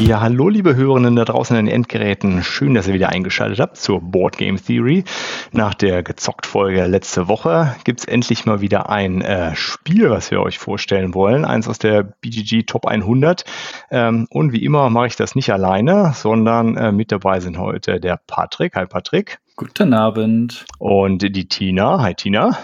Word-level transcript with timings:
Ja, 0.00 0.20
hallo 0.20 0.48
liebe 0.48 0.76
Hörerinnen 0.76 1.16
da 1.16 1.24
draußen 1.24 1.56
an 1.56 1.66
den 1.66 1.74
Endgeräten. 1.74 2.44
Schön, 2.44 2.74
dass 2.74 2.86
ihr 2.86 2.94
wieder 2.94 3.08
eingeschaltet 3.08 3.58
habt 3.58 3.76
zur 3.76 4.00
Board 4.00 4.38
Game 4.38 4.56
Theory. 4.56 5.02
Nach 5.50 5.74
der 5.74 6.04
Gezockt-Folge 6.04 6.86
letzte 6.86 7.26
Woche 7.26 7.74
gibt 7.82 8.00
es 8.00 8.06
endlich 8.06 8.46
mal 8.46 8.60
wieder 8.60 8.88
ein 8.90 9.22
äh, 9.22 9.56
Spiel, 9.56 10.08
was 10.08 10.30
wir 10.30 10.40
euch 10.40 10.58
vorstellen 10.58 11.14
wollen. 11.14 11.44
Eins 11.44 11.66
aus 11.66 11.78
der 11.78 12.04
BGG 12.04 12.62
Top 12.62 12.86
100. 12.86 13.44
Ähm, 13.90 14.28
und 14.30 14.52
wie 14.52 14.64
immer 14.64 14.88
mache 14.88 15.08
ich 15.08 15.16
das 15.16 15.34
nicht 15.34 15.52
alleine, 15.52 16.12
sondern 16.14 16.76
äh, 16.76 16.92
mit 16.92 17.10
dabei 17.10 17.40
sind 17.40 17.58
heute 17.58 17.98
der 17.98 18.20
Patrick. 18.24 18.76
Hi 18.76 18.86
Patrick. 18.86 19.40
Guten 19.56 19.94
Abend. 19.94 20.64
Und 20.78 21.22
die 21.22 21.48
Tina. 21.48 22.00
Hi 22.00 22.14
Tina. 22.14 22.56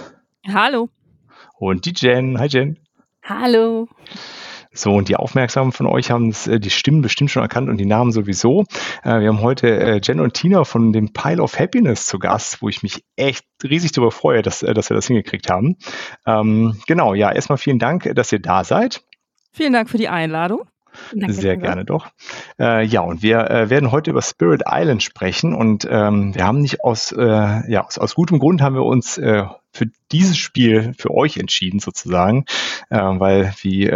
Hallo. 0.47 0.89
Und 1.59 1.85
die 1.85 1.95
Jen. 1.97 2.39
Hi 2.39 2.47
Jen. 2.47 2.79
Hallo. 3.25 3.89
So, 4.75 4.93
und 4.93 5.09
die 5.09 5.17
Aufmerksamen 5.17 5.73
von 5.73 5.87
euch 5.87 6.11
haben 6.11 6.35
äh, 6.47 6.59
die 6.59 6.71
Stimmen 6.71 7.01
bestimmt 7.01 7.31
schon 7.31 7.43
erkannt 7.43 7.69
und 7.69 7.79
die 7.79 7.87
Namen 7.87 8.11
sowieso. 8.11 8.65
Äh, 9.05 9.21
wir 9.21 9.29
haben 9.29 9.41
heute 9.41 9.69
äh, 9.69 10.01
Jen 10.03 10.21
und 10.21 10.35
Tina 10.35 10.65
von 10.65 10.93
dem 10.93 11.13
Pile 11.13 11.41
of 11.41 11.59
Happiness 11.59 12.07
zu 12.07 12.19
Gast, 12.19 12.61
wo 12.61 12.69
ich 12.69 12.83
mich 12.83 13.05
echt 13.17 13.47
riesig 13.63 13.93
darüber 13.93 14.11
freue, 14.11 14.43
dass, 14.43 14.61
dass 14.61 14.91
wir 14.91 14.97
das 14.97 15.07
hingekriegt 15.07 15.49
haben. 15.49 15.77
Ähm, 16.27 16.77
genau, 16.89 17.15
ja, 17.15 17.31
erstmal 17.33 17.59
vielen 17.59 17.79
Dank, 17.79 18.11
dass 18.15 18.33
ihr 18.33 18.41
da 18.41 18.65
seid. 18.65 19.03
Vielen 19.53 19.73
Dank 19.73 19.89
für 19.89 19.99
die 19.99 20.09
Einladung. 20.09 20.63
Danke, 21.13 21.35
Sehr 21.35 21.53
danke. 21.53 21.67
gerne 21.67 21.85
doch. 21.85 22.09
Äh, 22.59 22.85
ja, 22.85 23.01
und 23.01 23.23
wir 23.23 23.51
äh, 23.51 23.71
werden 23.71 23.93
heute 23.93 24.11
über 24.11 24.23
Spirit 24.23 24.63
Island 24.69 25.03
sprechen 25.03 25.55
und 25.55 25.87
ähm, 25.91 26.35
wir 26.35 26.45
haben 26.45 26.61
nicht 26.61 26.85
aus, 26.85 27.13
äh, 27.13 27.23
ja, 27.23 27.85
aus, 27.85 27.99
aus 27.99 28.15
gutem 28.15 28.39
Grund 28.39 28.63
haben 28.63 28.75
wir 28.75 28.85
uns 28.85 29.15
für 29.15 29.87
dieses 30.13 30.39
Spiel 30.39 30.95
für 30.97 31.11
euch 31.13 31.37
entschieden 31.37 31.81
sozusagen, 31.81 32.45
weil 32.91 33.53
wie 33.61 33.91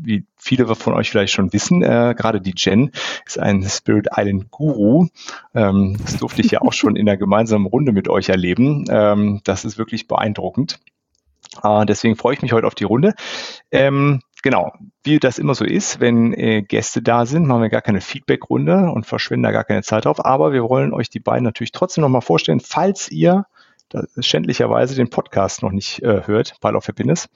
wie 0.00 0.24
viele 0.36 0.74
von 0.74 0.94
euch 0.94 1.10
vielleicht 1.10 1.32
schon 1.32 1.52
wissen, 1.52 1.82
äh, 1.82 2.14
gerade 2.16 2.40
die 2.40 2.54
Jen 2.56 2.90
ist 3.26 3.38
ein 3.38 3.62
Spirit 3.62 4.08
Island 4.16 4.50
Guru. 4.50 5.08
Ähm, 5.54 5.96
das 6.02 6.16
durfte 6.18 6.42
ich 6.42 6.50
ja 6.50 6.62
auch 6.62 6.72
schon 6.72 6.96
in 6.96 7.06
der 7.06 7.16
gemeinsamen 7.16 7.66
Runde 7.66 7.92
mit 7.92 8.08
euch 8.08 8.28
erleben. 8.28 8.84
Ähm, 8.90 9.40
das 9.44 9.64
ist 9.64 9.78
wirklich 9.78 10.08
beeindruckend. 10.08 10.78
Äh, 11.62 11.86
deswegen 11.86 12.16
freue 12.16 12.34
ich 12.34 12.42
mich 12.42 12.52
heute 12.52 12.66
auf 12.66 12.74
die 12.74 12.84
Runde. 12.84 13.14
Ähm, 13.70 14.20
genau, 14.42 14.72
wie 15.02 15.18
das 15.18 15.38
immer 15.38 15.54
so 15.54 15.64
ist, 15.64 16.00
wenn 16.00 16.32
äh, 16.32 16.62
Gäste 16.62 17.02
da 17.02 17.26
sind, 17.26 17.46
machen 17.46 17.62
wir 17.62 17.70
gar 17.70 17.82
keine 17.82 18.00
Feedback-Runde 18.00 18.90
und 18.90 19.06
verschwenden 19.06 19.44
da 19.44 19.52
gar 19.52 19.64
keine 19.64 19.82
Zeit 19.82 20.04
drauf. 20.04 20.24
Aber 20.24 20.52
wir 20.52 20.62
wollen 20.62 20.92
euch 20.92 21.10
die 21.10 21.20
beiden 21.20 21.44
natürlich 21.44 21.72
trotzdem 21.72 22.02
nochmal 22.02 22.22
vorstellen, 22.22 22.60
falls 22.60 23.10
ihr 23.10 23.46
schändlicherweise 24.18 24.94
den 24.94 25.10
Podcast 25.10 25.62
noch 25.62 25.72
nicht 25.72 26.02
äh, 26.02 26.26
hört, 26.26 26.60
Pile 26.60 26.76
of 26.76 26.88
Happiness. 26.88 27.28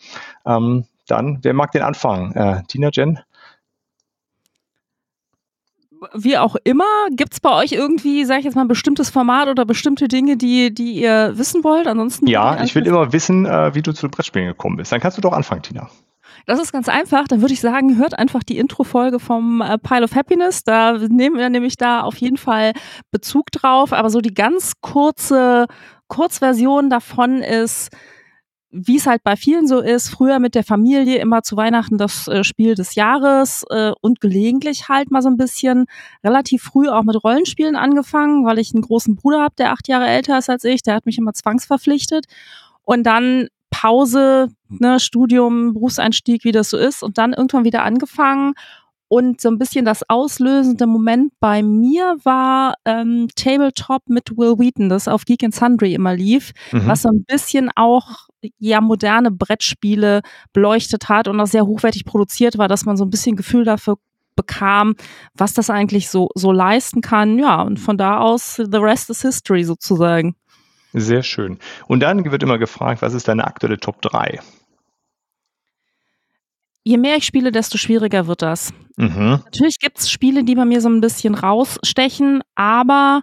Ähm, 0.45 0.87
dann, 1.07 1.39
wer 1.43 1.55
mag 1.55 1.73
den 1.73 1.83
anfangen? 1.83 2.33
Äh, 2.35 2.63
Tina, 2.69 2.91
Jen? 2.93 3.21
Wie 6.15 6.37
auch 6.37 6.57
immer, 6.65 6.85
gibt 7.11 7.35
es 7.35 7.41
bei 7.41 7.51
euch 7.51 7.73
irgendwie, 7.73 8.25
sage 8.25 8.41
ich 8.41 8.45
jetzt 8.45 8.55
mal, 8.55 8.63
ein 8.63 8.69
bestimmtes 8.69 9.09
Format 9.09 9.49
oder 9.49 9.65
bestimmte 9.65 10.09
Dinge, 10.09 10.37
die, 10.37 10.75
die 10.75 10.95
ihr 10.95 11.33
wissen 11.37 11.63
wollt? 11.63 11.87
Ansonsten. 11.87 12.27
Ja, 12.27 12.63
ich 12.63 12.75
will 12.75 12.87
immer 12.87 13.13
wissen, 13.13 13.47
äh, 13.47 13.75
wie 13.75 13.83
du 13.83 13.93
zu 13.93 14.09
Brettspielen 14.09 14.49
gekommen 14.49 14.77
bist. 14.77 14.91
Dann 14.91 15.01
kannst 15.01 15.17
du 15.17 15.23
doch 15.23 15.33
anfangen, 15.33 15.63
Tina. 15.63 15.89
Das 16.47 16.61
ist 16.61 16.73
ganz 16.73 16.89
einfach. 16.89 17.29
Dann 17.29 17.41
würde 17.41 17.55
ich 17.55 17.61
sagen, 17.61 17.99
hört 17.99 18.19
einfach 18.19 18.43
die 18.43 18.59
Intro-Folge 18.59 19.21
vom 19.21 19.61
äh, 19.61 19.79
Pile 19.79 20.05
of 20.05 20.15
Happiness. 20.15 20.65
Da 20.65 20.99
nehmen 20.99 21.37
wir 21.37 21.49
nämlich 21.51 21.77
da 21.77 22.01
auf 22.01 22.17
jeden 22.17 22.37
Fall 22.37 22.73
Bezug 23.11 23.53
drauf. 23.53 23.93
Aber 23.93 24.11
so 24.11 24.21
die 24.21 24.35
ganz 24.35 24.73
kurze 24.81 25.67
Kurzversion 26.09 26.91
davon 26.91 27.43
ist, 27.43 27.91
wie 28.73 28.97
es 28.97 29.07
halt 29.07 29.23
bei 29.23 29.37
vielen 29.37 29.69
so 29.69 29.81
ist, 29.81 30.09
früher 30.09 30.39
mit 30.39 30.55
der 30.55 30.65
Familie 30.65 31.19
immer 31.19 31.43
zu 31.43 31.57
Weihnachten 31.57 31.99
das 31.99 32.27
äh, 32.27 32.43
Spiel 32.43 32.75
des 32.75 32.95
Jahres 32.95 33.65
äh, 33.69 33.93
und 34.01 34.21
gelegentlich 34.21 34.89
halt 34.89 35.11
mal 35.11 35.21
so 35.21 35.29
ein 35.29 35.37
bisschen 35.37 35.85
relativ 36.25 36.63
früh 36.63 36.89
auch 36.89 37.03
mit 37.03 37.23
Rollenspielen 37.23 37.77
angefangen, 37.77 38.47
weil 38.47 38.59
ich 38.59 38.73
einen 38.73 38.83
großen 38.83 39.15
Bruder 39.15 39.43
habe, 39.43 39.55
der 39.57 39.73
acht 39.73 39.89
Jahre 39.89 40.07
älter 40.07 40.39
ist 40.39 40.49
als 40.49 40.65
ich, 40.65 40.83
der 40.83 40.95
hat 40.95 41.05
mich 41.05 41.19
immer 41.19 41.35
zwangsverpflichtet. 41.35 42.25
Und 42.83 43.05
dann 43.05 43.49
Pause, 43.71 44.49
ne, 44.69 44.99
Studium, 45.01 45.75
Berufseinstieg, 45.75 46.45
wie 46.45 46.53
das 46.53 46.71
so 46.71 46.79
ist 46.79 47.03
und 47.03 47.19
dann 47.19 47.35
irgendwann 47.35 47.65
wieder 47.65 47.83
angefangen 47.83 48.55
und 49.13 49.43
so 49.43 49.51
ein 49.51 49.59
bisschen 49.59 49.85
das 49.85 50.09
auslösende 50.09 50.87
Moment 50.87 51.35
bei 51.39 51.63
mir 51.63 52.17
war 52.23 52.77
ähm, 52.87 53.29
Tabletop 53.37 54.09
mit 54.09 54.39
Will 54.39 54.59
Wheaton, 54.59 54.89
das 54.89 55.07
auf 55.07 55.27
Geek 55.27 55.45
and 55.45 55.55
Sundry 55.55 55.93
immer 55.93 56.17
lief, 56.17 56.53
mhm. 56.73 56.87
was 56.87 57.03
so 57.03 57.11
ein 57.11 57.23
bisschen 57.29 57.71
auch 57.77 58.29
ja 58.59 58.81
moderne 58.81 59.31
Brettspiele 59.31 60.23
beleuchtet 60.55 61.11
hat 61.11 61.29
und 61.29 61.39
auch 61.41 61.47
sehr 61.47 61.67
hochwertig 61.67 62.07
produziert 62.07 62.57
war, 62.57 62.69
dass 62.69 62.87
man 62.87 62.97
so 62.97 63.05
ein 63.05 63.11
bisschen 63.11 63.37
Gefühl 63.37 63.65
dafür 63.65 63.97
bekam, 64.35 64.95
was 65.35 65.53
das 65.53 65.69
eigentlich 65.69 66.09
so, 66.09 66.31
so 66.35 66.51
leisten 66.51 67.03
kann. 67.03 67.39
Ja, 67.39 67.61
und 67.61 67.79
von 67.79 67.99
da 67.99 68.17
aus, 68.17 68.57
the 68.57 68.79
rest 68.79 69.11
is 69.11 69.21
history 69.21 69.65
sozusagen. 69.65 70.37
Sehr 70.95 71.23
schön. 71.23 71.59
Und 71.87 72.01
dann 72.01 72.25
wird 72.25 72.43
immer 72.43 72.57
gefragt, 72.57 73.03
was 73.03 73.13
ist 73.13 73.29
deine 73.29 73.47
aktuelle 73.47 73.79
Top 73.79 74.01
3? 74.01 74.41
Je 76.85 76.97
mehr 76.97 77.17
ich 77.17 77.25
spiele, 77.25 77.53
desto 77.53 77.79
schwieriger 77.79 78.27
wird 78.27 78.43
das. 78.43 78.73
Mhm. 78.97 79.41
Natürlich 79.45 79.79
gibt 79.79 79.99
es 79.99 80.11
Spiele, 80.11 80.45
die 80.45 80.55
bei 80.55 80.65
mir 80.65 80.81
so 80.81 80.89
ein 80.89 81.01
bisschen 81.01 81.35
rausstechen, 81.35 82.43
aber 82.55 83.23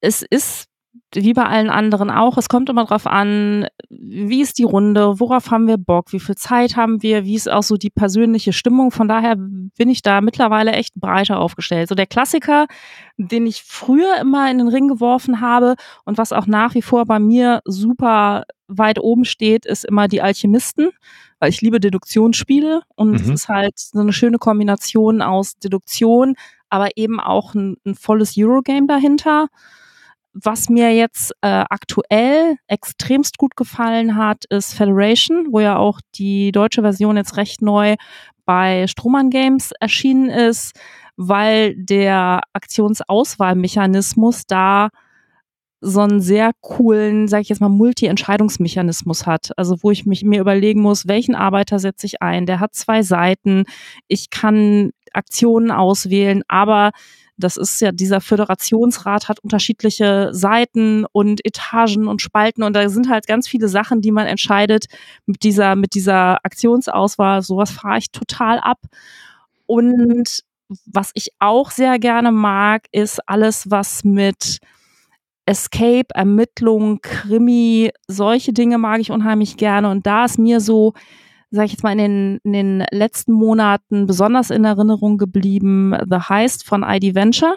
es 0.00 0.22
ist 0.22 0.68
wie 1.14 1.32
bei 1.32 1.46
allen 1.46 1.70
anderen 1.70 2.10
auch, 2.10 2.36
es 2.36 2.48
kommt 2.48 2.68
immer 2.68 2.84
drauf 2.84 3.06
an, 3.06 3.66
wie 3.88 4.42
ist 4.42 4.58
die 4.58 4.64
Runde, 4.64 5.18
worauf 5.20 5.50
haben 5.50 5.66
wir 5.66 5.78
Bock, 5.78 6.12
wie 6.12 6.20
viel 6.20 6.34
Zeit 6.34 6.76
haben 6.76 7.02
wir, 7.02 7.24
wie 7.24 7.34
ist 7.34 7.50
auch 7.50 7.62
so 7.62 7.76
die 7.76 7.90
persönliche 7.90 8.52
Stimmung. 8.52 8.90
Von 8.90 9.08
daher 9.08 9.36
bin 9.36 9.88
ich 9.88 10.02
da 10.02 10.20
mittlerweile 10.20 10.72
echt 10.72 10.94
breiter 10.96 11.40
aufgestellt. 11.40 11.88
So 11.88 11.94
der 11.94 12.06
Klassiker, 12.06 12.66
den 13.16 13.46
ich 13.46 13.62
früher 13.62 14.16
immer 14.20 14.50
in 14.50 14.58
den 14.58 14.68
Ring 14.68 14.88
geworfen 14.88 15.40
habe 15.40 15.76
und 16.04 16.18
was 16.18 16.32
auch 16.32 16.46
nach 16.46 16.74
wie 16.74 16.82
vor 16.82 17.06
bei 17.06 17.18
mir 17.18 17.60
super 17.64 18.44
weit 18.66 18.98
oben 19.00 19.24
steht, 19.24 19.64
ist 19.64 19.86
immer 19.86 20.08
die 20.08 20.20
Alchemisten, 20.20 20.90
weil 21.38 21.50
ich 21.50 21.60
liebe 21.60 21.80
Deduktionsspiele 21.80 22.82
und 22.96 23.10
mhm. 23.10 23.16
es 23.16 23.28
ist 23.28 23.48
halt 23.48 23.78
so 23.78 24.00
eine 24.00 24.12
schöne 24.12 24.38
Kombination 24.38 25.22
aus 25.22 25.58
Deduktion, 25.58 26.34
aber 26.68 26.96
eben 26.96 27.20
auch 27.20 27.54
ein, 27.54 27.76
ein 27.86 27.94
volles 27.94 28.34
Eurogame 28.36 28.86
dahinter. 28.86 29.48
Was 30.34 30.68
mir 30.68 30.94
jetzt 30.94 31.32
äh, 31.40 31.64
aktuell 31.68 32.56
extremst 32.66 33.38
gut 33.38 33.56
gefallen 33.56 34.16
hat, 34.16 34.44
ist 34.50 34.74
Federation, 34.74 35.48
wo 35.50 35.60
ja 35.60 35.76
auch 35.76 36.00
die 36.14 36.52
deutsche 36.52 36.82
Version 36.82 37.16
jetzt 37.16 37.36
recht 37.36 37.62
neu 37.62 37.96
bei 38.44 38.86
Strohmann 38.86 39.30
Games 39.30 39.72
erschienen 39.80 40.28
ist, 40.28 40.78
weil 41.16 41.74
der 41.76 42.42
Aktionsauswahlmechanismus 42.52 44.46
da 44.46 44.90
so 45.80 46.00
einen 46.00 46.20
sehr 46.20 46.52
coolen, 46.60 47.28
sage 47.28 47.42
ich 47.42 47.48
jetzt 47.48 47.60
mal, 47.60 47.68
Multi-Entscheidungsmechanismus 47.68 49.26
hat. 49.26 49.52
Also 49.56 49.76
wo 49.82 49.90
ich 49.90 50.06
mich 50.06 50.24
mir 50.24 50.40
überlegen 50.40 50.80
muss, 50.80 51.06
welchen 51.06 51.34
Arbeiter 51.34 51.78
setze 51.78 52.06
ich 52.06 52.20
ein? 52.22 52.46
Der 52.46 52.60
hat 52.60 52.74
zwei 52.74 53.02
Seiten. 53.02 53.64
Ich 54.08 54.30
kann 54.30 54.90
Aktionen 55.12 55.70
auswählen, 55.70 56.42
aber 56.48 56.90
das 57.38 57.56
ist 57.56 57.80
ja, 57.80 57.92
dieser 57.92 58.20
Föderationsrat 58.20 59.28
hat 59.28 59.38
unterschiedliche 59.38 60.30
Seiten 60.32 61.04
und 61.12 61.44
Etagen 61.46 62.08
und 62.08 62.20
Spalten 62.20 62.64
und 62.64 62.74
da 62.74 62.88
sind 62.88 63.08
halt 63.08 63.28
ganz 63.28 63.46
viele 63.46 63.68
Sachen, 63.68 64.00
die 64.00 64.10
man 64.10 64.26
entscheidet 64.26 64.86
mit 65.24 65.44
dieser, 65.44 65.76
mit 65.76 65.94
dieser 65.94 66.44
Aktionsauswahl. 66.44 67.42
Sowas 67.42 67.70
fahre 67.70 67.98
ich 67.98 68.10
total 68.10 68.58
ab. 68.58 68.80
Und 69.66 70.40
was 70.84 71.12
ich 71.14 71.28
auch 71.38 71.70
sehr 71.70 71.98
gerne 72.00 72.32
mag, 72.32 72.86
ist 72.90 73.20
alles, 73.28 73.70
was 73.70 74.02
mit 74.02 74.58
Escape, 75.48 76.08
Ermittlung, 76.14 77.00
Krimi, 77.00 77.90
solche 78.06 78.52
Dinge 78.52 78.76
mag 78.76 79.00
ich 79.00 79.10
unheimlich 79.10 79.56
gerne. 79.56 79.88
Und 79.88 80.06
da 80.06 80.26
ist 80.26 80.38
mir 80.38 80.60
so, 80.60 80.92
sage 81.50 81.64
ich 81.64 81.72
jetzt 81.72 81.82
mal, 81.82 81.92
in 81.92 81.98
den, 81.98 82.38
in 82.44 82.52
den 82.52 82.84
letzten 82.90 83.32
Monaten 83.32 84.06
besonders 84.06 84.50
in 84.50 84.66
Erinnerung 84.66 85.16
geblieben 85.16 85.96
The 86.06 86.18
Heist 86.28 86.66
von 86.66 86.84
ID 86.86 87.14
Venture, 87.14 87.54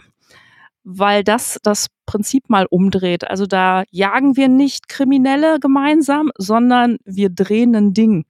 weil 0.85 1.25
das 1.25 1.59
das 1.63 1.87
Prinzip 2.05 2.49
mal 2.49 2.65
umdreht. 2.69 3.29
Also 3.29 3.45
da 3.45 3.83
jagen 3.91 4.37
wir 4.37 4.47
nicht 4.47 4.87
Kriminelle 4.87 5.59
gemeinsam, 5.59 6.31
sondern 6.37 6.95
wir 7.03 7.29
drehen 7.29 7.75
ein 7.75 7.93
Ding. 7.93 8.23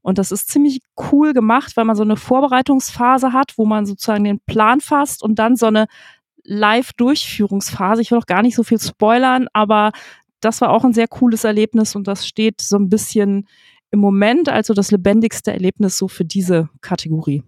Und 0.00 0.18
das 0.18 0.30
ist 0.30 0.48
ziemlich 0.48 0.80
cool 1.10 1.32
gemacht, 1.32 1.76
weil 1.76 1.86
man 1.86 1.96
so 1.96 2.02
eine 2.04 2.16
Vorbereitungsphase 2.16 3.32
hat, 3.32 3.54
wo 3.56 3.66
man 3.66 3.84
sozusagen 3.84 4.22
den 4.22 4.38
Plan 4.46 4.80
fasst 4.80 5.24
und 5.24 5.40
dann 5.40 5.56
so 5.56 5.66
eine 5.66 5.86
Live-Durchführungsphase. 6.44 8.02
Ich 8.02 8.10
will 8.10 8.18
auch 8.18 8.26
gar 8.26 8.42
nicht 8.42 8.56
so 8.56 8.62
viel 8.62 8.80
spoilern, 8.80 9.48
aber 9.52 9.92
das 10.40 10.60
war 10.60 10.70
auch 10.70 10.84
ein 10.84 10.92
sehr 10.92 11.08
cooles 11.08 11.44
Erlebnis 11.44 11.94
und 11.94 12.08
das 12.08 12.26
steht 12.26 12.60
so 12.60 12.76
ein 12.76 12.88
bisschen 12.88 13.46
im 13.90 14.00
Moment 14.00 14.48
also 14.48 14.74
das 14.74 14.90
lebendigste 14.90 15.52
Erlebnis 15.52 15.98
so 15.98 16.08
für 16.08 16.24
diese 16.24 16.68
Kategorie. 16.80 17.42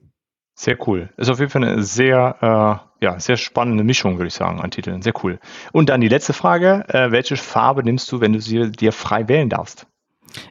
Sehr 0.56 0.76
cool. 0.86 1.10
Ist 1.16 1.28
auf 1.28 1.40
jeden 1.40 1.50
Fall 1.50 1.64
eine 1.64 1.82
sehr, 1.82 2.36
äh, 3.00 3.04
ja, 3.04 3.18
sehr 3.18 3.36
spannende 3.36 3.82
Mischung, 3.82 4.18
würde 4.18 4.28
ich 4.28 4.34
sagen, 4.34 4.60
an 4.60 4.70
Titeln. 4.70 5.02
Sehr 5.02 5.14
cool. 5.24 5.40
Und 5.72 5.88
dann 5.88 6.00
die 6.00 6.08
letzte 6.08 6.32
Frage. 6.32 6.84
Äh, 6.88 7.10
welche 7.10 7.36
Farbe 7.36 7.82
nimmst 7.82 8.12
du, 8.12 8.20
wenn 8.20 8.32
du 8.32 8.40
sie 8.40 8.70
dir 8.70 8.92
frei 8.92 9.26
wählen 9.26 9.48
darfst? 9.48 9.86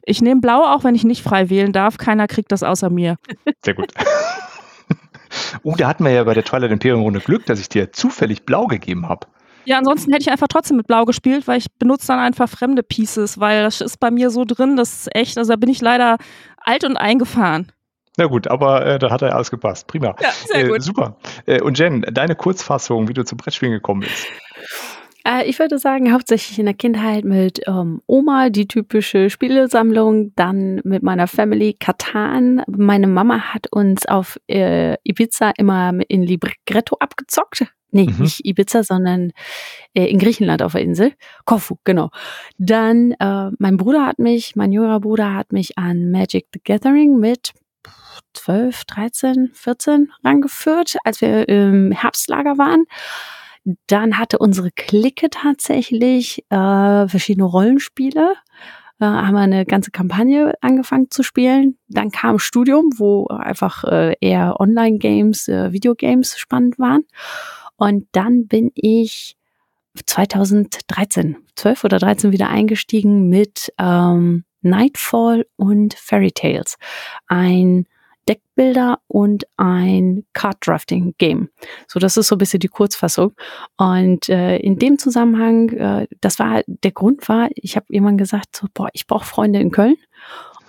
Ich 0.04 0.22
nehme 0.22 0.42
blau, 0.42 0.63
auch 0.63 0.84
wenn 0.84 0.96
ich 0.96 1.06
nicht 1.06 1.24
frei 1.24 1.50
wählen 1.50 1.72
darf. 1.72 1.98
Keiner 1.98 2.28
kriegt 2.28 2.51
das 2.51 2.63
außer 2.63 2.89
mir. 2.89 3.16
Sehr 3.63 3.75
gut. 3.75 3.94
oh, 5.64 5.76
da 5.78 5.88
hatten 5.88 6.04
wir 6.04 6.12
ja 6.12 6.24
bei 6.24 6.34
der 6.34 6.44
Twilight 6.44 6.72
Imperium 6.72 7.02
Runde 7.02 7.20
Glück, 7.20 7.46
dass 7.46 7.60
ich 7.60 7.70
dir 7.70 7.92
zufällig 7.92 8.46
blau 8.46 8.68
gegeben 8.68 9.08
habe. 9.10 9.28
Ja, 9.66 9.78
ansonsten 9.78 10.12
hätte 10.12 10.24
ich 10.24 10.32
einfach 10.32 10.48
trotzdem 10.50 10.78
mit 10.78 10.88
Blau 10.88 11.06
gespielt, 11.06 11.48
weil 11.48 11.58
ich 11.58 11.68
benutze 11.80 12.08
dann 12.08 12.20
einfach 12.20 12.50
fremde 12.50 12.84
Pieces, 12.84 13.40
weil 13.40 13.64
das 13.64 13.80
ist 13.80 13.98
bei 14.00 14.12
mir 14.12 14.30
so 14.30 14.44
drin, 14.46 14.76
das 14.76 14.94
ist 14.94 15.16
echt, 15.16 15.38
also 15.38 15.54
da 15.54 15.56
bin 15.56 15.70
ich 15.70 15.82
leider 15.82 16.18
alt 16.58 16.84
und 16.84 16.98
eingefahren. 16.98 17.72
Na 18.18 18.26
gut, 18.26 18.48
aber 18.48 18.86
äh, 18.86 19.00
da 19.00 19.10
hat 19.10 19.22
ja 19.22 19.30
alles 19.30 19.50
gepasst. 19.50 19.88
Prima. 19.88 20.16
Ja, 20.22 20.30
sehr 20.32 20.66
äh, 20.66 20.68
gut. 20.68 20.84
Super. 20.84 21.16
Äh, 21.48 21.62
und 21.62 21.80
Jen, 21.80 22.06
deine 22.12 22.36
Kurzfassung, 22.36 23.08
wie 23.08 23.14
du 23.14 23.24
zum 23.24 23.40
Brettspielen 23.40 23.74
gekommen 23.74 24.02
bist. 24.02 24.28
Äh, 25.25 25.46
ich 25.50 25.60
würde 25.60 25.80
sagen, 25.80 26.12
hauptsächlich 26.12 26.60
in 26.60 26.66
der 26.66 26.74
Kindheit 26.74 27.24
mit 27.24 27.62
ähm, 27.68 28.02
Oma, 28.08 28.50
die 28.50 28.68
typische 28.68 29.30
Spielesammlung, 29.30 30.34
dann 30.36 30.81
mit 30.84 31.04
meiner 31.04 31.28
Family 31.28 31.75
Katan. 31.80 32.64
Meine 32.68 33.08
Mama 33.08 33.54
hat 33.54 33.68
uns 33.72 34.06
auf 34.06 34.40
äh, 34.48 34.96
Ibiza 35.04 35.54
immer 35.58 35.94
in 36.08 36.24
Libretto 36.24 36.98
abgezockt. 37.00 37.66
Nee, 37.92 38.08
mhm. 38.08 38.24
nicht 38.24 38.44
Ibiza, 38.44 38.84
sondern 38.84 39.31
äh, 39.94 40.08
in 40.08 40.18
Griechenland 40.18 40.64
auf 40.64 40.72
der 40.72 40.81
Insel. 40.81 41.14
Korfu, 41.46 41.75
genau. 41.84 42.10
Dann, 42.58 43.12
äh, 43.20 43.52
mein 43.60 43.78
Bruder 43.78 44.06
hat 44.08 44.18
mich, 44.18 44.56
mein 44.56 44.72
jüngerer 44.72 45.00
Bruder 45.00 45.36
hat 45.36 45.54
mich 45.54 45.78
an 45.78 46.10
Magic 46.10 46.48
the 46.54 46.60
Gathering 46.64 47.20
mit 47.20 47.54
12, 48.34 48.86
13, 48.86 49.52
14 49.54 50.12
rangeführt, 50.24 50.96
als 51.04 51.22
wir 51.22 51.48
im 51.48 51.92
Herbstlager 51.92 52.58
waren. 52.58 52.86
Dann 53.88 54.18
hatte 54.18 54.39
unsere 54.39 54.71
Clique 54.71 55.30
tatsächlich 55.30 56.44
äh, 56.50 57.07
verschiedene 57.07 57.45
Rollenspiele. 57.45 58.33
Äh, 59.00 59.06
haben 59.06 59.33
wir 59.33 59.39
eine 59.39 59.65
ganze 59.65 59.92
Kampagne 59.92 60.54
angefangen 60.62 61.10
zu 61.10 61.24
spielen. 61.24 61.77
Dann 61.88 62.12
kam 62.12 62.39
Studium, 62.39 62.92
wo 62.98 63.27
einfach 63.27 63.83
äh, 63.86 64.15
eher 64.19 64.60
Online-Games, 64.60 65.48
äh, 65.48 65.71
Videogames 65.71 66.38
spannend 66.38 66.77
waren. 66.77 67.06
Und 67.77 68.07
dann 68.12 68.48
bin 68.48 68.71
ich 68.75 69.38
2013, 70.06 71.38
12 71.56 71.83
oder 71.83 72.00
13 72.00 72.31
wieder 72.31 72.50
eingestiegen 72.50 73.30
mit 73.30 73.74
ähm, 73.80 74.44
Nightfall 74.62 75.45
und 75.56 75.94
Fairy 75.94 76.31
Tales. 76.31 76.77
Ein 77.27 77.86
Deckbilder 78.28 79.00
und 79.08 79.46
ein 79.58 80.25
Card 80.34 80.58
Drafting 80.66 81.14
Game. 81.18 81.50
So, 81.88 82.00
das 82.00 82.18
ist 82.18 82.28
so 82.28 82.36
ein 82.36 82.40
bisschen 82.40 82.60
die 82.60 82.68
Kurzfassung. 82.68 83.34
Und 83.78 84.30
äh, 84.30 84.58
in 84.58 84.80
dem 84.80 84.98
Zusammenhang, 84.98 85.70
äh, 85.70 86.08
das 86.22 86.40
war 86.40 86.62
der 86.68 86.92
Grund 86.92 87.28
war, 87.30 87.50
ich 87.56 87.75
habe 87.75 87.86
jemand 87.90 88.18
gesagt, 88.18 88.56
so, 88.56 88.68
boah, 88.74 88.90
ich 88.94 89.08
brauche 89.08 89.25
Freunde 89.25 89.60
in 89.60 89.72
Köln. 89.72 89.96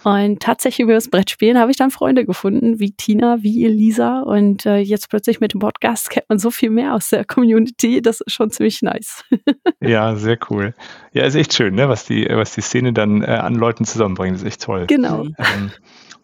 Und 0.04 0.40
tatsächlich 0.40 0.80
über 0.80 0.92
das 0.92 1.08
Brettspielen 1.08 1.58
habe 1.58 1.70
ich 1.70 1.78
dann 1.78 1.90
Freunde 1.90 2.26
gefunden, 2.26 2.78
wie 2.78 2.92
Tina, 2.92 3.38
wie 3.40 3.64
Elisa. 3.64 4.20
Und 4.20 4.66
äh, 4.66 4.76
jetzt 4.76 5.08
plötzlich 5.08 5.40
mit 5.40 5.54
dem 5.54 5.60
Podcast 5.60 6.10
kennt 6.10 6.28
man 6.28 6.38
so 6.38 6.50
viel 6.50 6.68
mehr 6.68 6.94
aus 6.94 7.08
der 7.08 7.24
Community. 7.24 8.02
Das 8.02 8.20
ist 8.20 8.34
schon 8.34 8.50
ziemlich 8.50 8.82
nice. 8.82 9.24
ja, 9.80 10.14
sehr 10.14 10.38
cool. 10.50 10.74
Ja, 11.14 11.24
ist 11.24 11.36
echt 11.36 11.54
schön, 11.54 11.74
ne? 11.74 11.88
was, 11.88 12.04
die, 12.04 12.28
was 12.28 12.54
die 12.54 12.60
Szene 12.60 12.92
dann 12.92 13.22
äh, 13.22 13.26
an 13.26 13.54
Leuten 13.54 13.86
zusammenbringt. 13.86 14.34
Das 14.34 14.42
ist 14.42 14.48
echt 14.48 14.62
toll. 14.62 14.84
Genau. 14.88 15.24
Ähm, 15.24 15.70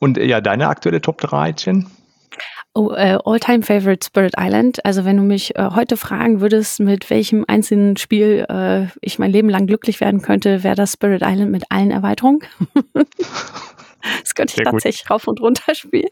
und 0.01 0.19
äh, 0.19 0.25
ja, 0.25 0.41
deine 0.41 0.69
aktuelle 0.69 1.01
Top 1.01 1.19
3, 1.19 1.55
Jen? 1.59 1.87
Oh, 2.73 2.93
äh, 2.93 3.19
All-Time 3.25 3.63
Favorite 3.63 4.07
Spirit 4.07 4.35
Island. 4.39 4.85
Also 4.85 5.05
wenn 5.05 5.17
du 5.17 5.23
mich 5.23 5.57
äh, 5.57 5.71
heute 5.75 5.97
fragen 5.97 6.41
würdest, 6.41 6.81
mit 6.81 7.11
welchem 7.11 7.45
einzelnen 7.47 7.97
Spiel 7.97 8.47
äh, 8.49 8.87
ich 9.01 9.19
mein 9.19 9.31
Leben 9.31 9.49
lang 9.49 9.67
glücklich 9.67 10.01
werden 10.01 10.23
könnte, 10.23 10.63
wäre 10.63 10.77
das 10.77 10.93
Spirit 10.93 11.23
Island 11.25 11.51
mit 11.51 11.65
allen 11.71 11.91
Erweiterungen. 11.91 12.41
das 12.95 14.35
könnte 14.35 14.53
ich 14.53 14.57
Sehr 14.57 14.65
tatsächlich 14.65 15.03
gut. 15.03 15.11
rauf 15.11 15.27
und 15.27 15.41
runter 15.41 15.75
spielen. 15.75 16.11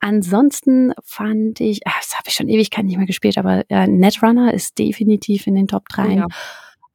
Ansonsten 0.00 0.92
fand 1.04 1.60
ich, 1.60 1.80
ach, 1.86 1.98
das 2.00 2.14
habe 2.14 2.28
ich 2.28 2.34
schon 2.34 2.48
Ewigkeit 2.48 2.84
nicht 2.84 2.96
mehr 2.96 3.06
gespielt, 3.06 3.38
aber 3.38 3.62
äh, 3.70 3.86
Netrunner 3.86 4.52
ist 4.52 4.78
definitiv 4.78 5.46
in 5.46 5.54
den 5.54 5.68
Top 5.68 5.88
3. 5.88 6.02
Oh, 6.02 6.10
ja 6.10 6.26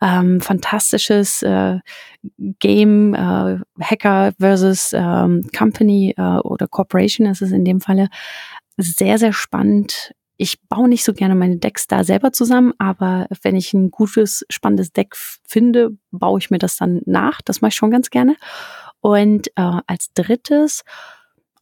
ähm, 0.02 0.42
fantastisches 0.42 1.44
äh, 1.44 1.80
Game 2.60 3.14
äh, 3.14 3.60
Hacker 3.80 4.34
versus 4.40 4.94
ähm, 4.94 5.48
Company 5.58 6.14
äh, 6.18 6.40
oder 6.40 6.68
Corporation 6.68 7.28
ist 7.28 7.42
es 7.42 7.52
in 7.52 7.64
dem 7.64 7.82
Falle 7.82 8.10
sehr, 8.78 9.18
sehr 9.18 9.34
spannend. 9.34 10.14
Ich 10.38 10.60
baue 10.68 10.90
nicht 10.90 11.04
so 11.04 11.14
gerne 11.14 11.36
meine 11.36 11.58
Decks 11.58 11.86
da 11.86 12.04
selber 12.04 12.34
zusammen, 12.34 12.74
aber 12.80 13.28
wenn 13.44 13.56
ich 13.56 13.74
ein 13.74 13.92
gutes, 13.92 14.44
spannendes 14.50 14.92
Deck 14.92 15.16
finde, 15.16 15.92
baue 16.12 16.40
ich 16.40 16.50
mir 16.50 16.58
das 16.58 16.78
dann 16.78 17.02
nach. 17.06 17.42
Das 17.44 17.62
mache 17.62 17.70
ich 17.70 17.76
schon 17.76 17.92
ganz 17.92 18.10
gerne. 18.10 18.36
Und 19.02 19.50
äh, 19.50 19.82
als 19.86 20.14
drittes 20.14 20.84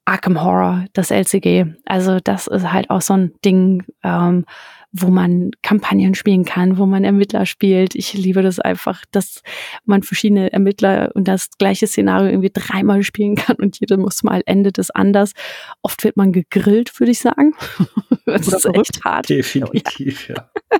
Arkham 0.05 0.41
Horror, 0.43 0.85
das 0.93 1.11
LCG. 1.11 1.75
Also 1.85 2.19
das 2.19 2.47
ist 2.47 2.71
halt 2.71 2.89
auch 2.89 3.01
so 3.01 3.13
ein 3.13 3.33
Ding, 3.45 3.85
ähm, 4.03 4.45
wo 4.91 5.09
man 5.09 5.51
Kampagnen 5.61 6.15
spielen 6.15 6.45
kann, 6.45 6.77
wo 6.77 6.85
man 6.85 7.03
Ermittler 7.03 7.45
spielt. 7.45 7.95
Ich 7.95 8.13
liebe 8.13 8.41
das 8.41 8.59
einfach, 8.59 9.03
dass 9.11 9.43
man 9.85 10.01
verschiedene 10.01 10.51
Ermittler 10.51 11.11
und 11.13 11.27
das 11.27 11.49
gleiche 11.57 11.85
Szenario 11.85 12.29
irgendwie 12.29 12.51
dreimal 12.51 13.03
spielen 13.03 13.35
kann 13.35 13.57
und 13.57 13.79
jedes 13.79 14.23
Mal 14.23 14.41
endet 14.45 14.79
es 14.79 14.89
anders. 14.89 15.33
Oft 15.81 16.03
wird 16.03 16.17
man 16.17 16.31
gegrillt, 16.31 16.99
würde 16.99 17.11
ich 17.11 17.19
sagen. 17.19 17.53
das 18.25 18.47
Oder 18.47 18.57
ist 18.57 18.61
verrückt. 18.63 18.77
echt 18.95 19.05
hart. 19.05 19.29
Definitiv, 19.29 20.29
ja. 20.29 20.35
ja. 20.35 20.79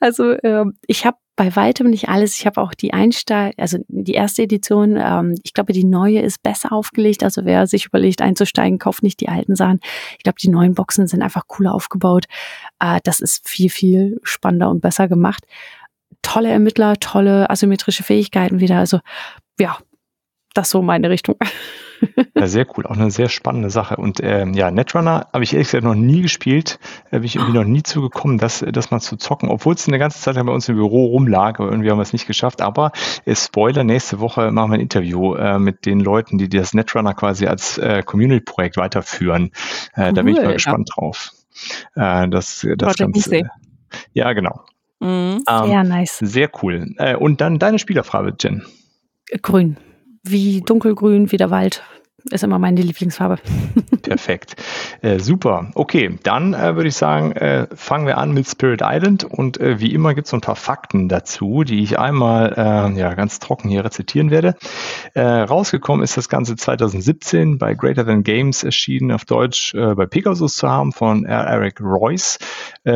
Also 0.00 0.32
äh, 0.32 0.64
ich 0.86 1.06
habe 1.06 1.16
bei 1.36 1.54
weitem 1.54 1.90
nicht 1.90 2.08
alles. 2.08 2.38
Ich 2.38 2.46
habe 2.46 2.60
auch 2.60 2.72
die 2.72 2.94
Einsteig, 2.94 3.54
also 3.58 3.78
die 3.88 4.14
erste 4.14 4.42
Edition, 4.42 4.96
ähm, 4.96 5.34
ich 5.42 5.52
glaube, 5.52 5.74
die 5.74 5.84
neue 5.84 6.20
ist 6.20 6.42
besser 6.42 6.72
aufgelegt. 6.72 7.22
Also 7.22 7.44
wer 7.44 7.66
sich 7.66 7.86
überlegt 7.86 8.22
einzusteigen, 8.22 8.78
kauft 8.78 9.02
nicht 9.02 9.20
die 9.20 9.28
alten 9.28 9.54
Sachen. 9.54 9.80
Ich 10.16 10.24
glaube, 10.24 10.38
die 10.40 10.48
neuen 10.48 10.74
Boxen 10.74 11.06
sind 11.06 11.22
einfach 11.22 11.46
cooler 11.46 11.74
aufgebaut. 11.74 12.24
Äh, 12.80 13.00
das 13.04 13.20
ist 13.20 13.48
viel, 13.48 13.68
viel 13.70 14.18
spannender 14.22 14.70
und 14.70 14.80
besser 14.80 15.08
gemacht. 15.08 15.44
Tolle 16.22 16.48
Ermittler, 16.48 16.96
tolle 16.96 17.50
asymmetrische 17.50 18.02
Fähigkeiten 18.02 18.60
wieder. 18.60 18.78
Also 18.78 19.00
ja, 19.60 19.78
das 20.54 20.70
so 20.70 20.82
meine 20.82 21.10
Richtung. 21.10 21.36
Ja, 22.34 22.46
sehr 22.46 22.66
cool, 22.76 22.86
auch 22.86 22.96
eine 22.96 23.10
sehr 23.10 23.28
spannende 23.28 23.70
Sache. 23.70 23.96
Und 23.96 24.20
ähm, 24.22 24.54
ja, 24.54 24.70
Netrunner 24.70 25.28
habe 25.32 25.44
ich 25.44 25.52
ehrlich 25.52 25.68
gesagt 25.68 25.84
noch 25.84 25.94
nie 25.94 26.22
gespielt, 26.22 26.78
äh, 27.10 27.18
bin 27.18 27.24
ich 27.24 27.36
irgendwie 27.36 27.56
noch 27.56 27.64
nie 27.64 27.82
zugekommen, 27.82 28.38
das, 28.38 28.64
das 28.66 28.90
mal 28.90 29.00
zu 29.00 29.16
zocken, 29.16 29.48
obwohl 29.48 29.74
es 29.74 29.88
eine 29.88 29.98
ganze 29.98 30.20
Zeit 30.20 30.36
lang 30.36 30.46
bei 30.46 30.52
uns 30.52 30.68
im 30.68 30.76
Büro 30.76 31.06
rumlag, 31.06 31.58
aber 31.58 31.70
irgendwie 31.70 31.90
haben 31.90 31.98
wir 31.98 32.02
es 32.02 32.12
nicht 32.12 32.26
geschafft. 32.26 32.60
Aber 32.60 32.92
äh, 33.24 33.34
Spoiler, 33.34 33.84
nächste 33.84 34.20
Woche 34.20 34.50
machen 34.50 34.70
wir 34.70 34.74
ein 34.74 34.80
Interview 34.80 35.34
äh, 35.34 35.58
mit 35.58 35.86
den 35.86 36.00
Leuten, 36.00 36.38
die 36.38 36.48
das 36.48 36.74
Netrunner 36.74 37.14
quasi 37.14 37.46
als 37.46 37.78
äh, 37.78 38.02
Community-Projekt 38.02 38.76
weiterführen. 38.76 39.50
Äh, 39.94 40.08
cool, 40.08 40.12
da 40.12 40.22
bin 40.22 40.36
ich 40.36 40.42
mal 40.42 40.52
gespannt 40.52 40.90
ja. 40.90 40.94
drauf. 40.94 41.30
Äh, 41.94 42.28
das 42.28 42.66
das 42.76 42.96
Ganze. 42.96 43.42
Ja, 44.12 44.32
genau. 44.32 44.62
Mhm, 45.00 45.42
ähm, 45.48 45.64
sehr 45.64 45.84
nice. 45.84 46.18
Sehr 46.18 46.50
cool. 46.62 46.94
Äh, 46.98 47.16
und 47.16 47.40
dann 47.40 47.58
deine 47.58 47.78
Spielerfrage, 47.78 48.34
Jen. 48.38 48.64
Grün 49.42 49.76
wie 50.30 50.60
dunkelgrün 50.60 51.30
wie 51.32 51.36
der 51.36 51.50
Wald 51.50 51.82
ist 52.30 52.44
immer 52.44 52.58
meine 52.58 52.80
Lieblingsfarbe. 52.80 53.38
Perfekt. 54.02 54.56
Äh, 55.02 55.18
super. 55.18 55.70
Okay, 55.74 56.18
dann 56.22 56.54
äh, 56.54 56.74
würde 56.74 56.88
ich 56.88 56.96
sagen, 56.96 57.32
äh, 57.32 57.66
fangen 57.74 58.06
wir 58.06 58.18
an 58.18 58.32
mit 58.32 58.48
Spirit 58.48 58.82
Island 58.84 59.24
und 59.24 59.60
äh, 59.60 59.80
wie 59.80 59.92
immer 59.92 60.14
gibt 60.14 60.26
es 60.26 60.30
so 60.30 60.36
ein 60.36 60.40
paar 60.40 60.56
Fakten 60.56 61.08
dazu, 61.08 61.62
die 61.62 61.82
ich 61.82 61.98
einmal 61.98 62.52
äh, 62.56 62.98
ja, 62.98 63.14
ganz 63.14 63.38
trocken 63.38 63.68
hier 63.68 63.84
rezitieren 63.84 64.30
werde. 64.30 64.54
Äh, 65.14 65.22
rausgekommen 65.22 66.02
ist 66.02 66.16
das 66.16 66.28
Ganze 66.28 66.56
2017 66.56 67.58
bei 67.58 67.74
Greater 67.74 68.04
Than 68.04 68.22
Games 68.22 68.64
erschienen, 68.64 69.12
auf 69.12 69.24
Deutsch 69.24 69.74
bei 69.74 70.06
Pegasus 70.06 70.56
zu 70.56 70.68
haben 70.68 70.92
von 70.92 71.24
R. 71.24 71.44
Eric 71.44 71.80
Royce. 71.80 72.38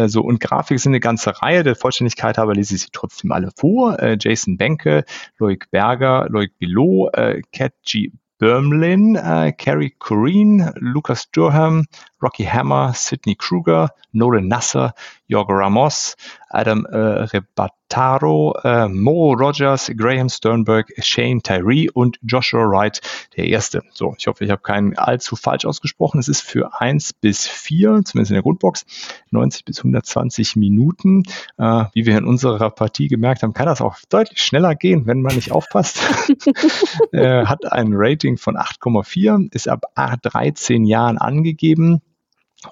so 0.06 0.22
und 0.22 0.40
Grafik 0.40 0.78
sind 0.78 0.92
eine 0.92 1.00
ganze 1.00 1.42
Reihe. 1.42 1.62
Der 1.62 1.76
Vollständigkeit 1.76 2.38
aber 2.38 2.54
lese 2.54 2.74
ich 2.74 2.82
sie 2.82 2.88
trotzdem 2.92 3.32
alle 3.32 3.50
vor. 3.56 3.98
Jason 4.18 4.56
Benke, 4.56 5.04
Loic 5.38 5.70
Berger, 5.70 6.26
Loic 6.30 6.52
Bilot, 6.58 7.12
Cat 7.52 7.72
G. 7.84 8.12
Bermlin, 8.40 9.18
Kerry 9.58 9.86
äh, 9.86 9.94
Corrine, 9.98 10.72
Lucas 10.76 11.30
Durham, 11.30 11.86
Rocky 12.22 12.44
Hammer, 12.44 12.92
Sidney 12.94 13.34
Kruger, 13.34 13.90
Nolan 14.12 14.48
Nasser, 14.48 14.94
Jorgo 15.28 15.52
Ramos, 15.52 16.16
Adam 16.48 16.84
äh, 16.86 16.96
Rebataro, 16.96 18.58
äh, 18.64 18.88
Mo 18.88 19.32
Rogers, 19.32 19.90
Graham 19.96 20.28
Sternberg, 20.28 20.92
Shane 20.98 21.40
Tyree 21.40 21.88
und 21.88 22.18
Joshua 22.22 22.68
Wright, 22.68 23.00
der 23.36 23.46
Erste. 23.46 23.82
So, 23.92 24.14
ich 24.18 24.26
hoffe, 24.26 24.44
ich 24.44 24.50
habe 24.50 24.60
keinen 24.60 24.98
allzu 24.98 25.36
falsch 25.36 25.64
ausgesprochen. 25.64 26.18
Es 26.18 26.26
ist 26.26 26.40
für 26.40 26.80
1 26.80 27.12
bis 27.12 27.46
4, 27.46 28.02
zumindest 28.04 28.30
in 28.30 28.34
der 28.34 28.42
Grundbox, 28.42 28.84
90 29.30 29.64
bis 29.64 29.78
120 29.78 30.56
Minuten. 30.56 31.22
Äh, 31.56 31.84
wie 31.94 32.06
wir 32.06 32.18
in 32.18 32.24
unserer 32.24 32.70
Partie 32.70 33.06
gemerkt 33.06 33.44
haben, 33.44 33.54
kann 33.54 33.66
das 33.66 33.80
auch 33.80 33.96
deutlich 34.08 34.42
schneller 34.42 34.74
gehen, 34.74 35.06
wenn 35.06 35.22
man 35.22 35.36
nicht 35.36 35.52
aufpasst. 35.52 36.00
äh, 37.12 37.46
hat 37.46 37.70
ein 37.72 37.90
Rating 37.92 38.36
von 38.36 38.56
8,4, 38.56 39.54
ist 39.54 39.68
ab 39.68 39.84
13 39.94 40.84
Jahren 40.84 41.18
angegeben 41.18 42.02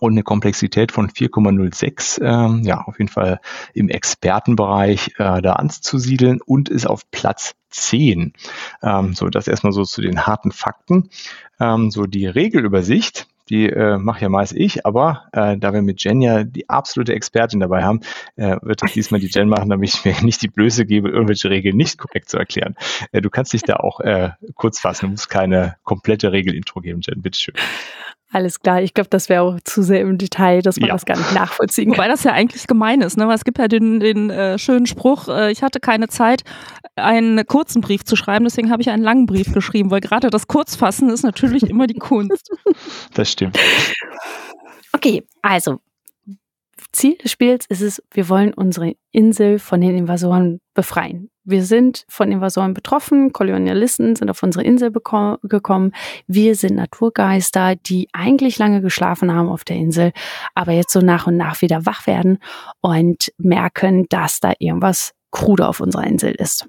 und 0.01 0.13
eine 0.13 0.23
Komplexität 0.23 0.93
von 0.93 1.09
4,06, 1.09 2.23
ähm, 2.23 2.63
ja, 2.65 2.83
auf 2.83 2.99
jeden 2.99 3.11
Fall 3.11 3.41
im 3.75 3.89
Expertenbereich 3.89 5.15
äh, 5.19 5.41
da 5.41 5.55
anzusiedeln 5.55 6.41
und 6.45 6.69
ist 6.69 6.87
auf 6.87 7.11
Platz 7.11 7.55
10. 7.71 8.33
Ähm, 8.83 9.15
so, 9.15 9.29
das 9.29 9.49
erstmal 9.49 9.73
so 9.73 9.85
zu 9.85 10.03
den 10.03 10.27
harten 10.27 10.53
Fakten. 10.53 11.11
Ähm, 11.61 11.91
so 11.91 12.05
die 12.05 12.27
Regelübersicht, 12.27 13.27
die 13.49 13.69
äh, 13.69 13.97
mache 13.99 14.23
ja 14.23 14.29
meist 14.29 14.53
ich, 14.53 14.85
aber 14.85 15.29
äh, 15.33 15.57
da 15.57 15.73
wir 15.73 15.83
mit 15.83 16.05
Jen 16.05 16.21
ja 16.21 16.45
die 16.45 16.69
absolute 16.69 17.15
Expertin 17.15 17.61
dabei 17.61 17.83
haben, 17.83 18.01
äh, 18.37 18.57
wird 18.63 18.83
das 18.83 18.93
diesmal 18.93 19.21
die 19.21 19.29
Jen 19.29 19.49
machen, 19.49 19.71
damit 19.71 19.95
ich 19.95 20.05
mir 20.05 20.15
nicht 20.23 20.43
die 20.43 20.49
Blöße 20.49 20.85
gebe, 20.85 21.09
irgendwelche 21.09 21.51
Regeln 21.51 21.77
nicht 21.77 21.99
korrekt 21.99 22.29
zu 22.29 22.37
erklären. 22.37 22.77
Äh, 23.13 23.23
du 23.23 23.31
kannst 23.31 23.53
dich 23.53 23.63
da 23.63 23.77
auch 23.77 24.01
äh, 24.01 24.31
kurz 24.55 24.81
fassen, 24.81 25.07
du 25.07 25.11
musst 25.13 25.31
keine 25.31 25.77
komplette 25.85 26.33
Regelintro 26.33 26.81
geben, 26.81 27.01
Jen, 27.01 27.23
bitteschön. 27.23 27.55
Alles 28.31 28.61
klar, 28.61 28.83
ich 28.83 28.93
glaube, 28.93 29.09
das 29.09 29.31
wäre 29.31 29.43
auch 29.43 29.59
zu 29.65 29.83
sehr 29.83 30.03
im 30.03 30.19
Detail, 30.19 30.61
dass 30.61 30.79
man 30.79 30.89
ja. 30.89 30.95
das 30.95 31.07
gar 31.07 31.17
nicht 31.17 31.33
nachvollziehen 31.33 31.87
kann. 31.87 31.97
Wobei 31.99 32.09
das 32.09 32.25
ja 32.25 32.33
eigentlich 32.33 32.67
gemein 32.67 33.01
ist, 33.01 33.17
ne? 33.17 33.27
Weil 33.27 33.37
es 33.37 33.45
gibt 33.45 33.59
ja 33.59 33.69
den, 33.69 34.01
den 34.01 34.29
äh, 34.29 34.59
schönen 34.59 34.87
Spruch, 34.87 35.29
äh, 35.29 35.51
ich 35.51 35.63
hatte 35.63 35.81
keine 35.81 36.09
Zeit, 36.09 36.43
einen 36.95 37.47
kurzen 37.47 37.81
Brief 37.81 38.05
zu 38.05 38.17
schreiben, 38.17 38.45
deswegen 38.45 38.71
habe 38.71 38.83
ich 38.83 38.91
einen 38.91 39.03
langen 39.03 39.25
Brief 39.25 39.53
geschrieben, 39.55 39.91
weil 39.91 40.01
gerade 40.01 40.29
das 40.29 40.47
Kurzfassen 40.47 41.09
ist 41.09 41.23
natürlich 41.23 41.63
immer 41.71 41.87
die 41.87 41.99
Kunst. 41.99 42.51
Das 43.15 43.33
stimmt. 43.33 43.59
Okay, 44.93 45.25
also 45.43 45.81
Ziel 46.93 47.17
des 47.17 47.33
Spiels 47.33 47.67
ist 47.69 47.81
es, 47.81 48.03
wir 48.13 48.29
wollen 48.29 48.55
unsere 48.55 48.95
Insel 49.13 49.59
von 49.59 49.81
den 49.81 49.97
Invasoren 49.97 50.61
befreien. 50.75 51.31
Wir 51.49 51.65
sind 51.65 52.05
von 52.09 52.31
Invasoren 52.31 52.75
betroffen, 52.75 53.33
Kolonialisten 53.33 54.17
sind 54.17 54.29
auf 54.29 54.43
unsere 54.43 54.65
Insel 54.65 54.93
gekommen. 54.93 55.93
Wir 56.27 56.55
sind 56.55 56.77
Naturgeister, 56.77 57.75
die 57.75 58.07
eigentlich 58.13 58.59
lange 58.59 58.83
geschlafen 58.83 59.33
haben 59.35 59.49
auf 59.49 59.65
der 59.65 59.77
Insel, 59.77 60.13
aber 60.55 60.73
jetzt 60.73 60.93
so 60.93 61.01
nach 61.01 61.27
und 61.27 61.39
nach 61.39 61.63
wieder 61.63 61.87
wach 61.87 62.07
werden 62.07 62.39
und 62.83 63.33
merken, 63.39 64.05
dass 64.11 64.41
da 64.41 64.53
irgendwas 64.59 65.15
krude 65.31 65.67
auf 65.67 65.81
unserer 65.81 66.07
Insel 66.07 66.33
ist. 66.33 66.69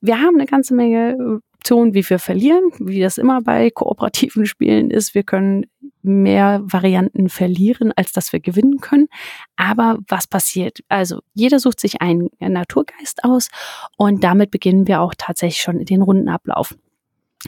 Wir 0.00 0.20
haben 0.20 0.34
eine 0.34 0.46
ganze 0.46 0.74
Menge 0.74 1.40
Optionen, 1.62 1.94
wie 1.94 2.08
wir 2.08 2.18
verlieren, 2.18 2.72
wie 2.80 3.00
das 3.00 3.18
immer 3.18 3.40
bei 3.40 3.70
kooperativen 3.70 4.46
Spielen 4.52 4.90
ist. 4.90 5.14
Wir 5.14 5.22
können 5.22 5.66
mehr 6.02 6.60
Varianten 6.64 7.28
verlieren, 7.28 7.92
als 7.94 8.10
dass 8.10 8.32
wir 8.32 8.40
gewinnen 8.40 8.78
können. 8.80 9.06
Aber 9.54 9.98
was 10.08 10.26
passiert? 10.26 10.80
Also 10.88 11.20
jeder 11.34 11.60
sucht 11.60 11.78
sich 11.78 12.02
einen 12.02 12.30
Naturgeist 12.40 13.22
aus 13.22 13.48
und 13.96 14.24
damit 14.24 14.50
beginnen 14.50 14.88
wir 14.88 15.00
auch 15.00 15.14
tatsächlich 15.16 15.62
schon 15.62 15.84
den 15.84 16.02
Rundenablauf. 16.02 16.74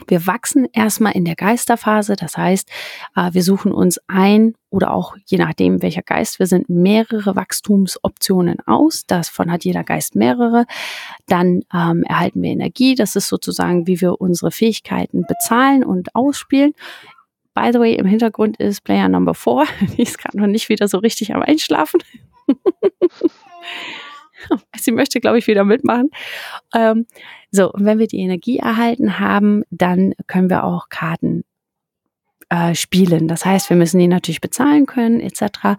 Wir 0.07 0.27
wachsen 0.27 0.67
erstmal 0.73 1.13
in 1.13 1.25
der 1.25 1.35
Geisterphase, 1.35 2.15
das 2.15 2.35
heißt, 2.35 2.69
äh, 3.15 3.33
wir 3.33 3.43
suchen 3.43 3.71
uns 3.71 3.99
ein 4.07 4.55
oder 4.69 4.93
auch 4.93 5.15
je 5.25 5.37
nachdem, 5.37 5.81
welcher 5.81 6.01
Geist 6.01 6.39
wir 6.39 6.47
sind, 6.47 6.67
mehrere 6.69 7.35
Wachstumsoptionen 7.35 8.57
aus. 8.65 9.05
Davon 9.05 9.51
hat 9.51 9.63
jeder 9.63 9.85
Geist 9.85 10.15
mehrere. 10.15 10.65
Dann 11.27 11.61
ähm, 11.73 12.03
erhalten 12.03 12.41
wir 12.41 12.51
Energie. 12.51 12.95
Das 12.95 13.15
ist 13.15 13.29
sozusagen, 13.29 13.87
wie 13.87 14.01
wir 14.01 14.19
unsere 14.19 14.51
Fähigkeiten 14.51 15.25
bezahlen 15.25 15.83
und 15.83 16.13
ausspielen. 16.13 16.73
By 17.53 17.69
the 17.71 17.79
way, 17.79 17.93
im 17.95 18.05
Hintergrund 18.05 18.57
ist 18.57 18.83
Player 18.83 19.07
Number 19.07 19.33
4. 19.33 19.63
Die 19.97 20.01
ist 20.01 20.17
gerade 20.17 20.37
noch 20.37 20.47
nicht 20.47 20.67
wieder 20.67 20.89
so 20.89 20.97
richtig 20.97 21.33
am 21.33 21.41
Einschlafen. 21.41 22.01
Sie 24.77 24.91
möchte, 24.91 25.19
glaube 25.19 25.37
ich, 25.37 25.47
wieder 25.47 25.63
mitmachen. 25.63 26.09
Ähm, 26.73 27.05
so, 27.51 27.71
und 27.71 27.85
wenn 27.85 27.99
wir 27.99 28.07
die 28.07 28.19
Energie 28.19 28.57
erhalten 28.57 29.19
haben, 29.19 29.63
dann 29.69 30.13
können 30.27 30.49
wir 30.49 30.63
auch 30.63 30.89
Karten 30.89 31.43
äh, 32.49 32.75
spielen. 32.75 33.27
Das 33.27 33.45
heißt, 33.45 33.69
wir 33.69 33.77
müssen 33.77 33.99
die 33.99 34.07
natürlich 34.07 34.41
bezahlen 34.41 34.85
können, 34.85 35.19
etc. 35.19 35.77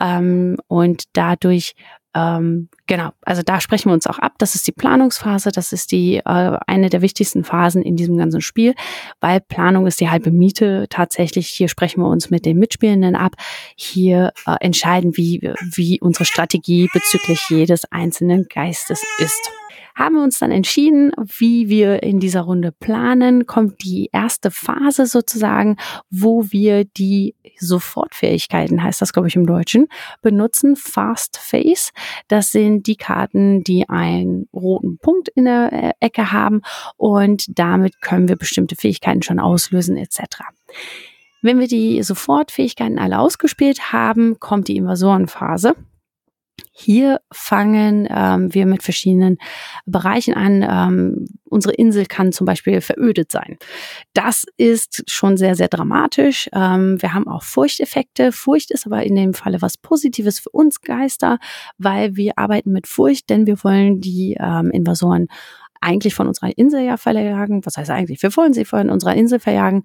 Ähm, 0.00 0.56
und 0.66 1.04
dadurch 1.12 1.74
ähm, 2.14 2.68
genau, 2.86 3.10
also 3.22 3.42
da 3.42 3.60
sprechen 3.60 3.90
wir 3.90 3.94
uns 3.94 4.06
auch 4.06 4.18
ab. 4.18 4.34
Das 4.38 4.54
ist 4.54 4.66
die 4.66 4.72
Planungsphase, 4.72 5.50
das 5.52 5.72
ist 5.72 5.92
die 5.92 6.16
äh, 6.16 6.58
eine 6.66 6.90
der 6.90 7.02
wichtigsten 7.02 7.44
Phasen 7.44 7.82
in 7.82 7.96
diesem 7.96 8.16
ganzen 8.16 8.40
Spiel, 8.40 8.74
weil 9.20 9.40
Planung 9.40 9.86
ist 9.86 10.00
die 10.00 10.10
halbe 10.10 10.30
Miete. 10.30 10.86
Tatsächlich 10.90 11.48
hier 11.48 11.68
sprechen 11.68 12.00
wir 12.02 12.08
uns 12.08 12.30
mit 12.30 12.46
den 12.46 12.58
Mitspielenden 12.58 13.16
ab. 13.16 13.32
Hier 13.76 14.32
äh, 14.46 14.56
entscheiden, 14.60 15.16
wie 15.16 15.52
wie 15.60 16.00
unsere 16.00 16.24
Strategie 16.24 16.88
bezüglich 16.92 17.48
jedes 17.48 17.84
einzelnen 17.90 18.46
Geistes 18.48 19.02
ist 19.18 19.50
haben 19.96 20.16
wir 20.16 20.22
uns 20.22 20.38
dann 20.38 20.52
entschieden, 20.52 21.10
wie 21.38 21.70
wir 21.70 22.02
in 22.02 22.20
dieser 22.20 22.42
Runde 22.42 22.70
planen. 22.70 23.46
Kommt 23.46 23.82
die 23.82 24.10
erste 24.12 24.50
Phase 24.50 25.06
sozusagen, 25.06 25.78
wo 26.10 26.44
wir 26.50 26.84
die 26.84 27.34
Sofortfähigkeiten, 27.58 28.82
heißt 28.82 29.00
das 29.00 29.14
glaube 29.14 29.28
ich 29.28 29.36
im 29.36 29.46
Deutschen, 29.46 29.88
benutzen. 30.20 30.76
Fast 30.76 31.38
Face. 31.38 31.92
Das 32.28 32.52
sind 32.52 32.75
die 32.82 32.96
Karten, 32.96 33.62
die 33.62 33.88
einen 33.88 34.48
roten 34.52 34.98
Punkt 34.98 35.28
in 35.28 35.44
der 35.44 35.72
äh, 35.72 35.92
Ecke 36.00 36.32
haben 36.32 36.62
und 36.96 37.58
damit 37.58 38.00
können 38.00 38.28
wir 38.28 38.36
bestimmte 38.36 38.76
Fähigkeiten 38.76 39.22
schon 39.22 39.38
auslösen 39.38 39.96
etc. 39.96 40.20
Wenn 41.42 41.58
wir 41.60 41.68
die 41.68 42.02
Sofortfähigkeiten 42.02 42.98
alle 42.98 43.18
ausgespielt 43.18 43.92
haben, 43.92 44.40
kommt 44.40 44.68
die 44.68 44.76
Invasorenphase. 44.76 45.76
Hier 46.72 47.20
fangen 47.32 48.06
ähm, 48.10 48.52
wir 48.52 48.66
mit 48.66 48.82
verschiedenen 48.82 49.38
Bereichen 49.86 50.34
an. 50.34 50.62
Ähm, 50.62 51.26
unsere 51.44 51.74
Insel 51.74 52.06
kann 52.06 52.32
zum 52.32 52.44
Beispiel 52.44 52.80
verödet 52.80 53.32
sein. 53.32 53.56
Das 54.12 54.44
ist 54.56 55.02
schon 55.10 55.36
sehr, 55.36 55.54
sehr 55.54 55.68
dramatisch. 55.68 56.48
Ähm, 56.52 57.00
wir 57.00 57.14
haben 57.14 57.28
auch 57.28 57.42
Furchteffekte. 57.42 58.30
Furcht 58.30 58.70
ist 58.70 58.86
aber 58.86 59.04
in 59.04 59.16
dem 59.16 59.34
Falle 59.34 59.62
was 59.62 59.78
Positives 59.78 60.38
für 60.38 60.50
uns 60.50 60.80
Geister, 60.80 61.38
weil 61.78 62.16
wir 62.16 62.38
arbeiten 62.38 62.72
mit 62.72 62.86
Furcht, 62.86 63.30
denn 63.30 63.46
wir 63.46 63.62
wollen 63.64 64.00
die 64.00 64.36
ähm, 64.38 64.70
Invasoren 64.70 65.28
eigentlich 65.80 66.14
von 66.14 66.26
unserer 66.26 66.56
Insel 66.56 66.82
ja 66.84 66.96
verjagen. 66.96 67.64
Was 67.64 67.76
heißt 67.76 67.90
eigentlich? 67.90 68.22
Wir 68.22 68.34
wollen 68.36 68.52
sie 68.52 68.64
von 68.64 68.90
unserer 68.90 69.14
Insel 69.14 69.38
verjagen. 69.38 69.84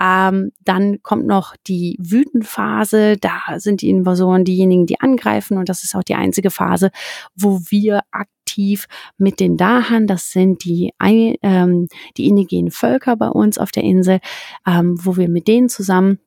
Ähm, 0.00 0.52
dann 0.64 1.02
kommt 1.02 1.26
noch 1.26 1.54
die 1.66 1.98
Wütenphase. 2.00 3.16
Da 3.16 3.58
sind 3.58 3.82
die 3.82 3.90
Invasoren 3.90 4.44
diejenigen, 4.44 4.86
die 4.86 5.00
angreifen. 5.00 5.58
Und 5.58 5.68
das 5.68 5.84
ist 5.84 5.94
auch 5.94 6.04
die 6.04 6.14
einzige 6.14 6.50
Phase, 6.50 6.90
wo 7.34 7.60
wir 7.68 8.00
aktiv 8.10 8.86
mit 9.18 9.40
den 9.40 9.56
Dahan, 9.56 10.06
das 10.06 10.30
sind 10.30 10.64
die, 10.64 10.92
ähm, 11.00 11.88
die 12.16 12.26
indigenen 12.26 12.70
Völker 12.70 13.16
bei 13.16 13.28
uns 13.28 13.58
auf 13.58 13.70
der 13.70 13.82
Insel, 13.82 14.20
ähm, 14.66 14.96
wo 15.02 15.16
wir 15.16 15.28
mit 15.28 15.48
denen 15.48 15.68
zusammen 15.68 16.18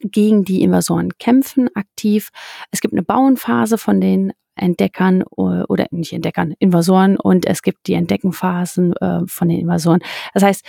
gegen 0.00 0.44
die 0.44 0.62
Invasoren 0.62 1.16
kämpfen 1.18 1.68
aktiv. 1.74 2.30
Es 2.70 2.80
gibt 2.80 2.94
eine 2.94 3.02
Bauenphase 3.02 3.78
von 3.78 4.00
den 4.00 4.32
Entdeckern 4.56 5.22
oder 5.22 5.86
nicht 5.90 6.12
Entdeckern, 6.12 6.54
Invasoren 6.58 7.18
und 7.18 7.46
es 7.46 7.62
gibt 7.62 7.86
die 7.86 7.94
Entdeckenphasen 7.94 8.94
äh, 8.96 9.20
von 9.26 9.48
den 9.48 9.58
Invasoren. 9.58 10.00
Das 10.32 10.42
heißt, 10.42 10.64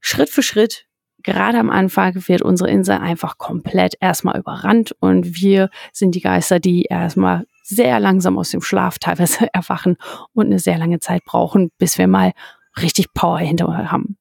Schritt 0.00 0.30
für 0.30 0.42
Schritt, 0.42 0.86
gerade 1.22 1.58
am 1.58 1.70
Anfang 1.70 2.14
wird 2.26 2.42
unsere 2.42 2.70
Insel 2.70 2.98
einfach 2.98 3.38
komplett 3.38 3.94
erstmal 4.00 4.38
überrannt 4.38 4.94
und 5.00 5.40
wir 5.40 5.70
sind 5.92 6.14
die 6.14 6.20
Geister, 6.20 6.58
die 6.58 6.82
erstmal 6.82 7.46
sehr 7.62 8.00
langsam 8.00 8.36
aus 8.36 8.50
dem 8.50 8.62
Schlaf 8.62 8.98
teilweise 8.98 9.48
erwachen 9.52 9.96
und 10.32 10.46
eine 10.46 10.58
sehr 10.58 10.78
lange 10.78 10.98
Zeit 10.98 11.24
brauchen, 11.24 11.70
bis 11.78 11.98
wir 11.98 12.08
mal 12.08 12.32
richtig 12.80 13.12
Power 13.14 13.38
hinterher 13.38 13.92
haben. 13.92 14.16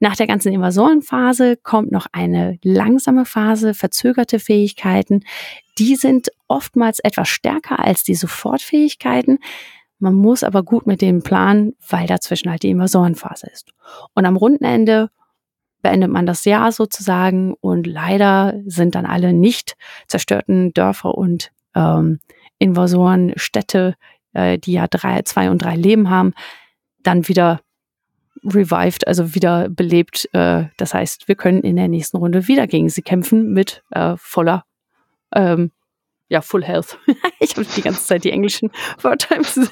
Nach 0.00 0.16
der 0.16 0.26
ganzen 0.26 0.52
Invasorenphase 0.52 1.56
kommt 1.56 1.92
noch 1.92 2.06
eine 2.12 2.58
langsame 2.62 3.24
Phase, 3.24 3.74
verzögerte 3.74 4.38
Fähigkeiten. 4.38 5.24
Die 5.78 5.96
sind 5.96 6.30
oftmals 6.48 6.98
etwas 7.00 7.28
stärker 7.28 7.78
als 7.78 8.02
die 8.02 8.14
Sofortfähigkeiten. 8.14 9.38
Man 9.98 10.14
muss 10.14 10.42
aber 10.42 10.64
gut 10.64 10.86
mit 10.86 11.00
dem 11.00 11.22
planen, 11.22 11.76
weil 11.88 12.06
dazwischen 12.06 12.50
halt 12.50 12.64
die 12.64 12.70
Invasorenphase 12.70 13.48
ist. 13.52 13.70
Und 14.14 14.26
am 14.26 14.36
runden 14.36 14.64
Ende 14.64 15.10
beendet 15.82 16.10
man 16.10 16.26
das 16.26 16.44
Jahr 16.44 16.72
sozusagen 16.72 17.54
und 17.60 17.86
leider 17.86 18.60
sind 18.66 18.94
dann 18.94 19.06
alle 19.06 19.32
nicht 19.32 19.76
zerstörten 20.06 20.72
Dörfer 20.72 21.16
und 21.16 21.52
ähm, 21.74 22.20
Invasoren, 22.58 23.34
äh, 24.32 24.58
die 24.58 24.72
ja 24.72 24.86
drei, 24.88 25.22
zwei 25.22 25.50
und 25.50 25.62
drei 25.62 25.76
Leben 25.76 26.10
haben, 26.10 26.32
dann 27.02 27.28
wieder 27.28 27.60
revived, 28.44 29.06
also 29.06 29.34
wieder 29.34 29.68
belebt. 29.68 30.28
Äh, 30.32 30.64
das 30.76 30.94
heißt, 30.94 31.28
wir 31.28 31.34
können 31.34 31.62
in 31.62 31.76
der 31.76 31.88
nächsten 31.88 32.16
Runde 32.16 32.48
wieder 32.48 32.66
gegen 32.66 32.88
sie 32.88 33.02
kämpfen 33.02 33.52
mit 33.52 33.82
äh, 33.90 34.14
voller 34.16 34.64
ähm, 35.34 35.70
ja, 36.32 36.40
Full 36.40 36.64
Health. 36.64 36.98
ich 37.40 37.50
habe 37.50 37.66
die 37.76 37.82
ganze 37.82 38.04
Zeit 38.04 38.24
die 38.24 38.30
englischen 38.30 38.70
Wörter 39.02 39.36
im 39.36 39.44
Sinn. 39.44 39.68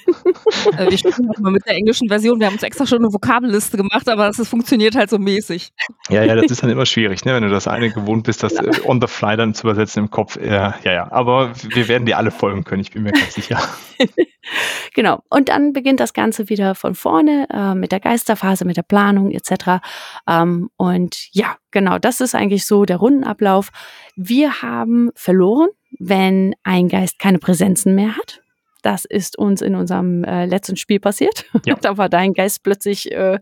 Äh, 0.76 0.90
wir 0.90 0.98
spielen 0.98 1.32
mal 1.40 1.50
mit 1.50 1.66
der 1.66 1.74
englischen 1.74 2.08
Version. 2.08 2.38
Wir 2.38 2.48
haben 2.48 2.54
uns 2.54 2.62
extra 2.62 2.84
schon 2.84 2.98
eine 2.98 3.12
Vokabelliste 3.12 3.78
gemacht, 3.78 4.06
aber 4.10 4.30
das 4.30 4.46
funktioniert 4.46 4.94
halt 4.94 5.08
so 5.08 5.18
mäßig. 5.18 5.72
Ja, 6.10 6.22
ja, 6.22 6.34
das 6.34 6.50
ist 6.50 6.62
dann 6.62 6.68
immer 6.68 6.84
schwierig, 6.84 7.24
ne? 7.24 7.34
wenn 7.34 7.42
du 7.42 7.48
das 7.48 7.66
eine 7.66 7.90
gewohnt 7.90 8.24
bist, 8.24 8.42
das 8.42 8.52
ja. 8.52 8.64
Äh, 8.64 8.80
on 8.84 9.00
the 9.00 9.06
fly 9.06 9.38
dann 9.38 9.54
zu 9.54 9.66
übersetzen 9.66 10.04
im 10.04 10.10
Kopf. 10.10 10.36
Ja, 10.36 10.74
ja, 10.84 10.92
ja. 10.92 11.10
Aber 11.10 11.52
wir 11.70 11.88
werden 11.88 12.04
dir 12.04 12.18
alle 12.18 12.30
folgen 12.30 12.64
können, 12.64 12.82
ich 12.82 12.90
bin 12.90 13.04
mir 13.04 13.12
ganz 13.12 13.34
sicher. 13.34 13.58
genau. 14.94 15.22
Und 15.30 15.48
dann 15.48 15.72
beginnt 15.72 16.00
das 16.00 16.12
Ganze 16.12 16.50
wieder 16.50 16.74
von 16.74 16.94
vorne 16.94 17.46
äh, 17.50 17.74
mit 17.74 17.90
der 17.90 18.00
Geisterphase, 18.00 18.66
mit 18.66 18.76
der 18.76 18.82
Planung 18.82 19.30
etc. 19.30 19.80
Ähm, 20.28 20.68
und 20.76 21.28
ja, 21.32 21.56
genau, 21.70 21.98
das 21.98 22.20
ist 22.20 22.34
eigentlich 22.34 22.66
so 22.66 22.84
der 22.84 22.98
Rundenablauf. 22.98 23.70
Wir 24.14 24.60
haben 24.60 25.10
verloren 25.14 25.70
wenn 25.98 26.54
ein 26.62 26.88
Geist 26.88 27.18
keine 27.18 27.38
Präsenzen 27.38 27.94
mehr 27.94 28.16
hat. 28.16 28.40
Das 28.82 29.04
ist 29.04 29.36
uns 29.36 29.60
in 29.60 29.74
unserem 29.74 30.24
äh, 30.24 30.46
letzten 30.46 30.76
Spiel 30.76 31.00
passiert. 31.00 31.44
Ja. 31.66 31.74
da 31.74 31.98
war 31.98 32.08
dein 32.08 32.32
Geist 32.32 32.62
plötzlich 32.62 33.12
äh, 33.12 33.38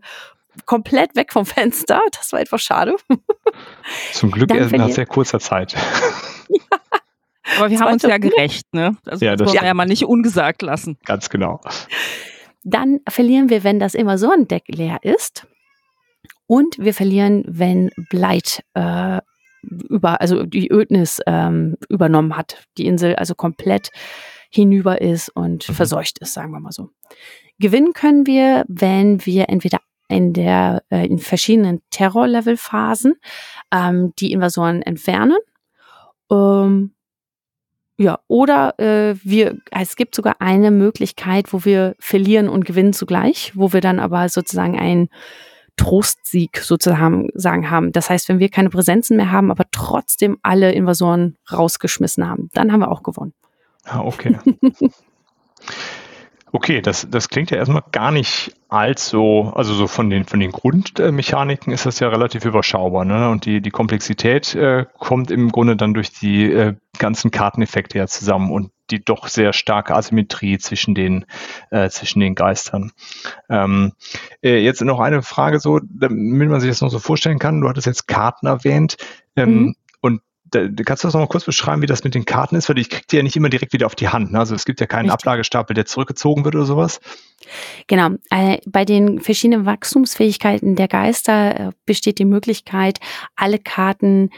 komplett 0.65 1.15
weg 1.15 1.31
vom 1.31 1.45
Fenster. 1.45 2.01
Das 2.11 2.33
war 2.33 2.41
etwas 2.41 2.61
schade. 2.61 2.95
Zum 4.11 4.31
Glück 4.31 4.53
erst 4.53 4.73
nach 4.73 4.89
sehr 4.89 5.05
kurzer 5.05 5.39
Zeit. 5.39 5.73
ja. 6.49 6.59
Aber 7.57 7.71
wir 7.71 7.79
haben 7.79 7.93
uns 7.93 8.03
ja 8.03 8.19
gerecht, 8.19 8.71
ne? 8.73 8.95
Also 9.05 9.25
ja, 9.25 9.35
das 9.35 9.47
wollen 9.47 9.61
wir 9.61 9.67
ja 9.67 9.73
mal 9.73 9.87
nicht 9.87 10.05
ungesagt 10.05 10.61
lassen. 10.61 10.99
Ganz 11.05 11.31
genau. 11.31 11.59
Dann 12.63 12.99
verlieren 13.09 13.49
wir, 13.49 13.63
wenn 13.63 13.79
das 13.79 13.95
Invasorendeck 13.95 14.65
leer 14.67 14.99
ist. 15.01 15.47
Und 16.45 16.77
wir 16.77 16.93
verlieren, 16.93 17.43
wenn 17.47 17.89
Blight 18.09 18.63
äh, 18.75 19.19
über, 19.61 20.21
also 20.21 20.43
die 20.43 20.71
Ödnis 20.71 21.19
ähm, 21.27 21.77
übernommen 21.89 22.35
hat, 22.35 22.63
die 22.77 22.85
Insel 22.85 23.15
also 23.15 23.35
komplett 23.35 23.89
hinüber 24.49 25.01
ist 25.01 25.29
und 25.29 25.67
mhm. 25.67 25.73
verseucht 25.73 26.19
ist, 26.19 26.33
sagen 26.33 26.51
wir 26.51 26.59
mal 26.59 26.71
so. 26.71 26.89
Gewinnen 27.59 27.93
können 27.93 28.25
wir, 28.25 28.65
wenn 28.67 29.25
wir 29.25 29.49
entweder 29.49 29.79
in 30.07 30.33
der 30.33 30.83
äh, 30.89 31.05
in 31.05 31.19
verschiedenen 31.19 31.81
Terror-Level-Phasen 31.91 33.15
ähm, 33.71 34.13
die 34.17 34.31
Invasoren 34.31 34.81
entfernen. 34.81 35.37
Ähm, 36.31 36.93
ja, 37.97 38.19
oder 38.27 38.79
äh, 38.79 39.15
wir, 39.23 39.57
es 39.71 39.97
gibt 39.97 40.15
sogar 40.15 40.37
eine 40.39 40.71
Möglichkeit, 40.71 41.51
wo 41.53 41.65
wir 41.65 41.95
verlieren 41.99 42.47
und 42.47 42.65
gewinnen 42.65 42.93
zugleich, 42.93 43.51
wo 43.55 43.73
wir 43.73 43.81
dann 43.81 43.99
aber 43.99 44.29
sozusagen 44.29 44.79
ein 44.79 45.09
Trostsieg 45.79 46.57
sozusagen 46.57 47.29
sagen 47.33 47.71
haben. 47.71 47.93
Das 47.93 48.09
heißt, 48.09 48.27
wenn 48.27 48.39
wir 48.39 48.49
keine 48.49 48.69
Präsenzen 48.69 49.15
mehr 49.15 49.31
haben, 49.31 49.49
aber 49.49 49.63
trotzdem 49.71 50.37
alle 50.43 50.73
Invasoren 50.73 51.37
rausgeschmissen 51.51 52.29
haben, 52.29 52.49
dann 52.53 52.73
haben 52.73 52.81
wir 52.81 52.91
auch 52.91 53.01
gewonnen. 53.01 53.33
Ah, 53.85 54.01
okay. 54.01 54.37
Okay, 56.51 56.81
das, 56.81 57.07
das 57.07 57.29
klingt 57.29 57.51
ja 57.51 57.57
erstmal 57.57 57.83
gar 57.91 58.11
nicht 58.11 58.55
allzu, 58.69 59.51
also 59.53 59.75
so 59.75 59.85
von 59.85 60.09
den, 60.09 60.25
von 60.25 60.39
den 60.39 60.51
Grundmechaniken 60.51 61.71
ist 61.71 61.85
das 61.85 61.99
ja 61.99 62.09
relativ 62.09 62.43
überschaubar. 62.43 63.05
Ne? 63.05 63.29
Und 63.29 63.45
die, 63.45 63.61
die 63.61 63.69
Komplexität 63.69 64.55
äh, 64.55 64.87
kommt 64.97 65.29
im 65.29 65.51
Grunde 65.51 65.75
dann 65.75 65.93
durch 65.93 66.11
die 66.11 66.51
äh, 66.51 66.73
ganzen 66.97 67.29
Karteneffekte 67.29 67.99
ja 67.99 68.07
zusammen 68.07 68.51
und 68.51 68.71
die 68.91 69.03
doch 69.03 69.27
sehr 69.27 69.53
starke 69.53 69.95
Asymmetrie 69.95 70.57
zwischen 70.57 70.95
den, 70.95 71.25
äh, 71.71 71.89
zwischen 71.89 72.19
den 72.19 72.35
Geistern. 72.35 72.91
Ähm, 73.49 73.93
äh, 74.41 74.57
jetzt 74.57 74.81
noch 74.81 74.99
eine 74.99 75.21
Frage 75.21 75.59
so, 75.59 75.79
damit 75.79 76.49
man 76.49 76.59
sich 76.59 76.69
das 76.69 76.81
noch 76.81 76.89
so 76.89 76.99
vorstellen 76.99 77.39
kann. 77.39 77.61
Du 77.61 77.69
hattest 77.69 77.87
jetzt 77.87 78.07
Karten 78.07 78.47
erwähnt. 78.47 78.97
Ähm, 79.35 79.53
mhm. 79.53 79.75
Und 80.01 80.21
da, 80.51 80.67
kannst 80.83 81.03
du 81.03 81.07
das 81.07 81.13
noch 81.13 81.21
mal 81.21 81.27
kurz 81.27 81.45
beschreiben, 81.45 81.81
wie 81.81 81.87
das 81.87 82.03
mit 82.03 82.15
den 82.15 82.25
Karten 82.25 82.55
ist? 82.55 82.69
Weil 82.69 82.79
ich 82.79 82.89
krieg 82.89 83.07
die 83.07 83.17
ja 83.17 83.23
nicht 83.23 83.35
immer 83.35 83.49
direkt 83.49 83.73
wieder 83.73 83.85
auf 83.85 83.95
die 83.95 84.09
Hand. 84.09 84.31
Ne? 84.31 84.39
Also 84.39 84.55
es 84.55 84.65
gibt 84.65 84.79
ja 84.79 84.87
keinen 84.87 85.09
Richtig. 85.09 85.13
Ablagestapel, 85.13 85.73
der 85.73 85.85
zurückgezogen 85.85 86.45
wird 86.45 86.55
oder 86.55 86.65
sowas. 86.65 86.99
Genau. 87.87 88.09
Äh, 88.29 88.59
bei 88.65 88.85
den 88.85 89.19
verschiedenen 89.19 89.65
Wachstumsfähigkeiten 89.65 90.75
der 90.75 90.87
Geister 90.87 91.59
äh, 91.59 91.71
besteht 91.85 92.19
die 92.19 92.25
Möglichkeit, 92.25 92.99
alle 93.35 93.59
Karten 93.59 94.29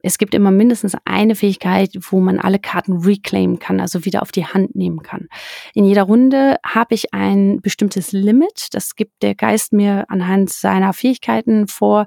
es 0.00 0.18
gibt 0.18 0.34
immer 0.34 0.50
mindestens 0.50 0.96
eine 1.04 1.34
Fähigkeit, 1.34 1.90
wo 2.10 2.20
man 2.20 2.38
alle 2.38 2.58
Karten 2.58 2.98
reclaimen 2.98 3.58
kann, 3.58 3.80
also 3.80 4.04
wieder 4.04 4.22
auf 4.22 4.30
die 4.30 4.46
Hand 4.46 4.76
nehmen 4.76 5.02
kann. 5.02 5.28
In 5.74 5.84
jeder 5.84 6.04
Runde 6.04 6.56
habe 6.64 6.94
ich 6.94 7.12
ein 7.12 7.60
bestimmtes 7.60 8.12
Limit. 8.12 8.68
Das 8.72 8.94
gibt 8.94 9.22
der 9.22 9.34
Geist 9.34 9.72
mir 9.72 10.04
anhand 10.08 10.50
seiner 10.50 10.92
Fähigkeiten 10.92 11.66
vor, 11.66 12.06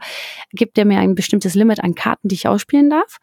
gibt 0.52 0.78
er 0.78 0.86
mir 0.86 1.00
ein 1.00 1.16
bestimmtes 1.16 1.54
Limit 1.54 1.84
an 1.84 1.96
Karten, 1.96 2.30
die 2.30 2.36
ich 2.36 2.48
ausspielen 2.48 2.90
darf. 2.90 3.18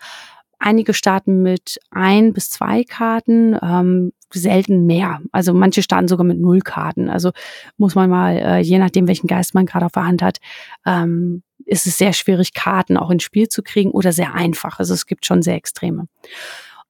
Einige 0.59 0.93
starten 0.93 1.43
mit 1.43 1.79
ein 1.91 2.33
bis 2.33 2.51
zwei 2.51 2.83
Karten, 2.83 3.57
ähm, 3.63 4.13
selten 4.33 4.87
mehr. 4.87 5.21
Also 5.31 5.55
manche 5.55 5.83
starten 5.83 6.09
sogar 6.09 6.27
mit 6.27 6.39
null 6.39 6.61
Karten. 6.61 7.09
Also 7.09 7.31
muss 7.77 7.95
man 7.95 8.11
mal, 8.11 8.37
äh, 8.37 8.59
je 8.59 8.79
nachdem, 8.79 9.07
welchen 9.07 9.29
Geist 9.29 9.55
man 9.55 9.67
gerade 9.67 9.87
auf 9.87 9.93
der 9.93 10.07
Hand 10.07 10.21
hat, 10.21 10.39
ähm, 10.85 11.43
ist 11.69 11.87
es 11.87 11.99
sehr 11.99 12.13
schwierig, 12.13 12.55
Karten 12.55 12.97
auch 12.97 13.11
ins 13.11 13.23
Spiel 13.23 13.49
zu 13.49 13.63
kriegen 13.63 13.91
oder 13.91 14.13
sehr 14.13 14.35
einfach. 14.35 14.79
Also 14.79 14.95
es 14.95 15.07
gibt 15.07 15.27
schon 15.27 15.43
sehr 15.43 15.55
extreme. 15.55 16.09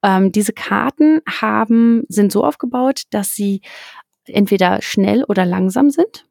Ähm, 0.02 0.30
diese 0.32 0.52
Karten 0.52 1.20
haben, 1.28 2.04
sind 2.08 2.30
so 2.32 2.44
aufgebaut, 2.44 3.02
dass 3.10 3.34
sie 3.34 3.60
entweder 4.26 4.80
schnell 4.80 5.24
oder 5.24 5.44
langsam 5.44 5.90
sind. 5.90 6.26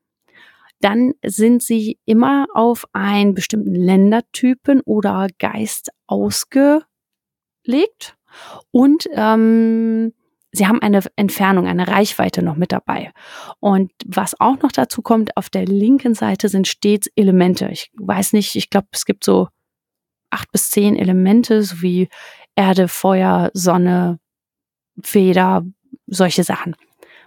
Dann 0.80 1.14
sind 1.26 1.64
sie 1.64 1.98
immer 2.06 2.46
auf 2.54 2.86
einen 2.94 3.34
bestimmten 3.34 3.76
Ländertypen 3.76 4.82
oder 4.82 5.28
Geist 5.40 5.90
ausgelegt. 6.06 6.86
Und 8.72 9.10
ähm, 9.12 10.14
sie 10.58 10.68
haben 10.68 10.82
eine 10.82 11.02
Entfernung, 11.16 11.68
eine 11.68 11.88
Reichweite 11.88 12.42
noch 12.42 12.56
mit 12.56 12.72
dabei. 12.72 13.12
Und 13.60 13.92
was 14.06 14.40
auch 14.40 14.60
noch 14.62 14.72
dazu 14.72 15.02
kommt, 15.02 15.38
auf 15.38 15.50
der 15.50 15.66
linken 15.66 16.14
Seite 16.14 16.50
sind 16.50 16.68
stets 16.68 17.08
Elemente. 17.16 17.70
Ich 17.72 17.92
weiß 17.96 18.34
nicht, 18.34 18.56
ich 18.56 18.70
glaube, 18.70 18.88
es 18.92 19.06
gibt 19.06 19.24
so 19.24 19.48
acht 20.30 20.52
bis 20.52 20.70
zehn 20.70 20.96
Elemente, 20.96 21.64
so 21.64 21.82
wie 21.82 22.10
Erde, 22.56 22.88
Feuer, 22.88 23.52
Sonne, 23.54 24.20
Feder, 25.04 25.64
solche 26.08 26.44
Sachen 26.44 26.76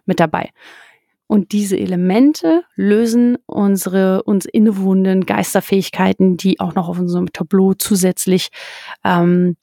mit 0.04 0.20
dabei. 0.20 0.50
Und 1.26 1.52
diese 1.52 1.78
Elemente 1.78 2.64
lösen 2.74 3.38
unsere 3.46 4.24
uns 4.24 4.46
innewohnenden 4.46 5.26
Geisterfähigkeiten, 5.26 6.36
die 6.36 6.58
auch 6.58 6.74
noch 6.74 6.88
auf 6.88 6.98
unserem 6.98 7.32
Tableau 7.32 7.74
zusätzlich 7.74 8.48
ähm, 9.04 9.56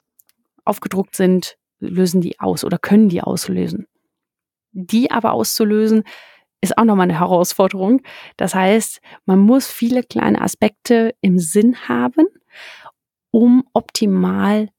aufgedruckt 0.63 1.15
sind, 1.15 1.57
lösen 1.79 2.21
die 2.21 2.39
aus 2.39 2.63
oder 2.63 2.77
können 2.77 3.09
die 3.09 3.21
auslösen. 3.21 3.87
Die 4.71 5.11
aber 5.11 5.33
auszulösen, 5.33 6.03
ist 6.61 6.77
auch 6.77 6.85
nochmal 6.85 7.05
eine 7.05 7.19
Herausforderung. 7.19 8.01
Das 8.35 8.55
heißt, 8.55 9.01
man 9.25 9.39
muss 9.39 9.67
viele 9.67 10.03
kleine 10.03 10.41
Aspekte 10.41 11.13
im 11.21 11.39
Sinn 11.39 11.87
haben, 11.87 12.25
um 13.31 13.63
optimal 13.73 14.69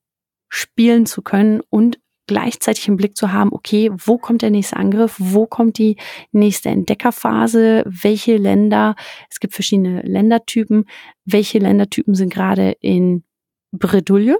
spielen 0.48 1.06
zu 1.06 1.22
können 1.22 1.60
und 1.70 1.98
gleichzeitig 2.26 2.88
im 2.88 2.96
Blick 2.96 3.16
zu 3.16 3.32
haben, 3.32 3.52
okay, 3.52 3.90
wo 3.92 4.18
kommt 4.18 4.42
der 4.42 4.50
nächste 4.50 4.76
Angriff, 4.76 5.16
wo 5.18 5.46
kommt 5.46 5.78
die 5.78 5.96
nächste 6.30 6.68
Entdeckerphase, 6.68 7.84
welche 7.86 8.36
Länder, 8.36 8.96
es 9.30 9.40
gibt 9.40 9.54
verschiedene 9.54 10.02
Ländertypen, 10.02 10.84
welche 11.24 11.58
Ländertypen 11.58 12.14
sind 12.14 12.32
gerade 12.32 12.76
in 12.80 13.24
Bredouille 13.72 14.38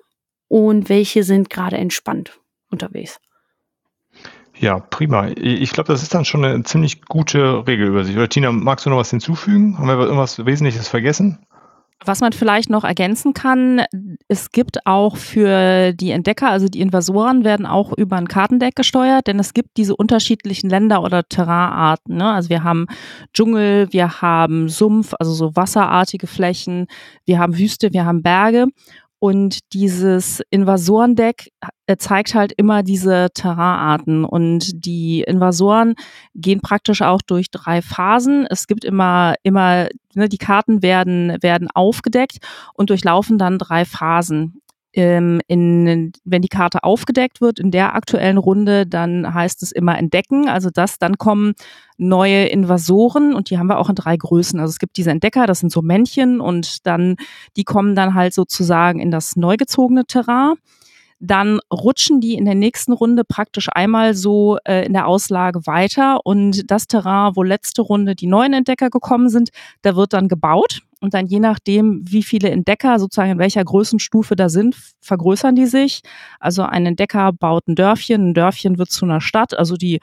und 0.49 0.89
welche 0.89 1.23
sind 1.23 1.51
gerade 1.51 1.77
entspannt 1.77 2.39
unterwegs. 2.71 3.21
Ja, 4.61 4.81
prima. 4.81 5.29
Ich 5.37 5.71
glaube, 5.71 5.93
das 5.93 6.03
ist 6.03 6.15
dann 6.15 6.25
schon 6.25 6.45
eine 6.45 6.63
ziemlich 6.65 7.03
gute 7.03 7.67
Regelübersicht. 7.67 8.17
Oder 8.17 8.29
Tina, 8.29 8.51
magst 8.51 8.87
du 8.87 8.91
noch 8.91 8.97
was 8.97 9.11
hinzufügen? 9.11 9.79
Haben 9.79 9.87
wir 9.87 9.99
irgendwas 10.01 10.45
Wesentliches 10.45 10.89
vergessen? 10.89 11.39
Was 12.05 12.21
man 12.21 12.33
vielleicht 12.33 12.71
noch 12.71 12.85
ergänzen 12.85 13.35
kann, 13.35 13.83
es 14.29 14.53
gibt 14.53 14.87
auch 14.87 15.17
für 15.17 15.93
die 15.93 16.13
Entdecker, 16.13 16.49
also 16.49 16.69
die 16.69 16.81
Invasoren, 16.81 17.43
werden 17.43 17.67
auch 17.67 17.93
über 17.93 18.17
ein 18.17 18.29
Kartendeck 18.29 18.77
gesteuert, 18.77 19.27
denn 19.27 19.41
es 19.41 19.53
gibt 19.53 19.77
diese 19.77 19.97
unterschiedlichen 19.97 20.71
Länder 20.71 21.03
oder 21.03 21.25
Terrainarten. 21.25 22.17
Ne? 22.17 22.33
Also 22.33 22.51
wir 22.51 22.63
haben 22.63 22.87
Dschungel, 23.35 23.89
wir 23.93 24.23
haben 24.23 24.69
Sumpf, 24.69 25.13
also 25.19 25.35
so 25.35 25.57
wasserartige 25.57 26.29
Flächen, 26.29 26.87
wir 27.27 27.41
haben 27.41 27.59
Wüste, 27.59 27.93
wir 27.93 28.05
haben 28.05 28.23
Berge. 28.23 28.67
Und 29.21 29.73
dieses 29.73 30.41
Invasorendeck 30.51 31.51
äh, 31.87 31.97
zeigt 31.97 32.35
halt 32.35 32.53
immer 32.57 32.83
diese 32.83 33.29
Terrainarten. 33.35 34.25
Und 34.25 34.85
die 34.87 35.23
Invasoren 35.23 35.95
gehen 36.35 36.61
praktisch 36.61 37.03
auch 37.03 37.23
durch 37.23 37.51
drei 37.51 37.83
Phasen. 37.83 38.47
Es 38.49 38.67
gibt 38.67 38.85
immer, 38.85 39.35
immer, 39.43 39.89
ne, 40.15 40.29
die 40.29 40.39
Karten 40.39 40.83
werden, 40.83 41.37
werden 41.41 41.69
aufgedeckt 41.75 42.39
und 42.75 42.91
durchlaufen 42.91 43.39
dann 43.39 43.59
drei 43.59 43.85
Phasen 43.85 44.61
ähm, 44.95 45.41
in, 45.47 46.13
wenn 46.25 46.43
die 46.43 46.49
Karte 46.49 46.83
aufgedeckt 46.83 47.41
wird 47.41 47.59
in 47.59 47.71
der 47.71 47.95
aktuellen 47.95 48.39
Runde, 48.39 48.87
dann 48.87 49.33
heißt 49.33 49.63
es 49.63 49.73
immer 49.73 49.99
entdecken. 49.99 50.49
Also 50.49 50.71
das, 50.71 50.99
dann 50.99 51.19
kommen 51.19 51.55
neue 51.99 52.47
Invasoren 52.47 53.35
und 53.35 53.51
die 53.51 53.59
haben 53.59 53.67
wir 53.67 53.79
auch 53.79 53.89
in 53.91 53.95
drei 53.95 54.17
Größen. 54.17 54.59
Also 54.61 54.71
es 54.71 54.79
gibt 54.79 54.97
diese 54.97 55.11
Entdecker, 55.11 55.47
das 55.47 55.61
sind 55.61 55.71
so 55.73 55.83
Männchen 55.83 56.41
und 56.41 56.87
dann, 56.87 57.17
die 57.57 57.65
kommen 57.65 57.95
dann 57.95 58.15
halt 58.15 58.35
sozusagen 58.35 59.01
in 59.01 59.11
das 59.11 59.37
neu 59.37 59.57
gezogene 59.57 60.05
Terrain. 60.07 60.55
dann 61.21 61.59
rutschen 61.73 62.21
die 62.21 62.35
in 62.35 62.45
der 62.45 62.55
nächsten 62.55 62.93
Runde 62.93 63.25
praktisch 63.25 63.69
einmal 63.73 64.15
so 64.15 64.59
äh, 64.65 64.87
in 64.87 64.93
der 64.93 65.07
Auslage 65.07 65.67
weiter 65.67 66.25
und 66.25 66.71
das 66.71 66.87
Terrain, 66.87 67.33
wo 67.35 67.43
letzte 67.43 67.83
Runde 67.83 68.15
die 68.15 68.29
neuen 68.29 68.53
Entdecker 68.53 68.89
gekommen 68.89 69.29
sind, 69.29 69.51
da 69.83 69.97
wird 69.97 70.13
dann 70.13 70.29
gebaut 70.29 70.83
und 71.01 71.15
dann 71.15 71.27
je 71.27 71.41
nachdem, 71.41 72.03
wie 72.05 72.23
viele 72.23 72.51
Entdecker 72.51 72.99
sozusagen 72.99 73.33
in 73.33 73.39
welcher 73.39 73.65
Größenstufe 73.65 74.37
da 74.37 74.49
sind, 74.49 74.77
vergrößern 75.01 75.55
die 75.55 75.67
sich. 75.67 76.03
Also 76.41 76.63
ein 76.63 76.87
Entdecker 76.87 77.33
baut 77.33 77.69
ein 77.69 77.77
Dörfchen, 77.77 78.31
ein 78.31 78.35
Dörfchen 78.35 78.79
wird 78.79 78.91
zu 78.91 79.05
einer 79.05 79.21
Stadt. 79.21 79.57
Also 79.57 79.77
die, 79.77 80.01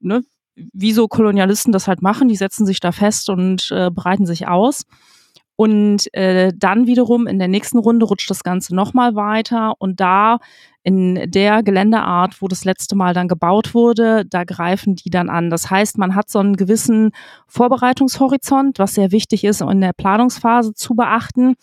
ne, 0.00 0.22
wie 0.54 0.92
so 0.92 1.08
Kolonialisten 1.08 1.72
das 1.72 1.88
halt 1.88 2.02
machen, 2.02 2.28
die 2.28 2.36
setzen 2.36 2.66
sich 2.66 2.80
da 2.80 2.92
fest 2.92 3.30
und 3.30 3.70
äh, 3.70 3.90
breiten 3.90 4.26
sich 4.26 4.48
aus. 4.48 4.84
Und 5.60 6.14
äh, 6.14 6.52
dann 6.56 6.86
wiederum 6.86 7.26
in 7.26 7.40
der 7.40 7.48
nächsten 7.48 7.78
Runde 7.78 8.06
rutscht 8.06 8.30
das 8.30 8.44
Ganze 8.44 8.76
nochmal 8.76 9.16
weiter 9.16 9.74
und 9.80 9.98
da 9.98 10.38
in 10.84 11.28
der 11.32 11.64
Geländeart, 11.64 12.40
wo 12.40 12.46
das 12.46 12.64
letzte 12.64 12.94
Mal 12.94 13.12
dann 13.12 13.26
gebaut 13.26 13.74
wurde, 13.74 14.24
da 14.24 14.44
greifen 14.44 14.94
die 14.94 15.10
dann 15.10 15.28
an. 15.28 15.50
Das 15.50 15.68
heißt, 15.68 15.98
man 15.98 16.14
hat 16.14 16.30
so 16.30 16.38
einen 16.38 16.54
gewissen 16.54 17.10
Vorbereitungshorizont, 17.48 18.78
was 18.78 18.94
sehr 18.94 19.10
wichtig 19.10 19.42
ist, 19.42 19.60
in 19.60 19.80
der 19.80 19.92
Planungsphase 19.94 20.74
zu 20.74 20.94
beachten, 20.94 21.56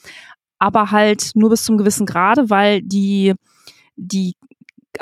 aber 0.59 0.91
halt 0.91 1.31
nur 1.35 1.49
bis 1.49 1.63
zum 1.63 1.77
gewissen 1.77 2.05
Grade, 2.05 2.49
weil 2.49 2.81
die 2.81 3.33
die 3.95 4.35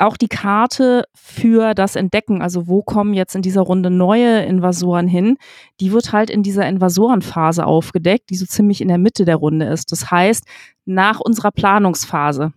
auch 0.00 0.16
die 0.16 0.28
Karte 0.28 1.04
für 1.14 1.74
das 1.74 1.96
Entdecken, 1.96 2.42
also 2.42 2.68
wo 2.68 2.82
kommen 2.82 3.14
jetzt 3.14 3.34
in 3.34 3.42
dieser 3.42 3.62
Runde 3.62 3.90
neue 3.90 4.44
Invasoren 4.44 5.08
hin, 5.08 5.36
die 5.80 5.92
wird 5.92 6.12
halt 6.12 6.30
in 6.30 6.42
dieser 6.42 6.68
Invasorenphase 6.68 7.66
aufgedeckt, 7.66 8.30
die 8.30 8.36
so 8.36 8.46
ziemlich 8.46 8.80
in 8.80 8.88
der 8.88 8.98
Mitte 8.98 9.24
der 9.24 9.36
Runde 9.36 9.66
ist. 9.66 9.92
Das 9.92 10.10
heißt, 10.10 10.44
nach 10.84 11.20
unserer 11.20 11.50
Planungsphase. 11.50 12.52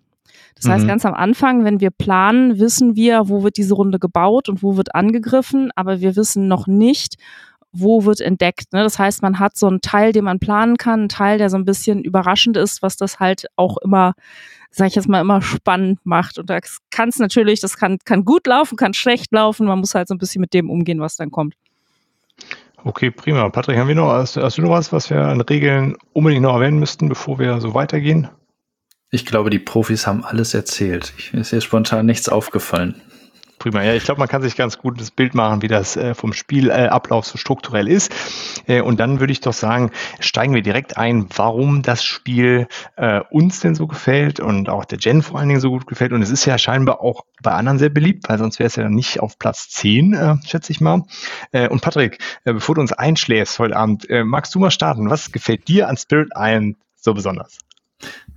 Das 0.55 0.65
mhm. 0.65 0.71
heißt, 0.71 0.87
ganz 0.87 1.05
am 1.05 1.13
Anfang, 1.13 1.63
wenn 1.63 1.79
wir 1.79 1.91
planen, 1.91 2.59
wissen 2.59 2.95
wir, 2.95 3.29
wo 3.29 3.43
wird 3.43 3.57
diese 3.57 3.75
Runde 3.75 3.99
gebaut 3.99 4.49
und 4.49 4.63
wo 4.63 4.77
wird 4.77 4.95
angegriffen, 4.95 5.71
aber 5.75 6.01
wir 6.01 6.15
wissen 6.15 6.47
noch 6.47 6.67
nicht, 6.67 7.15
wo 7.71 8.05
wird 8.05 8.21
entdeckt. 8.21 8.73
Ne? 8.73 8.83
Das 8.83 8.97
heißt, 8.97 9.21
man 9.21 9.39
hat 9.39 9.57
so 9.57 9.67
einen 9.67 9.81
Teil, 9.81 10.11
den 10.11 10.25
man 10.25 10.39
planen 10.39 10.77
kann, 10.77 11.01
einen 11.01 11.09
Teil, 11.09 11.37
der 11.37 11.49
so 11.49 11.57
ein 11.57 11.65
bisschen 11.65 12.03
überraschend 12.03 12.57
ist, 12.57 12.81
was 12.81 12.97
das 12.97 13.19
halt 13.19 13.45
auch 13.55 13.77
immer 13.77 14.13
sage 14.71 14.89
ich 14.89 14.95
jetzt 14.95 15.09
mal, 15.09 15.21
immer 15.21 15.41
spannend 15.41 15.99
macht. 16.03 16.37
Und 16.37 16.49
da 16.49 16.59
kann 16.91 17.09
es 17.09 17.19
natürlich, 17.19 17.59
das 17.61 17.77
kann, 17.77 17.97
kann 18.05 18.25
gut 18.25 18.47
laufen, 18.47 18.75
kann 18.75 18.93
schlecht 18.93 19.31
laufen. 19.31 19.67
Man 19.67 19.79
muss 19.79 19.95
halt 19.95 20.07
so 20.07 20.15
ein 20.15 20.17
bisschen 20.17 20.41
mit 20.41 20.53
dem 20.53 20.69
umgehen, 20.69 20.99
was 20.99 21.15
dann 21.15 21.31
kommt. 21.31 21.55
Okay, 22.83 23.11
prima. 23.11 23.49
Patrick, 23.49 23.77
haben 23.77 23.87
wir 23.87 23.95
noch, 23.95 24.11
hast, 24.11 24.37
hast 24.37 24.57
du 24.57 24.61
noch 24.61 24.69
was, 24.69 24.93
was 24.93 25.09
wir 25.09 25.19
an 25.19 25.41
Regeln 25.41 25.95
unbedingt 26.13 26.43
noch 26.43 26.53
erwähnen 26.53 26.79
müssten, 26.79 27.09
bevor 27.09 27.39
wir 27.39 27.59
so 27.59 27.73
weitergehen? 27.73 28.29
Ich 29.09 29.25
glaube, 29.25 29.49
die 29.49 29.59
Profis 29.59 30.05
haben 30.05 30.23
alles 30.23 30.53
erzählt. 30.53 31.13
Ich, 31.17 31.33
mir 31.33 31.41
ist 31.41 31.49
hier 31.49 31.61
spontan 31.61 32.05
nichts 32.05 32.29
aufgefallen. 32.29 33.01
Prima. 33.71 33.83
Ja, 33.83 33.93
ich 33.93 34.03
glaube, 34.03 34.19
man 34.19 34.27
kann 34.27 34.41
sich 34.41 34.55
ganz 34.55 34.77
gut 34.77 34.99
das 34.99 35.11
Bild 35.11 35.35
machen, 35.35 35.61
wie 35.61 35.67
das 35.67 35.97
äh, 35.97 36.13
vom 36.13 36.33
Spielablauf 36.33 37.25
äh, 37.25 37.29
so 37.29 37.37
strukturell 37.37 37.87
ist. 37.87 38.11
Äh, 38.65 38.81
und 38.81 38.99
dann 38.99 39.19
würde 39.19 39.31
ich 39.33 39.41
doch 39.41 39.53
sagen, 39.53 39.91
steigen 40.19 40.53
wir 40.53 40.61
direkt 40.61 40.97
ein, 40.97 41.27
warum 41.35 41.81
das 41.81 42.03
Spiel 42.03 42.67
äh, 42.95 43.21
uns 43.29 43.59
denn 43.59 43.75
so 43.75 43.87
gefällt 43.87 44.39
und 44.39 44.69
auch 44.69 44.85
der 44.85 44.99
Jen 44.99 45.21
vor 45.21 45.39
allen 45.39 45.49
Dingen 45.49 45.59
so 45.59 45.69
gut 45.69 45.85
gefällt. 45.85 46.13
Und 46.13 46.21
es 46.21 46.29
ist 46.29 46.45
ja 46.45 46.57
scheinbar 46.57 47.01
auch 47.01 47.25
bei 47.43 47.51
anderen 47.51 47.77
sehr 47.77 47.89
beliebt, 47.89 48.29
weil 48.29 48.37
sonst 48.37 48.59
wäre 48.59 48.67
es 48.67 48.75
ja 48.75 48.87
nicht 48.89 49.19
auf 49.19 49.37
Platz 49.37 49.69
10, 49.69 50.13
äh, 50.13 50.35
schätze 50.45 50.71
ich 50.71 50.79
mal. 50.79 51.03
Äh, 51.51 51.67
und 51.67 51.81
Patrick, 51.81 52.19
bevor 52.45 52.75
du 52.75 52.81
uns 52.81 52.93
einschläfst 52.93 53.59
heute 53.59 53.75
Abend, 53.75 54.07
magst 54.09 54.55
du 54.55 54.59
mal 54.59 54.71
starten? 54.71 55.09
Was 55.09 55.31
gefällt 55.31 55.67
dir 55.67 55.89
an 55.89 55.97
Spirit 55.97 56.29
Island 56.35 56.77
so 56.95 57.13
besonders? 57.13 57.57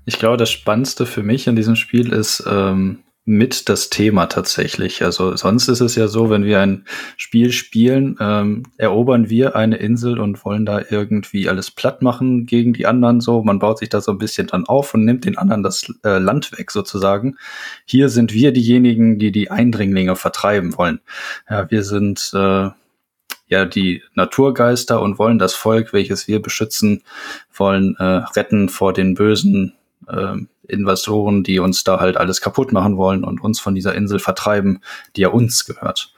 Ich 0.04 0.18
glaube, 0.18 0.36
das 0.36 0.50
Spannendste 0.50 1.06
für 1.06 1.22
mich 1.22 1.46
in 1.46 1.56
diesem 1.56 1.76
Spiel 1.76 2.12
ist, 2.12 2.42
ähm, 2.50 3.00
mit 3.30 3.68
das 3.68 3.90
Thema 3.90 4.26
tatsächlich. 4.26 5.04
Also 5.04 5.36
sonst 5.36 5.68
ist 5.68 5.80
es 5.80 5.94
ja 5.94 6.08
so, 6.08 6.30
wenn 6.30 6.42
wir 6.42 6.58
ein 6.58 6.84
Spiel 7.16 7.52
spielen, 7.52 8.16
ähm, 8.18 8.64
erobern 8.76 9.30
wir 9.30 9.54
eine 9.54 9.76
Insel 9.76 10.18
und 10.18 10.44
wollen 10.44 10.66
da 10.66 10.82
irgendwie 10.90 11.48
alles 11.48 11.70
platt 11.70 12.02
machen 12.02 12.44
gegen 12.44 12.72
die 12.72 12.86
anderen. 12.86 13.20
So, 13.20 13.44
man 13.44 13.60
baut 13.60 13.78
sich 13.78 13.88
da 13.88 14.00
so 14.00 14.10
ein 14.10 14.18
bisschen 14.18 14.48
dann 14.48 14.66
auf 14.66 14.94
und 14.94 15.04
nimmt 15.04 15.24
den 15.26 15.38
anderen 15.38 15.62
das 15.62 15.86
äh, 16.04 16.18
Land 16.18 16.58
weg 16.58 16.72
sozusagen. 16.72 17.36
Hier 17.84 18.08
sind 18.08 18.34
wir 18.34 18.50
diejenigen, 18.50 19.20
die 19.20 19.30
die 19.30 19.48
Eindringlinge 19.48 20.16
vertreiben 20.16 20.76
wollen. 20.76 20.98
Ja, 21.48 21.70
wir 21.70 21.84
sind 21.84 22.32
äh, 22.34 22.70
ja 23.46 23.64
die 23.64 24.02
Naturgeister 24.14 25.00
und 25.00 25.20
wollen 25.20 25.38
das 25.38 25.54
Volk, 25.54 25.92
welches 25.92 26.26
wir 26.26 26.42
beschützen, 26.42 27.04
wollen 27.54 27.94
äh, 28.00 28.02
retten 28.34 28.68
vor 28.68 28.92
den 28.92 29.14
bösen 29.14 29.74
äh, 30.12 30.72
Investoren, 30.72 31.42
die 31.42 31.58
uns 31.58 31.84
da 31.84 32.00
halt 32.00 32.16
alles 32.16 32.40
kaputt 32.40 32.72
machen 32.72 32.96
wollen 32.96 33.24
und 33.24 33.40
uns 33.40 33.60
von 33.60 33.74
dieser 33.74 33.94
Insel 33.94 34.18
vertreiben, 34.18 34.82
die 35.16 35.22
ja 35.22 35.28
uns 35.28 35.64
gehört. 35.64 36.12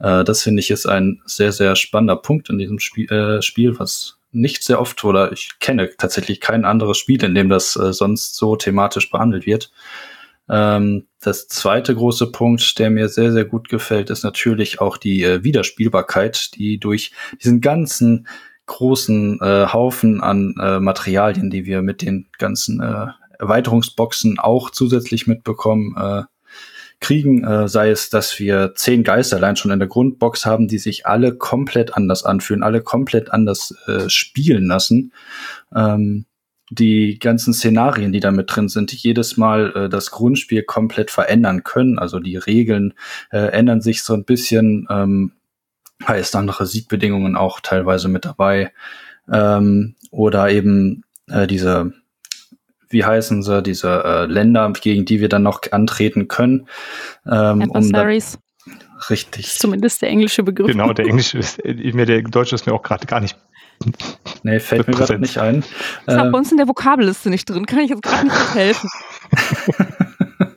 Äh, 0.00 0.24
das 0.24 0.42
finde 0.42 0.60
ich 0.60 0.70
ist 0.70 0.86
ein 0.86 1.20
sehr, 1.26 1.52
sehr 1.52 1.76
spannender 1.76 2.16
Punkt 2.16 2.48
in 2.50 2.58
diesem 2.58 2.78
Spiel, 2.78 3.10
äh, 3.10 3.42
Spiel, 3.42 3.78
was 3.78 4.18
nicht 4.30 4.62
sehr 4.62 4.80
oft 4.80 5.04
oder 5.04 5.32
ich 5.32 5.58
kenne 5.58 5.90
tatsächlich 5.96 6.40
kein 6.40 6.64
anderes 6.64 6.98
Spiel, 6.98 7.22
in 7.24 7.34
dem 7.34 7.48
das 7.48 7.76
äh, 7.76 7.92
sonst 7.92 8.36
so 8.36 8.56
thematisch 8.56 9.10
behandelt 9.10 9.46
wird. 9.46 9.70
Ähm, 10.48 11.06
das 11.20 11.48
zweite 11.48 11.94
große 11.94 12.30
Punkt, 12.30 12.78
der 12.78 12.90
mir 12.90 13.08
sehr, 13.08 13.32
sehr 13.32 13.44
gut 13.44 13.68
gefällt, 13.68 14.10
ist 14.10 14.24
natürlich 14.24 14.80
auch 14.80 14.96
die 14.96 15.22
äh, 15.22 15.44
Wiederspielbarkeit, 15.44 16.54
die 16.54 16.78
durch 16.78 17.12
diesen 17.42 17.60
ganzen 17.60 18.26
großen 18.66 19.40
äh, 19.40 19.66
Haufen 19.72 20.22
an 20.22 20.54
äh, 20.60 20.78
Materialien, 20.78 21.50
die 21.50 21.64
wir 21.64 21.82
mit 21.82 22.02
den 22.02 22.28
ganzen 22.38 22.80
äh, 22.80 23.06
Erweiterungsboxen 23.38 24.38
auch 24.38 24.70
zusätzlich 24.70 25.26
mitbekommen, 25.26 25.94
äh, 25.96 26.22
kriegen, 27.00 27.44
äh, 27.44 27.68
sei 27.68 27.90
es, 27.90 28.10
dass 28.10 28.38
wir 28.38 28.72
zehn 28.74 29.04
Geister 29.04 29.36
allein 29.36 29.56
schon 29.56 29.70
in 29.70 29.78
der 29.78 29.88
Grundbox 29.88 30.44
haben, 30.44 30.66
die 30.66 30.78
sich 30.78 31.06
alle 31.06 31.34
komplett 31.34 31.94
anders 31.94 32.24
anfühlen, 32.24 32.62
alle 32.62 32.82
komplett 32.82 33.30
anders 33.30 33.74
äh, 33.86 34.08
spielen 34.08 34.66
lassen. 34.66 35.12
Ähm, 35.74 36.26
die 36.70 37.18
ganzen 37.18 37.54
Szenarien, 37.54 38.12
die 38.12 38.20
da 38.20 38.30
mit 38.30 38.54
drin 38.54 38.68
sind, 38.68 38.92
die 38.92 38.96
jedes 38.96 39.36
Mal 39.36 39.72
äh, 39.74 39.88
das 39.88 40.10
Grundspiel 40.10 40.62
komplett 40.64 41.10
verändern 41.10 41.64
können. 41.64 41.98
Also 41.98 42.18
die 42.18 42.36
Regeln 42.36 42.94
äh, 43.30 43.38
ändern 43.38 43.80
sich 43.80 44.02
so 44.02 44.14
ein 44.14 44.24
bisschen, 44.24 44.86
ähm, 44.90 45.32
heißt 46.06 46.36
andere 46.36 46.66
Siegbedingungen 46.66 47.36
auch 47.36 47.60
teilweise 47.60 48.08
mit 48.08 48.24
dabei. 48.24 48.72
Ähm, 49.30 49.94
oder 50.10 50.50
eben 50.50 51.04
äh, 51.28 51.46
diese 51.46 51.92
wie 52.90 53.04
heißen 53.04 53.42
sie, 53.42 53.62
diese 53.62 54.02
äh, 54.04 54.24
Länder, 54.26 54.72
gegen 54.80 55.04
die 55.04 55.20
wir 55.20 55.28
dann 55.28 55.42
noch 55.42 55.60
antreten 55.70 56.28
können. 56.28 56.68
Ähm, 57.26 57.70
um 57.70 57.92
da, 57.92 58.02
richtig. 58.02 59.44
Das 59.44 59.54
ist 59.54 59.58
zumindest 59.60 60.02
der 60.02 60.08
englische 60.08 60.42
Begriff. 60.42 60.68
Genau, 60.68 60.92
der 60.92 61.06
englische 61.06 61.38
ist, 61.38 61.64
äh, 61.64 61.92
mir 61.92 62.06
der 62.06 62.22
deutsche 62.22 62.54
ist 62.54 62.66
mir 62.66 62.72
auch 62.72 62.82
gerade 62.82 63.06
gar 63.06 63.20
nicht. 63.20 63.36
Nee, 64.42 64.58
fällt 64.58 64.88
mir 64.88 64.94
gerade 64.94 65.18
nicht 65.18 65.38
ein. 65.38 65.62
Das 66.06 66.16
ist 66.16 66.22
ähm, 66.22 66.32
bei 66.32 66.38
uns 66.38 66.50
in 66.50 66.56
der 66.56 66.68
Vokabelliste 66.68 67.30
nicht 67.30 67.48
drin, 67.48 67.66
kann 67.66 67.80
ich 67.80 67.90
jetzt 67.90 68.02
gerade 68.02 68.24
nicht 68.26 68.54
helfen. 68.54 68.90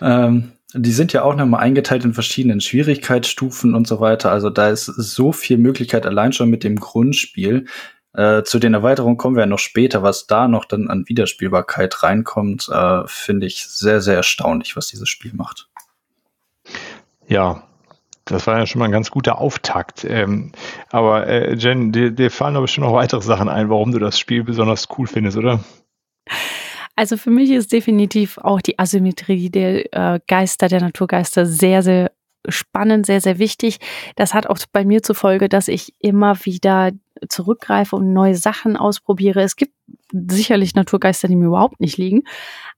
ähm, 0.00 0.52
die 0.74 0.92
sind 0.92 1.12
ja 1.12 1.22
auch 1.22 1.34
nochmal 1.34 1.60
eingeteilt 1.60 2.04
in 2.04 2.14
verschiedenen 2.14 2.60
Schwierigkeitsstufen 2.60 3.74
und 3.74 3.86
so 3.86 4.00
weiter. 4.00 4.30
Also 4.30 4.50
da 4.50 4.68
ist 4.68 4.86
so 4.86 5.32
viel 5.32 5.58
Möglichkeit 5.58 6.06
allein 6.06 6.32
schon 6.32 6.50
mit 6.50 6.62
dem 6.62 6.76
Grundspiel. 6.76 7.66
Äh, 8.14 8.42
zu 8.42 8.58
den 8.58 8.74
Erweiterungen 8.74 9.16
kommen 9.16 9.36
wir 9.36 9.42
ja 9.42 9.46
noch 9.46 9.58
später. 9.58 10.02
Was 10.02 10.26
da 10.26 10.48
noch 10.48 10.64
dann 10.64 10.88
an 10.88 11.08
Wiederspielbarkeit 11.08 12.02
reinkommt, 12.02 12.68
äh, 12.68 13.02
finde 13.06 13.46
ich 13.46 13.66
sehr, 13.66 14.00
sehr 14.00 14.16
erstaunlich, 14.16 14.76
was 14.76 14.88
dieses 14.88 15.08
Spiel 15.08 15.32
macht. 15.34 15.68
Ja, 17.26 17.62
das 18.24 18.46
war 18.46 18.58
ja 18.58 18.66
schon 18.66 18.78
mal 18.78 18.86
ein 18.86 18.92
ganz 18.92 19.10
guter 19.10 19.38
Auftakt. 19.38 20.04
Ähm, 20.04 20.52
aber 20.90 21.26
äh, 21.26 21.54
Jen, 21.54 21.92
dir, 21.92 22.10
dir 22.10 22.30
fallen 22.30 22.56
aber 22.56 22.68
schon 22.68 22.84
noch 22.84 22.92
weitere 22.92 23.22
Sachen 23.22 23.48
ein, 23.48 23.70
warum 23.70 23.92
du 23.92 23.98
das 23.98 24.18
Spiel 24.18 24.44
besonders 24.44 24.88
cool 24.96 25.06
findest, 25.06 25.36
oder? 25.36 25.60
Also 26.96 27.16
für 27.16 27.30
mich 27.30 27.50
ist 27.50 27.72
definitiv 27.72 28.38
auch 28.38 28.60
die 28.60 28.78
Asymmetrie 28.78 29.50
der 29.50 29.92
äh, 29.92 30.20
Geister, 30.26 30.68
der 30.68 30.80
Naturgeister 30.80 31.46
sehr, 31.46 31.82
sehr 31.82 32.10
spannend, 32.48 33.06
sehr, 33.06 33.20
sehr 33.20 33.38
wichtig. 33.38 33.78
Das 34.16 34.34
hat 34.34 34.46
auch 34.46 34.58
bei 34.72 34.84
mir 34.84 35.02
zur 35.02 35.14
Folge, 35.14 35.48
dass 35.48 35.68
ich 35.68 35.94
immer 36.00 36.44
wieder 36.44 36.92
zurückgreife 37.28 37.96
und 37.96 38.12
neue 38.12 38.34
Sachen 38.34 38.76
ausprobiere. 38.76 39.42
Es 39.42 39.56
gibt 39.56 39.72
sicherlich 40.12 40.74
Naturgeister, 40.74 41.28
die 41.28 41.36
mir 41.36 41.46
überhaupt 41.46 41.80
nicht 41.80 41.98
liegen. 41.98 42.24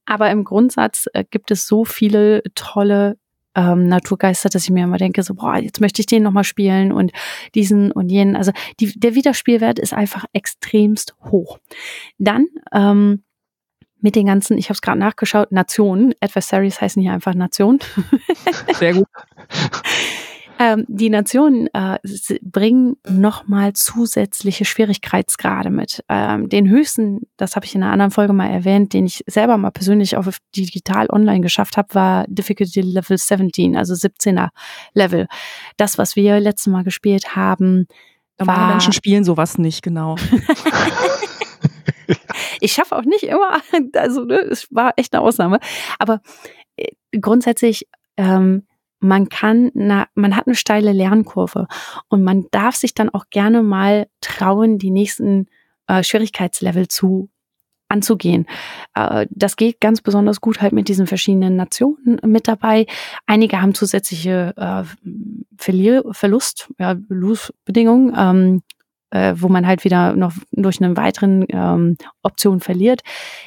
Aber 0.04 0.30
im 0.30 0.44
Grundsatz 0.44 1.06
äh, 1.12 1.24
gibt 1.28 1.50
es 1.50 1.66
so 1.66 1.84
viele 1.84 2.42
tolle 2.54 3.16
ähm, 3.54 3.88
Naturgeister, 3.88 4.48
dass 4.48 4.64
ich 4.64 4.70
mir 4.70 4.84
immer 4.84 4.98
denke, 4.98 5.22
so, 5.22 5.34
boah, 5.34 5.56
jetzt 5.56 5.80
möchte 5.80 6.00
ich 6.00 6.06
den 6.06 6.22
nochmal 6.22 6.44
spielen 6.44 6.92
und 6.92 7.12
diesen 7.54 7.92
und 7.92 8.08
jenen. 8.08 8.36
Also 8.36 8.52
die, 8.78 8.98
der 8.98 9.14
Wiederspielwert 9.14 9.78
ist 9.78 9.92
einfach 9.92 10.24
extremst 10.32 11.14
hoch. 11.30 11.58
Dann 12.18 12.46
ähm, 12.72 13.24
mit 14.00 14.16
den 14.16 14.26
ganzen, 14.26 14.56
ich 14.56 14.66
habe 14.66 14.74
es 14.74 14.82
gerade 14.82 14.98
nachgeschaut, 14.98 15.52
Nationen. 15.52 16.14
Adversaries 16.20 16.80
heißen 16.80 17.02
hier 17.02 17.12
einfach 17.12 17.34
Nationen. 17.34 17.80
Sehr 18.78 18.94
gut. 18.94 19.08
Ähm, 20.62 20.84
die 20.88 21.08
Nationen 21.08 21.68
äh, 21.72 21.98
bringen 22.42 22.98
nochmal 23.08 23.72
zusätzliche 23.72 24.66
Schwierigkeitsgrade 24.66 25.70
mit. 25.70 26.04
Ähm, 26.10 26.50
den 26.50 26.68
höchsten, 26.68 27.22
das 27.38 27.56
habe 27.56 27.64
ich 27.64 27.74
in 27.74 27.82
einer 27.82 27.92
anderen 27.92 28.10
Folge 28.10 28.34
mal 28.34 28.50
erwähnt, 28.50 28.92
den 28.92 29.06
ich 29.06 29.24
selber 29.26 29.56
mal 29.56 29.70
persönlich 29.70 30.18
auf 30.18 30.36
digital 30.54 31.08
online 31.08 31.40
geschafft 31.40 31.78
habe, 31.78 31.94
war 31.94 32.26
Difficulty 32.28 32.82
Level 32.82 33.16
17, 33.16 33.74
also 33.74 33.94
17er 33.94 34.50
Level. 34.92 35.28
Das, 35.78 35.96
was 35.96 36.14
wir 36.14 36.38
letztes 36.40 36.70
Mal 36.70 36.84
gespielt 36.84 37.34
haben, 37.34 37.86
Normale 38.38 38.60
war, 38.60 38.68
Menschen 38.68 38.92
spielen 38.92 39.24
sowas 39.24 39.56
nicht, 39.56 39.80
genau. 39.80 40.16
ich 42.60 42.74
schaffe 42.74 42.96
auch 42.96 43.04
nicht 43.04 43.22
immer, 43.22 43.62
also 43.94 44.24
ne, 44.24 44.40
es 44.40 44.68
war 44.70 44.92
echt 44.96 45.14
eine 45.14 45.22
Ausnahme. 45.22 45.58
Aber 45.98 46.20
äh, 46.76 46.88
grundsätzlich 47.18 47.88
ähm, 48.18 48.66
man 49.00 49.28
kann, 49.28 49.70
na, 49.74 50.06
man 50.14 50.36
hat 50.36 50.46
eine 50.46 50.54
steile 50.54 50.92
Lernkurve 50.92 51.66
und 52.08 52.22
man 52.22 52.46
darf 52.50 52.76
sich 52.76 52.94
dann 52.94 53.08
auch 53.10 53.26
gerne 53.30 53.62
mal 53.62 54.06
trauen, 54.20 54.78
die 54.78 54.90
nächsten 54.90 55.46
äh, 55.86 56.02
Schwierigkeitslevel 56.02 56.88
zu 56.88 57.30
anzugehen. 57.88 58.46
Äh, 58.94 59.26
das 59.30 59.56
geht 59.56 59.80
ganz 59.80 60.00
besonders 60.00 60.40
gut 60.40 60.62
halt 60.62 60.72
mit 60.72 60.88
diesen 60.88 61.06
verschiedenen 61.06 61.56
Nationen 61.56 62.20
mit 62.24 62.48
dabei. 62.48 62.86
Einige 63.26 63.60
haben 63.60 63.74
zusätzliche 63.74 64.54
äh, 64.56 64.84
Verlust, 65.58 66.72
ja, 66.78 66.96
Lose-Bedingungen. 67.08 68.14
Ähm, 68.16 68.62
äh, 69.10 69.34
wo 69.36 69.48
man 69.48 69.66
halt 69.66 69.84
wieder 69.84 70.14
noch 70.14 70.32
durch 70.52 70.82
einen 70.82 70.96
weiteren 70.96 71.44
ähm, 71.48 71.96
Option 72.22 72.60
verliert. 72.60 73.02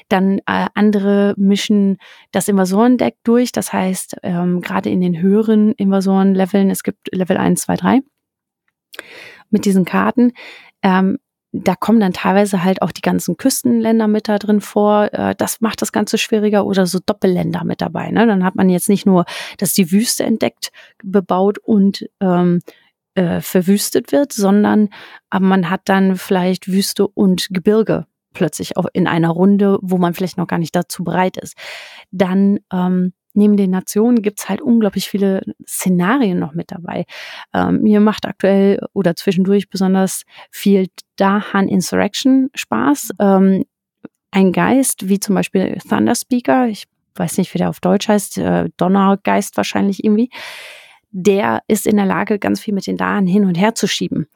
Dann 0.09 0.39
äh, 0.39 0.67
andere 0.73 1.33
mischen 1.37 1.97
das 2.31 2.47
Invasorendeck 2.47 3.15
durch. 3.23 3.51
Das 3.51 3.73
heißt, 3.73 4.17
ähm, 4.23 4.61
gerade 4.61 4.89
in 4.89 5.01
den 5.01 5.21
höheren 5.21 5.73
Invasoren-Leveln, 5.73 6.69
es 6.69 6.83
gibt 6.83 7.13
Level 7.15 7.37
1, 7.37 7.61
2, 7.61 7.75
3 7.75 7.99
mit 9.49 9.65
diesen 9.65 9.85
Karten, 9.85 10.33
ähm, 10.81 11.19
da 11.53 11.75
kommen 11.75 11.99
dann 11.99 12.13
teilweise 12.13 12.63
halt 12.63 12.81
auch 12.81 12.91
die 12.91 13.01
ganzen 13.01 13.37
Küstenländer 13.37 14.07
mit 14.07 14.27
da 14.27 14.39
drin 14.39 14.59
vor. 14.59 15.13
Äh, 15.13 15.35
das 15.35 15.61
macht 15.61 15.83
das 15.83 15.91
Ganze 15.91 16.17
schwieriger 16.17 16.65
oder 16.65 16.87
so 16.87 16.99
Doppelländer 17.05 17.63
mit 17.63 17.79
dabei. 17.79 18.09
Ne? 18.09 18.25
Dann 18.25 18.43
hat 18.43 18.55
man 18.55 18.69
jetzt 18.69 18.89
nicht 18.89 19.05
nur, 19.05 19.25
dass 19.59 19.73
die 19.73 19.91
Wüste 19.91 20.23
entdeckt, 20.23 20.71
bebaut 21.03 21.59
und 21.59 22.09
ähm, 22.19 22.61
äh, 23.15 23.41
verwüstet 23.41 24.11
wird, 24.11 24.33
sondern 24.33 24.89
man 25.37 25.69
hat 25.69 25.81
dann 25.85 26.15
vielleicht 26.15 26.67
Wüste 26.67 27.07
und 27.07 27.47
Gebirge 27.51 28.07
plötzlich 28.33 28.77
auch 28.77 28.87
in 28.93 29.07
einer 29.07 29.29
Runde, 29.29 29.77
wo 29.81 29.97
man 29.97 30.13
vielleicht 30.13 30.37
noch 30.37 30.47
gar 30.47 30.59
nicht 30.59 30.75
dazu 30.75 31.03
bereit 31.03 31.37
ist. 31.37 31.55
Dann 32.11 32.59
ähm, 32.71 33.13
neben 33.33 33.57
den 33.57 33.71
Nationen 33.71 34.21
gibt's 34.21 34.49
halt 34.49 34.61
unglaublich 34.61 35.09
viele 35.09 35.41
Szenarien 35.67 36.39
noch 36.39 36.53
mit 36.53 36.71
dabei. 36.71 37.05
Ähm, 37.53 37.81
mir 37.81 37.99
macht 37.99 38.25
aktuell 38.25 38.79
oder 38.93 39.15
zwischendurch 39.15 39.69
besonders 39.69 40.23
viel 40.51 40.87
Dahan 41.15 41.67
Insurrection 41.67 42.49
Spaß. 42.55 43.11
Ähm, 43.19 43.65
ein 44.31 44.51
Geist, 44.51 45.09
wie 45.09 45.19
zum 45.19 45.35
Beispiel 45.35 45.77
Thunder 45.87 46.15
Speaker, 46.15 46.67
ich 46.67 46.85
weiß 47.15 47.37
nicht, 47.37 47.53
wie 47.53 47.59
der 47.59 47.69
auf 47.69 47.79
Deutsch 47.79 48.07
heißt, 48.07 48.39
äh, 48.39 48.69
Donnergeist 48.77 49.57
wahrscheinlich 49.57 50.03
irgendwie, 50.03 50.29
der 51.13 51.61
ist 51.67 51.85
in 51.85 51.95
der 51.95 52.07
Lage, 52.07 52.39
ganz 52.39 52.59
viel 52.59 52.73
mit 52.73 52.87
den 52.87 52.97
Daten 52.97 53.27
hin 53.27 53.45
und 53.45 53.55
her 53.55 53.75
zu 53.75 53.87
schieben. 53.87 54.27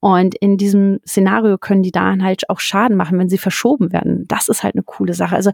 Und 0.00 0.34
in 0.34 0.58
diesem 0.58 1.00
Szenario 1.06 1.58
können 1.58 1.84
die 1.84 1.92
Daten 1.92 2.24
halt 2.24 2.50
auch 2.50 2.58
Schaden 2.58 2.96
machen, 2.96 3.18
wenn 3.18 3.28
sie 3.28 3.38
verschoben 3.38 3.92
werden. 3.92 4.26
Das 4.26 4.48
ist 4.48 4.64
halt 4.64 4.74
eine 4.74 4.82
coole 4.82 5.14
Sache. 5.14 5.36
Also 5.36 5.52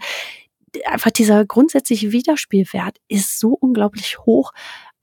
einfach 0.87 1.11
dieser 1.11 1.45
grundsätzliche 1.45 2.13
Wiederspielwert 2.13 2.97
ist 3.09 3.39
so 3.39 3.51
unglaublich 3.61 4.19
hoch, 4.21 4.53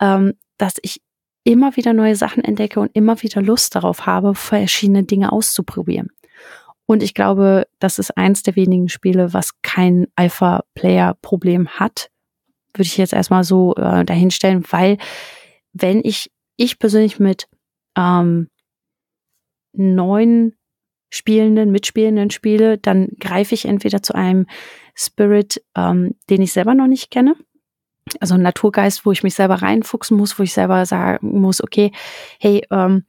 ähm, 0.02 0.34
dass 0.58 0.76
ich 0.82 1.02
immer 1.44 1.76
wieder 1.76 1.94
neue 1.94 2.16
Sachen 2.16 2.44
entdecke 2.44 2.80
und 2.80 2.90
immer 2.96 3.22
wieder 3.22 3.42
Lust 3.42 3.76
darauf 3.76 4.06
habe, 4.08 4.34
verschiedene 4.34 5.04
Dinge 5.04 5.32
auszuprobieren. 5.32 6.10
Und 6.88 7.04
ich 7.04 7.14
glaube, 7.14 7.68
das 7.80 8.00
ist 8.00 8.18
eins 8.18 8.42
der 8.44 8.56
wenigen 8.56 8.90
Spiele, 8.90 9.34
was 9.34 9.62
kein 9.62 10.08
Alpha-Player-Problem 10.16 11.68
hat. 11.70 12.10
Würde 12.74 12.88
ich 12.88 12.98
jetzt 12.98 13.14
erstmal 13.14 13.44
so 13.44 13.76
äh, 13.76 14.04
dahinstellen, 14.06 14.64
weil 14.72 14.98
wenn 15.82 16.02
ich, 16.04 16.32
ich 16.56 16.80
persönlich 16.80 17.20
mit 17.20 17.48
ähm, 17.98 18.50
neun 19.74 20.54
Spielenden, 21.10 21.72
Mitspielenden 21.72 22.32
spiele, 22.32 22.78
dann 22.78 23.10
greife 23.20 23.56
ich 23.56 23.66
entweder 23.66 24.04
zu 24.04 24.14
einem 24.14 24.46
Spirit, 24.94 25.64
ähm, 25.76 26.16
den 26.30 26.42
ich 26.42 26.52
selber 26.52 26.74
noch 26.74 26.88
nicht 26.88 27.12
kenne. 27.12 27.36
Also 28.20 28.36
ein 28.36 28.42
Naturgeist, 28.42 29.06
wo 29.06 29.12
ich 29.12 29.24
mich 29.24 29.36
selber 29.36 29.56
reinfuchsen 29.56 30.18
muss, 30.18 30.38
wo 30.38 30.44
ich 30.44 30.54
selber 30.54 30.86
sagen 30.86 31.40
muss, 31.40 31.64
okay, 31.64 31.92
hey, 32.40 32.66
ähm, 32.72 33.06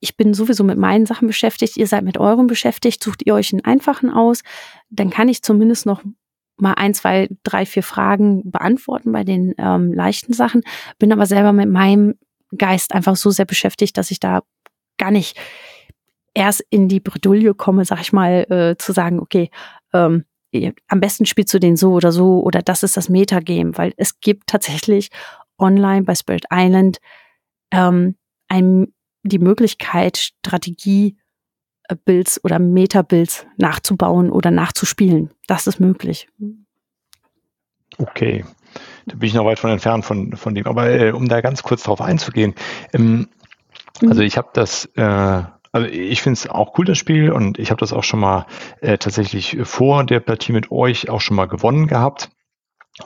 ich 0.00 0.16
bin 0.16 0.34
sowieso 0.34 0.64
mit 0.64 0.78
meinen 0.78 1.06
Sachen 1.06 1.26
beschäftigt, 1.26 1.76
ihr 1.76 1.86
seid 1.86 2.04
mit 2.04 2.18
euren 2.18 2.46
beschäftigt, 2.46 3.02
sucht 3.02 3.22
ihr 3.24 3.34
euch 3.34 3.52
einen 3.52 3.64
einfachen 3.64 4.10
aus, 4.10 4.42
dann 4.90 5.10
kann 5.10 5.28
ich 5.28 5.42
zumindest 5.42 5.86
noch 5.86 6.02
mal 6.62 6.74
ein, 6.74 6.94
zwei, 6.94 7.28
drei, 7.42 7.66
vier 7.66 7.82
Fragen 7.82 8.50
beantworten 8.50 9.12
bei 9.12 9.24
den 9.24 9.54
ähm, 9.58 9.92
leichten 9.92 10.32
Sachen, 10.32 10.62
bin 10.98 11.12
aber 11.12 11.26
selber 11.26 11.52
mit 11.52 11.68
meinem 11.68 12.14
Geist 12.56 12.94
einfach 12.94 13.16
so 13.16 13.30
sehr 13.30 13.44
beschäftigt, 13.44 13.98
dass 13.98 14.10
ich 14.10 14.20
da 14.20 14.42
gar 14.98 15.10
nicht 15.10 15.38
erst 16.34 16.64
in 16.70 16.88
die 16.88 17.00
Bredouille 17.00 17.54
komme, 17.54 17.84
sag 17.84 18.00
ich 18.00 18.12
mal, 18.12 18.46
äh, 18.50 18.76
zu 18.78 18.92
sagen, 18.92 19.20
okay, 19.20 19.50
ähm, 19.92 20.24
am 20.88 21.00
besten 21.00 21.26
spielst 21.26 21.52
du 21.54 21.58
den 21.58 21.76
so 21.76 21.92
oder 21.92 22.12
so 22.12 22.42
oder 22.42 22.62
das 22.62 22.82
ist 22.82 22.96
das 22.96 23.08
Metagame, 23.08 23.76
weil 23.76 23.94
es 23.96 24.20
gibt 24.20 24.48
tatsächlich 24.48 25.08
online 25.58 26.02
bei 26.02 26.14
Spirit 26.14 26.44
Island 26.52 26.98
ähm, 27.70 28.16
ein, 28.48 28.92
die 29.22 29.38
Möglichkeit, 29.38 30.18
Strategie 30.18 31.16
Builds 32.04 32.42
oder 32.44 32.58
Meta-Builds 32.58 33.46
nachzubauen 33.56 34.30
oder 34.30 34.50
nachzuspielen. 34.50 35.30
Das 35.46 35.66
ist 35.66 35.80
möglich. 35.80 36.28
Okay. 37.98 38.44
Da 39.06 39.16
bin 39.16 39.28
ich 39.28 39.34
noch 39.34 39.44
weit 39.44 39.58
von 39.58 39.70
entfernt 39.70 40.04
von, 40.04 40.36
von 40.36 40.54
dem. 40.54 40.66
Aber 40.66 40.90
äh, 40.90 41.10
um 41.12 41.28
da 41.28 41.40
ganz 41.40 41.62
kurz 41.62 41.82
drauf 41.82 42.00
einzugehen, 42.00 42.54
ähm, 42.92 43.28
mhm. 44.00 44.08
also 44.08 44.22
ich 44.22 44.36
habe 44.36 44.50
das, 44.52 44.86
äh, 44.96 45.42
also 45.72 45.88
ich 45.88 46.22
finde 46.22 46.38
es 46.38 46.48
auch 46.48 46.78
cool, 46.78 46.84
das 46.84 46.98
Spiel, 46.98 47.32
und 47.32 47.58
ich 47.58 47.70
habe 47.70 47.80
das 47.80 47.92
auch 47.92 48.04
schon 48.04 48.20
mal 48.20 48.46
äh, 48.80 48.98
tatsächlich 48.98 49.58
vor 49.64 50.04
der 50.04 50.20
Partie 50.20 50.52
mit 50.52 50.70
euch 50.70 51.08
auch 51.08 51.20
schon 51.20 51.36
mal 51.36 51.46
gewonnen 51.46 51.86
gehabt. 51.86 52.30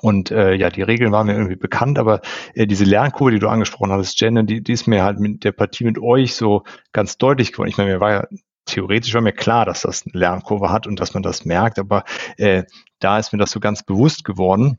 Und 0.01 0.33
äh, 0.33 0.55
ja, 0.55 0.69
die 0.69 0.83
Regeln 0.83 1.13
waren 1.13 1.29
mir 1.29 1.35
irgendwie 1.35 1.57
bekannt, 1.57 1.99
aber 1.99 2.21
äh, 2.55 2.67
diese 2.67 2.85
Lernkurve, 2.85 3.31
die 3.31 3.39
du 3.39 3.49
angesprochen 3.49 3.93
hattest, 3.93 4.21
Jen, 4.21 4.47
die, 4.47 4.61
die 4.61 4.73
ist 4.73 4.89
mir 4.89 5.05
halt 5.05 5.21
mit 5.21 5.45
der 5.45 5.53
Partie 5.53 5.85
mit 5.85 5.99
euch 6.01 6.35
so 6.35 6.65
ganz 6.93 7.19
deutlich 7.19 7.53
geworden. 7.53 7.69
Ich 7.69 7.79
meine, 7.79 7.93
mir 7.93 8.01
war 8.01 8.11
ja 8.11 8.27
theoretisch 8.67 9.15
war 9.15 9.23
mir 9.23 9.33
klar, 9.33 9.65
dass 9.65 9.83
das 9.83 10.05
eine 10.05 10.19
Lernkurve 10.19 10.71
hat 10.71 10.87
und 10.87 11.01
dass 11.01 11.15
man 11.15 11.23
das 11.23 11.45
merkt, 11.45 11.79
aber 11.79 12.05
äh, 12.37 12.65
da 12.99 13.19
ist 13.19 13.33
mir 13.33 13.39
das 13.39 13.51
so 13.51 13.61
ganz 13.61 13.83
bewusst 13.83 14.25
geworden, 14.25 14.79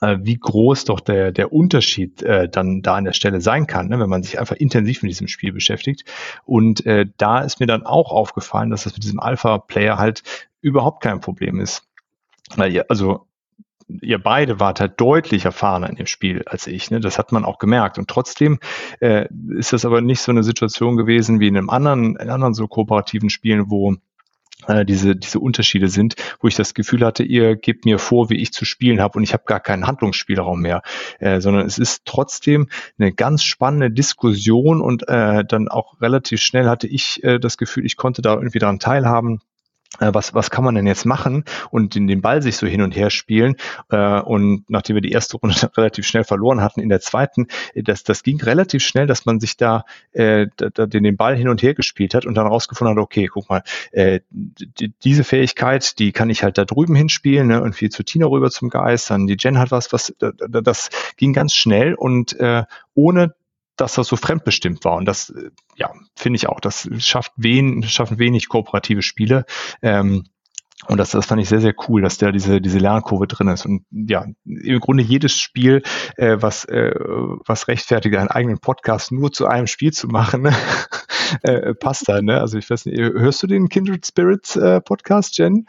äh, 0.00 0.18
wie 0.20 0.38
groß 0.38 0.84
doch 0.84 1.00
der, 1.00 1.32
der 1.32 1.52
Unterschied 1.52 2.22
äh, 2.22 2.48
dann 2.48 2.82
da 2.82 2.96
an 2.96 3.04
der 3.04 3.12
Stelle 3.12 3.40
sein 3.40 3.66
kann, 3.66 3.88
ne, 3.88 3.98
wenn 3.98 4.10
man 4.10 4.22
sich 4.22 4.38
einfach 4.38 4.56
intensiv 4.56 5.02
mit 5.02 5.10
diesem 5.10 5.28
Spiel 5.28 5.52
beschäftigt. 5.52 6.04
Und 6.44 6.84
äh, 6.86 7.06
da 7.16 7.40
ist 7.40 7.60
mir 7.60 7.66
dann 7.66 7.84
auch 7.84 8.12
aufgefallen, 8.12 8.70
dass 8.70 8.84
das 8.84 8.94
mit 8.94 9.04
diesem 9.04 9.20
Alpha-Player 9.20 9.98
halt 9.98 10.22
überhaupt 10.60 11.02
kein 11.02 11.20
Problem 11.20 11.60
ist. 11.60 11.84
Weil 12.56 12.82
also 12.88 13.26
ihr 14.00 14.18
beide 14.18 14.60
wart 14.60 14.80
halt 14.80 15.00
deutlich 15.00 15.44
erfahrener 15.44 15.90
in 15.90 15.96
dem 15.96 16.06
Spiel 16.06 16.42
als 16.46 16.66
ich. 16.66 16.90
Ne? 16.90 17.00
Das 17.00 17.18
hat 17.18 17.32
man 17.32 17.44
auch 17.44 17.58
gemerkt. 17.58 17.98
Und 17.98 18.08
trotzdem 18.08 18.58
äh, 19.00 19.26
ist 19.56 19.72
das 19.72 19.84
aber 19.84 20.00
nicht 20.00 20.20
so 20.20 20.32
eine 20.32 20.42
Situation 20.42 20.96
gewesen 20.96 21.40
wie 21.40 21.48
in 21.48 21.56
einem 21.56 21.70
anderen, 21.70 22.16
in 22.16 22.30
anderen 22.30 22.54
so 22.54 22.68
kooperativen 22.68 23.30
Spielen, 23.30 23.70
wo 23.70 23.96
äh, 24.66 24.84
diese, 24.84 25.16
diese 25.16 25.40
Unterschiede 25.40 25.88
sind, 25.88 26.14
wo 26.40 26.48
ich 26.48 26.54
das 26.54 26.74
Gefühl 26.74 27.04
hatte, 27.04 27.24
ihr 27.24 27.56
gebt 27.56 27.84
mir 27.84 27.98
vor, 27.98 28.30
wie 28.30 28.40
ich 28.40 28.52
zu 28.52 28.64
spielen 28.64 29.00
habe 29.00 29.18
und 29.18 29.24
ich 29.24 29.32
habe 29.32 29.44
gar 29.46 29.60
keinen 29.60 29.86
Handlungsspielraum 29.86 30.60
mehr, 30.60 30.82
äh, 31.18 31.40
sondern 31.40 31.66
es 31.66 31.78
ist 31.78 32.02
trotzdem 32.04 32.68
eine 32.98 33.12
ganz 33.12 33.42
spannende 33.42 33.90
Diskussion 33.90 34.80
und 34.80 35.08
äh, 35.08 35.44
dann 35.44 35.68
auch 35.68 36.00
relativ 36.00 36.40
schnell 36.40 36.68
hatte 36.68 36.86
ich 36.86 37.22
äh, 37.24 37.38
das 37.38 37.56
Gefühl, 37.56 37.84
ich 37.84 37.96
konnte 37.96 38.22
da 38.22 38.34
irgendwie 38.34 38.58
daran 38.58 38.78
teilhaben 38.78 39.40
was, 39.98 40.34
was 40.34 40.50
kann 40.50 40.64
man 40.64 40.74
denn 40.74 40.86
jetzt 40.86 41.04
machen 41.04 41.44
und 41.70 41.94
den, 41.94 42.06
den 42.06 42.22
Ball 42.22 42.42
sich 42.42 42.56
so 42.56 42.66
hin 42.66 42.82
und 42.82 42.96
her 42.96 43.10
spielen. 43.10 43.56
Äh, 43.90 44.20
und 44.20 44.64
nachdem 44.68 44.94
wir 44.94 45.02
die 45.02 45.12
erste 45.12 45.36
Runde 45.36 45.54
relativ 45.76 46.06
schnell 46.06 46.24
verloren 46.24 46.60
hatten, 46.60 46.80
in 46.80 46.88
der 46.88 47.00
zweiten, 47.00 47.46
äh, 47.74 47.82
das, 47.82 48.02
das 48.02 48.22
ging 48.22 48.40
relativ 48.40 48.82
schnell, 48.82 49.06
dass 49.06 49.26
man 49.26 49.40
sich 49.40 49.56
da, 49.56 49.84
äh, 50.12 50.46
da, 50.56 50.86
den, 50.86 51.02
den 51.04 51.16
Ball 51.16 51.36
hin 51.36 51.48
und 51.48 51.62
her 51.62 51.74
gespielt 51.74 52.14
hat 52.14 52.26
und 52.26 52.34
dann 52.34 52.46
rausgefunden 52.46 52.96
hat, 52.96 53.02
okay, 53.02 53.26
guck 53.26 53.48
mal, 53.48 53.62
äh, 53.92 54.20
die, 54.30 54.92
diese 55.04 55.24
Fähigkeit, 55.24 55.98
die 55.98 56.12
kann 56.12 56.30
ich 56.30 56.42
halt 56.42 56.58
da 56.58 56.64
drüben 56.64 56.94
hinspielen, 56.94 57.48
ne, 57.48 57.62
und 57.62 57.74
viel 57.74 57.90
zu 57.90 58.02
Tina 58.02 58.26
rüber 58.26 58.50
zum 58.50 58.70
Geist, 58.70 59.10
dann 59.10 59.26
die 59.26 59.36
Jen 59.38 59.58
hat 59.58 59.70
was, 59.70 59.92
was, 59.92 60.14
das 60.18 60.90
ging 61.16 61.32
ganz 61.32 61.54
schnell 61.54 61.94
und 61.94 62.38
äh, 62.40 62.64
ohne 62.94 63.34
dass 63.82 63.94
das 63.94 64.08
so 64.08 64.16
fremdbestimmt 64.16 64.84
war. 64.84 64.96
Und 64.96 65.04
das, 65.04 65.30
äh, 65.30 65.50
ja, 65.76 65.92
finde 66.16 66.36
ich 66.36 66.48
auch, 66.48 66.60
das 66.60 66.88
schafft 66.98 67.32
wen, 67.36 67.82
schaffen 67.82 68.18
wenig 68.18 68.48
kooperative 68.48 69.02
Spiele. 69.02 69.44
Ähm, 69.82 70.24
Und 70.88 70.98
das, 70.98 71.10
das 71.12 71.26
fand 71.26 71.40
ich 71.40 71.48
sehr, 71.48 71.60
sehr 71.60 71.74
cool, 71.86 72.02
dass 72.02 72.18
da 72.18 72.32
diese, 72.32 72.60
diese 72.60 72.78
Lernkurve 72.78 73.28
drin 73.28 73.46
ist. 73.46 73.64
Und 73.66 73.84
ja, 73.92 74.26
im 74.44 74.80
Grunde 74.80 75.04
jedes 75.04 75.38
Spiel, 75.38 75.82
äh, 76.16 76.38
was, 76.40 76.64
äh, 76.64 76.92
was 77.46 77.68
rechtfertigt, 77.68 78.16
einen 78.16 78.30
eigenen 78.30 78.58
Podcast 78.58 79.12
nur 79.12 79.30
zu 79.30 79.46
einem 79.46 79.68
Spiel 79.68 79.92
zu 79.92 80.08
machen, 80.08 80.48
äh, 81.42 81.74
passt 81.74 82.08
da. 82.08 82.20
Ne? 82.20 82.40
Also 82.40 82.58
ich 82.58 82.68
weiß 82.68 82.86
nicht, 82.86 82.98
hörst 82.98 83.40
du 83.44 83.46
den 83.46 83.68
Kindred 83.68 84.04
Spirits 84.04 84.56
äh, 84.56 84.80
Podcast, 84.80 85.38
Jen? 85.38 85.66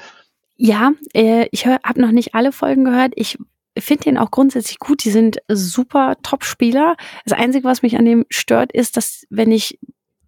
Ja, 0.55 0.93
äh, 1.13 1.47
ich 1.51 1.67
habe 1.67 2.01
noch 2.01 2.11
nicht 2.11 2.33
alle 2.33 2.51
Folgen 2.51 2.83
gehört. 2.85 3.13
Ich 3.15 3.37
finde 3.77 4.03
den 4.05 4.17
auch 4.17 4.31
grundsätzlich 4.31 4.79
gut. 4.79 5.03
Die 5.03 5.11
sind 5.11 5.37
super 5.47 6.15
Top-Spieler. 6.23 6.95
Das 7.25 7.37
Einzige, 7.37 7.67
was 7.67 7.81
mich 7.81 7.97
an 7.97 8.05
dem 8.05 8.25
stört, 8.29 8.71
ist, 8.71 8.97
dass 8.97 9.25
wenn 9.29 9.51
ich 9.51 9.79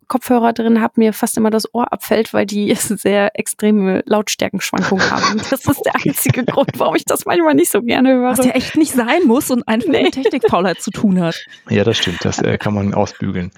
Kopfhörer 0.07 0.53
drin 0.53 0.81
habe, 0.81 0.93
mir 0.97 1.13
fast 1.13 1.37
immer 1.37 1.49
das 1.49 1.73
Ohr 1.73 1.91
abfällt, 1.91 2.33
weil 2.33 2.45
die 2.45 2.73
sehr 2.79 3.37
extreme 3.39 4.03
Lautstärkenschwankungen 4.05 5.09
haben. 5.09 5.41
Das 5.49 5.65
ist 5.65 5.85
der 5.85 5.95
einzige 5.95 6.43
Grund, 6.43 6.71
warum 6.77 6.95
ich 6.95 7.05
das 7.05 7.25
manchmal 7.25 7.53
nicht 7.53 7.71
so 7.71 7.81
gerne 7.81 8.13
höre. 8.13 8.31
Was 8.31 8.45
ja 8.45 8.51
echt 8.51 8.75
nicht 8.75 8.91
sein 8.91 9.23
muss 9.25 9.51
und 9.51 9.67
einfach 9.67 9.89
nee. 9.89 10.03
mit 10.03 10.13
Technikfaulheit 10.13 10.81
zu 10.81 10.91
tun 10.91 11.21
hat. 11.21 11.35
Ja, 11.69 11.83
das 11.83 11.97
stimmt. 11.97 12.23
Das 12.23 12.39
äh, 12.39 12.57
kann 12.57 12.73
man 12.73 12.93
ausbügeln. 12.93 13.51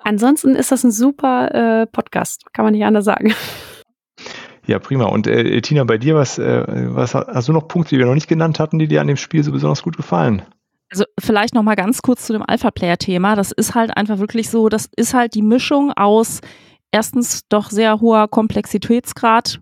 Ansonsten 0.00 0.54
ist 0.56 0.72
das 0.72 0.84
ein 0.84 0.90
super 0.90 1.82
äh, 1.82 1.86
Podcast, 1.86 2.52
kann 2.52 2.64
man 2.64 2.72
nicht 2.72 2.84
anders 2.84 3.04
sagen. 3.04 3.34
Ja, 4.66 4.78
prima. 4.78 5.06
Und 5.06 5.26
äh, 5.26 5.60
Tina, 5.60 5.84
bei 5.84 5.98
dir, 5.98 6.14
was, 6.14 6.38
äh, 6.38 6.64
was 6.94 7.14
hast 7.14 7.48
du 7.48 7.52
noch 7.52 7.68
Punkte, 7.68 7.90
die 7.94 7.98
wir 7.98 8.06
noch 8.06 8.14
nicht 8.14 8.28
genannt 8.28 8.60
hatten, 8.60 8.78
die 8.78 8.88
dir 8.88 9.00
an 9.00 9.08
dem 9.08 9.16
Spiel 9.16 9.42
so 9.42 9.52
besonders 9.52 9.82
gut 9.82 9.96
gefallen? 9.96 10.42
Also 10.90 11.04
vielleicht 11.18 11.54
noch 11.54 11.62
mal 11.62 11.74
ganz 11.74 12.02
kurz 12.02 12.26
zu 12.26 12.32
dem 12.32 12.44
Alpha-Player-Thema. 12.46 13.34
Das 13.34 13.50
ist 13.50 13.74
halt 13.74 13.96
einfach 13.96 14.18
wirklich 14.18 14.50
so, 14.50 14.68
das 14.68 14.88
ist 14.94 15.14
halt 15.14 15.34
die 15.34 15.42
Mischung 15.42 15.92
aus 15.92 16.40
erstens 16.92 17.48
doch 17.48 17.70
sehr 17.70 18.00
hoher 18.00 18.28
Komplexitätsgrad 18.28 19.60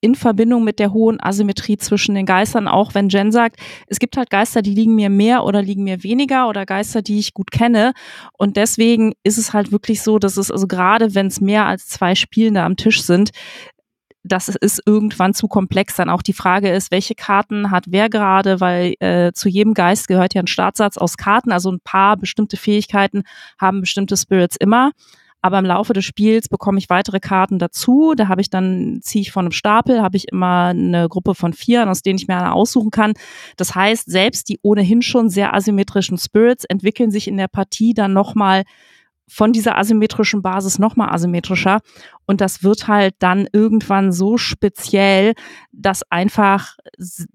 in 0.00 0.14
Verbindung 0.14 0.62
mit 0.62 0.78
der 0.78 0.92
hohen 0.92 1.20
Asymmetrie 1.20 1.76
zwischen 1.76 2.14
den 2.14 2.24
Geistern, 2.24 2.68
auch 2.68 2.94
wenn 2.94 3.08
Jen 3.08 3.32
sagt, 3.32 3.56
es 3.88 3.98
gibt 3.98 4.16
halt 4.16 4.30
Geister, 4.30 4.62
die 4.62 4.72
liegen 4.72 4.94
mir 4.94 5.10
mehr 5.10 5.44
oder 5.44 5.60
liegen 5.60 5.82
mir 5.82 6.04
weniger 6.04 6.48
oder 6.48 6.66
Geister, 6.66 7.02
die 7.02 7.18
ich 7.18 7.34
gut 7.34 7.50
kenne. 7.50 7.92
Und 8.36 8.56
deswegen 8.56 9.14
ist 9.24 9.38
es 9.38 9.52
halt 9.52 9.72
wirklich 9.72 10.02
so, 10.02 10.20
dass 10.20 10.36
es 10.36 10.52
also 10.52 10.68
gerade, 10.68 11.16
wenn 11.16 11.26
es 11.26 11.40
mehr 11.40 11.66
als 11.66 11.88
zwei 11.88 12.14
Spielende 12.14 12.62
am 12.62 12.76
Tisch 12.76 13.02
sind, 13.02 13.30
das 14.28 14.48
ist 14.48 14.82
irgendwann 14.86 15.34
zu 15.34 15.48
komplex. 15.48 15.96
Dann 15.96 16.10
auch 16.10 16.22
die 16.22 16.32
Frage 16.32 16.70
ist, 16.70 16.90
welche 16.90 17.14
Karten 17.14 17.70
hat 17.70 17.86
wer 17.88 18.08
gerade, 18.08 18.60
weil 18.60 18.94
äh, 19.00 19.32
zu 19.32 19.48
jedem 19.48 19.74
Geist 19.74 20.08
gehört 20.08 20.34
ja 20.34 20.42
ein 20.42 20.46
Startsatz 20.46 20.96
aus 20.96 21.16
Karten, 21.16 21.52
also 21.52 21.70
ein 21.70 21.80
paar 21.82 22.16
bestimmte 22.16 22.56
Fähigkeiten 22.56 23.22
haben 23.58 23.80
bestimmte 23.80 24.16
Spirits 24.16 24.56
immer. 24.56 24.92
Aber 25.40 25.58
im 25.60 25.64
Laufe 25.64 25.92
des 25.92 26.04
Spiels 26.04 26.48
bekomme 26.48 26.78
ich 26.78 26.90
weitere 26.90 27.20
Karten 27.20 27.60
dazu. 27.60 28.14
Da 28.16 28.26
habe 28.26 28.40
ich 28.40 28.50
dann, 28.50 28.98
ziehe 29.02 29.22
ich 29.22 29.30
von 29.30 29.44
einem 29.44 29.52
Stapel, 29.52 30.02
habe 30.02 30.16
ich 30.16 30.28
immer 30.32 30.66
eine 30.66 31.08
Gruppe 31.08 31.34
von 31.36 31.52
vier, 31.52 31.88
aus 31.88 32.02
denen 32.02 32.18
ich 32.18 32.26
mir 32.26 32.38
eine 32.38 32.52
aussuchen 32.52 32.90
kann. 32.90 33.12
Das 33.56 33.74
heißt, 33.74 34.10
selbst 34.10 34.48
die 34.48 34.58
ohnehin 34.62 35.00
schon 35.00 35.30
sehr 35.30 35.54
asymmetrischen 35.54 36.18
Spirits 36.18 36.64
entwickeln 36.64 37.12
sich 37.12 37.28
in 37.28 37.36
der 37.36 37.46
Partie 37.46 37.94
dann 37.94 38.12
nochmal 38.12 38.64
von 39.28 39.52
dieser 39.52 39.76
asymmetrischen 39.76 40.42
Basis 40.42 40.78
nochmal 40.78 41.10
asymmetrischer. 41.10 41.80
Und 42.26 42.40
das 42.40 42.62
wird 42.62 42.88
halt 42.88 43.14
dann 43.18 43.46
irgendwann 43.52 44.12
so 44.12 44.38
speziell, 44.38 45.34
dass 45.72 46.02
einfach 46.10 46.76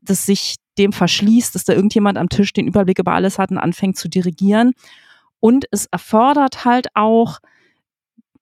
das 0.02 0.26
sich 0.26 0.56
dem 0.78 0.92
verschließt, 0.92 1.54
dass 1.54 1.66
da 1.66 1.74
irgendjemand 1.74 2.18
am 2.18 2.30
Tisch 2.30 2.52
den 2.52 2.68
Überblick 2.68 3.00
über 3.00 3.14
alles 3.14 3.38
hat 3.38 3.52
und 3.52 3.60
anfängt 3.60 3.98
zu 3.98 4.10
dirigieren. 4.10 4.74
Und 5.40 5.66
es 5.72 5.86
erfordert 5.88 6.66
halt 6.66 6.88
auch 6.96 7.40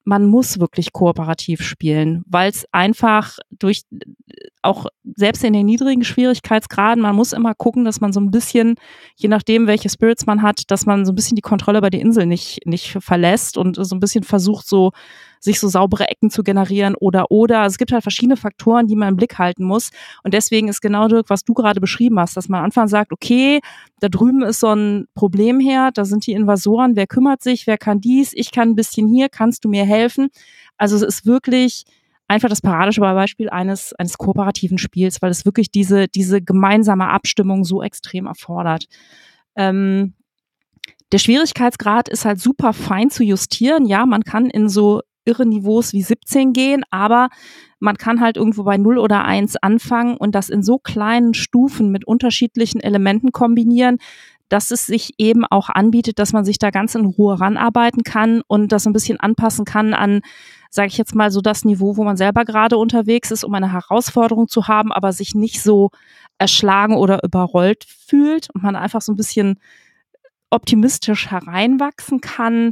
man 0.04 0.26
muss 0.26 0.60
wirklich 0.60 0.94
kooperativ 0.94 1.62
spielen, 1.62 2.24
weil 2.28 2.50
es 2.50 2.66
einfach 2.72 3.38
durch 3.52 3.84
auch 4.62 4.86
selbst 5.16 5.44
in 5.44 5.54
den 5.54 5.66
niedrigen 5.66 6.04
Schwierigkeitsgraden, 6.04 7.02
man 7.02 7.16
muss 7.16 7.34
immer 7.34 7.56
gucken, 7.56 7.86
dass 7.86 8.00
man 8.00 8.14
so 8.14 8.20
ein 8.20 8.32
bisschen, 8.32 8.76
je 9.16 9.28
nachdem, 9.28 9.68
welche 9.68 9.90
Spirits 9.90 10.26
man 10.26 10.42
hat, 10.42 10.70
dass 10.70 10.86
man 10.86 11.06
so 11.06 11.12
ein 11.12 11.16
bisschen 11.16 11.36
die 11.36 11.42
Kontrolle 11.42 11.80
über 11.80 11.90
die 11.90 12.00
Insel 12.00 12.26
nicht, 12.26 12.60
nicht 12.66 12.98
verlässt 13.00 13.58
und 13.58 13.76
so 13.76 13.96
ein 13.96 14.00
bisschen 14.00 14.24
versucht, 14.24 14.68
so 14.68 14.92
sich 15.40 15.60
so 15.60 15.68
saubere 15.68 16.08
Ecken 16.08 16.30
zu 16.30 16.44
generieren 16.44 16.96
oder 16.96 17.32
oder. 17.32 17.62
Also 17.62 17.74
es 17.74 17.78
gibt 17.80 17.92
halt 17.92 18.04
verschiedene 18.04 18.38
Faktoren, 18.38 18.86
die 18.86 18.96
man 18.96 19.10
im 19.10 19.16
Blick 19.16 19.40
halten 19.40 19.64
muss. 19.64 19.90
Und 20.24 20.36
deswegen 20.36 20.68
ist 20.68 20.82
genau 20.82 21.08
Dirk, 21.08 21.30
was 21.30 21.44
du 21.44 21.54
gerade 21.54 21.82
beschrieben 21.82 22.20
hast, 22.20 22.38
dass 22.38 22.48
man 22.48 22.60
am 22.60 22.66
Anfang 22.66 22.88
sagt, 22.88 23.12
okay, 23.12 23.60
da 24.00 24.10
drüben 24.10 24.44
ist 24.44 24.60
so 24.60 24.68
ein 24.68 25.08
Problem 25.16 25.60
her, 25.60 25.90
da 25.92 26.06
sind 26.06 26.28
die 26.28 26.34
Invasoren, 26.34 26.96
wer 26.96 27.08
kümmert 27.08 27.42
sich, 27.42 27.66
wer 27.66 27.80
kann 27.80 28.00
dies, 28.00 28.34
ich 28.34 28.52
kann 28.52 28.70
ein 28.70 28.76
bisschen 28.76 29.08
hier, 29.08 29.30
kannst 29.30 29.66
du 29.66 29.70
mir 29.70 29.86
helfen? 29.86 30.30
Also 30.78 30.96
es 30.96 31.02
ist 31.02 31.26
wirklich 31.26 31.86
einfach 32.32 32.50
das 32.50 32.62
paradische 32.62 33.02
Beispiel 33.02 33.50
eines, 33.50 33.94
eines 33.94 34.18
kooperativen 34.18 34.78
Spiels, 34.78 35.22
weil 35.22 35.32
es 35.32 35.46
wirklich 35.46 35.70
diese, 35.70 36.08
diese 36.08 36.42
gemeinsame 36.42 37.10
Abstimmung 37.10 37.66
so 37.66 37.84
extrem 37.84 38.26
erfordert. 38.26 38.86
Ähm, 39.56 40.14
der 41.12 41.18
Schwierigkeitsgrad 41.18 42.08
ist 42.08 42.24
halt 42.24 42.40
super 42.40 42.72
fein 42.72 43.10
zu 43.10 43.24
justieren. 43.24 43.86
Ja, 43.86 44.06
man 44.06 44.24
kann 44.24 44.50
in 44.50 44.70
so 44.70 45.02
irre 45.26 45.46
Niveaus 45.46 45.92
wie 45.92 46.02
17 46.02 46.54
gehen, 46.54 46.84
aber 46.90 47.28
man 47.80 47.98
kann 47.98 48.22
halt 48.22 48.38
irgendwo 48.38 48.64
bei 48.64 48.78
0 48.78 48.98
oder 48.98 49.26
1 49.26 49.58
anfangen 49.58 50.16
und 50.16 50.34
das 50.34 50.50
in 50.50 50.64
so 50.64 50.78
kleinen 50.78 51.34
Stufen 51.34 51.92
mit 51.92 52.08
unterschiedlichen 52.08 52.80
Elementen 52.80 53.34
kombinieren, 53.34 53.98
dass 54.48 54.72
es 54.72 54.86
sich 54.86 55.16
eben 55.18 55.44
auch 55.46 55.70
anbietet, 55.70 56.18
dass 56.18 56.32
man 56.32 56.46
sich 56.46 56.60
da 56.60 56.72
ganz 56.72 56.96
in 56.96 57.06
Ruhe 57.06 57.40
ranarbeiten 57.42 58.04
kann 58.04 58.42
und 58.48 58.72
das 58.72 58.88
ein 58.88 58.94
bisschen 58.94 59.20
anpassen 59.20 59.66
kann 59.66 59.94
an, 59.94 60.22
sage 60.72 60.88
ich 60.88 60.98
jetzt 60.98 61.14
mal, 61.14 61.30
so 61.32 61.42
das 61.42 61.66
Niveau, 61.66 61.98
wo 61.98 62.04
man 62.04 62.18
selber 62.18 62.46
gerade 62.46 62.78
unterwegs 62.78 63.30
ist, 63.30 63.44
um 63.44 63.54
eine 63.54 63.74
Herausforderung 63.74 64.48
zu 64.48 64.68
haben, 64.68 64.92
aber 64.92 65.12
sich 65.12 65.36
nicht 65.36 65.62
so 65.62 65.92
erschlagen 66.38 66.96
oder 66.96 67.24
überrollt 67.24 67.84
fühlt 67.84 68.50
und 68.52 68.64
man 68.64 68.78
einfach 68.78 69.02
so 69.02 69.12
ein 69.12 69.18
bisschen 69.18 69.60
optimistisch 70.50 71.30
hereinwachsen 71.30 72.22
kann. 72.22 72.72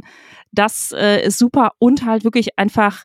Das 0.50 0.92
äh, 0.92 1.24
ist 1.24 1.38
super 1.38 1.72
und 1.78 2.04
halt 2.06 2.24
wirklich 2.24 2.58
einfach, 2.58 3.04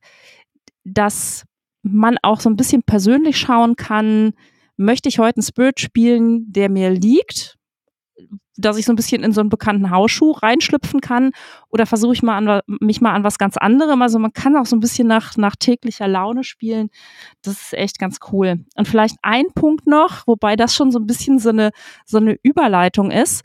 dass 0.85 1.43
man 1.83 2.17
auch 2.23 2.39
so 2.39 2.49
ein 2.49 2.55
bisschen 2.55 2.81
persönlich 2.81 3.37
schauen 3.37 3.75
kann, 3.75 4.33
möchte 4.77 5.09
ich 5.09 5.19
heute 5.19 5.37
einen 5.37 5.45
Spirit 5.45 5.79
spielen, 5.79 6.51
der 6.51 6.69
mir 6.69 6.89
liegt, 6.89 7.57
dass 8.57 8.77
ich 8.77 8.85
so 8.85 8.93
ein 8.93 8.95
bisschen 8.95 9.23
in 9.23 9.31
so 9.31 9.41
einen 9.41 9.49
bekannten 9.49 9.89
Hausschuh 9.89 10.31
reinschlüpfen 10.31 11.01
kann 11.01 11.31
oder 11.69 11.85
versuche 11.85 12.13
ich 12.13 12.23
mal 12.23 12.37
an, 12.37 12.61
mich 12.79 13.01
mal 13.01 13.13
an 13.13 13.23
was 13.23 13.37
ganz 13.37 13.57
anderem. 13.57 14.01
Also 14.01 14.19
man 14.19 14.33
kann 14.33 14.55
auch 14.55 14.65
so 14.65 14.75
ein 14.75 14.79
bisschen 14.79 15.07
nach, 15.07 15.35
nach 15.37 15.55
täglicher 15.55 16.07
Laune 16.07 16.43
spielen. 16.43 16.89
Das 17.43 17.53
ist 17.61 17.73
echt 17.73 17.99
ganz 17.99 18.19
cool. 18.31 18.65
Und 18.75 18.87
vielleicht 18.87 19.17
ein 19.21 19.45
Punkt 19.53 19.87
noch, 19.87 20.25
wobei 20.27 20.55
das 20.55 20.75
schon 20.75 20.91
so 20.91 20.99
ein 20.99 21.07
bisschen 21.07 21.39
so 21.39 21.49
eine, 21.49 21.71
so 22.05 22.17
eine 22.17 22.37
Überleitung 22.43 23.11
ist 23.11 23.43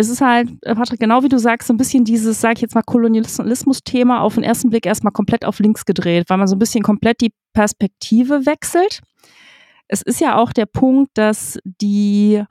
es 0.00 0.08
ist 0.08 0.22
halt, 0.22 0.48
äh, 0.62 0.74
Patrick, 0.74 0.98
genau 0.98 1.22
wie 1.22 1.28
du 1.28 1.38
sagst, 1.38 1.68
so 1.68 1.74
ein 1.74 1.76
bisschen 1.76 2.04
dieses, 2.04 2.40
sag 2.40 2.54
ich 2.54 2.62
jetzt 2.62 2.74
mal, 2.74 2.82
Kolonialismus-Thema 2.82 4.22
auf 4.22 4.34
den 4.34 4.42
ersten 4.42 4.70
Blick 4.70 4.86
erstmal 4.86 5.12
komplett 5.12 5.44
auf 5.44 5.58
links 5.58 5.84
gedreht, 5.84 6.30
weil 6.30 6.38
man 6.38 6.48
so 6.48 6.56
ein 6.56 6.58
bisschen 6.58 6.82
komplett 6.82 7.20
die 7.20 7.34
Perspektive 7.52 8.46
wechselt. 8.46 9.00
Es 9.88 10.00
ist 10.00 10.20
ja 10.20 10.36
auch 10.36 10.54
der 10.54 10.64
Punkt, 10.64 11.10
dass 11.14 11.58
die 11.64 12.42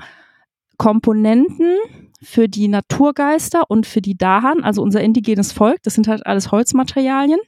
Komponenten 0.80 1.76
für 2.24 2.48
die 2.48 2.70
Naturgeister 2.70 3.64
und 3.68 3.86
für 3.86 4.02
die 4.02 4.18
Dahan, 4.18 4.64
also 4.64 4.82
unser 4.82 5.02
indigenes 5.02 5.52
Volk, 5.52 5.84
das 5.84 5.94
sind 5.94 6.08
halt 6.08 6.26
alles 6.26 6.52
Holzmaterialien. 6.52 7.40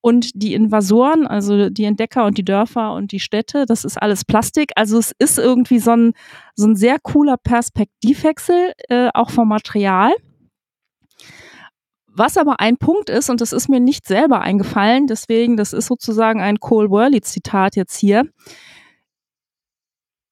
Und 0.00 0.30
die 0.40 0.54
Invasoren, 0.54 1.26
also 1.26 1.70
die 1.70 1.84
Entdecker 1.84 2.24
und 2.24 2.38
die 2.38 2.44
Dörfer 2.44 2.94
und 2.94 3.10
die 3.10 3.18
Städte, 3.18 3.66
das 3.66 3.84
ist 3.84 4.00
alles 4.00 4.24
Plastik. 4.24 4.70
Also 4.76 4.96
es 4.96 5.12
ist 5.18 5.38
irgendwie 5.38 5.80
so 5.80 5.90
ein, 5.90 6.12
so 6.54 6.68
ein 6.68 6.76
sehr 6.76 6.98
cooler 7.00 7.36
Perspektivwechsel, 7.36 8.74
äh, 8.88 9.08
auch 9.12 9.30
vom 9.30 9.48
Material. 9.48 10.12
Was 12.06 12.36
aber 12.36 12.60
ein 12.60 12.76
Punkt 12.76 13.10
ist, 13.10 13.28
und 13.28 13.40
das 13.40 13.52
ist 13.52 13.68
mir 13.68 13.80
nicht 13.80 14.06
selber 14.06 14.40
eingefallen, 14.40 15.08
deswegen, 15.08 15.56
das 15.56 15.72
ist 15.72 15.86
sozusagen 15.86 16.40
ein 16.40 16.60
Cole 16.60 16.90
Worley-Zitat 16.90 17.74
jetzt 17.74 17.98
hier, 17.98 18.24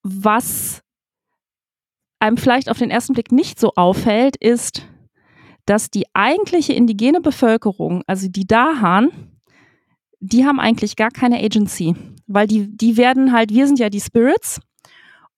was 0.01 0.81
einem 2.19 2.37
vielleicht 2.37 2.69
auf 2.69 2.79
den 2.79 2.89
ersten 2.89 3.13
Blick 3.13 3.31
nicht 3.31 3.59
so 3.59 3.73
auffällt, 3.75 4.35
ist, 4.37 4.87
dass 5.65 5.89
die 5.89 6.05
eigentliche 6.13 6.73
indigene 6.73 7.21
Bevölkerung, 7.21 8.03
also 8.07 8.27
die 8.29 8.47
Dahan, 8.47 9.09
die 10.19 10.45
haben 10.45 10.59
eigentlich 10.59 10.95
gar 10.95 11.11
keine 11.11 11.39
Agency, 11.43 11.95
weil 12.25 12.47
die, 12.47 12.75
die 12.75 12.97
werden 12.97 13.31
halt, 13.31 13.51
wir 13.51 13.67
sind 13.67 13.79
ja 13.79 13.89
die 13.89 13.99
Spirits 13.99 14.59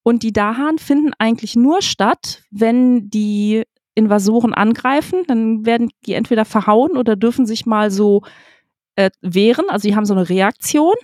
und 0.03 0.23
die 0.23 0.31
Dahan 0.31 0.77
finden 0.77 1.11
eigentlich 1.17 1.55
nur 1.55 1.81
statt, 1.81 2.43
wenn 2.51 3.09
die 3.09 3.63
Invasoren 3.95 4.53
angreifen, 4.53 5.23
dann 5.27 5.65
werden 5.65 5.89
die 6.05 6.13
entweder 6.13 6.45
verhauen 6.45 6.95
oder 6.95 7.15
dürfen 7.15 7.45
sich 7.45 7.65
mal 7.65 7.91
so 7.91 8.21
äh, 8.95 9.09
wehren, 9.21 9.65
also 9.69 9.87
sie 9.87 9.95
haben 9.95 10.05
so 10.05 10.13
eine 10.13 10.29
Reaktion. 10.29 10.95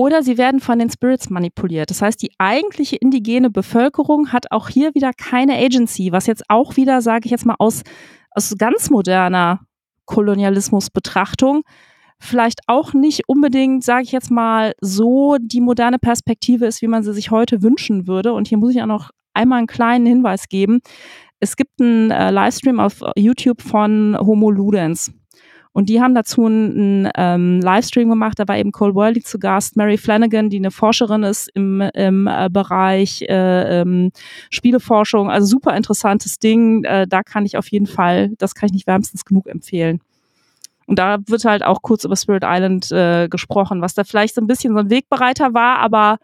Oder 0.00 0.22
sie 0.22 0.38
werden 0.38 0.60
von 0.60 0.78
den 0.78 0.88
Spirits 0.88 1.28
manipuliert. 1.28 1.90
Das 1.90 2.00
heißt, 2.00 2.22
die 2.22 2.30
eigentliche 2.38 2.96
indigene 2.96 3.50
Bevölkerung 3.50 4.32
hat 4.32 4.50
auch 4.50 4.70
hier 4.70 4.94
wieder 4.94 5.12
keine 5.12 5.58
Agency, 5.58 6.10
was 6.10 6.26
jetzt 6.26 6.44
auch 6.48 6.76
wieder, 6.76 7.02
sage 7.02 7.26
ich 7.26 7.30
jetzt 7.30 7.44
mal, 7.44 7.56
aus, 7.58 7.82
aus 8.30 8.54
ganz 8.56 8.88
moderner 8.88 9.60
Kolonialismusbetrachtung 10.06 11.64
vielleicht 12.18 12.60
auch 12.66 12.94
nicht 12.94 13.28
unbedingt, 13.28 13.84
sage 13.84 14.04
ich 14.04 14.12
jetzt 14.12 14.30
mal, 14.30 14.72
so 14.80 15.36
die 15.38 15.60
moderne 15.60 15.98
Perspektive 15.98 16.64
ist, 16.64 16.80
wie 16.80 16.88
man 16.88 17.02
sie 17.02 17.12
sich 17.12 17.30
heute 17.30 17.60
wünschen 17.62 18.06
würde. 18.06 18.32
Und 18.32 18.48
hier 18.48 18.56
muss 18.56 18.74
ich 18.74 18.80
auch 18.80 18.86
noch 18.86 19.10
einmal 19.34 19.58
einen 19.58 19.66
kleinen 19.66 20.06
Hinweis 20.06 20.48
geben. 20.48 20.80
Es 21.40 21.56
gibt 21.56 21.78
einen 21.78 22.10
äh, 22.10 22.30
Livestream 22.30 22.80
auf 22.80 23.02
YouTube 23.16 23.60
von 23.60 24.16
Homo 24.18 24.50
Ludens. 24.50 25.12
Und 25.72 25.88
die 25.88 26.00
haben 26.00 26.14
dazu 26.14 26.46
einen, 26.46 27.06
einen 27.06 27.10
ähm, 27.16 27.60
Livestream 27.60 28.08
gemacht. 28.08 28.38
Da 28.38 28.48
war 28.48 28.58
eben 28.58 28.72
Cole 28.72 28.94
Worley 28.94 29.22
zu 29.22 29.38
Gast, 29.38 29.76
Mary 29.76 29.98
Flanagan, 29.98 30.50
die 30.50 30.56
eine 30.56 30.72
Forscherin 30.72 31.22
ist 31.22 31.48
im, 31.54 31.80
im 31.94 32.26
äh, 32.26 32.48
Bereich 32.50 33.22
äh, 33.22 33.80
ähm, 33.80 34.10
Spieleforschung. 34.50 35.30
Also 35.30 35.46
super 35.46 35.76
interessantes 35.76 36.38
Ding. 36.38 36.82
Äh, 36.84 37.06
da 37.06 37.22
kann 37.22 37.46
ich 37.46 37.56
auf 37.56 37.68
jeden 37.68 37.86
Fall, 37.86 38.30
das 38.38 38.54
kann 38.54 38.66
ich 38.66 38.72
nicht 38.72 38.86
wärmstens 38.88 39.24
genug 39.24 39.46
empfehlen. 39.46 40.00
Und 40.86 40.98
da 40.98 41.18
wird 41.26 41.44
halt 41.44 41.62
auch 41.62 41.82
kurz 41.82 42.04
über 42.04 42.16
Spirit 42.16 42.42
Island 42.44 42.90
äh, 42.90 43.28
gesprochen, 43.28 43.80
was 43.80 43.94
da 43.94 44.02
vielleicht 44.02 44.34
so 44.34 44.40
ein 44.40 44.48
bisschen 44.48 44.72
so 44.72 44.80
ein 44.80 44.90
Wegbereiter 44.90 45.54
war, 45.54 45.78
aber 45.78 46.18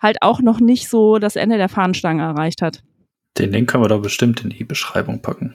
halt 0.00 0.22
auch 0.22 0.40
noch 0.40 0.58
nicht 0.58 0.88
so 0.88 1.20
das 1.20 1.36
Ende 1.36 1.56
der 1.56 1.68
Fahnenstange 1.68 2.22
erreicht 2.22 2.62
hat. 2.62 2.82
Den 3.38 3.52
Link 3.52 3.70
können 3.70 3.84
wir 3.84 3.88
da 3.88 3.98
bestimmt 3.98 4.42
in 4.42 4.50
die 4.50 4.64
Beschreibung 4.64 5.22
packen 5.22 5.54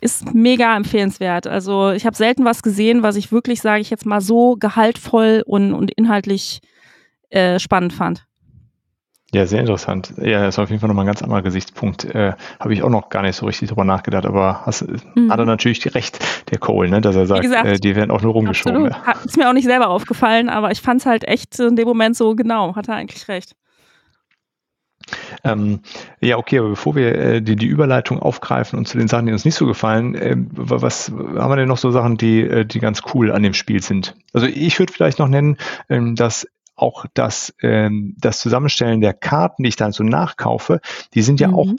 ist 0.00 0.34
mega 0.34 0.76
empfehlenswert. 0.76 1.46
Also 1.46 1.90
ich 1.90 2.06
habe 2.06 2.16
selten 2.16 2.44
was 2.44 2.62
gesehen, 2.62 3.02
was 3.02 3.16
ich 3.16 3.32
wirklich, 3.32 3.60
sage 3.60 3.80
ich 3.80 3.90
jetzt 3.90 4.06
mal, 4.06 4.20
so 4.20 4.56
gehaltvoll 4.58 5.42
und, 5.46 5.74
und 5.74 5.90
inhaltlich 5.90 6.60
äh, 7.30 7.58
spannend 7.58 7.92
fand. 7.92 8.28
Ja, 9.34 9.44
sehr 9.44 9.60
interessant. 9.60 10.14
Ja, 10.16 10.44
das 10.44 10.54
ist 10.54 10.58
auf 10.58 10.70
jeden 10.70 10.80
Fall 10.80 10.88
nochmal 10.88 11.04
ein 11.04 11.08
ganz 11.08 11.22
anderer 11.22 11.42
Gesichtspunkt. 11.42 12.06
Äh, 12.06 12.32
Habe 12.58 12.72
ich 12.72 12.82
auch 12.82 12.88
noch 12.88 13.10
gar 13.10 13.20
nicht 13.20 13.36
so 13.36 13.44
richtig 13.44 13.68
drüber 13.68 13.84
nachgedacht, 13.84 14.24
aber 14.24 14.62
hast, 14.64 14.86
mhm. 14.88 15.30
hat 15.30 15.38
er 15.38 15.44
natürlich 15.44 15.94
recht, 15.94 16.18
der 16.50 16.58
Cole, 16.58 16.88
ne, 16.88 17.02
dass 17.02 17.14
er 17.14 17.26
sagt, 17.26 17.42
gesagt, 17.42 17.66
äh, 17.66 17.78
die 17.78 17.94
werden 17.94 18.10
auch 18.10 18.22
nur 18.22 18.32
rumgeschoben. 18.32 18.86
Absolut. 18.86 19.06
Ja. 19.06 19.24
Ist 19.24 19.36
mir 19.36 19.48
auch 19.50 19.52
nicht 19.52 19.66
selber 19.66 19.88
aufgefallen, 19.88 20.48
aber 20.48 20.70
ich 20.70 20.80
fand 20.80 21.00
es 21.00 21.06
halt 21.06 21.28
echt 21.28 21.58
in 21.60 21.76
dem 21.76 21.86
Moment 21.86 22.16
so 22.16 22.34
genau, 22.34 22.74
hat 22.74 22.88
er 22.88 22.94
eigentlich 22.94 23.28
recht. 23.28 23.54
Ähm, 25.44 25.80
ja, 26.20 26.36
okay, 26.36 26.58
aber 26.58 26.70
bevor 26.70 26.94
wir 26.94 27.14
äh, 27.14 27.42
die, 27.42 27.56
die 27.56 27.66
Überleitung 27.66 28.20
aufgreifen 28.20 28.78
und 28.78 28.86
zu 28.86 28.98
den 28.98 29.08
Sachen, 29.08 29.26
die 29.26 29.32
uns 29.32 29.44
nicht 29.44 29.54
so 29.54 29.66
gefallen, 29.66 30.14
äh, 30.14 30.36
was 30.36 31.10
haben 31.10 31.50
wir 31.50 31.56
denn 31.56 31.68
noch 31.68 31.78
so 31.78 31.90
Sachen, 31.90 32.16
die, 32.16 32.40
äh, 32.40 32.64
die 32.64 32.80
ganz 32.80 33.02
cool 33.14 33.32
an 33.32 33.42
dem 33.42 33.54
Spiel 33.54 33.82
sind? 33.82 34.14
Also 34.32 34.46
ich 34.46 34.78
würde 34.78 34.92
vielleicht 34.92 35.18
noch 35.18 35.28
nennen, 35.28 35.56
ähm, 35.88 36.14
dass 36.14 36.46
auch 36.76 37.06
das, 37.14 37.54
ähm, 37.60 38.14
das 38.18 38.38
Zusammenstellen 38.38 39.00
der 39.00 39.14
Karten, 39.14 39.64
die 39.64 39.68
ich 39.68 39.76
dann 39.76 39.92
so 39.92 40.04
nachkaufe, 40.04 40.80
die 41.14 41.22
sind 41.22 41.40
ja 41.40 41.48
mhm. 41.48 41.54
auch 41.54 41.72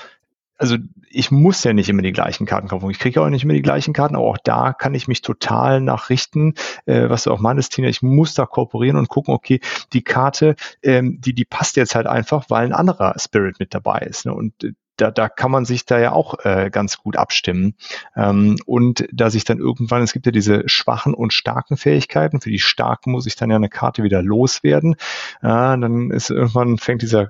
also 0.60 0.76
ich 1.10 1.32
muss 1.32 1.64
ja 1.64 1.74
nicht 1.74 1.90
immer 1.90 2.02
die 2.02 2.12
gleichen 2.12 2.46
Karten 2.46 2.68
kaufen. 2.68 2.90
Ich 2.92 3.00
kriege 3.00 3.22
auch 3.22 3.30
nicht 3.30 3.44
immer 3.44 3.54
die 3.54 3.62
gleichen 3.62 3.94
Karten, 3.94 4.16
aber 4.16 4.26
auch 4.26 4.38
da 4.38 4.74
kann 4.74 4.94
ich 4.94 5.08
mich 5.08 5.22
total 5.22 5.82
nachrichten, 5.82 6.54
äh, 6.86 7.10
was 7.10 7.24
du 7.24 7.32
auch 7.32 7.40
meinst, 7.40 7.72
Tina. 7.72 7.88
Ich 7.88 8.02
muss 8.02 8.34
da 8.34 8.46
kooperieren 8.46 8.98
und 8.98 9.10
gucken, 9.10 9.34
okay, 9.34 9.62
die 9.94 10.04
Karte, 10.04 10.56
ähm, 10.84 11.20
die, 11.22 11.34
die 11.34 11.46
passt 11.46 11.78
jetzt 11.78 11.96
halt 11.96 12.08
einfach, 12.08 12.50
weil 12.50 12.66
ein 12.66 12.74
anderer 12.74 13.16
Spirit 13.18 13.60
mit 13.60 13.74
dabei 13.74 14.00
ist. 14.00 14.26
Ne? 14.26 14.34
Und 14.34 14.64
äh, 14.64 14.74
da, 15.02 15.12
da 15.12 15.30
kann 15.30 15.52
man 15.52 15.66
sich 15.66 15.86
da 15.86 16.00
ja 16.00 16.12
auch 16.12 16.46
äh, 16.46 16.70
ganz 16.72 16.98
gut 16.98 17.18
abstimmen. 17.18 17.76
Ähm, 18.16 18.58
und 18.66 19.08
da 19.12 19.30
sich 19.30 19.44
dann 19.44 19.60
irgendwann, 19.60 20.02
es 20.02 20.14
gibt 20.14 20.26
ja 20.26 20.32
diese 20.32 20.68
schwachen 20.68 21.14
und 21.14 21.34
starken 21.34 21.78
Fähigkeiten, 21.78 22.42
für 22.42 22.50
die 22.50 22.60
starken 22.60 23.12
muss 23.12 23.26
ich 23.26 23.36
dann 23.36 23.50
ja 23.50 23.56
eine 23.56 23.70
Karte 23.70 24.04
wieder 24.04 24.22
loswerden. 24.22 24.94
Äh, 25.42 25.48
dann 25.48 26.12
ist 26.12 26.30
irgendwann 26.30 26.78
fängt 26.78 27.02
dieser, 27.02 27.30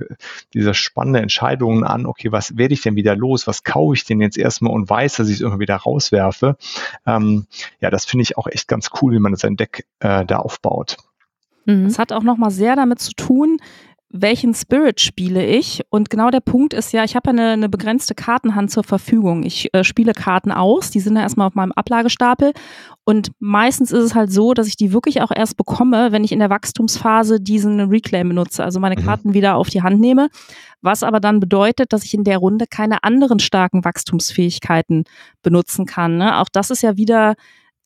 dieser 0.53 0.73
spannende 0.73 1.21
Entscheidungen 1.21 1.83
an, 1.83 2.05
okay, 2.05 2.31
was 2.31 2.57
werde 2.57 2.73
ich 2.73 2.81
denn 2.81 2.95
wieder 2.95 3.15
los? 3.15 3.47
Was 3.47 3.63
kaufe 3.63 3.93
ich 3.93 4.05
denn 4.05 4.21
jetzt 4.21 4.37
erstmal 4.37 4.73
und 4.73 4.89
weiß, 4.89 5.15
dass 5.15 5.27
ich 5.27 5.35
es 5.35 5.41
irgendwie 5.41 5.61
wieder 5.61 5.75
rauswerfe? 5.75 6.57
Ähm, 7.05 7.45
ja, 7.79 7.89
das 7.89 8.05
finde 8.05 8.23
ich 8.23 8.37
auch 8.37 8.47
echt 8.47 8.67
ganz 8.67 8.89
cool, 9.01 9.13
wie 9.13 9.19
man 9.19 9.35
sein 9.35 9.57
Deck 9.57 9.85
äh, 9.99 10.25
da 10.25 10.37
aufbaut. 10.37 10.97
Mhm. 11.65 11.85
Es 11.85 11.99
hat 11.99 12.11
auch 12.11 12.23
nochmal 12.23 12.51
sehr 12.51 12.75
damit 12.75 12.99
zu 12.99 13.13
tun, 13.13 13.59
welchen 14.11 14.55
Spirit 14.55 14.99
spiele 14.99 15.45
ich? 15.45 15.81
Und 15.89 16.09
genau 16.09 16.31
der 16.31 16.39
Punkt 16.39 16.73
ist 16.73 16.91
ja, 16.93 17.03
ich 17.03 17.15
habe 17.15 17.29
eine, 17.29 17.51
eine 17.51 17.69
begrenzte 17.69 18.15
Kartenhand 18.15 18.71
zur 18.71 18.83
Verfügung. 18.83 19.43
Ich 19.43 19.73
äh, 19.73 19.83
spiele 19.83 20.13
Karten 20.13 20.51
aus, 20.51 20.89
die 20.89 20.99
sind 20.99 21.15
ja 21.15 21.21
erstmal 21.21 21.47
auf 21.47 21.53
meinem 21.53 21.71
Ablagestapel. 21.73 22.53
Und 23.03 23.29
meistens 23.39 23.91
ist 23.91 24.03
es 24.03 24.15
halt 24.15 24.31
so, 24.31 24.53
dass 24.55 24.67
ich 24.67 24.77
die 24.77 24.93
wirklich 24.93 25.21
auch 25.21 25.31
erst 25.35 25.57
bekomme, 25.57 26.11
wenn 26.11 26.23
ich 26.23 26.31
in 26.31 26.39
der 26.39 26.49
Wachstumsphase 26.49 27.39
diesen 27.39 27.79
Reclaim 27.81 28.29
benutze, 28.29 28.63
also 28.63 28.79
meine 28.79 28.99
mhm. 28.99 29.05
Karten 29.05 29.33
wieder 29.33 29.55
auf 29.55 29.69
die 29.69 29.83
Hand 29.83 29.99
nehme. 29.99 30.29
Was 30.81 31.03
aber 31.03 31.19
dann 31.19 31.39
bedeutet, 31.39 31.93
dass 31.93 32.03
ich 32.03 32.13
in 32.15 32.23
der 32.23 32.39
Runde 32.39 32.65
keine 32.67 33.03
anderen 33.03 33.39
starken 33.39 33.85
Wachstumsfähigkeiten 33.85 35.03
benutzen 35.43 35.85
kann. 35.85 36.17
Ne? 36.17 36.39
Auch 36.39 36.49
das 36.51 36.71
ist 36.71 36.81
ja 36.81 36.97
wieder 36.97 37.35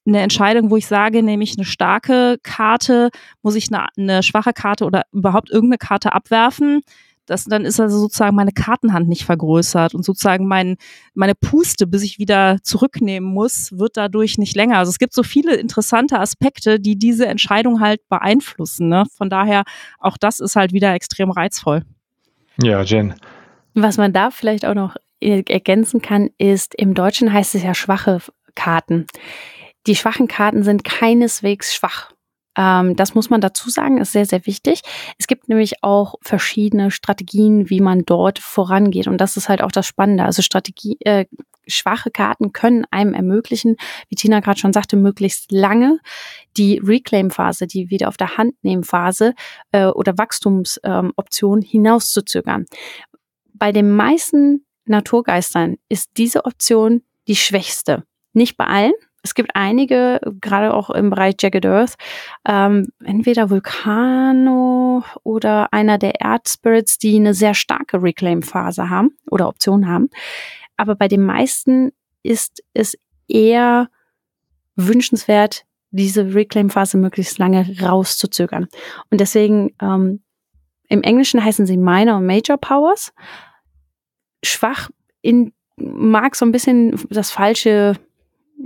eine 0.06 0.22
Entscheidung, 0.22 0.70
wo 0.70 0.78
ich 0.78 0.88
sage, 0.88 1.24
nehme 1.24 1.44
ich 1.44 1.58
eine 1.58 1.66
starke 1.66 2.38
Karte, 2.44 3.10
muss 3.42 3.56
ich 3.56 3.74
eine, 3.74 3.88
eine 3.98 4.24
schwache 4.24 4.54
Karte 4.54 4.86
oder 4.86 5.04
überhaupt 5.12 5.50
irgendeine 5.50 5.78
Karte 5.78 6.14
abwerfen. 6.14 6.82
Das, 7.26 7.46
dann 7.46 7.64
ist 7.64 7.80
also 7.80 8.00
sozusagen 8.00 8.36
meine 8.36 8.52
Kartenhand 8.52 9.08
nicht 9.08 9.24
vergrößert 9.24 9.96
und 9.96 10.04
sozusagen 10.04 10.46
mein, 10.46 10.76
meine 11.14 11.36
Puste, 11.36 11.88
bis 11.88 12.04
ich 12.04 12.20
wieder 12.20 12.58
zurücknehmen 12.64 13.30
muss, 13.34 13.72
wird 13.72 13.96
dadurch 13.96 14.38
nicht 14.38 14.56
länger. 14.58 14.78
Also 14.78 14.90
es 14.90 15.00
gibt 15.00 15.14
so 15.14 15.24
viele 15.24 15.56
interessante 15.56 16.20
Aspekte, 16.20 16.82
die 16.82 16.98
diese 16.98 17.26
Entscheidung 17.26 17.80
halt 17.80 18.02
beeinflussen. 18.10 18.90
Ne? 18.90 19.06
Von 19.16 19.30
daher, 19.30 19.64
auch 20.00 20.18
das 20.18 20.42
ist 20.42 20.58
halt 20.58 20.74
wieder 20.74 20.94
extrem 20.94 21.32
reizvoll. 21.32 21.84
Ja, 22.62 22.82
Jen. 22.82 23.14
Was 23.74 23.98
man 23.98 24.12
da 24.12 24.30
vielleicht 24.30 24.66
auch 24.66 24.76
noch 24.76 24.98
ergänzen 25.22 26.02
kann, 26.02 26.30
ist, 26.38 26.76
im 26.76 26.94
Deutschen 26.94 27.32
heißt 27.32 27.56
es 27.56 27.64
ja 27.64 27.74
schwache 27.74 28.20
Karten. 28.56 29.08
Die 29.88 29.96
schwachen 29.96 30.28
Karten 30.28 30.64
sind 30.64 30.84
keineswegs 30.84 31.74
schwach. 31.76 32.14
Ähm, 32.56 32.96
das 32.96 33.16
muss 33.16 33.30
man 33.30 33.42
dazu 33.42 33.70
sagen, 33.70 33.98
ist 33.98 34.12
sehr, 34.12 34.26
sehr 34.26 34.46
wichtig. 34.46 34.82
Es 35.18 35.28
gibt 35.28 35.50
nämlich 35.50 35.84
auch 35.84 36.16
verschiedene 36.22 36.92
Strategien, 36.92 37.70
wie 37.70 37.82
man 37.82 38.06
dort 38.06 38.40
vorangeht. 38.40 39.08
Und 39.08 39.20
das 39.20 39.38
ist 39.38 39.50
halt 39.50 39.62
auch 39.62 39.72
das 39.72 39.88
Spannende. 39.88 40.24
Also 40.24 40.42
Strategie, 40.42 40.98
äh, 41.02 41.26
schwache 41.68 42.12
Karten 42.12 42.52
können 42.52 42.86
einem 42.92 43.14
ermöglichen, 43.14 43.78
wie 44.10 44.16
Tina 44.16 44.42
gerade 44.42 44.60
schon 44.60 44.74
sagte, 44.74 44.96
möglichst 44.98 45.52
lange 45.52 46.00
die 46.58 46.80
Reclaim-Phase, 46.84 47.68
die 47.68 47.90
wieder 47.90 48.10
auf 48.10 48.18
der 48.18 48.38
Hand 48.38 48.56
nehmen 48.64 48.84
Phase 48.84 49.34
äh, 49.72 49.86
oder 49.86 50.18
Wachstumsoption 50.18 51.62
ähm, 51.62 51.68
hinauszuzögern. 51.68 52.66
Bei 53.54 53.72
den 53.72 53.96
meisten 53.96 54.66
Naturgeistern 54.86 55.78
ist 55.90 56.12
diese 56.18 56.46
Option 56.46 57.04
die 57.28 57.38
schwächste. 57.38 58.04
Nicht 58.34 58.58
bei 58.58 58.66
allen, 58.66 58.94
es 59.24 59.36
gibt 59.36 59.56
einige, 59.56 60.20
gerade 60.42 60.74
auch 60.74 60.90
im 60.90 61.10
Bereich 61.10 61.36
Jagged 61.40 61.66
Earth, 61.66 61.96
ähm, 62.46 62.90
entweder 63.04 63.50
Vulcano 63.50 65.04
oder 65.24 65.72
einer 65.72 65.98
der 65.98 66.20
Erdspirits, 66.20 66.98
die 66.98 67.16
eine 67.16 67.34
sehr 67.34 67.54
starke 67.54 68.04
Reclaim-Phase 68.04 68.90
haben 68.90 69.18
oder 69.32 69.48
Option 69.48 69.88
haben. 69.88 70.10
Aber 70.76 70.96
bei 70.96 71.08
den 71.08 71.24
meisten 71.24 71.92
ist 72.22 72.64
es 72.74 72.98
eher 73.30 73.90
wünschenswert, 74.76 75.64
diese 75.92 76.34
Reclaim-Phase 76.34 76.98
möglichst 76.98 77.38
lange 77.38 77.66
rauszuzögern. 77.82 78.68
Und 79.10 79.22
deswegen, 79.22 79.74
ähm, 79.82 80.22
im 80.90 81.02
Englischen 81.02 81.44
heißen 81.44 81.66
sie 81.66 81.78
Minor 81.78 82.18
und 82.18 82.26
Major 82.26 82.58
Powers. 82.58 83.14
Schwach 84.44 84.90
in, 85.22 85.54
mag 85.78 86.36
so 86.36 86.46
ein 86.46 86.52
bisschen 86.52 87.00
das 87.10 87.32
falsche 87.32 87.96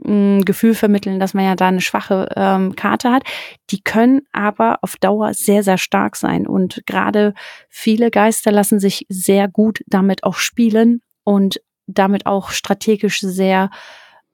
ein 0.06 0.46
Gefühl 0.46 0.74
vermitteln, 0.74 1.20
dass 1.20 1.34
man 1.34 1.46
ja 1.46 1.56
da 1.56 1.68
eine 1.68 1.82
schwache 1.82 2.30
ähm, 2.36 2.76
Karte 2.76 3.12
hat. 3.12 3.24
Die 3.70 3.82
können 3.82 4.22
aber 4.32 4.80
auf 4.82 4.96
Dauer 4.98 5.34
sehr, 5.34 5.64
sehr 5.64 5.78
stark 5.78 6.16
sein. 6.16 6.48
Und 6.48 6.84
gerade 6.86 7.34
viele 7.70 8.12
Geister 8.12 8.52
lassen 8.52 8.80
sich 8.80 9.06
sehr 9.10 9.48
gut 9.48 9.84
damit 9.88 10.24
auch 10.24 10.36
spielen 10.36 11.02
und 11.24 11.62
damit 11.88 12.26
auch 12.26 12.50
strategisch 12.52 13.20
sehr 13.22 13.70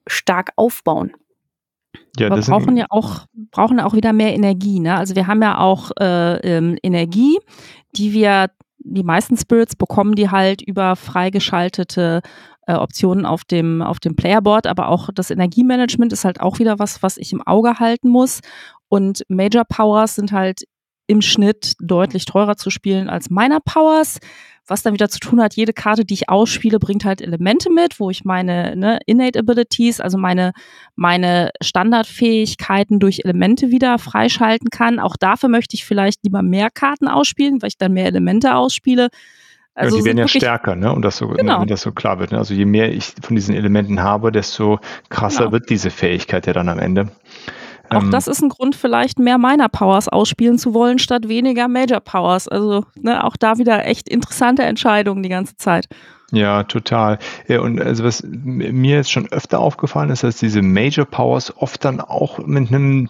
stark 0.07 0.51
aufbauen. 0.55 1.13
Ja, 2.17 2.29
wir 2.29 2.41
brauchen 2.41 2.77
ja 2.77 2.85
auch 2.89 3.25
brauchen 3.51 3.79
auch 3.79 3.93
wieder 3.93 4.13
mehr 4.13 4.33
Energie. 4.33 4.79
Ne? 4.79 4.95
Also 4.95 5.15
wir 5.15 5.27
haben 5.27 5.41
ja 5.41 5.57
auch 5.57 5.91
äh, 5.99 6.35
ähm, 6.37 6.77
Energie, 6.83 7.39
die 7.95 8.13
wir 8.13 8.49
die 8.85 9.03
meisten 9.03 9.37
Spirits 9.37 9.75
bekommen 9.75 10.15
die 10.15 10.29
halt 10.29 10.61
über 10.61 10.95
freigeschaltete 10.95 12.21
äh, 12.67 12.73
Optionen 12.73 13.25
auf 13.25 13.43
dem, 13.43 13.81
auf 13.81 13.99
dem 13.99 14.15
Playerboard, 14.15 14.67
aber 14.67 14.89
auch 14.89 15.09
das 15.13 15.29
Energiemanagement 15.31 16.13
ist 16.13 16.25
halt 16.25 16.39
auch 16.39 16.59
wieder 16.59 16.79
was, 16.79 17.03
was 17.03 17.17
ich 17.17 17.33
im 17.33 17.41
Auge 17.41 17.79
halten 17.79 18.09
muss. 18.09 18.39
Und 18.89 19.23
Major 19.27 19.63
Powers 19.65 20.15
sind 20.15 20.31
halt 20.31 20.63
im 21.07 21.21
Schnitt 21.21 21.73
deutlich 21.79 22.25
teurer 22.25 22.55
zu 22.55 22.69
spielen 22.69 23.09
als 23.09 23.29
Minor 23.29 23.59
Powers. 23.63 24.19
Was 24.65 24.81
dann 24.81 24.93
wieder 24.93 25.09
zu 25.09 25.19
tun 25.19 25.41
hat, 25.41 25.55
jede 25.55 25.73
Karte, 25.73 26.05
die 26.05 26.13
ich 26.13 26.29
ausspiele, 26.29 26.79
bringt 26.79 27.03
halt 27.03 27.21
Elemente 27.21 27.69
mit, 27.69 27.99
wo 27.99 28.09
ich 28.09 28.23
meine 28.23 28.77
ne, 28.77 28.99
Innate 29.05 29.37
Abilities, 29.37 29.99
also 29.99 30.17
meine, 30.17 30.53
meine 30.95 31.49
Standardfähigkeiten 31.61 32.99
durch 32.99 33.21
Elemente 33.25 33.71
wieder 33.71 33.99
freischalten 33.99 34.69
kann. 34.69 34.99
Auch 34.99 35.17
dafür 35.17 35.49
möchte 35.49 35.75
ich 35.75 35.83
vielleicht 35.83 36.23
lieber 36.23 36.41
mehr 36.41 36.69
Karten 36.71 37.09
ausspielen, 37.09 37.61
weil 37.61 37.69
ich 37.69 37.77
dann 37.77 37.91
mehr 37.91 38.05
Elemente 38.05 38.55
ausspiele. 38.55 39.09
Also 39.75 39.95
ja, 39.97 40.01
die 40.01 40.05
werden 40.05 40.17
ja 40.19 40.27
stärker, 40.27 40.75
ne? 40.75 40.93
Und 40.93 41.01
das 41.01 41.17
so, 41.17 41.27
genau. 41.29 41.61
wenn 41.61 41.67
das 41.67 41.81
so 41.81 41.91
klar 41.91 42.19
wird. 42.19 42.31
Ne? 42.31 42.37
Also 42.37 42.53
je 42.53 42.65
mehr 42.65 42.93
ich 42.93 43.13
von 43.21 43.35
diesen 43.35 43.55
Elementen 43.55 44.01
habe, 44.01 44.31
desto 44.31 44.79
krasser 45.09 45.45
genau. 45.45 45.53
wird 45.53 45.69
diese 45.69 45.89
Fähigkeit 45.89 46.45
ja 46.45 46.53
dann 46.53 46.69
am 46.69 46.79
Ende. 46.79 47.09
Auch 47.89 48.03
ähm, 48.03 48.11
das 48.11 48.27
ist 48.27 48.41
ein 48.41 48.49
Grund, 48.49 48.75
vielleicht 48.75 49.19
mehr 49.19 49.37
Minor 49.37 49.69
Powers 49.69 50.07
ausspielen 50.09 50.57
zu 50.57 50.73
wollen, 50.73 50.99
statt 50.99 51.27
weniger 51.27 51.67
Major 51.67 51.99
Powers. 51.99 52.47
Also 52.47 52.85
ne, 52.95 53.23
auch 53.23 53.35
da 53.35 53.57
wieder 53.57 53.85
echt 53.85 54.09
interessante 54.09 54.63
Entscheidungen 54.63 55.23
die 55.23 55.29
ganze 55.29 55.57
Zeit. 55.57 55.87
Ja, 56.31 56.63
total. 56.63 57.19
Ja, 57.47 57.61
und 57.61 57.79
also 57.79 58.03
was 58.03 58.23
mir 58.23 58.97
jetzt 58.97 59.11
schon 59.11 59.31
öfter 59.31 59.59
aufgefallen 59.59 60.09
ist, 60.09 60.23
dass 60.23 60.37
diese 60.37 60.61
Major 60.61 61.05
Powers 61.05 61.55
oft 61.57 61.85
dann 61.85 62.01
auch 62.01 62.39
mit 62.39 62.69
einem, 62.69 63.09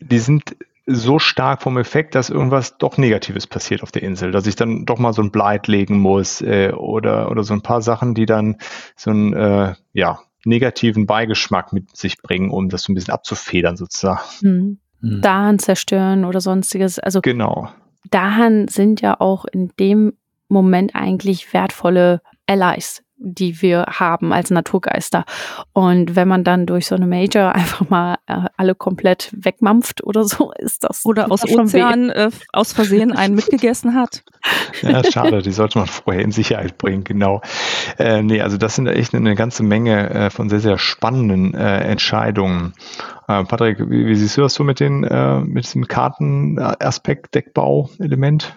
die 0.00 0.18
sind 0.18 0.56
so 0.86 1.18
stark 1.18 1.62
vom 1.62 1.78
Effekt, 1.78 2.14
dass 2.14 2.30
irgendwas 2.30 2.76
doch 2.78 2.98
Negatives 2.98 3.46
passiert 3.46 3.82
auf 3.82 3.92
der 3.92 4.02
Insel, 4.02 4.32
dass 4.32 4.46
ich 4.46 4.56
dann 4.56 4.84
doch 4.84 4.98
mal 4.98 5.12
so 5.12 5.22
ein 5.22 5.30
Bleit 5.30 5.68
legen 5.68 5.98
muss 5.98 6.40
äh, 6.40 6.72
oder, 6.72 7.30
oder 7.30 7.44
so 7.44 7.54
ein 7.54 7.62
paar 7.62 7.82
Sachen, 7.82 8.14
die 8.14 8.26
dann 8.26 8.56
so 8.96 9.10
ein, 9.10 9.32
äh, 9.32 9.74
ja, 9.92 10.20
negativen 10.44 11.06
Beigeschmack 11.06 11.72
mit 11.72 11.96
sich 11.96 12.20
bringen, 12.20 12.50
um 12.50 12.68
das 12.68 12.82
so 12.82 12.92
ein 12.92 12.94
bisschen 12.94 13.14
abzufedern 13.14 13.76
sozusagen. 13.76 14.20
Mhm. 14.40 14.78
Mhm. 15.00 15.20
Dahan 15.20 15.58
zerstören 15.58 16.24
oder 16.24 16.40
sonstiges. 16.40 16.98
Also 16.98 17.20
genau. 17.20 17.68
Dahan 18.10 18.68
sind 18.68 19.00
ja 19.00 19.20
auch 19.20 19.44
in 19.44 19.72
dem 19.78 20.14
Moment 20.48 20.94
eigentlich 20.94 21.52
wertvolle 21.52 22.20
Allies, 22.46 23.02
die 23.22 23.62
wir 23.62 23.86
haben 23.88 24.32
als 24.32 24.50
Naturgeister. 24.50 25.24
Und 25.72 26.16
wenn 26.16 26.28
man 26.28 26.44
dann 26.44 26.66
durch 26.66 26.86
so 26.86 26.94
eine 26.94 27.06
Major 27.06 27.52
einfach 27.54 27.88
mal 27.88 28.16
äh, 28.26 28.42
alle 28.56 28.74
komplett 28.74 29.30
wegmampft 29.36 30.04
oder 30.04 30.24
so, 30.24 30.52
ist 30.58 30.84
das. 30.84 31.04
Oder 31.04 31.30
aus 31.30 31.44
Ozean 31.44 32.10
äh, 32.10 32.30
aus 32.52 32.72
Versehen 32.72 33.12
einen 33.12 33.34
mitgegessen 33.34 33.94
hat. 33.94 34.22
Ja, 34.82 35.04
schade, 35.04 35.42
die 35.42 35.52
sollte 35.52 35.78
man 35.78 35.86
vorher 35.86 36.24
in 36.24 36.32
Sicherheit 36.32 36.76
bringen, 36.76 37.04
genau. 37.04 37.40
Äh, 37.98 38.22
nee, 38.22 38.40
also 38.40 38.56
das 38.56 38.74
sind 38.74 38.88
echt 38.88 39.14
eine 39.14 39.36
ganze 39.36 39.62
Menge 39.62 40.10
äh, 40.10 40.30
von 40.30 40.48
sehr, 40.48 40.58
sehr 40.58 40.78
spannenden 40.78 41.54
äh, 41.54 41.80
Entscheidungen. 41.82 42.72
Äh, 43.28 43.44
Patrick, 43.44 43.78
wie, 43.78 44.06
wie, 44.06 44.14
siehst 44.16 44.36
du 44.36 44.40
das 44.40 44.54
so 44.54 44.64
mit, 44.64 44.80
den, 44.80 45.04
äh, 45.04 45.40
mit 45.40 45.64
diesem 45.64 45.86
Kartenaspekt, 45.86 47.34
Deckbau-Element? 47.34 48.56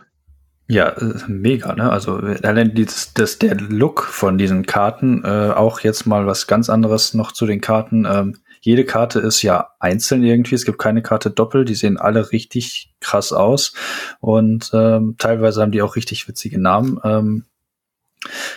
Ja, 0.68 0.96
mega, 1.28 1.76
ne? 1.76 1.92
Also 1.92 2.16
allein 2.16 2.74
dieses, 2.74 3.14
das, 3.14 3.38
der 3.38 3.56
Look 3.56 4.04
von 4.04 4.38
diesen 4.38 4.66
Karten, 4.66 5.24
äh, 5.24 5.52
auch 5.56 5.82
jetzt 5.82 6.06
mal 6.06 6.26
was 6.26 6.48
ganz 6.48 6.70
anderes 6.70 7.14
noch 7.14 7.32
zu 7.32 7.46
den 7.46 7.62
Karten. 7.62 8.06
Ähm, 8.10 8.38
jede 8.62 8.84
Karte 8.84 9.20
ist 9.20 9.44
ja 9.44 9.70
einzeln 9.80 10.24
irgendwie. 10.24 10.56
Es 10.56 10.66
gibt 10.66 10.80
keine 10.80 11.04
Karte 11.04 11.30
doppelt. 11.30 11.70
Die 11.70 11.76
sehen 11.76 11.98
alle 11.98 12.32
richtig 12.32 12.92
krass 13.00 13.32
aus. 13.32 13.74
Und 14.20 14.72
ähm, 14.74 15.16
teilweise 15.20 15.62
haben 15.62 15.72
die 15.72 15.84
auch 15.84 15.96
richtig 15.96 16.28
witzige 16.28 16.60
Namen. 16.60 17.00
Ähm, 17.04 17.46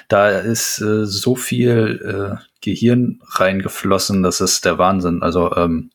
da 0.09 0.31
ist 0.31 0.81
äh, 0.81 1.05
so 1.05 1.37
viel 1.37 2.39
äh, 2.41 2.45
Gehirn 2.61 3.21
reingeflossen, 3.23 4.23
das 4.23 4.41
ist 4.41 4.65
der 4.65 4.79
Wahnsinn. 4.79 5.23
Also 5.23 5.55
ähm, 5.55 5.91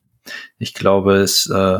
ich 0.57 0.73
glaube, 0.73 1.15
es 1.15 1.49
äh, 1.49 1.79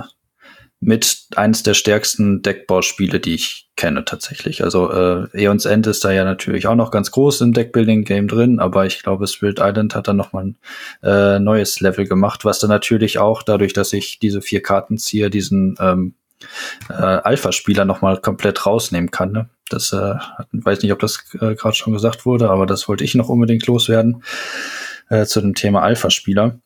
mit 0.85 1.27
eines 1.35 1.63
der 1.63 1.73
stärksten 1.73 2.41
Deckbauspiele, 2.41 3.19
die 3.19 3.35
ich 3.35 3.69
kenne 3.75 4.05
tatsächlich. 4.05 4.63
Also 4.63 4.91
äh, 4.91 5.27
Eons 5.33 5.65
End 5.65 5.87
ist 5.87 6.03
da 6.03 6.11
ja 6.11 6.23
natürlich 6.23 6.67
auch 6.67 6.75
noch 6.75 6.91
ganz 6.91 7.11
groß 7.11 7.41
im 7.41 7.53
Deckbuilding-Game 7.53 8.27
drin, 8.27 8.59
aber 8.59 8.85
ich 8.85 9.01
glaube, 9.01 9.27
Spirit 9.27 9.59
Island 9.59 9.95
hat 9.95 10.07
dann 10.07 10.17
noch 10.17 10.33
mal 10.33 10.45
ein 10.45 10.57
äh, 11.01 11.39
neues 11.39 11.79
Level 11.79 12.05
gemacht, 12.05 12.45
was 12.45 12.59
dann 12.59 12.69
natürlich 12.69 13.17
auch 13.17 13.43
dadurch, 13.43 13.73
dass 13.73 13.93
ich 13.93 14.19
diese 14.19 14.41
vier 14.41 14.61
Karten 14.61 14.97
ziehe, 14.97 15.29
diesen 15.29 15.75
ähm, 15.79 16.15
äh, 16.89 16.93
Alpha-Spieler 16.93 17.85
noch 17.85 18.01
mal 18.01 18.19
komplett 18.19 18.65
rausnehmen 18.65 19.09
kann. 19.09 19.31
Ne? 19.31 19.49
Das 19.69 19.93
äh, 19.93 20.15
weiß 20.51 20.81
nicht, 20.81 20.91
ob 20.91 20.99
das 20.99 21.23
äh, 21.35 21.55
gerade 21.55 21.75
schon 21.75 21.93
gesagt 21.93 22.25
wurde, 22.25 22.49
aber 22.49 22.65
das 22.65 22.87
wollte 22.87 23.03
ich 23.03 23.15
noch 23.15 23.29
unbedingt 23.29 23.65
loswerden 23.67 24.23
äh, 25.09 25.25
zu 25.25 25.41
dem 25.41 25.55
Thema 25.55 25.81
Alpha-Spieler. 25.81 26.59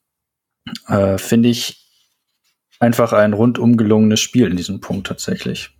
Äh, 0.88 1.18
Finde 1.18 1.49
ich 1.49 1.87
einfach 2.80 3.13
ein 3.13 3.34
rundum 3.34 3.78
gelungenes 3.78 4.19
Spiel 4.19 4.49
in 4.49 4.57
diesem 4.57 4.80
Punkt 4.80 5.07
tatsächlich. 5.07 5.71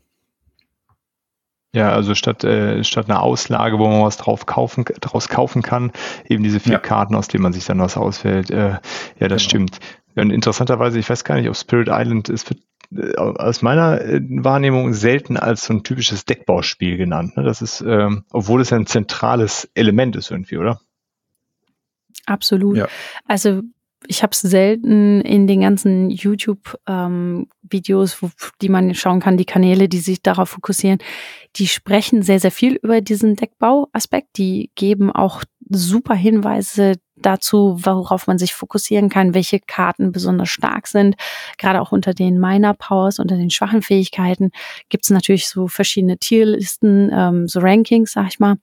Ja, 1.74 1.92
also 1.92 2.16
statt, 2.16 2.44
äh, 2.44 2.84
statt 2.84 3.10
einer 3.10 3.22
Auslage, 3.22 3.78
wo 3.78 3.88
man 3.88 4.02
was 4.02 4.18
drauf 4.18 4.46
kaufen, 4.46 4.86
draus 5.02 5.30
kaufen 5.30 5.62
kann, 5.62 5.92
eben 6.28 6.44
diese 6.44 6.60
vier 6.60 6.74
ja. 6.74 6.80
Karten, 6.80 7.14
aus 7.14 7.28
denen 7.28 7.44
man 7.44 7.54
sich 7.54 7.66
dann 7.66 7.80
was 7.80 7.98
auswählt. 7.98 8.50
Äh, 8.50 8.80
ja, 9.20 9.28
das 9.28 9.42
genau. 9.48 9.68
stimmt. 9.68 9.80
Und 10.16 10.32
interessanterweise, 10.32 10.98
ich 10.98 11.10
weiß 11.10 11.24
gar 11.24 11.36
nicht, 11.36 11.48
ob 11.48 11.56
Spirit 11.56 11.90
Island 11.92 12.30
ist 12.30 12.50
wird, 12.50 12.62
äh, 12.96 13.16
aus 13.18 13.62
meiner 13.62 14.02
äh, 14.02 14.22
Wahrnehmung 14.24 14.94
selten 14.94 15.38
als 15.38 15.66
so 15.66 15.74
ein 15.74 15.84
typisches 15.84 16.26
Deckbauspiel 16.26 16.98
genannt. 16.98 17.38
Ne? 17.38 17.44
Das 17.44 17.62
ist, 17.62 17.82
ähm, 17.82 18.24
obwohl 18.32 18.62
es 18.62 18.74
ein 18.74 18.88
zentrales 18.88 19.70
Element 19.76 20.16
ist 20.16 20.32
irgendwie, 20.32 20.58
oder? 20.58 20.80
Absolut. 22.26 22.78
Ja. 22.78 22.88
Also 23.26 23.62
ich 24.08 24.24
habe 24.24 24.32
es 24.32 24.42
selten 24.42 25.22
in 25.22 25.48
den 25.48 25.62
ganzen 25.62 26.10
YouTube-Videos, 26.10 28.22
ähm, 28.22 28.32
die 28.62 28.70
man 28.70 28.96
schauen 28.96 29.20
kann, 29.20 29.38
die 29.38 29.46
Kanäle, 29.46 29.90
die 29.90 30.00
sich 30.00 30.22
darauf 30.22 30.50
fokussieren, 30.50 31.00
die 31.56 31.68
sprechen 31.68 32.22
sehr, 32.22 32.40
sehr 32.40 32.52
viel 32.52 32.80
über 32.82 33.02
diesen 33.02 33.36
Deckbau-Aspekt. 33.36 34.38
Die 34.38 34.72
geben 34.76 35.12
auch 35.12 35.44
super 35.70 36.16
Hinweise 36.16 36.94
dazu, 37.16 37.78
worauf 37.82 38.28
man 38.28 38.38
sich 38.38 38.54
fokussieren 38.54 39.10
kann, 39.10 39.34
welche 39.34 39.60
Karten 39.60 40.12
besonders 40.12 40.50
stark 40.50 40.88
sind. 40.88 41.16
Gerade 41.58 41.82
auch 41.82 41.92
unter 41.92 42.14
den 42.14 42.40
Minor 42.40 42.76
Powers, 42.76 43.20
unter 43.20 43.38
den 43.38 43.50
schwachen 43.50 43.82
Fähigkeiten 43.82 44.52
gibt 44.90 45.06
es 45.06 45.10
natürlich 45.10 45.50
so 45.50 45.68
verschiedene 45.68 46.18
Tierlisten, 46.18 47.10
ähm, 47.12 47.48
so 47.48 47.60
Rankings, 47.60 48.14
sag 48.14 48.28
ich 48.30 48.40
mal. 48.40 48.58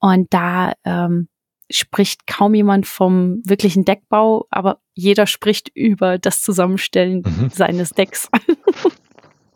Und 0.00 0.32
da 0.32 0.74
ähm, 0.84 1.28
spricht 1.70 2.26
kaum 2.26 2.54
jemand 2.54 2.86
vom 2.86 3.42
wirklichen 3.44 3.84
Deckbau, 3.84 4.46
aber 4.50 4.80
jeder 4.94 5.26
spricht 5.26 5.70
über 5.74 6.18
das 6.18 6.40
Zusammenstellen 6.40 7.22
mhm. 7.24 7.50
seines 7.50 7.90
Decks. 7.90 8.28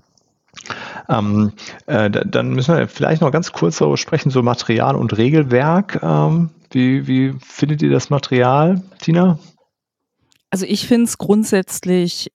ähm, 1.09 1.53
äh, 1.87 2.11
dann 2.11 2.51
müssen 2.51 2.77
wir 2.77 2.89
vielleicht 2.89 3.23
noch 3.23 3.33
ganz 3.33 3.53
kurz 3.53 3.79
darüber 3.79 3.97
sprechen, 3.97 4.31
so 4.31 4.43
Material 4.43 4.97
und 4.97 5.17
Regelwerk. 5.17 6.01
Ähm, 6.03 6.51
wie, 6.71 7.07
wie 7.07 7.35
findet 7.41 7.83
ihr 7.83 7.91
das 7.91 8.11
Material, 8.11 8.83
Tina? 9.01 9.39
Also 10.51 10.67
ich 10.67 10.87
finde 10.87 11.05
es 11.05 11.19
grundsätzlich 11.19 12.31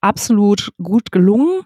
absolut 0.00 0.72
gut 0.82 1.10
gelungen 1.10 1.62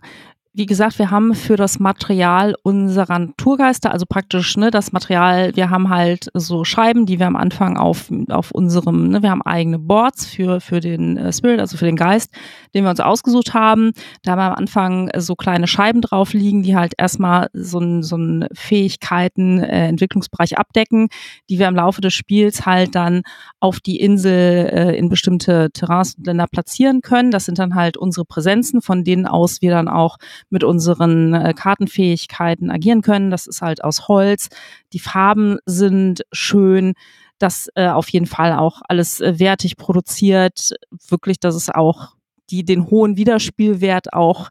wie 0.55 0.67
gesagt, 0.67 0.99
wir 0.99 1.11
haben 1.11 1.35
für 1.35 1.57
das 1.57 1.79
Material 1.79 2.55
unserer 2.63 3.19
Naturgeister, 3.19 3.91
also 3.91 4.05
praktisch 4.07 4.59
ne, 4.59 4.71
das 4.71 4.93
Material, 4.93 5.57
wir 5.57 5.71
haben 5.71 5.89
halt 5.89 6.29
so 6.35 6.63
Scheiben, 6.65 7.07
die 7.07 7.19
wir 7.19 7.27
am 7.27 7.37
Anfang 7.37 7.79
auf, 7.79 8.11
auf 8.29 8.51
unserem, 8.51 9.09
ne, 9.09 9.23
wir 9.23 9.31
haben 9.31 9.41
eigene 9.41 9.79
Boards 9.79 10.27
für, 10.27 10.61
für 10.61 10.81
den 10.81 11.17
äh, 11.17 11.33
Spirit, 11.33 11.59
also 11.59 11.79
für 11.79 11.87
den 11.87 11.97
Geist, 11.97 12.31
den 12.75 12.85
wir 12.85 12.91
uns 12.91 13.01
ausgesucht 13.01 13.55
haben. 13.55 13.93
Da 14.23 14.33
haben 14.33 14.39
wir 14.41 14.51
am 14.51 14.55
Anfang 14.55 15.11
so 15.17 15.37
kleine 15.37 15.67
Scheiben 15.67 16.03
drauf 16.03 16.35
liegen, 16.35 16.63
die 16.63 16.77
halt 16.77 16.93
erstmal 16.99 17.49
so 17.55 17.79
ein, 17.79 18.03
so 18.03 18.19
ein 18.19 18.47
Fähigkeiten, 18.53 19.59
äh, 19.59 19.89
Entwicklungsbereich 19.89 20.59
abdecken, 20.59 21.09
die 21.49 21.59
wir 21.59 21.69
im 21.69 21.77
Laufe 21.77 22.03
des 22.03 22.13
Spiels 22.13 22.67
halt 22.67 22.95
dann 22.95 23.23
auf 23.59 23.81
die 23.81 23.99
Insel 23.99 24.69
äh, 24.71 24.99
in 24.99 25.09
bestimmte 25.09 25.71
Terrains 25.73 26.17
und 26.17 26.27
Länder 26.27 26.47
platzieren 26.47 27.01
können. 27.01 27.31
Das 27.31 27.47
sind 27.47 27.59
dann 27.59 27.75
halt 27.75 27.97
unsere 27.97 28.27
Präsenzen, 28.27 28.83
von 28.83 29.03
denen 29.03 29.27
aus 29.27 29.63
wir 29.63 29.71
dann 29.71 29.89
auch 29.89 30.19
mit 30.53 30.65
unseren 30.65 31.35
äh, 31.35 31.55
Kartenfähigkeiten 31.55 32.71
agieren 32.71 33.03
können. 33.03 33.31
Das 33.31 33.47
ist 33.47 33.63
halt 33.63 33.83
aus 33.83 34.09
Holz. 34.09 34.49
Die 34.93 34.99
Farben 34.99 35.59
sind 35.67 36.23
schön. 36.31 36.95
Das 37.39 37.69
äh, 37.75 37.89
auf 37.89 38.09
jeden 38.11 38.27
Fall 38.27 38.53
auch 38.53 38.83
alles 38.89 39.21
äh, 39.21 39.39
wertig 39.39 39.77
produziert. 39.77 40.75
Wirklich, 41.09 41.41
dass 41.41 41.55
es 41.55 41.71
auch 41.71 42.15
die 42.51 42.65
den 42.65 42.91
hohen 42.91 43.17
Wiederspielwert 43.17 44.13
auch 44.13 44.51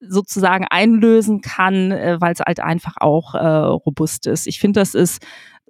sozusagen 0.00 0.66
einlösen 0.68 1.40
kann, 1.40 1.92
äh, 1.92 2.20
weil 2.20 2.32
es 2.32 2.40
halt 2.40 2.60
einfach 2.60 2.96
auch 2.98 3.34
äh, 3.34 3.46
robust 3.46 4.26
ist. 4.26 4.46
Ich 4.46 4.58
finde, 4.58 4.80
das 4.80 4.94
ist 4.94 5.22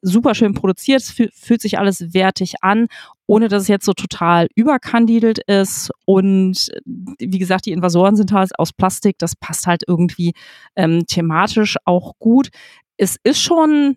super 0.03 0.35
schön 0.35 0.53
produziert, 0.53 1.03
fühlt 1.03 1.63
sich 1.63 1.79
alles 1.79 2.13
wertig 2.13 2.57
an, 2.63 2.89
ohne 3.27 3.49
dass 3.49 3.63
es 3.63 3.69
jetzt 3.69 3.87
so 3.87 3.93
total 3.93 4.49
überkandidelt 4.55 5.39
ist. 5.47 5.91
Und 6.05 6.69
wie 6.85 7.39
gesagt, 7.39 7.67
die 7.67 7.73
Invasoren 7.73 8.17
sind 8.17 8.33
halt 8.33 8.59
aus 8.59 8.73
Plastik, 8.73 9.17
das 9.19 9.37
passt 9.37 9.67
halt 9.67 9.83
irgendwie 9.87 10.33
ähm, 10.77 11.07
thematisch 11.07 11.77
auch 11.85 12.13
gut. 12.19 12.49
Es 12.97 13.17
ist 13.23 13.41
schon 13.41 13.97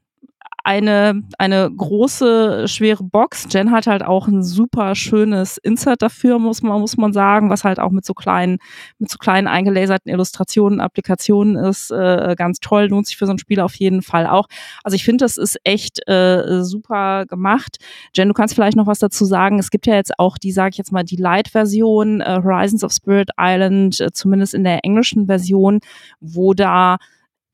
eine, 0.65 1.21
eine 1.37 1.71
große, 1.71 2.67
schwere 2.67 3.03
Box. 3.03 3.45
Jen 3.51 3.69
hat 3.69 3.85
halt 3.85 4.03
auch 4.03 4.27
ein 4.27 4.41
super 4.41 4.95
schönes 4.95 5.57
Insert 5.57 6.01
dafür, 6.01 6.39
muss 6.39 6.63
man, 6.63 6.81
muss 6.81 6.97
man 6.97 7.13
sagen, 7.13 7.51
was 7.51 7.63
halt 7.63 7.79
auch 7.79 7.91
mit 7.91 8.03
so 8.03 8.15
kleinen, 8.15 8.57
mit 8.97 9.11
so 9.11 9.19
kleinen 9.19 9.47
eingelaserten 9.47 10.11
Illustrationen, 10.11 10.81
Applikationen 10.81 11.55
ist, 11.55 11.91
äh, 11.91 12.33
ganz 12.35 12.59
toll, 12.61 12.87
lohnt 12.87 13.05
sich 13.05 13.15
für 13.15 13.27
so 13.27 13.33
ein 13.33 13.37
Spiel 13.37 13.59
auf 13.59 13.75
jeden 13.75 14.01
Fall 14.01 14.25
auch. 14.25 14.47
Also 14.83 14.95
ich 14.95 15.05
finde, 15.05 15.23
das 15.23 15.37
ist 15.37 15.59
echt 15.63 16.07
äh, 16.09 16.63
super 16.63 17.27
gemacht. 17.27 17.77
Jen, 18.15 18.29
du 18.29 18.33
kannst 18.33 18.55
vielleicht 18.55 18.75
noch 18.75 18.87
was 18.87 18.97
dazu 18.97 19.23
sagen. 19.23 19.59
Es 19.59 19.69
gibt 19.69 19.85
ja 19.85 19.93
jetzt 19.93 20.17
auch 20.17 20.39
die, 20.39 20.51
sage 20.51 20.71
ich 20.71 20.77
jetzt 20.79 20.91
mal, 20.91 21.03
die 21.03 21.15
Light-Version, 21.15 22.21
äh, 22.21 22.41
Horizons 22.43 22.83
of 22.83 22.91
Spirit 22.91 23.29
Island, 23.39 24.01
äh, 24.01 24.11
zumindest 24.11 24.55
in 24.55 24.63
der 24.63 24.83
englischen 24.83 25.27
Version, 25.27 25.79
wo 26.19 26.55
da 26.55 26.97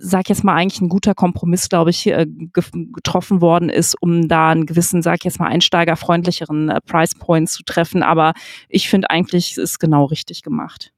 sag 0.01 0.29
jetzt 0.29 0.43
mal, 0.43 0.55
eigentlich 0.55 0.81
ein 0.81 0.89
guter 0.89 1.13
Kompromiss, 1.13 1.69
glaube 1.69 1.91
ich, 1.91 2.07
äh, 2.07 2.25
getroffen 2.25 3.41
worden 3.41 3.69
ist, 3.69 3.95
um 4.01 4.27
da 4.27 4.49
einen 4.49 4.65
gewissen, 4.65 5.01
sag 5.01 5.23
jetzt 5.23 5.39
mal, 5.39 5.47
einsteigerfreundlicheren 5.47 6.69
äh, 6.69 6.81
Price 6.81 7.15
Point 7.15 7.49
zu 7.49 7.63
treffen. 7.63 8.03
Aber 8.03 8.33
ich 8.67 8.89
finde 8.89 9.09
eigentlich, 9.09 9.51
es 9.51 9.57
ist 9.57 9.79
genau 9.79 10.05
richtig 10.05 10.41
gemacht. 10.41 10.91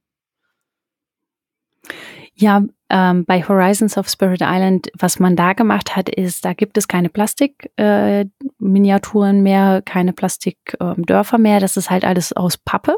Ja, 2.36 2.64
ähm, 2.90 3.24
bei 3.24 3.46
Horizons 3.46 3.96
of 3.96 4.08
Spirit 4.08 4.40
Island, 4.42 4.90
was 4.98 5.20
man 5.20 5.36
da 5.36 5.52
gemacht 5.52 5.94
hat, 5.94 6.08
ist, 6.08 6.44
da 6.44 6.52
gibt 6.52 6.76
es 6.76 6.88
keine 6.88 7.08
Plastikminiaturen 7.08 9.36
äh, 9.36 9.42
mehr, 9.42 9.82
keine 9.84 10.12
Plastikdörfer 10.12 11.36
ähm, 11.36 11.42
mehr. 11.42 11.60
Das 11.60 11.76
ist 11.76 11.90
halt 11.90 12.04
alles 12.04 12.32
aus 12.32 12.56
Pappe. 12.56 12.96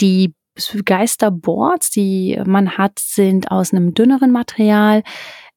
Die 0.00 0.34
Geisterboards, 0.84 1.90
die 1.90 2.40
man 2.44 2.76
hat, 2.76 2.98
sind 2.98 3.50
aus 3.50 3.72
einem 3.72 3.94
dünneren 3.94 4.32
Material. 4.32 5.02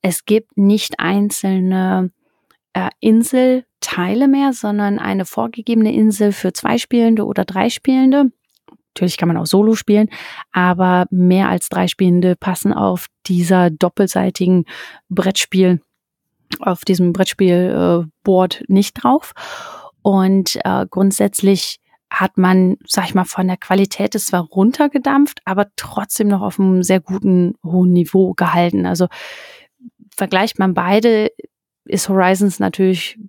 Es 0.02 0.26
gibt 0.26 0.58
nicht 0.58 1.00
einzelne 1.00 2.12
äh, 2.74 2.89
Inselteile 3.00 4.28
mehr, 4.28 4.54
sondern 4.54 5.00
eine 5.00 5.26
vorgegebene 5.26 5.93
Insel 5.93 6.32
für 6.32 6.54
zwei 6.54 6.78
Spielende 6.78 7.26
oder 7.26 7.46
drei 7.46 7.70
Spielende. 7.70 8.32
Natürlich 8.96 9.18
kann 9.18 9.28
man 9.28 9.38
auch 9.38 9.46
Solo 9.46 9.76
spielen, 9.76 10.10
aber 10.54 11.06
mehr 11.10 11.50
als 11.50 11.68
drei 11.68 11.88
Spielende 11.88 12.38
passen 12.38 12.72
auf 12.72 13.08
dieser 13.26 13.70
doppelseitigen 13.70 14.66
Brettspiel, 15.10 15.82
auf 16.60 16.86
diesem 16.86 17.12
Brettspielboard 17.12 18.62
äh, 18.62 18.64
nicht 18.68 19.04
drauf. 19.04 19.34
Und 20.02 20.58
äh, 20.64 20.86
grundsätzlich 20.89 21.80
hat 22.20 22.38
man, 22.38 22.78
sag 22.88 23.05
ich 23.05 23.16
mal, 23.16 23.26
von 23.26 23.47
der 23.47 23.57
Qualität 23.57 24.16
es 24.16 24.28
zwar 24.28 24.41
runtergedampft, 24.41 25.41
aber 25.45 25.68
trotzdem 25.76 26.30
noch 26.30 26.41
auf 26.41 26.59
einem 26.59 26.82
sehr 26.82 27.01
guten, 27.01 27.55
hohen 27.63 27.91
Niveau 27.91 28.34
gehalten. 28.34 28.86
Also 28.86 29.07
vergleicht 30.16 30.57
man 30.57 30.74
beide, 30.74 31.32
ist 31.84 32.09
Horizons 32.09 32.59
natürlich 32.59 33.20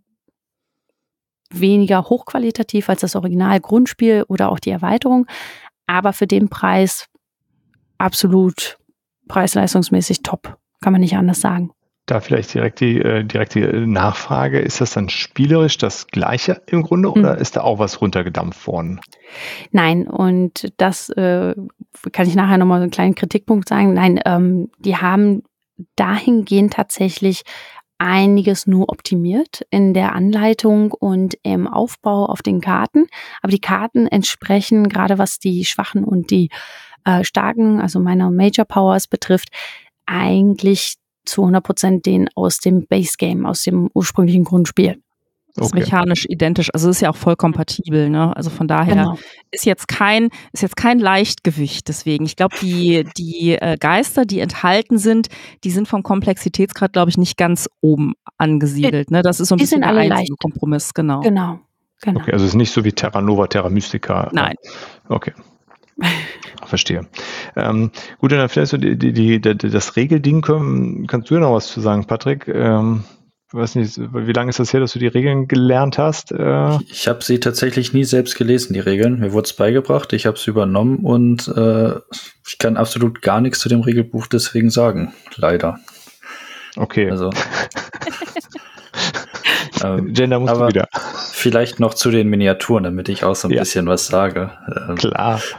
weniger 1.50 2.04
hochqualitativ 2.04 2.88
als 2.88 3.00
das 3.00 3.16
Original 3.16 3.60
Grundspiel 3.60 4.24
oder 4.28 4.50
auch 4.50 4.58
die 4.58 4.70
Erweiterung, 4.70 5.26
aber 5.86 6.12
für 6.12 6.26
den 6.26 6.48
Preis 6.48 7.08
absolut 7.98 8.78
preis-leistungsmäßig 9.28 10.22
top, 10.22 10.58
kann 10.80 10.92
man 10.92 11.00
nicht 11.00 11.16
anders 11.16 11.40
sagen. 11.40 11.72
Da 12.06 12.20
vielleicht 12.20 12.54
direkt 12.54 12.80
die, 12.80 13.00
äh, 13.00 13.24
direkt 13.24 13.54
die 13.56 13.62
Nachfrage, 13.62 14.60
ist 14.60 14.80
das 14.80 14.92
dann 14.92 15.08
spielerisch 15.08 15.76
das 15.76 16.06
gleiche 16.06 16.62
im 16.66 16.82
Grunde 16.82 17.10
oder 17.10 17.34
hm. 17.34 17.42
ist 17.42 17.56
da 17.56 17.62
auch 17.62 17.80
was 17.80 18.00
runtergedampft 18.00 18.66
worden? 18.66 19.00
Nein, 19.72 20.06
und 20.06 20.72
das 20.76 21.10
äh, 21.10 21.54
kann 22.12 22.28
ich 22.28 22.36
nachher 22.36 22.58
nochmal 22.58 22.78
so 22.78 22.84
einen 22.84 22.92
kleinen 22.92 23.16
Kritikpunkt 23.16 23.68
sagen. 23.68 23.94
Nein, 23.94 24.20
ähm, 24.24 24.70
die 24.78 24.96
haben 24.96 25.42
dahingehend 25.96 26.74
tatsächlich 26.74 27.42
einiges 27.98 28.66
nur 28.66 28.90
optimiert 28.90 29.66
in 29.70 29.94
der 29.94 30.14
Anleitung 30.14 30.92
und 30.92 31.36
im 31.42 31.66
Aufbau 31.66 32.26
auf 32.26 32.42
den 32.42 32.60
Karten. 32.60 33.06
Aber 33.42 33.50
die 33.50 33.60
Karten 33.60 34.06
entsprechen, 34.06 34.88
gerade 34.88 35.18
was 35.18 35.38
die 35.38 35.64
schwachen 35.64 36.04
und 36.04 36.30
die 36.30 36.50
äh, 37.04 37.24
starken, 37.24 37.80
also 37.80 38.00
meine 38.00 38.30
Major 38.30 38.64
Powers 38.66 39.06
betrifft, 39.06 39.48
eigentlich 40.04 40.96
zu 41.26 41.42
100 41.42 41.62
Prozent 41.62 42.06
den 42.06 42.28
aus 42.34 42.58
dem 42.58 42.86
Base 42.86 43.14
Game, 43.18 43.46
aus 43.46 43.62
dem 43.62 43.90
ursprünglichen 43.94 44.44
Grundspiel. 44.44 44.96
Das 45.56 45.68
ist 45.68 45.72
okay. 45.72 45.84
mechanisch 45.84 46.26
identisch, 46.28 46.68
also 46.74 46.90
ist 46.90 47.00
ja 47.00 47.08
auch 47.08 47.16
voll 47.16 47.34
kompatibel, 47.34 48.10
ne? 48.10 48.36
Also 48.36 48.50
von 48.50 48.68
daher 48.68 48.94
genau. 48.94 49.18
ist 49.50 49.64
jetzt 49.64 49.88
kein 49.88 50.28
ist 50.52 50.60
jetzt 50.60 50.76
kein 50.76 50.98
Leichtgewicht. 50.98 51.88
Deswegen, 51.88 52.26
ich 52.26 52.36
glaube, 52.36 52.54
die 52.60 53.06
die 53.16 53.52
äh, 53.52 53.78
Geister, 53.80 54.26
die 54.26 54.40
enthalten 54.40 54.98
sind, 54.98 55.28
die 55.64 55.70
sind 55.70 55.88
vom 55.88 56.02
Komplexitätsgrad, 56.02 56.92
glaube 56.92 57.08
ich, 57.08 57.16
nicht 57.16 57.38
ganz 57.38 57.70
oben 57.80 58.12
angesiedelt. 58.36 59.10
Ne? 59.10 59.22
Das 59.22 59.40
ist 59.40 59.48
so 59.48 59.54
ein 59.54 59.58
die 59.58 59.64
bisschen 59.64 59.80
der 59.80 59.90
einzige. 59.92 60.36
Kompromiss, 60.36 60.92
genau. 60.92 61.20
Genau. 61.20 61.60
genau. 62.02 62.20
Okay, 62.20 62.32
also 62.32 62.44
es 62.44 62.50
ist 62.50 62.56
nicht 62.56 62.72
so 62.72 62.84
wie 62.84 62.92
Terra 62.92 63.22
Nova, 63.22 63.46
Terra 63.46 63.70
Mystica. 63.70 64.28
Nein. 64.34 64.56
Okay. 65.08 65.32
Verstehe. 66.64 67.06
Ähm, 67.54 67.90
gut, 68.18 68.32
dann 68.32 68.48
vielleicht 68.48 68.70
so 68.70 68.76
die, 68.76 68.96
die, 68.96 69.12
die, 69.12 69.40
das 69.40 69.96
Regelding, 69.96 70.42
können, 70.42 71.06
kannst 71.06 71.30
du 71.30 71.34
ja 71.34 71.40
noch 71.40 71.54
was 71.54 71.68
zu 71.68 71.80
sagen, 71.80 72.04
Patrick? 72.06 72.48
Ähm, 72.48 73.04
weiß 73.52 73.76
nicht, 73.76 73.98
wie 73.98 74.32
lange 74.32 74.50
ist 74.50 74.58
das 74.58 74.72
her, 74.72 74.80
dass 74.80 74.92
du 74.92 74.98
die 74.98 75.06
Regeln 75.06 75.48
gelernt 75.48 75.98
hast? 75.98 76.32
Äh 76.32 76.76
ich, 76.76 76.90
ich 76.90 77.08
habe 77.08 77.22
sie 77.22 77.40
tatsächlich 77.40 77.92
nie 77.92 78.04
selbst 78.04 78.36
gelesen, 78.36 78.74
die 78.74 78.80
Regeln. 78.80 79.20
Mir 79.20 79.32
wurde 79.32 79.46
es 79.46 79.52
beigebracht, 79.52 80.12
ich 80.12 80.26
habe 80.26 80.36
es 80.36 80.46
übernommen 80.46 80.98
und 80.98 81.48
äh, 81.48 81.94
ich 82.46 82.58
kann 82.58 82.76
absolut 82.76 83.22
gar 83.22 83.40
nichts 83.40 83.60
zu 83.60 83.68
dem 83.68 83.80
Regelbuch 83.80 84.26
deswegen 84.26 84.70
sagen. 84.70 85.12
Leider. 85.36 85.78
Okay. 86.76 87.10
Also. 87.10 87.30
ähm, 89.84 90.12
Gender 90.12 90.40
musst 90.40 90.54
du 90.54 90.68
wieder. 90.68 90.88
Vielleicht 91.32 91.80
noch 91.80 91.94
zu 91.94 92.10
den 92.10 92.28
Miniaturen, 92.28 92.84
damit 92.84 93.08
ich 93.08 93.24
auch 93.24 93.34
so 93.36 93.48
ein 93.48 93.52
ja. 93.52 93.60
bisschen 93.60 93.86
was 93.86 94.06
sage. 94.06 94.50
Ähm, 94.88 94.96
Klar. 94.96 95.40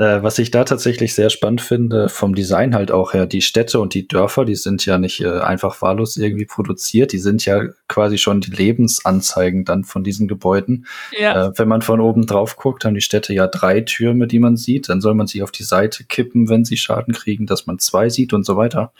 Äh, 0.00 0.22
was 0.22 0.38
ich 0.38 0.50
da 0.50 0.64
tatsächlich 0.64 1.14
sehr 1.14 1.28
spannend 1.28 1.60
finde, 1.60 2.08
vom 2.08 2.34
Design 2.34 2.74
halt 2.74 2.90
auch 2.90 3.12
her, 3.12 3.26
die 3.26 3.42
Städte 3.42 3.80
und 3.80 3.92
die 3.92 4.08
Dörfer, 4.08 4.46
die 4.46 4.54
sind 4.54 4.86
ja 4.86 4.96
nicht 4.96 5.20
äh, 5.20 5.40
einfach 5.40 5.82
wahllos 5.82 6.16
irgendwie 6.16 6.46
produziert, 6.46 7.12
die 7.12 7.18
sind 7.18 7.44
ja 7.44 7.64
quasi 7.86 8.16
schon 8.16 8.40
die 8.40 8.50
Lebensanzeigen 8.50 9.66
dann 9.66 9.84
von 9.84 10.02
diesen 10.02 10.26
Gebäuden. 10.26 10.86
Ja. 11.18 11.48
Äh, 11.48 11.58
wenn 11.58 11.68
man 11.68 11.82
von 11.82 12.00
oben 12.00 12.24
drauf 12.24 12.56
guckt, 12.56 12.86
haben 12.86 12.94
die 12.94 13.02
Städte 13.02 13.34
ja 13.34 13.46
drei 13.46 13.82
Türme, 13.82 14.26
die 14.26 14.38
man 14.38 14.56
sieht, 14.56 14.88
dann 14.88 15.02
soll 15.02 15.12
man 15.12 15.26
sie 15.26 15.42
auf 15.42 15.50
die 15.50 15.64
Seite 15.64 16.04
kippen, 16.04 16.48
wenn 16.48 16.64
sie 16.64 16.78
Schaden 16.78 17.12
kriegen, 17.12 17.44
dass 17.44 17.66
man 17.66 17.78
zwei 17.78 18.08
sieht 18.08 18.32
und 18.32 18.46
so 18.46 18.56
weiter. 18.56 18.92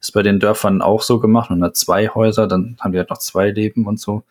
Ist 0.00 0.14
bei 0.14 0.22
den 0.22 0.40
Dörfern 0.40 0.80
auch 0.80 1.02
so 1.02 1.20
gemacht, 1.20 1.50
man 1.50 1.62
hat 1.62 1.76
zwei 1.76 2.08
Häuser, 2.08 2.46
dann 2.46 2.78
haben 2.80 2.92
die 2.92 2.98
halt 2.98 3.10
noch 3.10 3.18
zwei 3.18 3.50
Leben 3.50 3.86
und 3.86 4.00
so. 4.00 4.22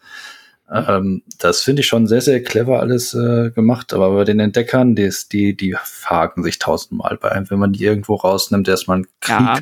Ähm, 0.71 1.21
das 1.37 1.61
finde 1.61 1.81
ich 1.81 1.87
schon 1.87 2.07
sehr, 2.07 2.21
sehr 2.21 2.41
clever 2.41 2.79
alles 2.79 3.13
äh, 3.13 3.51
gemacht. 3.51 3.93
Aber 3.93 4.11
bei 4.15 4.23
den 4.23 4.39
Entdeckern, 4.39 4.95
die, 4.95 5.11
die, 5.31 5.55
die 5.55 5.75
haken 5.75 6.43
sich 6.43 6.59
tausendmal 6.59 7.17
bei 7.17 7.31
einem, 7.31 7.49
wenn 7.49 7.59
man 7.59 7.73
die 7.73 7.83
irgendwo 7.83 8.15
rausnimmt, 8.15 8.67
erstmal 8.67 8.97
einen 8.97 9.07
Krieg 9.19 9.39
ja. 9.39 9.59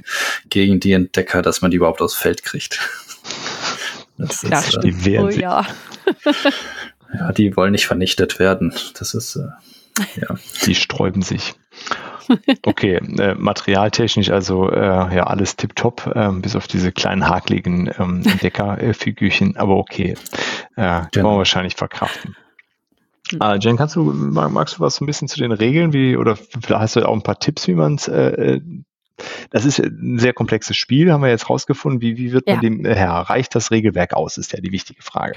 gegen 0.49 0.79
die 0.79 0.93
Entdecker, 0.93 1.41
dass 1.41 1.61
man 1.61 1.71
die 1.71 1.77
überhaupt 1.77 2.01
aufs 2.01 2.15
Feld 2.15 2.43
kriegt. 2.43 2.79
Das 4.15 4.43
ja, 4.43 4.59
ist, 4.59 4.77
äh, 4.77 4.79
die 4.81 5.05
wehren 5.05 5.25
oh, 5.25 5.29
ja. 5.29 5.65
ja, 7.15 7.31
die 7.31 7.55
wollen 7.55 7.71
nicht 7.71 7.87
vernichtet 7.87 8.37
werden. 8.37 8.71
Das 8.99 9.15
ist, 9.15 9.37
äh, 9.37 9.47
ja. 10.15 10.35
Die 10.65 10.75
sträuben 10.75 11.21
sich. 11.21 11.55
Okay, 12.65 12.95
äh, 12.95 13.35
materialtechnisch 13.35 14.29
also 14.29 14.69
äh, 14.69 14.79
ja 15.15 15.23
alles 15.25 15.57
tipptopp, 15.57 16.11
äh, 16.15 16.31
bis 16.31 16.55
auf 16.55 16.67
diese 16.67 16.91
kleinen 16.91 17.27
hakligen 17.27 17.91
ähm, 17.99 18.23
Entdeckerfigürchen, 18.25 19.57
aber 19.57 19.75
okay, 19.75 20.11
äh, 20.11 20.15
genau. 20.75 21.07
kann 21.11 21.23
man 21.23 21.37
wahrscheinlich 21.37 21.75
verkraften. 21.75 22.35
Äh, 23.41 23.57
Jen, 23.59 23.77
kannst 23.77 23.95
du, 23.95 24.03
magst 24.03 24.77
du 24.77 24.79
was 24.79 25.01
ein 25.01 25.05
bisschen 25.05 25.27
zu 25.27 25.39
den 25.39 25.51
Regeln, 25.51 25.91
wie, 25.91 26.15
oder 26.17 26.35
vielleicht 26.35 26.69
hast 26.71 26.95
du 26.95 27.07
auch 27.07 27.13
ein 27.13 27.23
paar 27.23 27.39
Tipps, 27.39 27.67
wie 27.67 27.75
man 27.75 27.95
es 27.95 28.07
äh, 28.07 28.55
äh, 28.55 28.61
das 29.51 29.65
ist 29.65 29.79
ein 29.79 30.17
sehr 30.17 30.33
komplexes 30.33 30.75
Spiel, 30.75 31.11
haben 31.11 31.21
wir 31.21 31.29
jetzt 31.29 31.49
rausgefunden. 31.49 32.01
Wie, 32.01 32.17
wie 32.17 32.31
wird 32.31 32.47
man 32.47 32.55
ja. 32.55 32.61
dem, 32.61 32.85
äh, 32.85 33.03
reicht 33.03 33.55
das 33.55 33.71
Regelwerk 33.71 34.13
aus, 34.13 34.37
ist 34.37 34.53
ja 34.53 34.59
die 34.59 34.71
wichtige 34.71 35.01
Frage. 35.01 35.33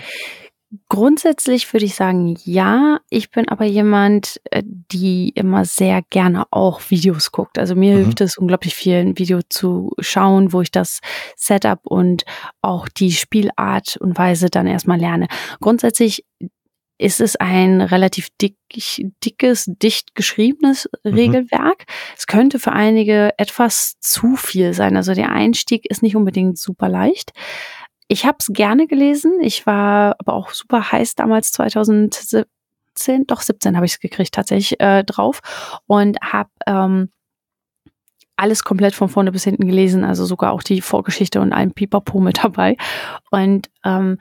Grundsätzlich 0.89 1.73
würde 1.73 1.87
ich 1.87 1.95
sagen, 1.95 2.37
ja. 2.45 2.99
Ich 3.09 3.31
bin 3.31 3.49
aber 3.49 3.65
jemand, 3.65 4.41
äh, 4.51 4.63
die 4.65 5.31
immer 5.31 5.65
sehr 5.65 6.03
gerne 6.11 6.45
auch 6.51 6.81
Videos 6.91 7.31
guckt. 7.31 7.59
Also 7.59 7.77
mir 7.77 7.95
mhm. 7.95 8.05
hilft 8.05 8.21
es 8.21 8.37
unglaublich 8.37 8.75
viel, 8.75 8.97
ein 8.97 9.19
Video 9.19 9.41
zu 9.49 9.93
schauen, 10.01 10.53
wo 10.53 10.63
ich 10.63 10.73
das 10.73 11.01
Setup 11.37 11.81
und 11.85 12.25
auch 12.63 12.89
die 12.89 13.13
Spielart 13.13 13.97
und 13.97 14.19
Weise 14.19 14.51
dann 14.51 14.67
erstmal 14.67 14.99
lerne. 14.99 15.29
Grundsätzlich 15.61 16.25
ist 16.99 17.21
es 17.21 17.37
ein 17.37 17.81
relativ 17.81 18.29
dick, 18.41 18.57
dickes, 19.25 19.67
dicht 19.69 20.15
geschriebenes 20.15 20.89
mhm. 21.05 21.15
Regelwerk. 21.15 21.85
Es 22.17 22.27
könnte 22.27 22.59
für 22.59 22.73
einige 22.73 23.35
etwas 23.39 23.97
zu 24.01 24.37
viel 24.37 24.73
sein. 24.73 24.97
Also 24.97 25.15
der 25.15 25.31
Einstieg 25.31 25.89
ist 25.89 26.03
nicht 26.03 26.17
unbedingt 26.17 26.59
super 26.59 26.89
leicht. 26.89 27.33
Ich 28.09 28.25
habe 28.25 28.37
es 28.39 28.47
gerne 28.53 28.87
gelesen. 28.87 29.41
Ich 29.41 29.67
war 29.67 30.17
aber 30.19 30.35
auch 30.35 30.51
super 30.51 30.93
heiß 30.93 31.15
damals 31.17 31.53
2017, 31.53 32.47
doch 33.27 33.43
17 33.43 33.77
habe 33.77 33.87
ich 33.87 33.93
es 33.93 34.01
gekriegt 34.01 34.35
tatsächlich 34.35 34.81
äh, 34.81 35.05
drauf 35.05 35.41
und 35.87 36.19
habe 36.23 36.51
ähm, 36.67 37.11
alles 38.37 38.65
komplett 38.65 38.95
von 38.95 39.09
vorne 39.09 39.33
bis 39.33 39.45
hinten 39.45 39.67
gelesen, 39.67 40.05
also 40.05 40.25
sogar 40.25 40.53
auch 40.53 40.63
die 40.63 40.81
Vorgeschichte 40.81 41.41
und 41.41 41.53
allen 41.53 41.73
Pipapo 41.73 42.21
mit 42.21 42.45
dabei. 42.45 42.77
Und 43.31 43.71
ähm, 43.85 44.19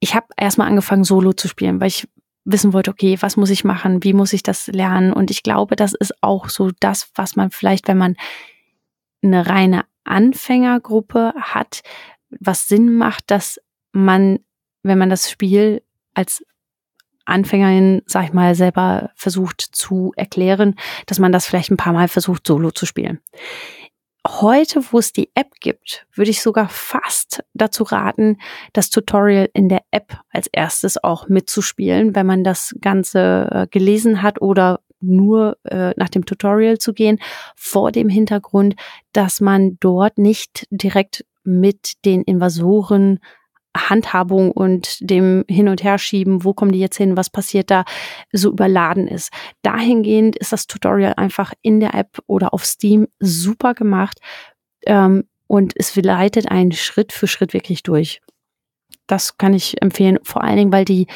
ich 0.00 0.14
habe 0.14 0.26
erstmal 0.36 0.68
angefangen, 0.68 1.04
Solo 1.04 1.32
zu 1.32 1.48
spielen, 1.48 1.80
weil 1.80 1.88
ich 1.88 2.08
wissen 2.44 2.72
wollte, 2.72 2.90
okay, 2.90 3.16
was 3.20 3.36
muss 3.36 3.50
ich 3.50 3.64
machen, 3.64 4.02
wie 4.02 4.12
muss 4.12 4.32
ich 4.32 4.42
das 4.42 4.66
lernen? 4.66 5.12
Und 5.12 5.30
ich 5.30 5.42
glaube, 5.42 5.76
das 5.76 5.94
ist 5.94 6.22
auch 6.22 6.48
so 6.48 6.70
das, 6.80 7.10
was 7.14 7.36
man 7.36 7.50
vielleicht, 7.50 7.88
wenn 7.88 7.98
man 7.98 8.16
eine 9.22 9.46
reine 9.46 9.84
Anfängergruppe 10.04 11.32
hat, 11.40 11.82
was 12.40 12.68
Sinn 12.68 12.94
macht, 12.94 13.30
dass 13.30 13.60
man, 13.92 14.40
wenn 14.82 14.98
man 14.98 15.10
das 15.10 15.30
Spiel 15.30 15.82
als 16.14 16.44
Anfängerin, 17.24 18.02
sag 18.06 18.24
ich 18.24 18.32
mal, 18.32 18.54
selber 18.54 19.10
versucht 19.14 19.60
zu 19.60 20.12
erklären, 20.16 20.74
dass 21.06 21.18
man 21.18 21.32
das 21.32 21.46
vielleicht 21.46 21.70
ein 21.70 21.76
paar 21.76 21.92
Mal 21.92 22.08
versucht, 22.08 22.46
solo 22.46 22.70
zu 22.70 22.86
spielen. 22.86 23.20
heute, 24.26 24.80
wo 24.92 24.98
es 24.98 25.12
die 25.12 25.30
App 25.34 25.50
gibt, 25.60 26.06
würde 26.14 26.30
ich 26.30 26.42
sogar 26.42 26.68
fast 26.68 27.42
dazu 27.54 27.82
raten, 27.82 28.38
das 28.72 28.90
Tutorial 28.90 29.48
in 29.52 29.68
der 29.68 29.82
App 29.90 30.16
als 30.30 30.46
erstes 30.46 31.02
auch 31.02 31.28
mitzuspielen, 31.28 32.14
wenn 32.14 32.26
man 32.26 32.44
das 32.44 32.74
Ganze 32.80 33.48
äh, 33.50 33.66
gelesen 33.68 34.22
hat 34.22 34.40
oder 34.40 34.80
nur 35.00 35.58
äh, 35.64 35.92
nach 35.96 36.08
dem 36.08 36.24
Tutorial 36.24 36.78
zu 36.78 36.92
gehen, 36.94 37.18
vor 37.56 37.90
dem 37.90 38.08
Hintergrund, 38.08 38.76
dass 39.12 39.40
man 39.40 39.76
dort 39.80 40.18
nicht 40.18 40.66
direkt 40.70 41.24
mit 41.44 42.04
den 42.04 42.22
Invasoren 42.22 43.18
Handhabung 43.76 44.50
und 44.50 44.98
dem 45.00 45.44
Hin- 45.48 45.68
und 45.68 45.82
Herschieben, 45.82 46.44
wo 46.44 46.52
kommen 46.52 46.72
die 46.72 46.78
jetzt 46.78 46.96
hin, 46.96 47.16
was 47.16 47.30
passiert 47.30 47.70
da, 47.70 47.84
so 48.32 48.50
überladen 48.50 49.08
ist. 49.08 49.30
Dahingehend 49.62 50.36
ist 50.36 50.52
das 50.52 50.66
Tutorial 50.66 51.14
einfach 51.16 51.52
in 51.62 51.80
der 51.80 51.94
App 51.94 52.18
oder 52.26 52.52
auf 52.52 52.64
Steam 52.64 53.08
super 53.18 53.74
gemacht 53.74 54.18
ähm, 54.86 55.24
und 55.46 55.72
es 55.76 55.96
leitet 55.96 56.50
einen 56.50 56.72
Schritt 56.72 57.12
für 57.12 57.26
Schritt 57.26 57.54
wirklich 57.54 57.82
durch. 57.82 58.20
Das 59.06 59.38
kann 59.38 59.54
ich 59.54 59.80
empfehlen, 59.82 60.18
vor 60.22 60.44
allen 60.44 60.56
Dingen, 60.56 60.72
weil 60.72 60.84
die, 60.84 61.06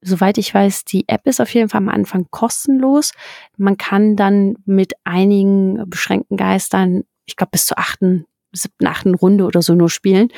soweit 0.00 0.38
ich 0.38 0.52
weiß, 0.52 0.84
die 0.84 1.08
App 1.08 1.26
ist 1.26 1.40
auf 1.40 1.52
jeden 1.54 1.70
Fall 1.70 1.78
am 1.78 1.88
Anfang 1.88 2.26
kostenlos. 2.30 3.12
Man 3.56 3.78
kann 3.78 4.16
dann 4.16 4.56
mit 4.66 4.94
einigen 5.04 5.88
beschränkten 5.88 6.36
Geistern, 6.36 7.04
ich 7.24 7.36
glaube 7.36 7.50
bis 7.52 7.66
zu 7.66 7.76
achten 7.76 8.26
siebten, 8.56 8.86
achten 8.86 9.14
Runde 9.14 9.44
oder 9.44 9.62
so 9.62 9.74
nur 9.74 9.90
spielen. 9.90 10.28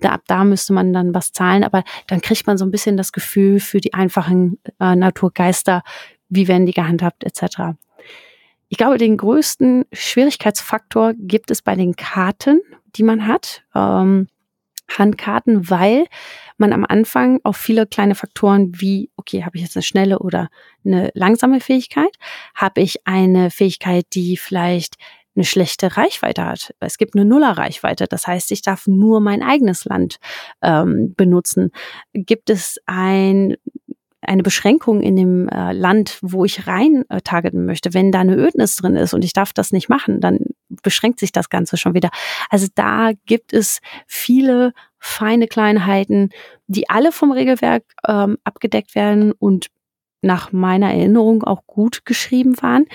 Da, 0.00 0.10
ab 0.10 0.22
da 0.26 0.44
müsste 0.44 0.72
man 0.72 0.92
dann 0.92 1.14
was 1.14 1.32
zahlen, 1.32 1.64
aber 1.64 1.84
dann 2.06 2.20
kriegt 2.20 2.46
man 2.46 2.58
so 2.58 2.64
ein 2.64 2.70
bisschen 2.70 2.96
das 2.96 3.12
Gefühl 3.12 3.60
für 3.60 3.80
die 3.80 3.94
einfachen 3.94 4.58
äh, 4.80 4.96
Naturgeister, 4.96 5.82
wie 6.28 6.48
werden 6.48 6.66
die 6.66 6.72
gehandhabt 6.72 7.24
etc. 7.24 7.76
Ich 8.68 8.78
glaube, 8.78 8.98
den 8.98 9.16
größten 9.16 9.84
Schwierigkeitsfaktor 9.92 11.14
gibt 11.16 11.50
es 11.50 11.62
bei 11.62 11.76
den 11.76 11.94
Karten, 11.94 12.60
die 12.96 13.02
man 13.02 13.26
hat. 13.26 13.62
Ähm, 13.74 14.28
Handkarten, 14.88 15.68
weil 15.68 16.06
man 16.58 16.72
am 16.72 16.84
Anfang 16.88 17.40
auf 17.42 17.56
viele 17.56 17.86
kleine 17.86 18.14
Faktoren 18.14 18.72
wie, 18.80 19.10
okay, 19.16 19.44
habe 19.44 19.56
ich 19.56 19.62
jetzt 19.62 19.76
eine 19.76 19.82
schnelle 19.82 20.20
oder 20.20 20.48
eine 20.84 21.10
langsame 21.14 21.60
Fähigkeit? 21.60 22.14
Habe 22.54 22.80
ich 22.80 23.06
eine 23.06 23.50
Fähigkeit, 23.50 24.06
die 24.12 24.36
vielleicht 24.36 24.96
eine 25.36 25.44
schlechte 25.44 25.96
Reichweite 25.96 26.44
hat. 26.44 26.74
Es 26.80 26.98
gibt 26.98 27.14
eine 27.14 27.24
Nuller-Reichweite. 27.24 28.06
Das 28.06 28.26
heißt, 28.26 28.50
ich 28.52 28.62
darf 28.62 28.86
nur 28.86 29.20
mein 29.20 29.42
eigenes 29.42 29.84
Land 29.84 30.16
ähm, 30.62 31.14
benutzen. 31.14 31.70
Gibt 32.12 32.50
es 32.50 32.78
ein 32.86 33.56
eine 34.22 34.42
Beschränkung 34.42 35.02
in 35.02 35.14
dem 35.14 35.48
äh, 35.48 35.72
Land, 35.72 36.18
wo 36.20 36.44
ich 36.44 36.66
rein 36.66 37.04
äh, 37.08 37.20
targeten 37.20 37.64
möchte, 37.64 37.94
wenn 37.94 38.10
da 38.10 38.20
eine 38.20 38.36
Ödnis 38.36 38.76
drin 38.76 38.96
ist 38.96 39.14
und 39.14 39.24
ich 39.24 39.32
darf 39.32 39.52
das 39.52 39.72
nicht 39.72 39.88
machen, 39.88 40.20
dann 40.20 40.40
beschränkt 40.82 41.20
sich 41.20 41.32
das 41.32 41.48
Ganze 41.48 41.76
schon 41.76 41.94
wieder. 41.94 42.10
Also 42.50 42.66
da 42.74 43.12
gibt 43.26 43.52
es 43.52 43.80
viele 44.06 44.72
feine 44.98 45.46
Kleinheiten, 45.46 46.30
die 46.66 46.88
alle 46.90 47.12
vom 47.12 47.30
Regelwerk 47.30 47.84
ähm, 48.06 48.38
abgedeckt 48.42 48.94
werden 48.94 49.32
und 49.32 49.68
nach 50.26 50.52
meiner 50.52 50.92
Erinnerung 50.92 51.42
auch 51.42 51.66
gut 51.66 52.04
geschrieben 52.04 52.60
waren. 52.60 52.86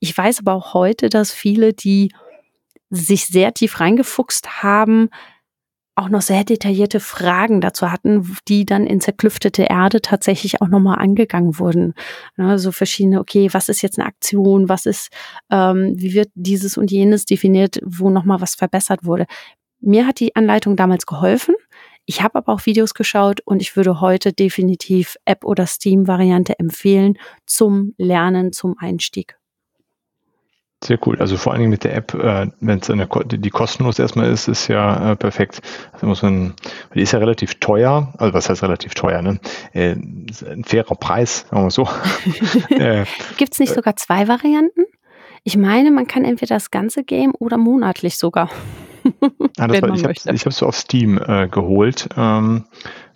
Ich 0.00 0.16
weiß 0.16 0.40
aber 0.40 0.54
auch 0.54 0.74
heute, 0.74 1.08
dass 1.08 1.32
viele, 1.32 1.72
die 1.72 2.12
sich 2.90 3.26
sehr 3.26 3.54
tief 3.54 3.80
reingefuchst 3.80 4.62
haben, 4.62 5.10
auch 5.98 6.08
noch 6.08 6.22
sehr 6.22 6.44
detaillierte 6.44 7.00
Fragen 7.00 7.60
dazu 7.60 7.90
hatten, 7.90 8.36
die 8.46 8.64
dann 8.64 8.86
in 8.86 9.00
zerklüftete 9.00 9.64
Erde 9.64 10.00
tatsächlich 10.00 10.62
auch 10.62 10.68
nochmal 10.68 10.98
angegangen 10.98 11.58
wurden. 11.58 11.94
Ne, 12.36 12.58
so 12.58 12.70
verschiedene, 12.70 13.18
okay, 13.18 13.48
was 13.52 13.68
ist 13.68 13.82
jetzt 13.82 13.98
eine 13.98 14.06
Aktion, 14.06 14.68
was 14.68 14.86
ist, 14.86 15.10
ähm, 15.50 15.94
wie 15.96 16.14
wird 16.14 16.30
dieses 16.34 16.76
und 16.76 16.92
jenes 16.92 17.24
definiert, 17.24 17.80
wo 17.84 18.10
nochmal 18.10 18.40
was 18.40 18.54
verbessert 18.54 19.04
wurde. 19.04 19.26
Mir 19.80 20.06
hat 20.06 20.20
die 20.20 20.36
Anleitung 20.36 20.76
damals 20.76 21.04
geholfen. 21.04 21.56
Ich 22.10 22.22
habe 22.22 22.36
aber 22.36 22.54
auch 22.54 22.64
Videos 22.64 22.94
geschaut 22.94 23.42
und 23.44 23.60
ich 23.60 23.76
würde 23.76 24.00
heute 24.00 24.32
definitiv 24.32 25.18
App- 25.26 25.44
oder 25.44 25.66
Steam-Variante 25.66 26.58
empfehlen 26.58 27.18
zum 27.44 27.92
Lernen, 27.98 28.50
zum 28.54 28.76
Einstieg. 28.78 29.36
Sehr 30.82 30.98
cool. 31.04 31.20
Also 31.20 31.36
vor 31.36 31.52
allen 31.52 31.60
Dingen 31.60 31.70
mit 31.70 31.84
der 31.84 31.94
App, 31.94 32.14
äh, 32.14 32.50
wenn 32.60 32.78
es 32.78 32.88
eine 32.88 33.06
die 33.26 33.50
kostenlos 33.50 33.98
erstmal 33.98 34.30
ist, 34.30 34.48
ist 34.48 34.68
ja 34.68 35.12
äh, 35.12 35.16
perfekt. 35.16 35.60
Also 35.92 36.06
muss 36.06 36.22
man, 36.22 36.54
die 36.94 37.02
ist 37.02 37.12
ja 37.12 37.18
relativ 37.18 37.56
teuer. 37.56 38.14
Also 38.16 38.32
was 38.32 38.48
heißt 38.48 38.62
relativ 38.62 38.94
teuer? 38.94 39.20
Ne? 39.20 39.38
Äh, 39.74 39.90
ein 39.90 40.64
fairer 40.64 40.94
Preis, 40.94 41.44
sagen 41.50 41.64
wir 41.64 41.70
so. 41.70 41.82
äh, 42.70 43.04
Gibt 43.36 43.52
es 43.52 43.58
nicht 43.58 43.74
sogar 43.74 43.96
zwei 43.96 44.28
Varianten? 44.28 44.86
Ich 45.44 45.58
meine, 45.58 45.90
man 45.90 46.06
kann 46.06 46.24
entweder 46.24 46.56
das 46.56 46.70
ganze 46.70 47.04
Game 47.04 47.34
oder 47.38 47.58
monatlich 47.58 48.16
sogar. 48.16 48.48
Ah, 49.58 49.68
war, 49.68 49.94
ich 49.94 50.04
habe 50.04 50.50
es 50.50 50.62
auf 50.62 50.76
Steam 50.76 51.18
äh, 51.18 51.48
geholt. 51.48 52.08
Ähm, 52.16 52.64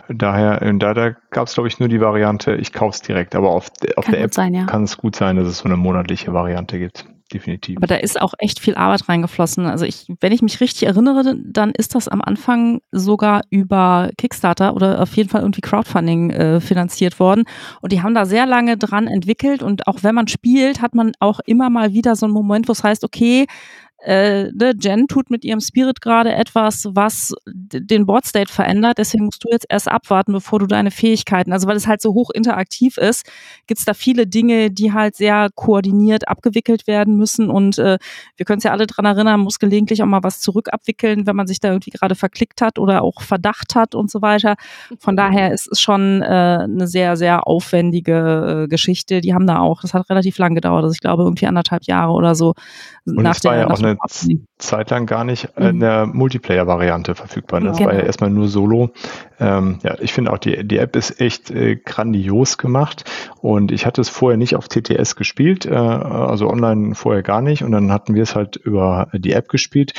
daher, 0.08 0.62
äh, 0.62 0.76
da, 0.78 0.94
da 0.94 1.10
gab 1.30 1.48
es, 1.48 1.54
glaube 1.54 1.68
ich, 1.68 1.78
nur 1.78 1.88
die 1.88 2.00
Variante, 2.00 2.54
ich 2.54 2.72
kaufe 2.72 2.96
es 2.96 3.02
direkt, 3.02 3.34
aber 3.34 3.50
auf, 3.50 3.70
auf 3.96 4.06
der 4.06 4.20
App 4.20 4.34
sein, 4.34 4.54
ja. 4.54 4.64
kann 4.66 4.84
es 4.84 4.96
gut 4.96 5.16
sein, 5.16 5.36
dass 5.36 5.46
es 5.46 5.58
so 5.58 5.64
eine 5.64 5.76
monatliche 5.76 6.32
Variante 6.32 6.78
gibt. 6.78 7.06
Definitiv. 7.32 7.78
Aber 7.78 7.86
da 7.86 7.94
ist 7.94 8.20
auch 8.20 8.34
echt 8.38 8.60
viel 8.60 8.74
Arbeit 8.74 9.08
reingeflossen. 9.08 9.64
Also 9.66 9.86
ich, 9.86 10.06
wenn 10.20 10.32
ich 10.32 10.42
mich 10.42 10.60
richtig 10.60 10.86
erinnere, 10.86 11.34
dann 11.42 11.70
ist 11.70 11.94
das 11.94 12.08
am 12.08 12.20
Anfang 12.20 12.82
sogar 12.90 13.42
über 13.48 14.10
Kickstarter 14.18 14.74
oder 14.74 15.00
auf 15.00 15.16
jeden 15.16 15.30
Fall 15.30 15.40
irgendwie 15.40 15.62
Crowdfunding 15.62 16.30
äh, 16.30 16.60
finanziert 16.60 17.18
worden. 17.18 17.44
Und 17.80 17.92
die 17.92 18.02
haben 18.02 18.14
da 18.14 18.26
sehr 18.26 18.44
lange 18.44 18.76
dran 18.76 19.06
entwickelt. 19.06 19.62
Und 19.62 19.86
auch 19.86 20.02
wenn 20.02 20.14
man 20.14 20.28
spielt, 20.28 20.82
hat 20.82 20.94
man 20.94 21.12
auch 21.20 21.40
immer 21.46 21.70
mal 21.70 21.94
wieder 21.94 22.16
so 22.16 22.26
einen 22.26 22.34
Moment, 22.34 22.68
wo 22.68 22.72
es 22.72 22.84
heißt, 22.84 23.02
okay, 23.02 23.46
äh, 24.04 24.50
ne, 24.52 24.74
Jen 24.80 25.06
tut 25.06 25.30
mit 25.30 25.44
ihrem 25.44 25.60
Spirit 25.60 26.00
gerade 26.00 26.32
etwas, 26.32 26.88
was 26.90 27.32
den 27.46 28.06
Board 28.06 28.26
State 28.26 28.52
verändert. 28.52 28.98
Deswegen 28.98 29.26
musst 29.26 29.44
du 29.44 29.48
jetzt 29.50 29.66
erst 29.68 29.88
abwarten, 29.88 30.32
bevor 30.32 30.58
du 30.58 30.66
deine 30.66 30.90
Fähigkeiten, 30.90 31.52
also 31.52 31.68
weil 31.68 31.76
es 31.76 31.86
halt 31.86 32.02
so 32.02 32.12
hoch 32.12 32.30
interaktiv 32.30 32.98
ist, 32.98 33.30
gibt's 33.66 33.84
da 33.84 33.94
viele 33.94 34.26
Dinge, 34.26 34.70
die 34.70 34.92
halt 34.92 35.14
sehr 35.14 35.50
koordiniert 35.54 36.28
abgewickelt 36.28 36.86
werden 36.86 37.16
müssen. 37.16 37.48
Und 37.48 37.78
äh, 37.78 37.98
wir 38.36 38.46
können 38.46 38.58
es 38.58 38.64
ja 38.64 38.72
alle 38.72 38.86
dran 38.86 39.04
erinnern, 39.04 39.40
muss 39.40 39.58
gelegentlich 39.58 40.02
auch 40.02 40.06
mal 40.06 40.22
was 40.22 40.40
zurückabwickeln, 40.40 41.26
wenn 41.26 41.36
man 41.36 41.46
sich 41.46 41.60
da 41.60 41.68
irgendwie 41.68 41.90
gerade 41.90 42.14
verklickt 42.14 42.60
hat 42.60 42.78
oder 42.78 43.02
auch 43.02 43.22
Verdacht 43.22 43.74
hat 43.76 43.94
und 43.94 44.10
so 44.10 44.20
weiter. 44.20 44.56
Von 44.98 45.16
daher 45.16 45.52
ist 45.52 45.68
es 45.70 45.80
schon 45.80 46.22
äh, 46.22 46.26
eine 46.64 46.88
sehr, 46.88 47.16
sehr 47.16 47.46
aufwendige 47.46 48.64
äh, 48.64 48.68
Geschichte. 48.68 49.20
Die 49.20 49.32
haben 49.32 49.46
da 49.46 49.60
auch, 49.60 49.82
das 49.82 49.94
hat 49.94 50.10
relativ 50.10 50.38
lang 50.38 50.54
gedauert, 50.56 50.82
also 50.82 50.92
ich 50.92 51.00
glaube 51.00 51.22
irgendwie 51.22 51.46
anderthalb 51.46 51.84
Jahre 51.84 52.12
oder 52.12 52.34
so. 52.34 52.54
Und 53.04 53.22
nach 53.22 53.38
der, 53.38 53.56
ja 53.56 53.70
auch 53.70 53.80
eine 54.00 54.40
Zeit 54.58 54.90
lang 54.90 55.06
gar 55.06 55.24
nicht 55.24 55.48
in 55.56 55.80
der 55.80 56.06
Multiplayer-Variante 56.06 57.14
verfügbar. 57.14 57.60
Das 57.60 57.78
genau. 57.78 57.90
war 57.90 57.96
ja 57.96 58.04
erstmal 58.04 58.30
nur 58.30 58.48
Solo. 58.48 58.92
Ähm, 59.42 59.80
ja, 59.82 59.96
ich 60.00 60.12
finde 60.12 60.32
auch, 60.32 60.38
die, 60.38 60.66
die 60.66 60.78
App 60.78 60.94
ist 60.94 61.20
echt 61.20 61.50
äh, 61.50 61.74
grandios 61.76 62.58
gemacht 62.58 63.04
und 63.40 63.72
ich 63.72 63.86
hatte 63.86 64.00
es 64.00 64.08
vorher 64.08 64.36
nicht 64.36 64.54
auf 64.54 64.68
TTS 64.68 65.16
gespielt, 65.16 65.66
äh, 65.66 65.74
also 65.74 66.48
online 66.48 66.94
vorher 66.94 67.24
gar 67.24 67.42
nicht 67.42 67.64
und 67.64 67.72
dann 67.72 67.90
hatten 67.90 68.14
wir 68.14 68.22
es 68.22 68.36
halt 68.36 68.54
über 68.54 69.08
die 69.12 69.32
App 69.32 69.48
gespielt 69.48 69.94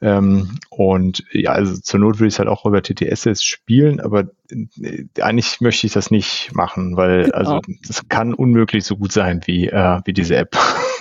ähm, 0.00 0.58
und 0.70 1.22
ja, 1.30 1.52
also 1.52 1.76
zur 1.80 2.00
Not 2.00 2.18
würde 2.18 2.26
ich 2.26 2.34
es 2.34 2.38
halt 2.40 2.48
auch 2.48 2.66
über 2.66 2.82
TTS 2.82 3.24
jetzt 3.24 3.46
spielen, 3.46 4.00
aber 4.00 4.24
äh, 4.50 5.04
eigentlich 5.20 5.60
möchte 5.60 5.86
ich 5.86 5.92
das 5.92 6.10
nicht 6.10 6.50
machen, 6.54 6.96
weil 6.96 7.24
genau. 7.24 7.36
also 7.36 7.60
das 7.86 8.08
kann 8.08 8.34
unmöglich 8.34 8.84
so 8.84 8.96
gut 8.96 9.12
sein 9.12 9.42
wie, 9.44 9.68
äh, 9.68 10.00
wie 10.06 10.12
diese 10.12 10.34
App. 10.34 10.56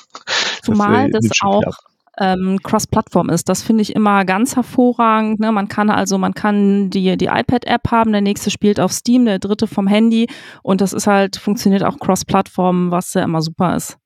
Zumal 0.62 1.10
das, 1.10 1.26
äh, 1.26 1.30
das 1.30 1.42
auch 1.42 1.78
ähm, 2.20 2.60
Cross-Plattform 2.64 3.30
ist. 3.30 3.50
Das 3.50 3.64
finde 3.64 3.82
ich 3.82 3.96
immer 3.96 4.26
ganz 4.26 4.56
hervorragend. 4.56 5.40
Ne? 5.40 5.52
Man 5.52 5.68
kann 5.68 5.90
also, 5.90 6.18
man 6.18 6.34
kann 6.34 6.90
die, 6.90 7.18
die 7.18 7.26
iPad-App 7.26 7.92
haben, 7.92 8.12
der 8.12 8.22
nächste 8.22 8.50
spielt 8.50 8.80
auf 8.80 8.92
Steam, 8.92 9.26
der 9.26 9.40
dritte 9.40 9.68
vom 9.68 9.88
Handy 9.88 10.28
und 10.64 10.82
das 10.82 10.94
ist 10.94 11.08
halt, 11.08 11.38
funktioniert 11.38 11.84
auch 11.84 12.00
Cross-Plattform, 12.00 12.92
was 12.92 13.14
ja 13.14 13.24
immer 13.24 13.42
super 13.42 13.76
ist. 13.76 13.98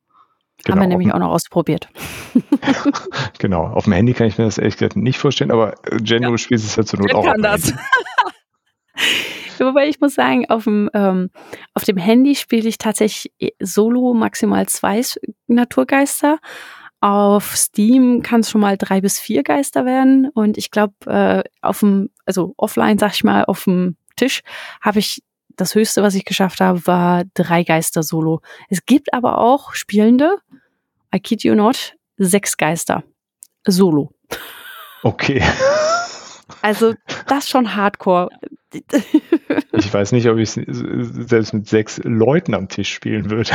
Genau, 0.64 0.76
Haben 0.76 0.82
wir 0.84 0.88
nämlich 0.90 1.14
auch 1.14 1.20
noch 1.20 1.32
ausprobiert. 1.32 1.90
genau, 3.40 3.64
auf 3.64 3.86
dem 3.86 3.94
Handy 3.94 4.14
kann 4.14 4.28
ich 4.28 4.38
mir 4.38 4.46
das 4.46 4.60
ehrlich 4.60 4.76
gesagt 4.76 4.96
nicht 4.96 5.18
vorstellen, 5.18 5.52
aber 5.52 5.74
Jen, 6.04 6.24
ja. 6.24 6.30
du 6.30 6.38
spielst 6.38 6.66
es 6.66 6.76
ja 6.76 6.86
zur 6.86 7.00
Not 7.00 7.10
Jen 7.10 7.18
auch. 7.18 7.26
kann 7.26 7.42
das. 7.42 7.74
Wobei 9.60 9.88
ich 9.88 10.00
muss 10.00 10.16
sagen, 10.16 10.50
auf 10.50 10.64
dem, 10.66 10.90
ähm, 10.94 11.30
auf 11.74 11.84
dem 11.84 11.98
Handy 11.98 12.36
spiele 12.36 12.68
ich 12.68 12.78
tatsächlich 12.78 13.32
solo 13.60 14.14
maximal 14.14 14.68
zwei 14.68 15.02
Naturgeister. 15.48 16.40
Auf 17.02 17.58
Steam 17.58 18.22
kann 18.22 18.42
es 18.42 18.52
schon 18.52 18.62
mal 18.62 18.78
drei 18.78 19.02
bis 19.02 19.20
vier 19.20 19.44
Geister 19.44 19.86
werden. 19.86 20.30
Und 20.30 20.58
ich 20.58 20.70
glaube, 20.70 20.94
äh, 21.08 21.44
auf 21.62 21.80
dem, 21.80 22.10
also 22.26 22.54
offline, 22.58 23.00
sag 23.00 23.14
ich 23.16 23.24
mal, 23.24 23.44
auf 23.46 23.64
dem 23.64 23.98
Tisch 24.16 24.42
habe 24.82 25.00
ich 25.00 25.24
das 25.58 25.76
höchste, 25.76 26.04
was 26.04 26.16
ich 26.16 26.26
geschafft 26.26 26.62
habe, 26.62 26.86
war 26.86 27.24
drei 27.34 27.64
Geister 27.64 28.04
solo. 28.04 28.42
Es 28.70 28.86
gibt 28.86 29.14
aber 29.14 29.40
auch 29.40 29.74
Spielende, 29.74 30.38
I 31.14 31.20
kid 31.20 31.44
you 31.44 31.56
not, 31.56 31.96
sechs 32.18 32.56
Geister 32.56 33.04
solo. 33.66 34.12
Okay. 35.04 35.44
Also 36.62 36.94
das 37.28 37.50
schon 37.50 37.76
Hardcore. 37.76 38.30
Ich 39.72 39.92
weiß 39.92 40.12
nicht, 40.12 40.28
ob 40.30 40.38
ich 40.38 40.52
selbst 40.52 41.54
mit 41.54 41.68
sechs 41.68 42.00
Leuten 42.04 42.54
am 42.54 42.68
Tisch 42.70 42.94
spielen 42.94 43.32
würde. 43.32 43.52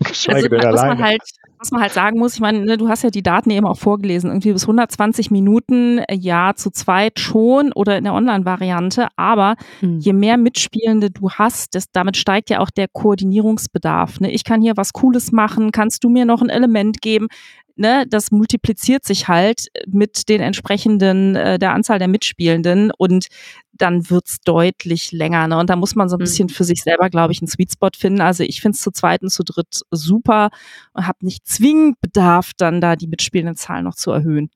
Geschweige 0.00 0.44
also, 0.44 0.48
denn 0.48 0.64
alleine. 0.64 1.04
Halt, 1.04 1.22
was 1.62 1.70
man 1.70 1.80
halt 1.80 1.92
sagen 1.92 2.18
muss, 2.18 2.34
ich 2.34 2.40
meine, 2.40 2.64
ne, 2.64 2.76
du 2.76 2.88
hast 2.88 3.04
ja 3.04 3.10
die 3.10 3.22
Daten 3.22 3.50
eben 3.50 3.66
auch 3.66 3.78
vorgelesen, 3.78 4.30
irgendwie 4.30 4.52
bis 4.52 4.64
120 4.64 5.30
Minuten, 5.30 5.98
äh, 5.98 6.16
ja, 6.16 6.54
zu 6.56 6.70
zweit 6.70 7.20
schon 7.20 7.72
oder 7.72 7.96
in 7.96 8.04
der 8.04 8.14
Online-Variante, 8.14 9.08
aber 9.16 9.54
mhm. 9.80 10.00
je 10.00 10.12
mehr 10.12 10.36
Mitspielende 10.36 11.10
du 11.10 11.30
hast, 11.30 11.76
das, 11.76 11.92
damit 11.92 12.16
steigt 12.16 12.50
ja 12.50 12.58
auch 12.58 12.70
der 12.70 12.88
Koordinierungsbedarf. 12.88 14.18
Ne? 14.18 14.32
Ich 14.32 14.42
kann 14.42 14.60
hier 14.60 14.76
was 14.76 14.92
Cooles 14.92 15.30
machen, 15.30 15.70
kannst 15.70 16.02
du 16.02 16.08
mir 16.08 16.24
noch 16.24 16.42
ein 16.42 16.48
Element 16.48 17.00
geben? 17.00 17.28
Ne, 17.76 18.04
das 18.06 18.30
multipliziert 18.30 19.04
sich 19.04 19.28
halt 19.28 19.68
mit 19.86 20.28
den 20.28 20.42
entsprechenden, 20.42 21.36
äh, 21.36 21.58
der 21.58 21.72
Anzahl 21.72 21.98
der 21.98 22.08
Mitspielenden 22.08 22.92
und 22.96 23.28
dann 23.72 24.10
wird's 24.10 24.40
deutlich 24.44 25.12
länger. 25.12 25.48
Ne? 25.48 25.58
Und 25.58 25.70
da 25.70 25.76
muss 25.76 25.94
man 25.94 26.08
so 26.08 26.16
ein 26.16 26.20
bisschen 26.20 26.48
für 26.48 26.64
sich 26.64 26.82
selber, 26.82 27.08
glaube 27.08 27.32
ich, 27.32 27.40
einen 27.40 27.48
Sweet 27.48 27.72
Spot 27.72 27.88
finden. 27.96 28.20
Also 28.20 28.44
ich 28.44 28.60
finde 28.60 28.76
es 28.76 28.82
zu 28.82 28.90
zweit 28.90 29.22
und 29.22 29.30
zu 29.30 29.42
dritt 29.42 29.80
super 29.90 30.50
und 30.92 31.06
habe 31.06 31.18
nicht 31.22 31.46
zwingend 31.46 32.00
Bedarf, 32.00 32.52
dann 32.56 32.80
da 32.80 32.94
die 32.96 33.06
mitspielenden 33.06 33.56
Zahlen 33.56 33.84
noch 33.84 33.94
zu 33.94 34.10
erhöhen. 34.10 34.50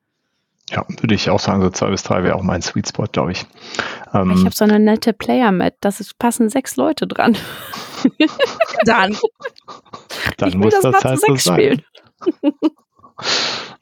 Ja, 0.71 0.85
würde 1.01 1.15
ich 1.15 1.31
auch 1.31 1.39
sagen, 1.39 1.63
so 1.63 1.71
zwei 1.71 1.91
bis 1.91 2.03
drei 2.03 2.25
wäre 2.25 2.35
auch 2.35 2.43
mein 2.43 2.61
Sweet 2.61 2.89
Spot, 2.89 3.07
glaube 3.11 3.33
ich. 3.33 3.47
Ähm, 4.13 4.33
ich 4.33 4.45
habe 4.45 4.55
so 4.55 4.65
eine 4.65 4.81
nette 4.81 5.13
Player-Mat, 5.13 5.75
da 5.81 5.91
passen 6.19 6.51
sechs 6.51 6.77
Leute 6.77 7.07
dran. 7.07 7.37
dann. 8.85 9.17
Dann 10.39 10.49
ich 10.49 10.57
muss 10.57 10.75
das, 10.75 10.83
das 10.83 11.05
halt 11.05 11.21
so 11.21 11.37
sein. 11.37 11.83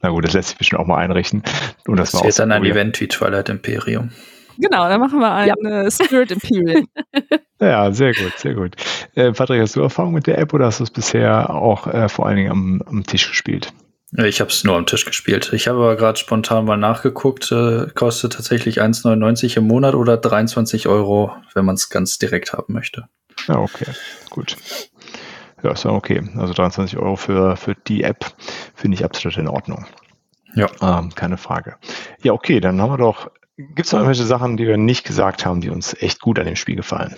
Na 0.03 0.11
gut, 0.11 0.25
das 0.25 0.35
lässt 0.35 0.51
sich 0.51 0.59
bestimmt 0.59 0.81
auch 0.81 0.87
mal 0.87 0.99
einrichten. 0.99 1.43
Und 1.87 1.97
das, 1.97 2.13
das 2.13 2.23
war 2.23 2.31
dann 2.31 2.53
ein 2.53 2.65
Event 2.65 3.01
wie 3.01 3.09
Twilight 3.09 3.49
Imperium. 3.49 4.11
Genau, 4.59 4.89
dann 4.89 5.01
machen 5.01 5.19
wir 5.19 5.33
ein 5.33 5.49
ja. 5.49 5.83
Äh, 5.83 5.91
Spirit 5.91 6.31
Imperium. 6.31 6.89
ja, 7.61 7.91
sehr 7.93 8.13
gut, 8.13 8.33
sehr 8.37 8.55
gut. 8.55 8.77
Äh, 9.15 9.33
Patrick, 9.33 9.61
hast 9.61 9.77
du 9.77 9.81
Erfahrung 9.81 10.15
mit 10.15 10.27
der 10.27 10.39
App 10.39 10.53
oder 10.55 10.67
hast 10.67 10.81
du 10.81 10.85
es 10.85 10.91
bisher 10.91 11.51
auch 11.51 11.87
äh, 11.87 12.09
vor 12.09 12.27
allen 12.27 12.37
Dingen 12.37 12.51
am, 12.51 12.83
am 12.87 13.05
Tisch 13.05 13.29
gespielt? 13.29 13.73
Ich 14.17 14.41
habe 14.41 14.51
es 14.51 14.63
nur 14.63 14.77
am 14.77 14.87
Tisch 14.87 15.05
gespielt. 15.07 15.53
Ich 15.53 15.67
habe 15.67 15.79
aber 15.79 15.97
gerade 15.97 16.19
spontan 16.19 16.67
mal 16.67 16.77
nachgeguckt. 16.77 17.51
Äh, 17.51 17.87
kostet 17.95 18.35
tatsächlich 18.35 18.81
1,99 18.81 19.57
im 19.57 19.67
Monat 19.67 19.95
oder 19.95 20.17
23 20.17 20.87
Euro, 20.87 21.33
wenn 21.55 21.65
man 21.65 21.75
es 21.75 21.89
ganz 21.89 22.19
direkt 22.19 22.53
haben 22.53 22.73
möchte. 22.73 23.09
Ja, 23.49 23.57
okay, 23.57 23.87
gut. 24.31 24.57
Ja, 25.65 25.73
ist 25.73 25.85
ja 25.85 25.91
okay. 25.91 26.23
Also 26.37 26.53
23 26.53 26.99
Euro 26.99 27.17
für, 27.17 27.57
für 27.57 27.75
die 27.75 28.05
App 28.05 28.27
finde 28.85 28.97
ich 28.97 29.05
absolut 29.07 29.39
in 29.39 29.49
Ordnung. 29.49 29.87
Ja. 30.55 30.69
Ähm, 30.83 31.09
keine 31.15 31.39
Frage. 31.39 31.77
Ja, 32.23 32.35
okay, 32.35 32.61
dann 32.61 32.83
haben 32.83 32.93
wir 32.93 32.99
doch 32.99 33.31
Gibt 33.57 33.87
es 33.87 33.93
noch 33.93 34.01
irgendwelche 34.01 34.27
Sachen, 34.27 34.59
die 34.59 34.67
wir 34.67 34.77
nicht 34.77 35.05
gesagt 35.05 35.47
haben, 35.47 35.63
die 35.63 35.71
uns 35.71 35.95
echt 35.95 36.21
gut 36.21 36.39
an 36.39 36.45
dem 36.45 36.57
Spiel 36.57 36.77
gefallen? 36.77 37.17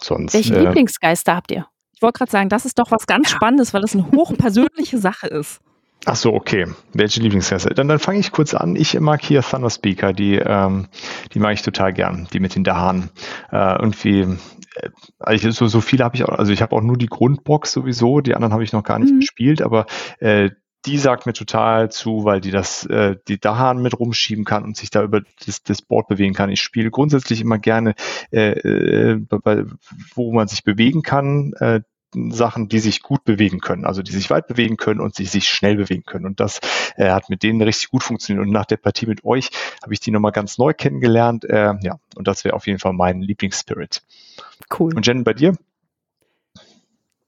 Sonst, 0.00 0.34
Welche 0.34 0.54
äh, 0.54 0.60
Lieblingsgeister 0.60 1.34
habt 1.34 1.50
ihr? 1.50 1.66
Ich 1.94 2.02
wollte 2.02 2.18
gerade 2.18 2.30
sagen, 2.30 2.48
das 2.48 2.64
ist 2.64 2.78
doch 2.78 2.92
was 2.92 3.08
ganz 3.08 3.28
Spannendes, 3.30 3.74
weil 3.74 3.80
das 3.80 3.94
eine 3.94 4.08
hochpersönliche 4.12 4.98
Sache 4.98 5.26
ist. 5.26 5.60
Ach 6.08 6.14
so, 6.14 6.32
okay. 6.32 6.66
Welche 6.92 7.20
Lieblingsgeister? 7.20 7.70
Dann, 7.70 7.88
dann 7.88 7.98
fange 7.98 8.20
ich 8.20 8.30
kurz 8.30 8.54
an. 8.54 8.76
Ich 8.76 8.98
mag 9.00 9.24
hier 9.24 9.42
Thunder 9.42 9.70
Speaker, 9.70 10.12
die, 10.12 10.36
ähm, 10.36 10.86
die 11.34 11.40
mag 11.40 11.54
ich 11.54 11.62
total 11.62 11.92
gern, 11.92 12.28
die 12.32 12.38
mit 12.38 12.54
den 12.54 12.62
Dahan. 12.62 13.10
Äh, 13.50 13.74
irgendwie, 13.80 14.20
äh, 14.20 14.88
also 15.18 15.50
so, 15.50 15.66
so 15.66 15.80
viele 15.80 16.04
habe 16.04 16.14
ich 16.14 16.24
auch, 16.24 16.28
also 16.28 16.52
ich 16.52 16.62
habe 16.62 16.76
auch 16.76 16.80
nur 16.80 16.96
die 16.96 17.08
Grundbox 17.08 17.72
sowieso, 17.72 18.20
die 18.20 18.36
anderen 18.36 18.52
habe 18.52 18.62
ich 18.62 18.72
noch 18.72 18.84
gar 18.84 19.00
nicht 19.00 19.14
mhm. 19.14 19.18
gespielt, 19.18 19.60
aber 19.60 19.86
äh, 20.20 20.50
die 20.84 20.98
sagt 20.98 21.26
mir 21.26 21.32
total 21.32 21.90
zu, 21.90 22.24
weil 22.24 22.40
die 22.40 22.52
das, 22.52 22.86
äh, 22.86 23.16
die 23.26 23.40
Dahan 23.40 23.82
mit 23.82 23.98
rumschieben 23.98 24.44
kann 24.44 24.62
und 24.62 24.76
sich 24.76 24.90
da 24.90 25.02
über 25.02 25.22
das, 25.44 25.64
das 25.64 25.82
Board 25.82 26.06
bewegen 26.06 26.34
kann. 26.34 26.50
Ich 26.50 26.62
spiele 26.62 26.92
grundsätzlich 26.92 27.40
immer 27.40 27.58
gerne, 27.58 27.94
äh, 28.30 28.52
äh, 28.52 29.20
wo 30.14 30.32
man 30.32 30.46
sich 30.46 30.62
bewegen 30.62 31.02
kann, 31.02 31.52
äh, 31.58 31.80
Sachen, 32.30 32.68
die 32.68 32.78
sich 32.78 33.02
gut 33.02 33.24
bewegen 33.24 33.60
können, 33.60 33.84
also 33.84 34.02
die 34.02 34.12
sich 34.12 34.30
weit 34.30 34.46
bewegen 34.46 34.76
können 34.76 35.00
und 35.00 35.18
die 35.18 35.26
sich 35.26 35.48
schnell 35.48 35.76
bewegen 35.76 36.04
können. 36.04 36.26
Und 36.26 36.40
das 36.40 36.60
äh, 36.96 37.10
hat 37.10 37.28
mit 37.28 37.42
denen 37.42 37.60
richtig 37.62 37.90
gut 37.90 38.02
funktioniert. 38.02 38.46
Und 38.46 38.52
nach 38.52 38.66
der 38.66 38.78
Partie 38.78 39.06
mit 39.06 39.24
euch 39.24 39.50
habe 39.82 39.92
ich 39.92 40.00
die 40.00 40.10
nochmal 40.10 40.32
ganz 40.32 40.58
neu 40.58 40.72
kennengelernt. 40.72 41.44
Äh, 41.44 41.74
ja, 41.82 41.98
und 42.16 42.26
das 42.26 42.44
wäre 42.44 42.54
auf 42.54 42.66
jeden 42.66 42.78
Fall 42.78 42.92
mein 42.92 43.20
Lieblingsspirit. 43.20 44.02
Cool. 44.78 44.94
Und 44.94 45.06
Jen, 45.06 45.24
bei 45.24 45.34
dir? 45.34 45.56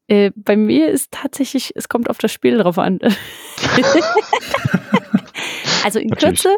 Äh, 0.07 0.33
bei 0.35 0.57
mir 0.57 0.89
ist 0.89 1.13
tatsächlich, 1.13 1.73
es 1.77 1.89
kommt 1.89 2.09
auf 2.09 2.19
das 2.19 2.33
Spiel 2.33 2.57
drauf 2.57 2.79
an. 2.79 2.99
also 5.85 5.99
in 5.99 6.09
Natürlich. 6.09 6.43
Kürze, 6.43 6.57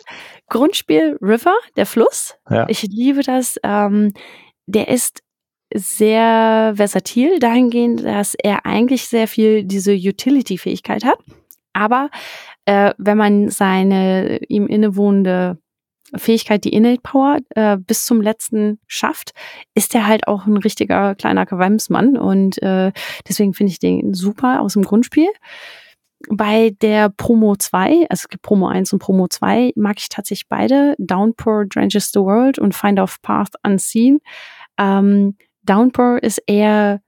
Grundspiel 0.49 1.18
River, 1.20 1.57
der 1.76 1.87
Fluss. 1.87 2.37
Ja. 2.49 2.66
Ich 2.68 2.83
liebe 2.83 3.22
das. 3.22 3.57
Ähm, 3.64 4.12
der 4.66 4.87
ist 4.89 5.22
sehr 5.75 6.73
versatil 6.77 7.39
dahingehend, 7.39 8.05
dass 8.05 8.35
er 8.35 8.66
eigentlich 8.66 9.09
sehr 9.09 9.29
viel 9.29 9.64
diese 9.64 9.95
Utility-Fähigkeit 9.95 11.05
hat. 11.05 11.18
Aber 11.73 12.11
äh, 12.64 12.93
wenn 12.99 13.16
man 13.16 13.49
seine 13.49 14.39
ihm 14.49 14.66
innewohnende 14.66 15.59
Fähigkeit, 16.16 16.64
die 16.64 16.73
Innate 16.73 17.01
Power, 17.03 17.39
äh, 17.51 17.77
bis 17.77 18.05
zum 18.05 18.21
letzten 18.21 18.81
schafft, 18.87 19.33
ist 19.75 19.95
er 19.95 20.07
halt 20.07 20.27
auch 20.27 20.47
ein 20.47 20.57
richtiger 20.57 21.14
kleiner 21.14 21.47
Gewalmsmann 21.47 22.16
und 22.16 22.61
äh, 22.62 22.93
deswegen 23.29 23.55
finde 23.55 23.73
ich 23.73 23.79
den 23.79 24.12
super 24.12 24.61
aus 24.61 24.73
dem 24.73 24.83
Grundspiel. 24.83 25.29
Bei 26.29 26.71
der 26.83 27.09
Promo 27.09 27.57
2, 27.57 28.07
also 28.11 28.25
es 28.25 28.29
gibt 28.29 28.43
Promo 28.43 28.66
1 28.66 28.93
und 28.93 28.99
Promo 28.99 29.29
2, 29.29 29.73
mag 29.77 29.99
ich 29.99 30.11
tatsächlich 30.11 30.49
beide. 30.49 30.95
Downpour 30.99 31.64
Drenches 31.66 32.11
the 32.12 32.21
World 32.21 32.59
und 32.59 32.75
Find 32.75 33.01
of 33.01 33.23
Path 33.23 33.55
Unseen. 33.62 34.21
Ähm, 34.79 35.37
Downpour 35.62 36.22
ist 36.22 36.42
eher 36.46 37.00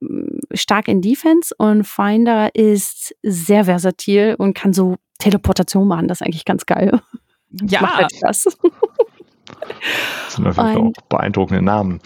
mm, 0.00 0.38
stark 0.52 0.88
in 0.88 1.02
Defense 1.02 1.54
und 1.56 1.84
Finder 1.84 2.54
ist 2.54 3.14
sehr 3.22 3.64
versatil 3.64 4.36
und 4.38 4.54
kann 4.54 4.72
so 4.72 4.96
Teleportation 5.18 5.88
machen. 5.88 6.08
Das 6.08 6.20
ist 6.20 6.26
eigentlich 6.26 6.44
ganz 6.44 6.66
geil. 6.66 7.00
Ja. 7.50 7.82
Macht 7.82 7.96
halt 7.96 8.14
Spaß. 8.14 8.58
Das 10.24 10.34
sind 10.34 10.52
Fall 10.54 10.76
auch 10.76 10.92
beeindruckende 11.08 11.62
Namen. 11.62 12.00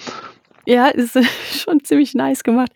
Ja, 0.66 0.88
ist 0.88 1.16
schon 1.64 1.82
ziemlich 1.82 2.14
nice 2.14 2.42
gemacht. 2.42 2.70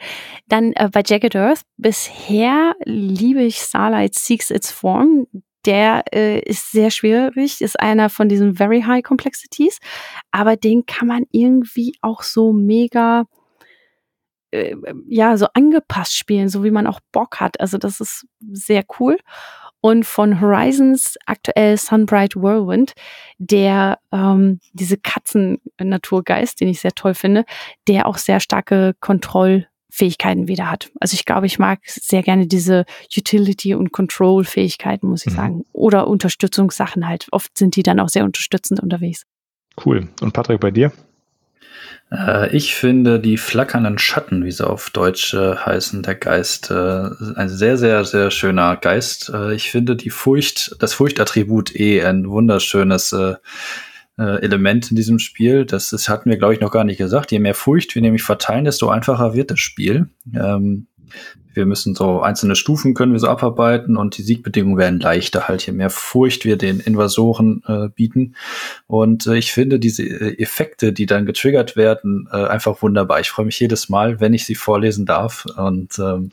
Dann 0.49 0.73
äh, 0.73 0.89
bei 0.91 1.03
Jagged 1.05 1.37
Earth, 1.37 1.61
bisher 1.77 2.75
liebe 2.85 3.43
ich 3.43 3.59
Starlight 3.59 4.15
Seeks 4.15 4.51
Its 4.51 4.71
Form. 4.71 5.27
Der 5.67 6.05
äh, 6.13 6.41
ist 6.41 6.73
sehr 6.73 6.91
schwierig, 6.91 7.61
ist 7.61 7.79
einer 7.79 8.11
von 8.11 8.29
diesen 8.29 8.55
Very 8.55 8.83
High 8.83 9.03
Complexities, 9.03 9.79
aber 10.31 10.57
den 10.57 10.87
kann 10.87 11.09
man 11.09 11.25
irgendwie 11.31 11.95
auch 12.01 12.23
so 12.23 12.53
mega 12.53 13.25
äh, 14.51 14.77
ja, 15.09 15.37
so 15.37 15.47
angepasst 15.55 16.17
spielen, 16.17 16.49
so 16.49 16.65
wie 16.65 16.71
man 16.71 16.87
auch 16.87 17.01
Bock 17.13 17.41
hat. 17.41 17.61
Also 17.61 17.79
das 17.79 18.01
ist 18.01 18.27
sehr 18.41 18.85
cool 18.99 19.17
und 19.83 20.07
von 20.07 20.41
Horizons 20.41 21.17
aktuell 21.27 21.77
Sunbright 21.77 22.37
Whirlwind, 22.37 22.93
der 23.39 23.99
ähm, 24.13 24.61
diese 24.73 24.97
Katzen-Naturgeist, 24.97 26.61
den 26.61 26.69
ich 26.69 26.81
sehr 26.81 26.93
toll 26.93 27.15
finde, 27.15 27.45
der 27.89 28.07
auch 28.07 28.17
sehr 28.17 28.41
starke 28.41 28.95
Kontrollfähigkeiten 29.93 30.49
wieder 30.49 30.71
hat. 30.71 30.91
Also 31.01 31.15
ich 31.15 31.25
glaube, 31.25 31.47
ich 31.47 31.59
mag 31.59 31.81
sehr 31.85 32.23
gerne 32.23 32.47
diese 32.47 32.85
Utility- 33.17 33.75
und 33.75 33.93
Control-Fähigkeiten, 33.93 35.07
muss 35.07 35.27
ich 35.27 35.33
mhm. 35.33 35.37
sagen. 35.37 35.65
Oder 35.73 36.09
Unterstützungssachen 36.09 37.07
halt. 37.07 37.27
Oft 37.31 37.57
sind 37.57 37.77
die 37.77 37.83
dann 37.83 38.01
auch 38.01 38.09
sehr 38.09 38.25
unterstützend 38.25 38.81
unterwegs. 38.81 39.25
Cool. 39.85 40.09
Und 40.21 40.33
Patrick, 40.33 40.61
bei 40.61 40.71
dir? 40.71 40.93
Äh, 42.11 42.55
ich 42.57 42.75
finde 42.75 43.21
die 43.21 43.37
flackernden 43.37 43.99
Schatten, 43.99 44.45
wie 44.45 44.51
sie 44.51 44.67
auf 44.67 44.91
Deutsch 44.91 45.35
äh, 45.35 45.57
heißen, 45.57 46.03
der 46.03 46.15
Geist, 46.15 46.71
äh, 46.71 46.75
ein 47.37 47.49
sehr, 47.49 47.77
sehr, 47.77 48.05
sehr 48.05 48.31
schöner 48.31 48.77
Geist. 48.77 49.31
Äh, 49.33 49.55
ich 49.55 49.71
finde 49.71 49.97
die 49.97 50.11
Furcht, 50.11 50.77
das 50.81 50.95
Furchtattribut 50.95 51.75
eh 51.75 52.03
ein 52.03 52.29
wunderschönes 52.29 53.15
äh, 54.19 54.43
Element 54.43 54.91
in 54.91 54.97
diesem 54.97 55.19
Spiel. 55.19 55.65
Das 55.65 55.93
ist, 55.93 56.09
hatten 56.09 56.31
wir, 56.31 56.37
glaube 56.37 56.55
ich, 56.55 56.61
noch 56.61 56.73
gar 56.73 56.85
nicht 56.85 56.99
gesagt. 56.99 57.33
Je 57.33 57.39
mehr 57.39 57.55
Furcht 57.55 57.95
wir 57.95 58.03
nämlich 58.03 58.23
verteilen, 58.23 58.65
desto 58.65 58.89
einfacher 58.89 59.35
wird 59.35 59.51
das 59.51 59.61
Spiel. 59.61 60.09
Ähm, 60.35 60.87
wir 61.55 61.67
müssen 61.67 61.95
so 61.95 62.21
einzelne 62.21 62.57
Stufen 62.57 62.95
können 62.95 63.13
wir 63.13 63.19
so 63.19 63.29
abarbeiten 63.29 63.97
und 63.97 64.17
die 64.17 64.23
Siegbedingungen 64.23 64.79
werden 64.79 65.01
leichter, 65.01 65.49
halt 65.49 65.67
je 65.67 65.73
mehr 65.73 65.91
Furcht 65.91 66.45
wir 66.45 66.57
den 66.57 66.81
Invasoren 66.81 67.63
äh, 67.67 67.89
bieten. 67.89 68.35
Und 68.87 69.27
äh, 69.27 69.37
ich 69.37 69.53
finde 69.53 69.79
diese 69.79 70.03
äh, 70.03 70.39
Effekte, 70.43 70.93
die 70.93 71.07
dann 71.07 71.27
getriggert 71.27 71.77
werden, 71.77 72.29
äh, 72.33 72.45
einfach 72.45 72.83
wunderbar. 72.83 73.21
Ich 73.21 73.31
freue 73.31 73.47
mich 73.47 73.61
jedes 73.61 73.89
Mal, 73.89 74.21
wenn 74.21 74.35
ich 74.35 74.47
sie 74.47 74.55
vorlesen 74.55 75.05
darf. 75.07 75.45
Und 75.57 75.99
ähm, 75.99 76.31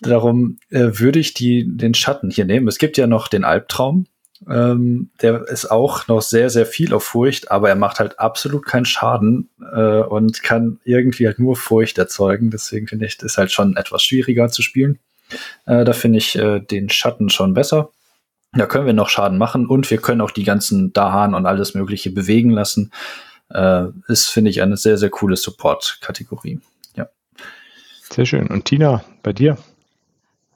darum 0.00 0.58
äh, 0.70 0.90
würde 0.94 1.18
ich 1.18 1.34
die, 1.34 1.66
den 1.68 1.94
Schatten 1.94 2.30
hier 2.30 2.44
nehmen. 2.44 2.68
Es 2.68 2.78
gibt 2.78 2.96
ja 2.96 3.06
noch 3.06 3.28
den 3.28 3.44
Albtraum. 3.44 4.06
Ähm, 4.48 5.10
der 5.20 5.48
ist 5.48 5.70
auch 5.70 6.06
noch 6.06 6.22
sehr, 6.22 6.50
sehr 6.50 6.66
viel 6.66 6.94
auf 6.94 7.04
Furcht, 7.04 7.50
aber 7.50 7.68
er 7.68 7.76
macht 7.76 7.98
halt 7.98 8.20
absolut 8.20 8.64
keinen 8.64 8.84
Schaden 8.84 9.48
äh, 9.72 10.00
und 10.00 10.42
kann 10.42 10.78
irgendwie 10.84 11.26
halt 11.26 11.38
nur 11.38 11.56
Furcht 11.56 11.98
erzeugen. 11.98 12.50
Deswegen 12.50 12.86
finde 12.86 13.06
ich, 13.06 13.20
ist 13.20 13.38
halt 13.38 13.50
schon 13.50 13.76
etwas 13.76 14.02
schwieriger 14.02 14.48
zu 14.48 14.62
spielen. 14.62 14.98
Äh, 15.66 15.84
da 15.84 15.92
finde 15.92 16.18
ich 16.18 16.36
äh, 16.36 16.60
den 16.60 16.88
Schatten 16.88 17.30
schon 17.30 17.54
besser. 17.54 17.90
Da 18.52 18.66
können 18.66 18.86
wir 18.86 18.94
noch 18.94 19.08
Schaden 19.08 19.38
machen 19.38 19.66
und 19.66 19.90
wir 19.90 19.98
können 19.98 20.20
auch 20.20 20.30
die 20.30 20.44
ganzen 20.44 20.92
Dahan 20.92 21.34
und 21.34 21.44
alles 21.44 21.74
Mögliche 21.74 22.10
bewegen 22.10 22.50
lassen. 22.50 22.92
Äh, 23.50 23.86
ist, 24.06 24.28
finde 24.28 24.50
ich, 24.50 24.62
eine 24.62 24.76
sehr, 24.76 24.98
sehr 24.98 25.10
coole 25.10 25.36
Support-Kategorie. 25.36 26.60
Ja. 26.94 27.08
Sehr 28.10 28.24
schön. 28.24 28.46
Und 28.46 28.64
Tina, 28.66 29.04
bei 29.22 29.32
dir? 29.32 29.58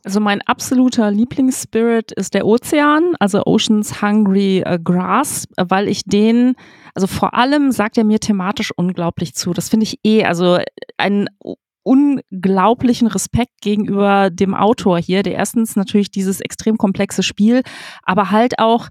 Also 0.05 0.19
mein 0.19 0.43
absoluter 0.43 1.11
Lieblingsspirit 1.13 2.11
ist 2.13 2.35
der 2.35 2.45
Ozean, 2.45 3.15
also 3.21 3.45
Oceans 3.47 4.03
Hungry 4.03 4.61
äh, 4.61 4.79
Grass, 4.83 5.47
weil 5.57 5.87
ich 5.87 6.03
den, 6.05 6.55
also 6.95 7.07
vor 7.07 7.35
allem 7.35 7.71
sagt 7.71 7.97
er 7.99 8.05
mir 8.05 8.19
thematisch 8.19 8.73
unglaublich 8.75 9.35
zu. 9.35 9.53
Das 9.53 9.69
finde 9.69 9.85
ich 9.85 10.01
eh, 10.05 10.25
also 10.25 10.59
einen 10.97 11.29
unglaublichen 11.85 13.09
Respekt 13.09 13.61
gegenüber 13.61 14.31
dem 14.31 14.55
Autor 14.55 14.99
hier, 14.99 15.23
der 15.23 15.35
erstens 15.35 15.77
natürlich 15.77 16.11
dieses 16.11 16.41
extrem 16.41 16.79
komplexe 16.79 17.23
Spiel, 17.23 17.63
aber 18.03 18.31
halt 18.31 18.59
auch 18.59 18.89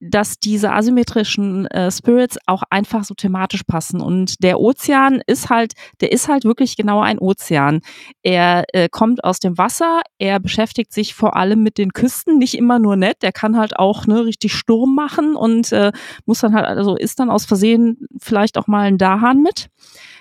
dass 0.00 0.38
diese 0.38 0.72
asymmetrischen 0.72 1.66
äh, 1.66 1.90
Spirits 1.90 2.38
auch 2.46 2.62
einfach 2.70 3.04
so 3.04 3.14
thematisch 3.14 3.64
passen. 3.64 4.00
Und 4.00 4.42
der 4.42 4.60
Ozean 4.60 5.20
ist 5.26 5.50
halt, 5.50 5.72
der 6.00 6.12
ist 6.12 6.28
halt 6.28 6.44
wirklich 6.44 6.76
genau 6.76 7.00
ein 7.00 7.18
Ozean. 7.18 7.80
Er 8.22 8.64
äh, 8.72 8.88
kommt 8.88 9.24
aus 9.24 9.40
dem 9.40 9.58
Wasser, 9.58 10.02
er 10.18 10.38
beschäftigt 10.38 10.92
sich 10.92 11.14
vor 11.14 11.36
allem 11.36 11.62
mit 11.62 11.78
den 11.78 11.92
Küsten, 11.92 12.38
nicht 12.38 12.54
immer 12.54 12.78
nur 12.78 12.96
nett, 12.96 13.22
der 13.22 13.32
kann 13.32 13.56
halt 13.56 13.78
auch 13.78 14.06
ne, 14.06 14.24
richtig 14.24 14.54
Sturm 14.54 14.94
machen 14.94 15.34
und 15.34 15.72
äh, 15.72 15.90
muss 16.26 16.40
dann 16.40 16.54
halt, 16.54 16.66
also 16.66 16.96
ist 16.96 17.18
dann 17.18 17.30
aus 17.30 17.44
Versehen 17.44 18.06
vielleicht 18.20 18.56
auch 18.56 18.68
mal 18.68 18.86
ein 18.86 18.98
Dahan 18.98 19.42
mit. 19.42 19.68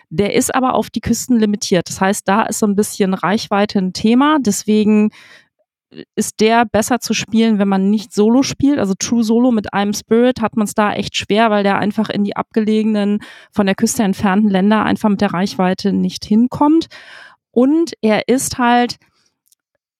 Der 0.09 0.33
ist 0.33 0.55
aber 0.55 0.73
auf 0.73 0.89
die 0.89 1.01
Küsten 1.01 1.37
limitiert. 1.37 1.89
Das 1.89 1.99
heißt, 1.99 2.27
da 2.27 2.43
ist 2.43 2.59
so 2.59 2.65
ein 2.65 2.75
bisschen 2.75 3.13
Reichweite 3.13 3.79
ein 3.79 3.91
Thema. 3.91 4.37
Deswegen 4.39 5.11
ist 6.15 6.39
der 6.41 6.65
besser 6.65 6.99
zu 6.99 7.13
spielen, 7.13 7.59
wenn 7.59 7.67
man 7.67 7.89
nicht 7.89 8.13
Solo 8.13 8.43
spielt. 8.43 8.79
Also 8.79 8.93
True 8.97 9.23
Solo 9.23 9.51
mit 9.51 9.73
einem 9.73 9.93
Spirit 9.93 10.41
hat 10.41 10.57
man 10.57 10.65
es 10.65 10.73
da 10.73 10.93
echt 10.93 11.15
schwer, 11.15 11.49
weil 11.49 11.63
der 11.63 11.77
einfach 11.77 12.09
in 12.09 12.23
die 12.23 12.35
abgelegenen, 12.35 13.19
von 13.51 13.65
der 13.65 13.75
Küste 13.75 14.03
entfernten 14.03 14.49
Länder 14.49 14.83
einfach 14.83 15.09
mit 15.09 15.21
der 15.21 15.33
Reichweite 15.33 15.93
nicht 15.93 16.25
hinkommt. 16.25 16.87
Und 17.51 17.93
er 18.01 18.27
ist 18.27 18.57
halt, 18.57 18.97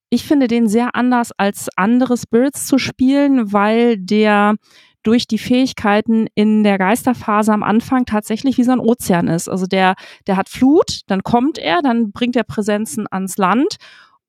ich 0.10 0.26
finde 0.26 0.48
den 0.48 0.68
sehr 0.68 0.96
anders 0.96 1.32
als 1.38 1.70
andere 1.76 2.18
Spirits 2.18 2.68
zu 2.68 2.78
spielen, 2.78 3.54
weil 3.54 3.98
der 3.98 4.56
durch 5.04 5.26
die 5.26 5.38
Fähigkeiten 5.38 6.28
in 6.36 6.66
der 6.66 6.78
Geisterphase 6.78 7.54
am 7.54 7.64
Anfang 7.64 8.06
tatsächlich 8.06 8.58
wie 8.58 8.66
so 8.66 8.74
ein 8.74 8.80
Ozean 8.80 9.30
ist. 9.30 9.48
Also 9.48 9.66
der, 9.66 9.96
der 10.28 10.36
hat 10.36 10.50
Flut, 10.50 11.02
dann 11.08 11.24
kommt 11.24 11.58
er, 11.58 11.82
dann 11.82 12.12
bringt 12.12 12.36
er 12.36 12.44
Präsenzen 12.44 13.06
ans 13.10 13.38
Land 13.38 13.78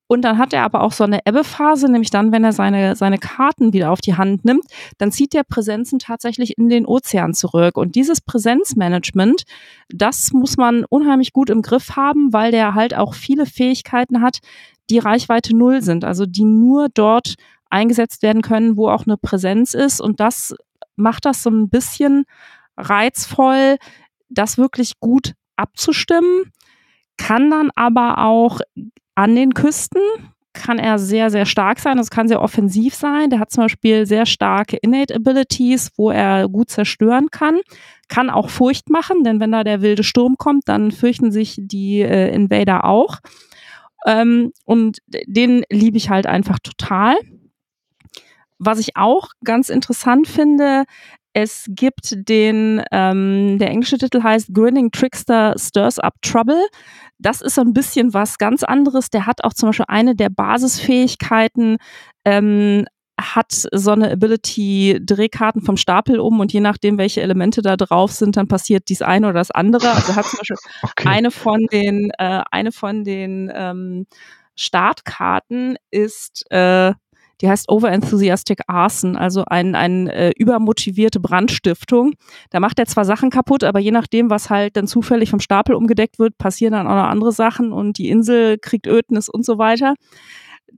und 0.08 0.22
dann 0.22 0.38
hat 0.38 0.52
er 0.52 0.64
aber 0.64 0.82
auch 0.82 0.92
so 0.92 1.04
eine 1.04 1.20
Ebbephase, 1.24 1.90
nämlich 1.90 2.10
dann, 2.10 2.32
wenn 2.32 2.42
er 2.42 2.52
seine, 2.52 2.96
seine 2.96 3.18
Karten 3.18 3.72
wieder 3.72 3.92
auf 3.92 4.00
die 4.00 4.16
Hand 4.16 4.44
nimmt, 4.44 4.64
dann 4.96 5.12
zieht 5.12 5.34
er 5.34 5.44
Präsenzen 5.44 5.98
tatsächlich 5.98 6.58
in 6.58 6.68
den 6.68 6.86
Ozean 6.86 7.34
zurück. 7.34 7.76
Und 7.76 7.94
dieses 7.94 8.20
Präsenzmanagement, 8.20 9.42
das 9.90 10.32
muss 10.32 10.56
man 10.56 10.84
unheimlich 10.88 11.32
gut 11.32 11.50
im 11.50 11.62
Griff 11.62 11.94
haben, 11.94 12.32
weil 12.32 12.50
der 12.50 12.74
halt 12.74 12.94
auch 12.94 13.14
viele 13.14 13.46
Fähigkeiten 13.46 14.22
hat, 14.22 14.38
die 14.90 14.98
Reichweite 14.98 15.54
null 15.54 15.82
sind, 15.82 16.04
also 16.04 16.24
die 16.24 16.44
nur 16.44 16.88
dort 16.88 17.34
eingesetzt 17.68 18.22
werden 18.22 18.40
können, 18.40 18.78
wo 18.78 18.88
auch 18.88 19.06
eine 19.06 19.18
Präsenz 19.18 19.74
ist. 19.74 20.00
Und 20.00 20.20
das 20.20 20.54
macht 20.96 21.26
das 21.26 21.42
so 21.42 21.50
ein 21.50 21.68
bisschen 21.68 22.24
reizvoll, 22.78 23.76
das 24.30 24.56
wirklich 24.56 24.98
gut 25.00 25.34
abzustimmen 25.56 26.50
kann 27.18 27.50
dann 27.50 27.70
aber 27.74 28.18
auch 28.18 28.60
an 29.18 29.34
den 29.34 29.52
Küsten 29.52 30.00
kann 30.52 30.78
er 30.78 31.00
sehr, 31.00 31.28
sehr 31.30 31.44
stark 31.44 31.80
sein. 31.80 31.96
Das 31.96 32.08
kann 32.08 32.28
sehr 32.28 32.40
offensiv 32.40 32.94
sein. 32.94 33.30
Der 33.30 33.40
hat 33.40 33.50
zum 33.50 33.64
Beispiel 33.64 34.06
sehr 34.06 34.26
starke 34.26 34.76
Innate 34.76 35.12
Abilities, 35.16 35.90
wo 35.96 36.12
er 36.12 36.48
gut 36.48 36.70
zerstören 36.70 37.28
kann. 37.32 37.58
Kann 38.06 38.30
auch 38.30 38.48
Furcht 38.48 38.90
machen, 38.90 39.24
denn 39.24 39.40
wenn 39.40 39.50
da 39.50 39.64
der 39.64 39.82
wilde 39.82 40.04
Sturm 40.04 40.36
kommt, 40.38 40.68
dann 40.68 40.92
fürchten 40.92 41.32
sich 41.32 41.56
die 41.58 42.00
äh, 42.00 42.32
Invader 42.32 42.84
auch. 42.84 43.18
Ähm, 44.06 44.52
und 44.64 44.98
den 45.26 45.64
liebe 45.68 45.96
ich 45.96 46.10
halt 46.10 46.28
einfach 46.28 46.60
total. 46.60 47.16
Was 48.60 48.78
ich 48.78 48.96
auch 48.96 49.30
ganz 49.42 49.68
interessant 49.68 50.28
finde, 50.28 50.84
es 51.32 51.66
gibt 51.68 52.28
den, 52.28 52.82
ähm, 52.90 53.58
der 53.58 53.70
englische 53.70 53.98
Titel 53.98 54.22
heißt 54.22 54.54
Grinning 54.54 54.90
Trickster 54.90 55.54
Stirs 55.58 55.98
Up 55.98 56.14
Trouble. 56.22 56.66
Das 57.18 57.40
ist 57.40 57.56
so 57.56 57.62
ein 57.62 57.72
bisschen 57.72 58.14
was 58.14 58.38
ganz 58.38 58.62
anderes. 58.62 59.10
Der 59.10 59.26
hat 59.26 59.44
auch 59.44 59.52
zum 59.52 59.70
Beispiel 59.70 59.86
eine 59.88 60.14
der 60.14 60.30
Basisfähigkeiten, 60.30 61.78
ähm, 62.24 62.86
hat 63.20 63.50
so 63.50 63.90
eine 63.90 64.12
Ability 64.12 65.00
Drehkarten 65.02 65.62
vom 65.62 65.76
Stapel 65.76 66.20
um 66.20 66.38
und 66.38 66.52
je 66.52 66.60
nachdem, 66.60 66.98
welche 66.98 67.20
Elemente 67.20 67.62
da 67.62 67.76
drauf 67.76 68.12
sind, 68.12 68.36
dann 68.36 68.46
passiert 68.46 68.88
dies 68.88 69.02
eine 69.02 69.26
oder 69.26 69.40
das 69.40 69.50
andere. 69.50 69.90
Also 69.90 70.14
hat 70.14 70.26
zum 70.26 70.38
Beispiel 70.38 70.56
okay. 70.82 71.08
eine 71.08 71.30
von 71.32 71.66
den, 71.66 72.10
äh, 72.18 72.42
eine 72.50 72.70
von 72.70 73.02
den 73.02 73.50
ähm, 73.52 74.06
Startkarten 74.54 75.76
ist 75.90 76.50
äh, 76.50 76.92
die 77.40 77.48
heißt 77.48 77.70
Overenthusiastic 77.70 78.60
Arson, 78.66 79.16
also 79.16 79.44
ein, 79.46 79.74
ein 79.74 80.08
äh, 80.08 80.32
übermotivierte 80.36 81.20
Brandstiftung. 81.20 82.14
Da 82.50 82.60
macht 82.60 82.78
er 82.78 82.86
zwar 82.86 83.04
Sachen 83.04 83.30
kaputt, 83.30 83.64
aber 83.64 83.78
je 83.78 83.90
nachdem, 83.90 84.30
was 84.30 84.50
halt 84.50 84.76
dann 84.76 84.86
zufällig 84.86 85.30
vom 85.30 85.40
Stapel 85.40 85.74
umgedeckt 85.74 86.18
wird, 86.18 86.38
passieren 86.38 86.72
dann 86.72 86.86
auch 86.86 86.94
noch 86.94 87.08
andere 87.08 87.32
Sachen 87.32 87.72
und 87.72 87.98
die 87.98 88.08
Insel 88.08 88.58
kriegt 88.58 88.86
Ödnis 88.86 89.28
und 89.28 89.44
so 89.44 89.58
weiter. 89.58 89.94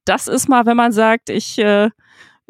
Das 0.05 0.29
ist 0.29 0.49
mal, 0.49 0.67
wenn 0.67 0.77
man 0.77 0.93
sagt, 0.93 1.31
ich 1.31 1.59
äh, 1.59 1.91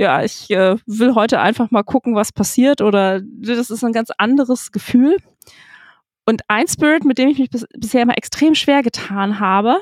ja, 0.00 0.24
ich 0.24 0.50
äh, 0.50 0.76
will 0.86 1.14
heute 1.14 1.40
einfach 1.40 1.70
mal 1.70 1.82
gucken, 1.82 2.14
was 2.14 2.32
passiert 2.32 2.80
oder 2.80 3.20
das 3.22 3.68
ist 3.68 3.84
ein 3.84 3.92
ganz 3.92 4.10
anderes 4.16 4.72
Gefühl. 4.72 5.16
Und 6.24 6.40
ein 6.48 6.66
Spirit, 6.68 7.04
mit 7.04 7.18
dem 7.18 7.28
ich 7.28 7.38
mich 7.38 7.50
bis, 7.50 7.66
bisher 7.76 8.02
immer 8.02 8.16
extrem 8.16 8.54
schwer 8.54 8.82
getan 8.82 9.40
habe, 9.40 9.80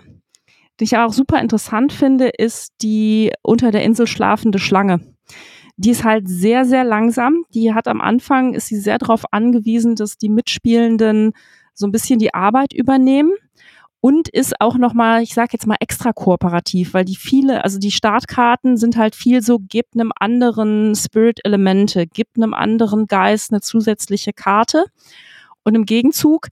die 0.80 0.84
ich 0.84 0.96
auch 0.96 1.12
super 1.12 1.40
interessant 1.40 1.92
finde, 1.92 2.28
ist 2.28 2.72
die 2.82 3.32
unter 3.42 3.70
der 3.70 3.82
Insel 3.82 4.06
schlafende 4.06 4.58
Schlange. 4.58 5.00
Die 5.76 5.90
ist 5.90 6.04
halt 6.04 6.28
sehr, 6.28 6.64
sehr 6.64 6.84
langsam. 6.84 7.44
Die 7.54 7.72
hat 7.72 7.88
am 7.88 8.00
Anfang, 8.00 8.54
ist 8.54 8.66
sie 8.66 8.80
sehr 8.80 8.98
darauf 8.98 9.32
angewiesen, 9.32 9.94
dass 9.94 10.18
die 10.18 10.28
Mitspielenden 10.28 11.32
so 11.74 11.86
ein 11.86 11.92
bisschen 11.92 12.18
die 12.18 12.34
Arbeit 12.34 12.72
übernehmen 12.72 13.32
und 14.00 14.28
ist 14.28 14.60
auch 14.60 14.76
nochmal, 14.76 15.22
ich 15.22 15.34
sage 15.34 15.50
jetzt 15.52 15.66
mal 15.66 15.76
extra 15.80 16.12
kooperativ, 16.12 16.94
weil 16.94 17.04
die 17.04 17.16
viele, 17.16 17.64
also 17.64 17.78
die 17.78 17.90
Startkarten 17.90 18.76
sind 18.76 18.96
halt 18.96 19.16
viel 19.16 19.42
so, 19.42 19.58
gebt 19.58 19.94
einem 19.94 20.12
anderen 20.18 20.94
Spirit-Elemente, 20.94 22.06
gebt 22.06 22.36
einem 22.36 22.54
anderen 22.54 23.06
Geist 23.06 23.52
eine 23.52 23.60
zusätzliche 23.60 24.32
Karte. 24.32 24.84
Und 25.64 25.74
im 25.74 25.84
Gegenzug 25.84 26.48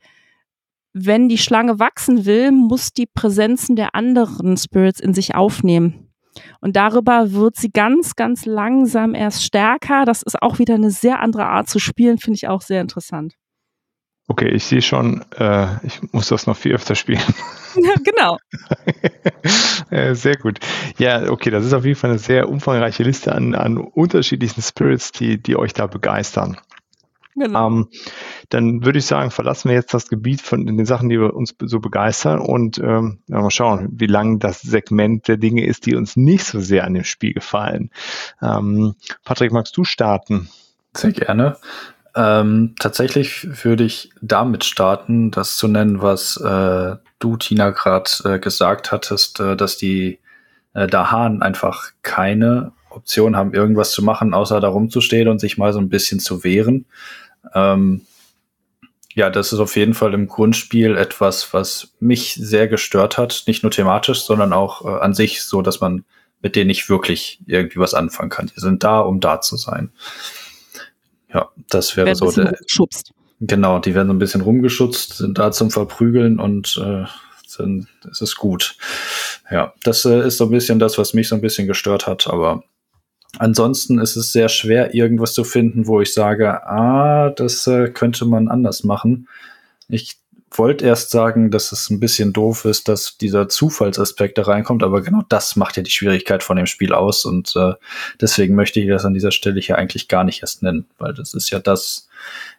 wenn 0.99 1.29
die 1.29 1.37
Schlange 1.37 1.79
wachsen 1.79 2.25
will, 2.25 2.53
muss 2.53 2.95
die 2.95 3.05
Präsenzen 3.07 3.77
der 3.77 3.95
anderen 3.95 4.57
Spirits 4.57 4.99
in 4.99 5.13
sich 5.13 5.35
aufnehmen. 5.35 6.11
Und 6.61 6.77
darüber 6.77 7.33
wird 7.33 7.57
sie 7.57 7.71
ganz, 7.71 8.17
ganz 8.17 8.47
langsam 8.47 9.15
erst 9.15 9.45
stärker. 9.45 10.07
Das 10.07 10.23
ist 10.23 10.41
auch 10.41 10.59
wieder 10.59 10.75
eine 10.75 10.91
sehr 10.91 11.21
andere 11.21 11.47
Art 11.47 11.69
zu 11.69 11.79
spielen, 11.79 12.17
finde 12.17 12.37
ich 12.37 12.49
auch 12.49 12.63
sehr 12.63 12.81
interessant. 12.81 13.35
Okay, 14.29 14.49
ich 14.49 14.65
sehe 14.65 14.81
schon, 14.81 15.23
äh, 15.39 15.87
ich 15.87 16.01
muss 16.13 16.29
das 16.29 16.47
noch 16.47 16.57
viel 16.57 16.75
öfter 16.75 16.95
spielen. 16.95 17.21
Ja, 17.77 17.93
genau. 18.03 18.39
sehr 20.15 20.37
gut. 20.37 20.61
Ja, 20.99 21.31
okay, 21.31 21.51
das 21.51 21.65
ist 21.67 21.75
auf 21.75 21.85
jeden 21.85 21.99
Fall 21.99 22.11
eine 22.11 22.19
sehr 22.19 22.49
umfangreiche 22.49 23.03
Liste 23.03 23.35
an, 23.35 23.55
an 23.55 23.77
unterschiedlichen 23.77 24.63
Spirits, 24.63 25.13
die, 25.13 25.41
die 25.41 25.57
euch 25.57 25.75
da 25.75 25.87
begeistern. 25.87 26.57
Genau. 27.37 27.67
Ähm, 27.67 27.89
dann 28.49 28.85
würde 28.85 28.99
ich 28.99 29.07
sagen, 29.07 29.31
verlassen 29.31 29.69
wir 29.69 29.77
jetzt 29.77 29.93
das 29.93 30.09
Gebiet 30.09 30.41
von 30.41 30.65
den 30.65 30.87
Sachen, 30.87 31.09
die 31.11 31.19
uns 31.19 31.55
so 31.61 31.81
begeistern 31.81 32.39
und 32.41 32.79
ähm, 32.79 33.19
ja, 33.29 33.41
mal 33.41 33.51
schauen, 33.51 33.89
wie 33.93 34.07
lang 34.07 34.39
das 34.39 34.63
Segment 34.63 35.29
der 35.29 35.37
Dinge 35.37 35.67
ist, 35.67 35.85
die 35.87 35.97
uns 35.97 36.17
nicht 36.17 36.45
so 36.45 36.61
sehr 36.61 36.85
an 36.85 36.95
dem 36.95 37.05
Spiel 37.05 37.35
gefallen. 37.35 37.91
Ähm, 38.41 38.95
Patrick, 39.25 39.53
magst 39.53 39.77
du 39.77 39.85
starten? 39.85 40.49
Sehr 40.95 41.13
gerne. 41.13 41.57
Ähm, 42.15 42.75
tatsächlich 42.79 43.65
würde 43.65 43.85
ich 43.85 44.11
damit 44.23 44.65
starten, 44.65 45.31
das 45.31 45.59
zu 45.59 45.69
nennen, 45.69 46.01
was 46.01 46.39
äh, 46.39 46.97
du, 47.19 47.37
Tina, 47.37 47.71
gerade 47.71 48.11
äh, 48.25 48.39
gesagt 48.39 48.91
hattest, 48.91 49.39
äh, 49.41 49.55
dass 49.55 49.77
die 49.77 50.21
äh, 50.73 50.87
Dahan 50.87 51.43
einfach 51.43 51.91
keine 52.01 52.73
Option 52.89 53.37
haben, 53.37 53.53
irgendwas 53.53 53.93
zu 53.93 54.03
machen, 54.03 54.33
außer 54.33 54.61
da 54.61 54.69
rumzustehen 54.69 55.29
und 55.29 55.39
sich 55.39 55.59
mal 55.59 55.75
so 55.75 55.79
ein 55.79 55.91
bisschen 55.91 56.19
zu 56.19 56.43
wehren. 56.43 56.87
Ähm, 57.55 58.03
ja, 59.15 59.31
das 59.31 59.53
ist 59.53 59.61
auf 59.61 59.77
jeden 59.77 59.95
Fall 59.95 60.13
im 60.13 60.29
Grundspiel 60.29 60.97
etwas, 60.97 61.55
was 61.55 61.95
mich 62.01 62.35
sehr 62.35 62.69
gestört 62.69 63.17
hat. 63.17 63.45
Nicht 63.47 63.63
nur 63.63 63.73
thematisch, 63.73 64.21
sondern 64.21 64.53
auch 64.53 64.85
äh, 64.85 65.01
an 65.01 65.15
sich 65.15 65.43
so, 65.43 65.63
dass 65.63 65.81
man 65.81 66.05
mit 66.43 66.55
denen 66.55 66.69
nicht 66.69 66.89
wirklich 66.91 67.41
irgendwie 67.47 67.79
was 67.79 67.95
anfangen 67.95 68.29
kann. 68.29 68.51
Die 68.55 68.61
sind 68.61 68.85
da, 68.85 69.01
um 69.01 69.21
da 69.21 69.41
zu 69.41 69.57
sein. 69.57 69.91
Ja, 71.33 71.49
das 71.71 71.97
wäre 71.97 72.15
so 72.15 72.31
der. 72.31 72.53
Rumgeschubst. 72.53 73.13
Genau, 73.41 73.79
die 73.79 73.95
werden 73.95 74.09
so 74.09 74.15
ein 74.15 74.19
bisschen 74.19 74.41
rumgeschubst, 74.41 75.17
sind 75.17 75.39
da 75.39 75.53
zum 75.53 75.71
Verprügeln 75.71 76.39
und 76.39 76.81
äh, 76.83 77.05
sind, 77.47 77.89
es 78.11 78.21
ist 78.21 78.37
gut. 78.37 78.77
Ja, 79.51 79.75
das 79.83 80.05
äh, 80.05 80.27
ist 80.27 80.39
so 80.39 80.45
ein 80.45 80.51
bisschen 80.51 80.79
das, 80.79 80.99
was 80.99 81.15
mich 81.15 81.29
so 81.29 81.35
ein 81.35 81.41
bisschen 81.41 81.67
gestört 81.67 82.07
hat, 82.07 82.27
aber 82.27 82.65
Ansonsten 83.39 83.99
ist 83.99 84.17
es 84.17 84.33
sehr 84.33 84.49
schwer, 84.49 84.95
irgendwas 84.95 85.35
zu 85.35 85.45
finden, 85.45 85.87
wo 85.87 86.01
ich 86.01 86.13
sage, 86.15 86.67
ah, 86.67 87.31
das 87.31 87.67
äh, 87.67 87.89
könnte 87.89 88.25
man 88.25 88.49
anders 88.49 88.85
machen. 88.85 89.29
Ich 89.89 90.19
wollte 90.51 90.87
erst 90.87 91.11
sagen, 91.11 91.51
dass 91.51 91.73
es 91.73 91.91
ein 91.91 92.01
bisschen 92.01 92.33
doof 92.33 92.65
ist, 92.65 92.89
dass 92.89 93.19
dieser 93.19 93.49
Zufallsaspekt 93.49 94.39
da 94.39 94.43
reinkommt, 94.43 94.83
aber 94.83 95.03
genau 95.03 95.23
das 95.29 95.57
macht 95.57 95.77
ja 95.77 95.83
die 95.83 95.91
Schwierigkeit 95.91 96.43
von 96.43 96.57
dem 96.57 96.67
Spiel 96.67 96.93
aus 96.93 97.25
und 97.25 97.55
äh, 97.57 97.73
deswegen 98.21 98.55
möchte 98.55 98.81
ich 98.81 98.89
das 98.89 99.05
an 99.05 99.15
dieser 99.15 99.33
Stelle 99.33 99.61
hier 99.61 99.77
eigentlich 99.77 100.09
gar 100.09 100.25
nicht 100.25 100.43
erst 100.43 100.63
nennen, 100.63 100.87
weil 100.99 101.15
das 101.15 101.35
ist 101.35 101.51
ja 101.51 101.59
das, 101.59 102.09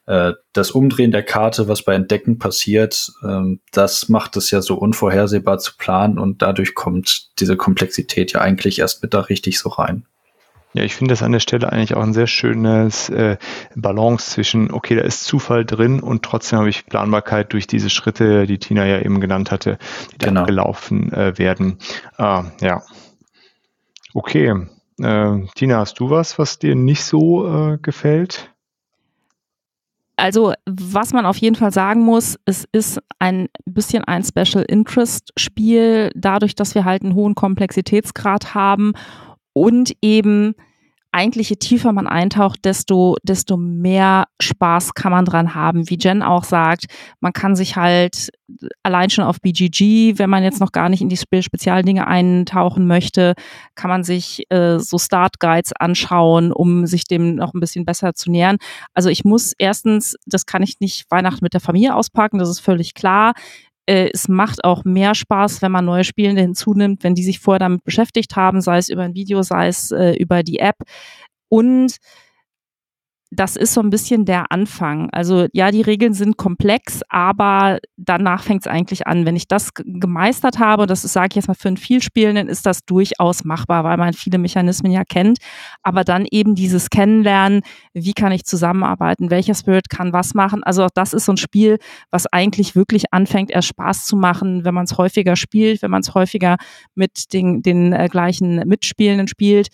äh, 0.06 0.34
das 0.54 0.72
Umdrehen 0.72 1.12
der 1.12 1.24
Karte, 1.24 1.68
was 1.68 1.84
bei 1.84 1.96
Entdecken 1.96 2.40
passiert, 2.40 3.12
ähm, 3.24 3.60
das 3.72 4.10
macht 4.10 4.38
es 4.38 4.52
ja 4.52 4.62
so 4.62 4.76
unvorhersehbar 4.76 5.60
zu 5.60 5.74
planen 5.78 6.20
und 6.20 6.42
dadurch 6.42 6.76
kommt 6.76 7.40
diese 7.40 7.58
Komplexität 7.58 8.34
ja 8.34 8.42
eigentlich 8.42 8.80
erst 8.80 9.02
mit 9.02 9.14
da 9.14 9.22
richtig 9.22 9.60
so 9.60 9.70
rein. 9.70 10.06
Ja, 10.78 10.84
ich 10.84 10.94
finde 10.94 11.12
das 11.12 11.24
an 11.24 11.32
der 11.32 11.40
Stelle 11.40 11.72
eigentlich 11.72 11.96
auch 11.96 12.04
ein 12.04 12.14
sehr 12.14 12.28
schönes 12.28 13.10
äh, 13.10 13.38
Balance 13.76 14.30
zwischen, 14.30 14.72
okay, 14.72 14.96
da 14.96 15.02
ist 15.02 15.24
Zufall 15.24 15.66
drin 15.66 16.00
und 16.02 16.22
trotzdem 16.22 16.60
habe 16.60 16.70
ich 16.70 16.86
Planbarkeit 16.86 17.52
durch 17.52 17.66
diese 17.66 17.90
Schritte, 17.90 18.46
die 18.46 18.60
Tina 18.60 18.86
ja 18.86 19.02
eben 19.02 19.20
genannt 19.20 19.50
hatte, 19.50 19.80
die 20.14 20.26
genau. 20.26 20.42
da 20.42 20.46
gelaufen 20.46 21.12
äh, 21.12 21.36
werden. 21.40 21.80
Ah, 22.16 22.44
ja. 22.62 22.84
Okay. 24.14 24.68
Äh, 25.02 25.40
Tina, 25.56 25.80
hast 25.80 26.00
du 26.00 26.12
was, 26.12 26.38
was 26.38 26.60
dir 26.60 26.76
nicht 26.76 27.04
so 27.04 27.48
äh, 27.48 27.80
gefällt? 27.80 28.54
Also, 30.16 30.54
was 30.68 31.12
man 31.12 31.26
auf 31.26 31.38
jeden 31.38 31.56
Fall 31.56 31.72
sagen 31.72 32.02
muss, 32.02 32.38
es 32.46 32.68
ist 32.72 33.02
ein 33.18 33.48
bisschen 33.66 34.04
ein 34.04 34.24
Special 34.24 34.64
Interest 34.64 35.34
Spiel, 35.38 36.12
dadurch, 36.14 36.54
dass 36.54 36.76
wir 36.76 36.86
halt 36.86 37.02
einen 37.02 37.16
hohen 37.16 37.34
Komplexitätsgrad 37.34 38.54
haben 38.54 38.94
und 39.54 39.94
eben 40.04 40.54
eigentlich 41.18 41.50
je 41.50 41.56
tiefer 41.56 41.94
man 41.94 42.06
eintaucht, 42.06 42.64
desto, 42.64 43.18
desto 43.24 43.58
mehr 43.58 44.26
Spaß 44.40 44.94
kann 44.94 45.12
man 45.12 45.26
dran 45.26 45.56
haben. 45.56 45.90
Wie 45.90 45.98
Jen 46.00 46.22
auch 46.22 46.44
sagt, 46.44 46.86
man 47.22 47.34
kann 47.34 47.56
sich 47.56 47.76
halt 47.76 48.30
allein 48.84 49.10
schon 49.10 49.26
auf 49.26 49.42
BGG, 49.42 50.20
wenn 50.20 50.30
man 50.30 50.44
jetzt 50.44 50.60
noch 50.60 50.72
gar 50.72 50.90
nicht 50.90 51.02
in 51.02 51.10
die 51.10 51.18
Spezialdinge 51.18 52.06
eintauchen 52.06 52.86
möchte, 52.86 53.34
kann 53.74 53.90
man 53.90 54.04
sich 54.04 54.44
äh, 54.50 54.78
so 54.78 55.00
Start 55.00 55.40
Guides 55.40 55.74
anschauen, 55.74 56.52
um 56.52 56.86
sich 56.86 57.06
dem 57.06 57.36
noch 57.36 57.56
ein 57.56 57.60
bisschen 57.60 57.84
besser 57.84 58.14
zu 58.14 58.30
nähern. 58.30 58.58
Also 58.94 59.10
ich 59.10 59.26
muss 59.26 59.54
erstens, 59.58 60.16
das 60.28 60.46
kann 60.46 60.62
ich 60.62 60.80
nicht 60.80 61.10
Weihnachten 61.10 61.44
mit 61.44 61.54
der 61.54 61.62
Familie 61.62 61.96
auspacken, 61.96 62.38
das 62.38 62.50
ist 62.50 62.60
völlig 62.60 62.94
klar 62.94 63.34
äh, 63.88 64.10
es 64.14 64.28
macht 64.28 64.64
auch 64.64 64.84
mehr 64.84 65.16
Spaß, 65.16 65.62
wenn 65.62 65.72
man 65.72 65.86
neue 65.86 66.04
Spielende 66.04 66.42
hinzunimmt, 66.42 67.04
wenn 67.04 67.16
die 67.16 67.24
sich 67.24 67.40
vorher 67.40 67.60
damit 67.60 67.84
beschäftigt 67.84 68.36
haben, 68.36 68.62
sei 68.62 68.78
es 68.78 68.90
über 68.90 69.04
ein 69.04 69.16
Video, 69.16 69.42
sei 69.42 69.68
es 69.68 69.92
äh, 69.92 70.14
über 70.14 70.44
die 70.44 70.60
App. 70.60 70.78
Und 71.50 71.98
das 73.38 73.56
ist 73.56 73.74
so 73.74 73.82
ein 73.82 73.92
bisschen 73.92 74.26
der 74.26 74.52
Anfang. 74.52 75.10
Also 75.12 75.46
ja, 75.54 75.70
die 75.70 75.84
Regeln 75.84 76.14
sind 76.14 76.38
komplex, 76.38 77.02
aber 77.08 77.78
danach 77.96 78.42
fängt 78.42 78.64
es 78.64 78.68
eigentlich 78.68 79.06
an. 79.06 79.26
Wenn 79.26 79.36
ich 79.36 79.48
das 79.48 79.70
gemeistert 79.76 80.58
habe, 80.58 80.88
das 80.88 81.04
sage 81.04 81.28
ich 81.32 81.36
jetzt 81.36 81.48
mal 81.48 81.54
für 81.54 81.68
einen 81.68 81.78
Vielspielenden, 81.78 82.50
ist 82.50 82.66
das 82.66 82.84
durchaus 82.86 83.44
machbar, 83.44 83.84
weil 83.84 83.98
man 83.98 84.14
viele 84.14 84.40
Mechanismen 84.40 84.92
ja 84.92 85.04
kennt. 85.04 85.38
Aber 85.84 86.04
dann 86.04 86.26
eben 86.30 86.56
dieses 86.56 86.90
Kennenlernen, 86.90 87.62
wie 87.94 88.14
kann 88.14 88.32
ich 88.32 88.44
zusammenarbeiten, 88.44 89.30
welcher 89.30 89.54
Spirit 89.54 89.90
kann 89.90 90.14
was 90.14 90.34
machen. 90.34 90.64
Also 90.64 90.86
auch 90.86 90.92
das 90.94 91.14
ist 91.14 91.26
so 91.26 91.34
ein 91.34 91.38
Spiel, 91.38 91.78
was 92.10 92.26
eigentlich 92.26 92.76
wirklich 92.76 93.14
anfängt, 93.14 93.52
erst 93.52 93.68
Spaß 93.68 94.06
zu 94.06 94.16
machen, 94.16 94.66
wenn 94.66 94.74
man 94.74 94.86
es 94.86 94.98
häufiger 94.98 95.36
spielt, 95.36 95.84
wenn 95.84 95.92
man 95.92 96.02
es 96.02 96.16
häufiger 96.16 96.58
mit 96.96 97.34
den, 97.34 97.62
den 97.62 97.94
äh, 97.94 98.08
gleichen 98.10 98.68
Mitspielenden 98.68 99.28
spielt. 99.28 99.68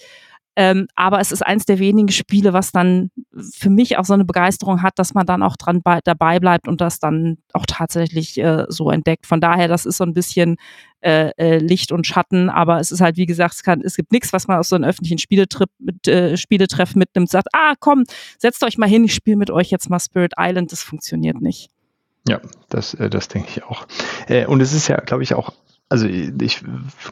Ähm, 0.55 0.87
aber 0.95 1.19
es 1.19 1.31
ist 1.31 1.43
eins 1.43 1.65
der 1.65 1.79
wenigen 1.79 2.09
Spiele, 2.09 2.53
was 2.53 2.71
dann 2.71 3.09
für 3.53 3.71
mich 3.71 3.97
auch 3.97 4.05
so 4.05 4.13
eine 4.13 4.25
Begeisterung 4.25 4.83
hat, 4.83 4.99
dass 4.99 5.13
man 5.13 5.25
dann 5.25 5.41
auch 5.41 5.57
dran 5.57 5.81
bei, 5.81 5.99
dabei 6.03 6.39
bleibt 6.39 6.67
und 6.67 6.79
das 6.79 6.99
dann 6.99 7.37
auch 7.53 7.65
tatsächlich 7.67 8.37
äh, 8.37 8.65
so 8.69 8.91
entdeckt. 8.91 9.25
Von 9.25 9.41
daher, 9.41 9.67
das 9.67 9.85
ist 9.85 9.97
so 9.97 10.03
ein 10.03 10.13
bisschen 10.13 10.57
äh, 11.01 11.31
äh, 11.37 11.57
Licht 11.57 11.91
und 11.91 12.05
Schatten, 12.05 12.49
aber 12.49 12.79
es 12.79 12.91
ist 12.91 13.01
halt, 13.01 13.17
wie 13.17 13.25
gesagt, 13.25 13.55
es, 13.55 13.63
kann, 13.63 13.81
es 13.81 13.95
gibt 13.95 14.11
nichts, 14.11 14.31
was 14.31 14.47
man 14.47 14.59
aus 14.59 14.69
so 14.69 14.75
einem 14.75 14.85
öffentlichen 14.85 15.17
Spieletrip 15.17 15.69
mit, 15.79 16.07
äh, 16.07 16.37
Spieletreff 16.37 16.95
mitnimmt, 16.95 17.29
sagt, 17.29 17.47
ah, 17.53 17.73
komm, 17.79 18.03
setzt 18.37 18.63
euch 18.63 18.77
mal 18.77 18.87
hin, 18.87 19.03
ich 19.05 19.15
spiele 19.15 19.37
mit 19.37 19.49
euch 19.49 19.71
jetzt 19.71 19.89
mal 19.89 19.99
Spirit 19.99 20.33
Island. 20.37 20.71
Das 20.71 20.83
funktioniert 20.83 21.41
nicht. 21.41 21.69
Ja, 22.27 22.39
das, 22.69 22.93
äh, 22.93 23.09
das 23.09 23.27
denke 23.27 23.49
ich 23.49 23.63
auch. 23.63 23.87
Äh, 24.27 24.45
und 24.45 24.61
es 24.61 24.73
ist 24.73 24.87
ja, 24.87 24.97
glaube 24.97 25.23
ich, 25.23 25.33
auch 25.33 25.51
also 25.93 26.07
ich 26.07 26.63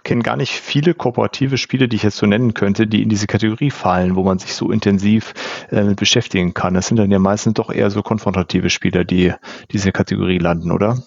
kenne 0.02 0.24
gar 0.24 0.38
nicht 0.38 0.54
viele 0.54 0.96
kooperative 0.96 1.60
Spiele, 1.60 1.88
die 1.88 1.98
ich 1.98 2.02
jetzt 2.02 2.18
so 2.18 2.26
nennen 2.26 2.56
könnte, 2.56 2.88
die 2.88 3.04
in 3.04 3.10
diese 3.10 3.28
Kategorie 3.28 3.70
fallen, 3.70 4.16
wo 4.16 4.24
man 4.24 4.40
sich 4.40 4.56
so 4.56 4.72
intensiv 4.72 5.36
äh, 5.70 5.84
mit 5.84 6.00
beschäftigen 6.00 6.56
kann. 6.56 6.74
Das 6.74 6.88
sind 6.88 6.98
dann 6.98 7.12
ja 7.12 7.20
meistens 7.20 7.54
doch 7.54 7.70
eher 7.70 7.92
so 7.92 8.02
konfrontative 8.02 8.72
Spiele, 8.72 9.06
die 9.06 9.36
diese 9.70 9.92
Kategorie 9.92 10.40
landen, 10.40 10.72
oder? 10.72 10.98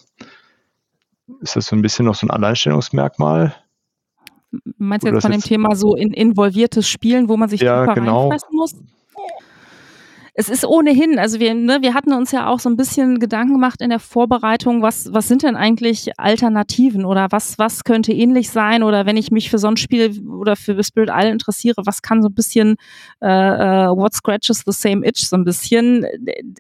Ist 1.40 1.56
das 1.56 1.66
so 1.66 1.74
ein 1.74 1.82
bisschen 1.82 2.06
noch 2.06 2.14
so 2.14 2.28
ein 2.28 2.30
Alleinstellungsmerkmal? 2.30 3.56
Meinst 4.78 5.04
du 5.04 5.10
jetzt 5.10 5.22
von 5.22 5.32
dem 5.32 5.40
Thema 5.40 5.74
so 5.74 5.96
in 5.96 6.12
involviertes 6.12 6.88
Spielen, 6.88 7.28
wo 7.28 7.36
man 7.36 7.48
sich 7.48 7.60
ja, 7.60 7.92
genau. 7.92 8.30
muss? 8.52 8.76
Es 10.36 10.48
ist 10.48 10.64
ohnehin, 10.66 11.20
also 11.20 11.38
wir, 11.38 11.54
ne, 11.54 11.78
wir 11.80 11.94
hatten 11.94 12.12
uns 12.12 12.32
ja 12.32 12.48
auch 12.48 12.58
so 12.58 12.68
ein 12.68 12.76
bisschen 12.76 13.20
Gedanken 13.20 13.54
gemacht 13.54 13.80
in 13.80 13.90
der 13.90 14.00
Vorbereitung, 14.00 14.82
was, 14.82 15.12
was 15.12 15.28
sind 15.28 15.44
denn 15.44 15.54
eigentlich 15.54 16.18
Alternativen 16.18 17.04
oder 17.04 17.28
was, 17.30 17.56
was 17.56 17.84
könnte 17.84 18.12
ähnlich 18.12 18.50
sein 18.50 18.82
oder 18.82 19.06
wenn 19.06 19.16
ich 19.16 19.30
mich 19.30 19.48
für 19.48 19.58
so 19.58 19.68
ein 19.68 19.76
Spiel 19.76 20.26
oder 20.28 20.56
für 20.56 20.82
Spirit 20.82 21.08
Isle 21.12 21.30
interessiere, 21.30 21.82
was 21.86 22.02
kann 22.02 22.20
so 22.20 22.30
ein 22.30 22.34
bisschen 22.34 22.74
äh, 23.20 23.26
uh, 23.28 23.96
What 23.96 24.14
Scratches 24.14 24.64
the 24.66 24.72
Same 24.72 25.06
Itch 25.06 25.24
so 25.24 25.36
ein 25.36 25.44
bisschen, 25.44 26.04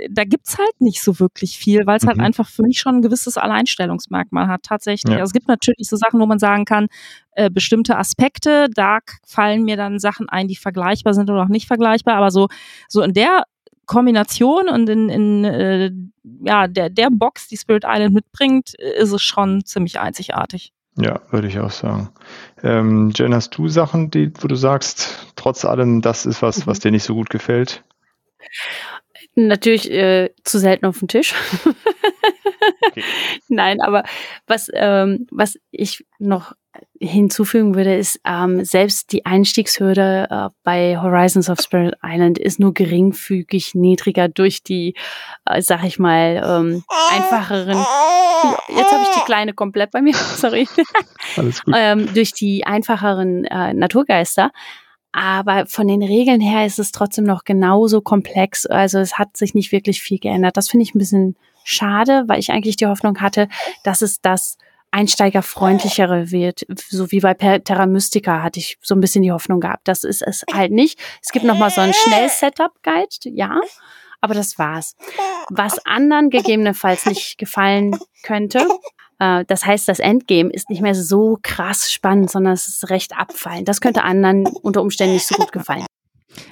da 0.08 0.22
gibt's 0.22 0.56
halt 0.56 0.80
nicht 0.80 1.02
so 1.02 1.18
wirklich 1.18 1.58
viel, 1.58 1.84
weil 1.84 1.96
es 1.96 2.06
halt 2.06 2.18
mhm. 2.18 2.20
halt 2.20 2.26
einfach 2.28 2.48
für 2.48 2.62
mich 2.62 2.78
schon 2.78 2.96
ein 2.96 3.02
gewisses 3.02 3.36
Alleinstellungsmerkmal 3.36 4.46
hat, 4.46 4.62
tatsächlich. 4.62 5.12
Ja. 5.12 5.18
Also 5.18 5.30
es 5.30 5.32
gibt 5.32 5.48
natürlich 5.48 5.88
so 5.88 5.96
Sachen, 5.96 6.20
wo 6.20 6.26
man 6.26 6.38
sagen 6.38 6.64
kann, 6.64 6.86
äh, 7.32 7.50
bestimmte 7.50 7.96
Aspekte, 7.96 8.68
da 8.72 9.00
fallen 9.26 9.64
mir 9.64 9.76
dann 9.76 9.98
Sachen 9.98 10.28
ein, 10.28 10.46
die 10.46 10.54
vergleichbar 10.54 11.12
sind 11.12 11.28
oder 11.28 11.42
auch 11.42 11.48
nicht 11.48 11.66
vergleichbar, 11.66 12.14
aber 12.14 12.30
so, 12.30 12.46
so 12.88 13.02
in 13.02 13.12
der 13.12 13.42
Kombination 13.86 14.68
und 14.68 14.88
in, 14.88 15.08
in 15.08 15.44
äh, 15.44 15.90
ja, 16.44 16.66
der, 16.66 16.90
der 16.90 17.10
Box, 17.10 17.48
die 17.48 17.56
Spirit 17.56 17.84
Island 17.86 18.14
mitbringt, 18.14 18.74
ist 18.74 19.12
es 19.12 19.22
schon 19.22 19.64
ziemlich 19.64 20.00
einzigartig. 20.00 20.72
Ja, 20.96 21.20
würde 21.30 21.48
ich 21.48 21.58
auch 21.58 21.72
sagen. 21.72 22.10
Ähm, 22.62 23.12
Jen, 23.14 23.34
hast 23.34 23.50
du 23.50 23.68
Sachen, 23.68 24.10
die, 24.10 24.32
wo 24.38 24.46
du 24.46 24.54
sagst, 24.54 25.32
trotz 25.34 25.64
allem, 25.64 26.02
das 26.02 26.24
ist 26.24 26.40
was, 26.40 26.66
was 26.66 26.78
mhm. 26.78 26.82
dir 26.82 26.90
nicht 26.92 27.04
so 27.04 27.14
gut 27.14 27.30
gefällt? 27.30 27.82
Natürlich 29.34 29.90
äh, 29.90 30.30
zu 30.44 30.58
selten 30.58 30.86
auf 30.86 31.00
dem 31.00 31.08
Tisch. 31.08 31.34
okay. 32.88 33.02
Nein, 33.48 33.80
aber 33.80 34.04
was, 34.46 34.70
ähm, 34.72 35.26
was 35.32 35.58
ich 35.72 36.06
noch 36.20 36.52
hinzufügen 37.00 37.74
würde, 37.74 37.96
ist, 37.96 38.20
ähm, 38.24 38.64
selbst 38.64 39.12
die 39.12 39.26
Einstiegshürde 39.26 40.26
äh, 40.30 40.48
bei 40.62 40.98
Horizons 40.98 41.50
of 41.50 41.60
Spirit 41.60 41.94
Island 42.02 42.38
ist 42.38 42.60
nur 42.60 42.72
geringfügig 42.72 43.74
niedriger 43.74 44.28
durch 44.28 44.62
die, 44.62 44.94
äh, 45.44 45.60
sag 45.60 45.84
ich 45.84 45.98
mal, 45.98 46.42
ähm, 46.44 46.84
einfacheren. 47.10 47.78
Jetzt 48.68 48.92
habe 48.92 49.02
ich 49.02 49.10
die 49.16 49.24
kleine 49.24 49.52
komplett 49.52 49.90
bei 49.90 50.02
mir, 50.02 50.14
sorry. 50.36 50.68
Alles 51.36 51.62
gut. 51.62 51.74
ähm, 51.76 52.12
durch 52.14 52.32
die 52.32 52.66
einfacheren 52.66 53.44
äh, 53.44 53.74
Naturgeister. 53.74 54.50
Aber 55.12 55.66
von 55.66 55.86
den 55.86 56.02
Regeln 56.02 56.40
her 56.40 56.66
ist 56.66 56.80
es 56.80 56.90
trotzdem 56.90 57.24
noch 57.24 57.44
genauso 57.44 58.00
komplex. 58.00 58.66
Also 58.66 58.98
es 58.98 59.16
hat 59.16 59.36
sich 59.36 59.54
nicht 59.54 59.70
wirklich 59.70 60.02
viel 60.02 60.18
geändert. 60.18 60.56
Das 60.56 60.68
finde 60.68 60.82
ich 60.82 60.94
ein 60.94 60.98
bisschen 60.98 61.36
schade, 61.62 62.24
weil 62.26 62.40
ich 62.40 62.50
eigentlich 62.50 62.76
die 62.76 62.86
Hoffnung 62.86 63.20
hatte, 63.20 63.48
dass 63.84 64.02
es 64.02 64.20
das 64.20 64.58
einsteigerfreundlichere 64.94 66.30
wird. 66.30 66.64
So 66.88 67.10
wie 67.10 67.20
bei 67.20 67.34
Terra 67.34 67.86
Mystica 67.86 68.42
hatte 68.42 68.60
ich 68.60 68.78
so 68.80 68.94
ein 68.94 69.00
bisschen 69.00 69.22
die 69.22 69.32
Hoffnung 69.32 69.58
gehabt. 69.58 69.88
Das 69.88 70.04
ist 70.04 70.22
es 70.22 70.44
halt 70.52 70.70
nicht. 70.70 71.00
Es 71.20 71.32
gibt 71.32 71.44
noch 71.44 71.58
mal 71.58 71.70
so 71.70 71.80
einen 71.80 71.94
Schnell-Setup-Guide, 71.94 73.30
ja. 73.34 73.60
Aber 74.20 74.34
das 74.34 74.56
war's. 74.56 74.94
Was 75.50 75.84
anderen 75.84 76.30
gegebenenfalls 76.30 77.06
nicht 77.06 77.38
gefallen 77.38 77.98
könnte, 78.22 78.68
äh, 79.18 79.44
das 79.46 79.66
heißt, 79.66 79.88
das 79.88 79.98
Endgame 79.98 80.50
ist 80.50 80.70
nicht 80.70 80.80
mehr 80.80 80.94
so 80.94 81.38
krass 81.42 81.90
spannend, 81.90 82.30
sondern 82.30 82.52
es 82.52 82.68
ist 82.68 82.88
recht 82.88 83.16
abfallend. 83.16 83.68
Das 83.68 83.80
könnte 83.80 84.04
anderen 84.04 84.46
unter 84.46 84.80
Umständen 84.80 85.14
nicht 85.14 85.26
so 85.26 85.34
gut 85.34 85.50
gefallen. 85.50 85.84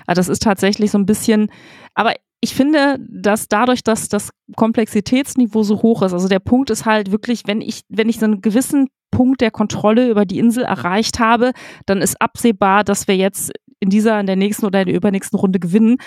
Ah, 0.07 0.14
das 0.14 0.28
ist 0.28 0.43
tatsächlich 0.43 0.90
so 0.90 0.99
ein 0.99 1.07
bisschen, 1.07 1.51
aber 1.95 2.14
ich 2.45 2.55
finde, 2.55 2.99
dass 3.09 3.47
dadurch, 3.47 3.84
dass 3.84 4.09
das 4.09 4.30
Komplexitätsniveau 4.57 5.62
so 5.62 5.80
hoch 5.80 6.03
ist, 6.03 6.12
also 6.12 6.28
der 6.28 6.40
Punkt 6.40 6.70
ist 6.70 6.84
halt 6.84 7.12
wirklich, 7.12 7.43
wenn 7.47 7.61
ich, 7.61 7.82
wenn 7.88 8.09
ich 8.09 8.18
so 8.18 8.24
einen 8.26 8.40
gewissen 8.40 8.88
Punkt 9.12 9.40
der 9.40 9.53
Kontrolle 9.53 10.11
über 10.11 10.26
die 10.26 10.40
Insel 10.40 10.64
erreicht 10.64 11.20
habe, 11.20 11.53
dann 11.87 12.03
ist 12.03 12.21
absehbar, 12.21 12.83
dass 12.83 13.07
wir 13.07 13.16
jetzt 13.16 13.53
in 13.79 13.91
dieser, 13.91 14.18
in 14.18 14.26
der 14.26 14.34
nächsten 14.34 14.66
oder 14.66 14.80
in 14.80 14.87
der 14.87 14.96
übernächsten 14.96 15.38
Runde 15.38 15.61
gewinnen. 15.61 15.99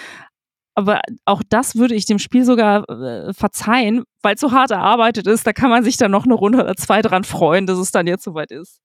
Aber 0.75 0.99
auch 1.23 1.41
das 1.47 1.77
würde 1.77 1.95
ich 1.95 2.05
dem 2.05 2.19
Spiel 2.19 2.43
sogar 2.43 2.89
äh, 2.89 3.33
verzeihen, 3.33 4.03
weil 4.21 4.35
es 4.35 4.41
so 4.41 4.51
hart 4.51 4.71
erarbeitet 4.71 5.27
ist. 5.27 5.47
Da 5.47 5.53
kann 5.53 5.69
man 5.69 5.85
sich 5.85 5.95
dann 5.95 6.11
noch 6.11 6.25
eine 6.25 6.33
Runde 6.33 6.61
oder 6.61 6.75
zwei 6.75 7.01
dran 7.01 7.23
freuen, 7.23 7.65
dass 7.65 7.77
es 7.77 7.91
dann 7.91 8.07
jetzt 8.07 8.25
soweit 8.25 8.51
ist. 8.51 8.81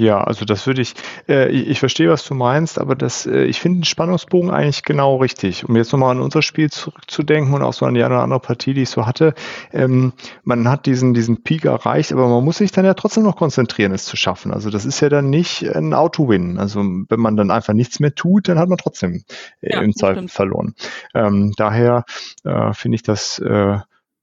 Ja, 0.00 0.24
also 0.24 0.46
das 0.46 0.66
würde 0.66 0.80
ich, 0.80 0.94
äh, 1.28 1.50
ich, 1.50 1.68
ich 1.68 1.78
verstehe, 1.78 2.08
was 2.08 2.24
du 2.24 2.32
meinst, 2.32 2.78
aber 2.78 2.94
das, 2.94 3.26
äh, 3.26 3.44
ich 3.44 3.60
finde 3.60 3.80
den 3.80 3.84
Spannungsbogen 3.84 4.50
eigentlich 4.50 4.82
genau 4.82 5.16
richtig. 5.16 5.68
Um 5.68 5.76
jetzt 5.76 5.92
nochmal 5.92 6.12
an 6.12 6.22
unser 6.22 6.40
Spiel 6.40 6.70
zurückzudenken 6.70 7.52
und 7.52 7.62
auch 7.62 7.74
so 7.74 7.84
an 7.84 7.92
die 7.92 8.02
eine 8.02 8.14
oder 8.14 8.22
andere 8.22 8.40
Partie, 8.40 8.72
die 8.72 8.82
ich 8.82 8.88
so 8.88 9.04
hatte, 9.04 9.34
ähm, 9.74 10.14
man 10.42 10.66
hat 10.70 10.86
diesen, 10.86 11.12
diesen 11.12 11.42
Peak 11.42 11.66
erreicht, 11.66 12.14
aber 12.14 12.28
man 12.28 12.42
muss 12.42 12.56
sich 12.56 12.72
dann 12.72 12.86
ja 12.86 12.94
trotzdem 12.94 13.24
noch 13.24 13.36
konzentrieren, 13.36 13.92
es 13.92 14.06
zu 14.06 14.16
schaffen. 14.16 14.54
Also 14.54 14.70
das 14.70 14.86
ist 14.86 15.00
ja 15.00 15.10
dann 15.10 15.28
nicht 15.28 15.68
ein 15.68 15.92
Auto-Win. 15.92 16.58
Also 16.58 16.80
wenn 16.80 17.20
man 17.20 17.36
dann 17.36 17.50
einfach 17.50 17.74
nichts 17.74 18.00
mehr 18.00 18.14
tut, 18.14 18.48
dann 18.48 18.58
hat 18.58 18.70
man 18.70 18.78
trotzdem 18.78 19.24
äh, 19.60 19.74
ja, 19.74 19.82
im 19.82 19.94
Zweifel 19.94 20.28
verloren. 20.28 20.74
Ähm, 21.14 21.52
daher 21.58 22.04
äh, 22.44 22.72
finde 22.72 22.94
ich 22.94 23.02
das, 23.02 23.38
äh, 23.40 23.76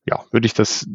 ja, 0.08 0.24
würde 0.32 0.48
ich 0.48 0.56
das 0.56 0.88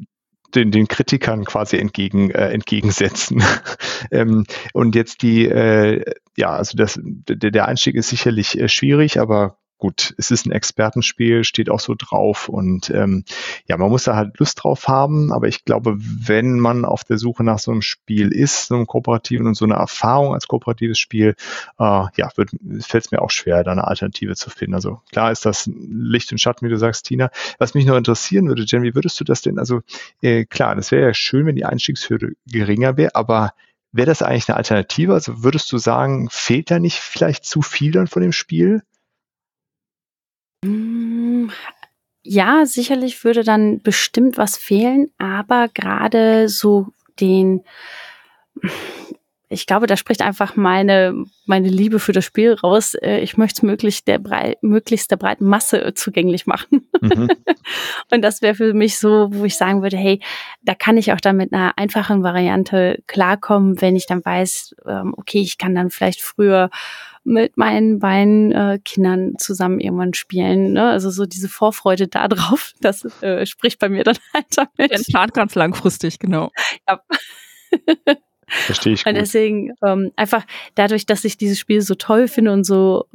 den, 0.55 0.70
den 0.70 0.89
Kritikern 0.89 1.45
quasi 1.45 1.77
entgegen, 1.79 2.31
äh, 2.31 2.51
entgegensetzen. 2.51 3.43
ähm, 4.11 4.45
und 4.73 4.95
jetzt 4.95 5.23
die, 5.23 5.47
äh, 5.47 6.05
ja, 6.37 6.51
also 6.51 6.77
das, 6.77 6.99
der, 7.03 7.51
der 7.51 7.69
Einstieg 7.69 7.97
ist 7.97 8.09
sicherlich 8.09 8.59
äh, 8.59 8.69
schwierig, 8.69 9.19
aber 9.19 9.59
gut, 9.82 10.14
es 10.16 10.30
ist 10.30 10.46
ein 10.46 10.52
Expertenspiel, 10.52 11.42
steht 11.42 11.68
auch 11.68 11.80
so 11.80 11.96
drauf 11.98 12.48
und 12.48 12.88
ähm, 12.90 13.24
ja, 13.66 13.76
man 13.76 13.90
muss 13.90 14.04
da 14.04 14.14
halt 14.14 14.38
Lust 14.38 14.62
drauf 14.62 14.86
haben, 14.86 15.32
aber 15.32 15.48
ich 15.48 15.64
glaube, 15.64 15.96
wenn 15.98 16.60
man 16.60 16.84
auf 16.84 17.02
der 17.02 17.18
Suche 17.18 17.42
nach 17.42 17.59
so 17.59 17.72
einem 17.72 17.82
Spiel 17.82 18.30
ist, 18.30 18.68
so 18.68 18.76
einem 18.76 18.86
kooperativen 18.86 19.44
und 19.44 19.56
so 19.56 19.64
eine 19.64 19.74
Erfahrung 19.74 20.34
als 20.34 20.46
kooperatives 20.46 21.00
Spiel, 21.00 21.34
äh, 21.80 22.04
ja, 22.14 22.30
fällt 22.30 22.52
es 22.94 23.10
mir 23.10 23.22
auch 23.22 23.32
schwer, 23.32 23.64
da 23.64 23.72
eine 23.72 23.88
Alternative 23.88 24.36
zu 24.36 24.50
finden. 24.50 24.74
Also 24.74 25.00
klar 25.10 25.32
ist 25.32 25.44
das 25.44 25.68
Licht 25.74 26.30
und 26.30 26.38
Schatten, 26.38 26.64
wie 26.64 26.70
du 26.70 26.78
sagst, 26.78 27.06
Tina. 27.06 27.32
Was 27.59 27.74
mich 27.74 27.84
noch 27.84 27.96
interessieren 27.96 28.46
würde, 28.46 28.62
Jen, 28.64 28.84
wie 28.84 28.94
würdest 28.94 29.18
du 29.18 29.24
das 29.24 29.42
denn, 29.42 29.59
also 29.59 29.80
äh, 30.20 30.44
klar, 30.44 30.76
das 30.76 30.92
wäre 30.92 31.09
ja 31.09 31.12
schön, 31.12 31.44
wenn 31.44 31.56
die 31.56 31.64
Einstiegshürde 31.64 32.34
geringer 32.46 32.96
wäre, 32.96 33.16
aber 33.16 33.52
Wäre 33.94 34.06
das 34.06 34.22
eigentlich 34.22 34.48
eine 34.48 34.56
Alternative? 34.56 35.12
Also 35.12 35.42
würdest 35.44 35.70
du 35.70 35.76
sagen, 35.76 36.28
fehlt 36.30 36.70
da 36.70 36.78
nicht 36.78 36.98
vielleicht 36.98 37.44
zu 37.44 37.60
viel 37.60 37.92
dann 37.92 38.06
von 38.06 38.22
dem 38.22 38.32
Spiel? 38.32 38.82
Hm, 40.64 41.51
ja, 42.22 42.66
sicherlich 42.66 43.24
würde 43.24 43.43
dann 43.43 43.80
bestimmt 43.82 44.39
was 44.39 44.56
fehlen, 44.56 45.10
aber 45.18 45.68
gerade 45.68 46.48
so 46.48 46.89
den, 47.18 47.64
ich 49.48 49.66
glaube, 49.66 49.89
da 49.89 49.97
spricht 49.97 50.22
einfach 50.22 50.55
meine, 50.55 51.24
meine 51.47 51.68
Liebe 51.68 51.98
für 51.98 52.12
das 52.12 52.24
Spiel 52.24 52.55
raus. 52.55 52.94
Äh, 52.94 53.18
ich 53.20 53.36
möchte 53.36 53.59
es 53.59 53.62
möglichst 53.62 54.06
der, 54.06 54.18
brei 54.18 54.56
möglichst 54.62 55.10
der 55.10 55.16
breiten 55.16 55.47
Masse 55.47 55.94
zugänglich 55.94 56.47
machen. 56.47 56.89
Mhm. 57.01 57.28
Und 58.12 58.22
das 58.22 58.40
wäre 58.40 58.55
für 58.55 58.72
mich 58.72 58.98
so, 58.98 59.28
wo 59.32 59.44
ich 59.44 59.56
sagen 59.56 59.82
würde, 59.82 59.97
hey, 59.97 60.20
da 60.62 60.74
kann 60.74 60.97
ich 60.97 61.12
auch 61.12 61.20
dann 61.20 61.36
mit 61.36 61.52
einer 61.52 61.76
einfachen 61.76 62.22
Variante 62.22 63.02
klarkommen, 63.09 63.80
wenn 63.80 63.97
ich 63.97 64.06
dann 64.06 64.24
weiß, 64.24 64.76
ähm, 64.86 65.12
okay, 65.16 65.40
ich 65.40 65.59
kann 65.59 65.74
dann 65.74 65.90
vielleicht 65.90 66.22
früher 66.22 66.70
mit 67.24 67.57
meinen 67.57 67.99
beiden 67.99 68.53
äh, 68.53 68.78
Kindern 68.85 69.35
zusammen 69.39 69.81
irgendwann 69.81 70.15
spielen. 70.15 70.73
Ne? 70.73 70.90
Also 70.90 71.11
so 71.11 71.24
diese 71.24 71.49
Vorfreude 71.49 72.09
da 72.09 72.28
drauf, 72.28 72.73
das 72.81 73.05
äh, 73.23 73.47
spricht 73.47 73.78
bei 73.78 73.89
mir 73.89 74.05
dann 74.05 74.19
halt 74.35 74.47
damit. 74.57 74.90
Den 74.90 75.05
plant 75.05 75.35
ganz 75.35 75.55
langfristig, 75.55 76.19
genau. 76.19 76.51
Ja. 76.89 77.01
Verstehe 78.49 78.93
ich. 78.94 79.05
Gut. 79.05 79.12
Und 79.12 79.19
deswegen 79.19 79.73
ähm, 79.85 80.12
einfach 80.16 80.44
dadurch, 80.74 81.07
dass 81.07 81.24
ich 81.24 81.36
dieses 81.39 81.59
Spiel 81.59 81.81
so 81.81 81.94
toll 81.94 82.28
finde 82.28 82.53
und 82.53 82.65
so 82.65 83.07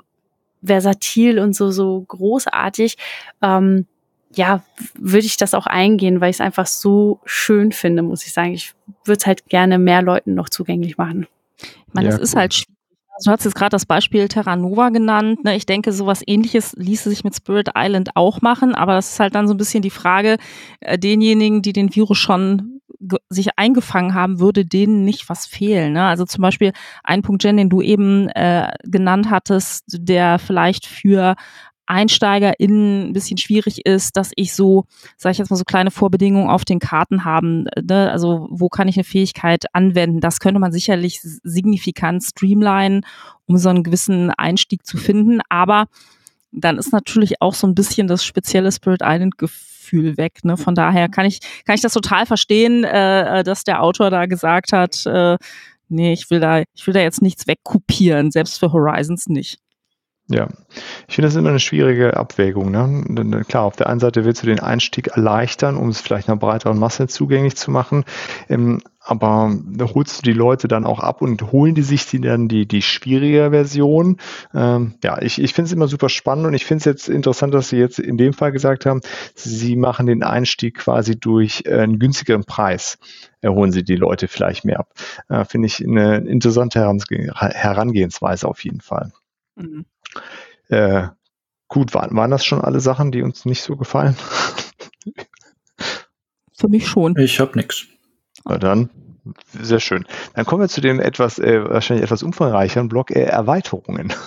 versatil 0.63 1.37
und 1.39 1.55
so 1.55 1.69
so 1.69 2.03
großartig, 2.07 2.97
ähm, 3.43 3.85
ja, 4.33 4.63
würde 4.95 5.25
ich 5.25 5.37
das 5.37 5.53
auch 5.53 5.67
eingehen, 5.67 6.21
weil 6.21 6.31
ich 6.31 6.37
es 6.37 6.41
einfach 6.41 6.65
so 6.65 7.21
schön 7.25 7.71
finde, 7.71 8.01
muss 8.01 8.25
ich 8.25 8.33
sagen. 8.33 8.53
Ich 8.53 8.73
würde 9.05 9.19
es 9.19 9.25
halt 9.25 9.45
gerne 9.47 9.77
mehr 9.79 10.01
Leuten 10.01 10.33
noch 10.33 10.49
zugänglich 10.49 10.97
machen. 10.97 11.27
Ich 11.59 11.93
meine, 11.93 12.09
ja, 12.09 12.13
das 12.13 12.21
ist 12.21 12.35
halt 12.35 12.65
schwierig 13.17 13.25
Du 13.25 13.31
hast 13.31 13.45
jetzt 13.45 13.55
gerade 13.55 13.71
das 13.71 13.85
Beispiel 13.85 14.27
Terra 14.27 14.55
Nova 14.55 14.89
genannt. 14.89 15.43
Ne? 15.43 15.55
Ich 15.55 15.65
denke, 15.65 15.91
sowas 15.93 16.21
ähnliches 16.25 16.73
ließe 16.77 17.09
sich 17.09 17.23
mit 17.23 17.35
Spirit 17.35 17.71
Island 17.75 18.09
auch 18.15 18.41
machen, 18.41 18.75
aber 18.75 18.93
das 18.93 19.11
ist 19.11 19.19
halt 19.19 19.35
dann 19.35 19.47
so 19.47 19.53
ein 19.53 19.57
bisschen 19.57 19.81
die 19.81 19.89
Frage, 19.89 20.37
äh, 20.79 20.97
denjenigen, 20.97 21.61
die 21.61 21.73
den 21.73 21.93
Virus 21.95 22.17
schon 22.17 22.77
sich 23.29 23.49
eingefangen 23.57 24.13
haben, 24.15 24.39
würde 24.39 24.65
denen 24.65 25.05
nicht 25.05 25.29
was 25.29 25.45
fehlen. 25.45 25.93
Ne? 25.93 26.03
Also 26.03 26.25
zum 26.25 26.41
Beispiel 26.41 26.71
ein 27.03 27.21
Punkt, 27.21 27.43
Jen, 27.43 27.57
den 27.57 27.69
du 27.69 27.81
eben 27.81 28.27
äh, 28.29 28.71
genannt 28.83 29.29
hattest, 29.29 29.83
der 29.87 30.39
vielleicht 30.39 30.87
für 30.87 31.35
EinsteigerInnen 31.87 33.09
ein 33.09 33.13
bisschen 33.13 33.37
schwierig 33.37 33.85
ist, 33.85 34.17
dass 34.17 34.31
ich 34.35 34.53
so, 34.53 34.85
sage 35.17 35.31
ich 35.31 35.37
jetzt 35.37 35.49
mal, 35.49 35.57
so 35.57 35.63
kleine 35.63 35.91
Vorbedingungen 35.91 36.49
auf 36.49 36.65
den 36.65 36.79
Karten 36.79 37.25
haben. 37.25 37.65
Ne? 37.81 38.11
Also 38.11 38.47
wo 38.49 38.69
kann 38.69 38.87
ich 38.87 38.97
eine 38.97 39.03
Fähigkeit 39.03 39.65
anwenden? 39.73 40.19
Das 40.19 40.39
könnte 40.39 40.59
man 40.59 40.71
sicherlich 40.71 41.19
signifikant 41.21 42.23
streamlinen, 42.23 43.05
um 43.45 43.57
so 43.57 43.69
einen 43.69 43.83
gewissen 43.83 44.31
Einstieg 44.31 44.85
zu 44.85 44.97
finden. 44.97 45.39
Aber 45.49 45.85
dann 46.51 46.77
ist 46.77 46.91
natürlich 46.91 47.41
auch 47.41 47.53
so 47.53 47.67
ein 47.67 47.75
bisschen 47.75 48.07
das 48.07 48.23
spezielle 48.23 48.71
Spirit 48.71 49.01
Island 49.03 49.37
Gefühl 49.37 50.17
weg. 50.17 50.43
Ne? 50.43 50.57
Von 50.57 50.75
daher 50.75 51.09
kann 51.09 51.25
ich, 51.25 51.39
kann 51.65 51.75
ich 51.75 51.81
das 51.81 51.93
total 51.93 52.25
verstehen, 52.25 52.83
äh, 52.83 53.43
dass 53.43 53.63
der 53.63 53.81
Autor 53.81 54.09
da 54.09 54.25
gesagt 54.25 54.73
hat, 54.73 55.05
äh, 55.05 55.37
nee, 55.89 56.13
ich 56.13 56.29
will 56.29 56.39
da, 56.39 56.63
ich 56.73 56.85
will 56.85 56.93
da 56.93 56.99
jetzt 56.99 57.21
nichts 57.21 57.47
wegkopieren, 57.47 58.31
selbst 58.31 58.59
für 58.59 58.71
Horizons 58.71 59.27
nicht. 59.27 59.59
Ja, 60.29 60.49
ich 61.07 61.15
finde 61.15 61.29
das 61.29 61.35
immer 61.37 61.49
eine 61.49 61.59
schwierige 61.59 62.17
Abwägung. 62.17 62.69
Ne? 62.69 63.45
Klar, 63.47 63.63
auf 63.63 63.77
der 63.77 63.87
einen 63.87 64.01
Seite 64.01 64.25
willst 64.25 64.43
du 64.43 64.47
den 64.47 64.59
Einstieg 64.59 65.07
erleichtern, 65.07 65.77
um 65.77 65.87
es 65.87 66.01
vielleicht 66.01 66.27
einer 66.27 66.35
breiteren 66.35 66.77
Masse 66.77 67.07
zugänglich 67.07 67.55
zu 67.55 67.71
machen. 67.71 68.03
Ähm, 68.49 68.81
aber 68.99 69.57
holst 69.95 70.17
du 70.17 70.23
die 70.23 70.37
Leute 70.37 70.67
dann 70.67 70.83
auch 70.83 70.99
ab 70.99 71.21
und 71.21 71.53
holen 71.53 71.75
die 71.75 71.81
sich 71.81 72.07
die 72.07 72.19
dann 72.19 72.49
die, 72.49 72.67
die 72.67 72.81
schwierige 72.81 73.51
Version. 73.51 74.17
Ähm, 74.53 74.95
ja, 75.01 75.21
ich, 75.21 75.41
ich 75.41 75.53
finde 75.53 75.67
es 75.67 75.71
immer 75.73 75.87
super 75.87 76.09
spannend 76.09 76.45
und 76.45 76.53
ich 76.53 76.65
finde 76.65 76.79
es 76.79 76.85
jetzt 76.85 77.07
interessant, 77.07 77.53
dass 77.53 77.69
Sie 77.69 77.77
jetzt 77.77 77.99
in 77.99 78.17
dem 78.17 78.33
Fall 78.33 78.51
gesagt 78.51 78.85
haben, 78.85 78.99
Sie 79.33 79.77
machen 79.77 80.07
den 80.07 80.23
Einstieg 80.23 80.75
quasi 80.75 81.17
durch 81.17 81.65
einen 81.71 81.99
günstigeren 81.99 82.43
Preis. 82.43 82.97
Erholen 83.39 83.71
Sie 83.71 83.85
die 83.85 83.95
Leute 83.95 84.27
vielleicht 84.27 84.65
mehr 84.65 84.81
ab. 84.81 84.91
Äh, 85.29 85.45
finde 85.45 85.67
ich 85.67 85.81
eine 85.81 86.17
interessante 86.17 86.81
Herangehensweise 86.81 88.45
auf 88.45 88.61
jeden 88.65 88.81
Fall. 88.81 89.13
Mhm. 89.55 89.85
Äh, 90.69 91.07
gut, 91.67 91.93
waren, 91.93 92.15
waren 92.15 92.31
das 92.31 92.45
schon 92.45 92.61
alle 92.61 92.79
Sachen, 92.79 93.11
die 93.11 93.21
uns 93.21 93.45
nicht 93.45 93.61
so 93.61 93.75
gefallen? 93.75 94.15
Für 96.57 96.69
mich 96.69 96.87
schon. 96.87 97.15
Ich 97.17 97.39
habe 97.39 97.57
nichts. 97.57 97.85
Na 98.45 98.57
dann, 98.57 98.89
sehr 99.51 99.79
schön. 99.79 100.05
Dann 100.33 100.45
kommen 100.45 100.61
wir 100.61 100.69
zu 100.69 100.81
dem 100.81 100.99
etwas, 100.99 101.39
äh, 101.39 101.63
wahrscheinlich 101.69 102.03
etwas 102.03 102.23
umfangreicheren 102.23 102.87
Block 102.87 103.11
äh, 103.11 103.23
Erweiterungen. 103.23 104.13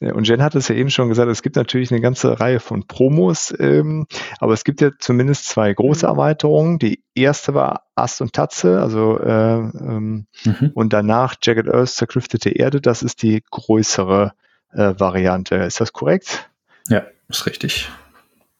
Und 0.00 0.26
Jen 0.26 0.42
hat 0.42 0.54
es 0.54 0.68
ja 0.68 0.74
eben 0.74 0.90
schon 0.90 1.08
gesagt, 1.08 1.30
es 1.30 1.42
gibt 1.42 1.56
natürlich 1.56 1.90
eine 1.90 2.00
ganze 2.00 2.40
Reihe 2.40 2.58
von 2.58 2.86
Promos, 2.86 3.54
ähm, 3.58 4.06
aber 4.38 4.52
es 4.52 4.64
gibt 4.64 4.80
ja 4.80 4.90
zumindest 4.98 5.46
zwei 5.46 5.72
große 5.72 6.04
mhm. 6.04 6.10
Erweiterungen. 6.10 6.78
Die 6.78 7.02
erste 7.14 7.54
war 7.54 7.84
Ast 7.94 8.20
und 8.20 8.32
Tatze, 8.32 8.80
also 8.80 9.18
äh, 9.20 9.58
ähm, 9.58 10.26
mhm. 10.44 10.72
und 10.74 10.92
danach 10.92 11.36
Jagged 11.40 11.68
Earth, 11.68 11.90
zerklüftete 11.90 12.50
Erde. 12.50 12.80
Das 12.80 13.02
ist 13.02 13.22
die 13.22 13.42
größere 13.50 14.32
äh, 14.74 14.98
Variante. 14.98 15.56
Ist 15.56 15.80
das 15.80 15.92
korrekt? 15.92 16.48
Ja, 16.88 17.04
ist 17.28 17.46
richtig. 17.46 17.90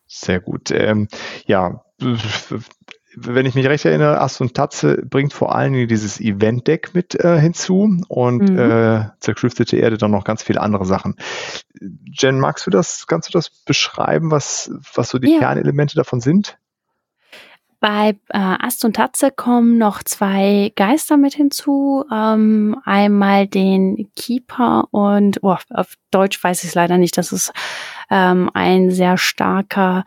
Sehr 0.07 0.41
gut. 0.41 0.71
Ähm, 0.71 1.09
ja, 1.47 1.85
wenn 3.17 3.47
ich 3.47 3.55
mich 3.55 3.67
recht 3.67 3.85
erinnere, 3.85 4.21
Ast 4.21 4.41
und 4.41 4.55
Tatze 4.55 5.03
bringt 5.05 5.33
vor 5.33 5.55
allen 5.55 5.73
Dingen 5.73 5.89
dieses 5.89 6.21
Event-Deck 6.21 6.95
mit 6.95 7.15
äh, 7.15 7.39
hinzu 7.41 7.99
und 8.09 8.51
mhm. 8.51 8.59
äh, 8.59 9.11
zerklüftete 9.21 9.77
Erde 9.77 9.99
dann 9.99 10.11
noch 10.11 10.25
ganz 10.25 10.43
viele 10.43 10.61
andere 10.61 10.85
Sachen. 10.85 11.17
Jen, 11.81 12.41
magst 12.41 12.67
du 12.67 12.71
das, 12.71 13.07
kannst 13.07 13.29
du 13.29 13.33
das 13.33 13.51
beschreiben, 13.51 14.31
was, 14.31 14.71
was 14.95 15.11
so 15.11 15.19
die 15.19 15.33
ja. 15.33 15.39
Kernelemente 15.39 15.97
davon 15.97 16.21
sind? 16.21 16.59
Bei 17.85 18.17
äh, 18.31 18.39
Ast 18.39 18.85
und 18.87 18.97
Tatze 18.97 19.31
kommen 19.31 19.77
noch 19.77 20.03
zwei 20.03 20.73
Geister 20.75 21.19
mit 21.19 21.35
hinzu. 21.35 22.07
Ähm, 22.11 22.81
einmal 22.87 23.47
den 23.47 24.11
Keeper 24.17 24.89
und 24.91 25.41
oh, 25.43 25.59
auf 25.69 25.95
Deutsch 26.11 26.43
weiß 26.43 26.63
ich 26.63 26.71
es 26.71 26.75
leider 26.75 26.97
nicht. 26.97 27.19
Das 27.19 27.31
ist 27.31 27.53
ähm, 28.11 28.51
ein 28.55 28.91
sehr 28.91 29.19
starker 29.19 30.07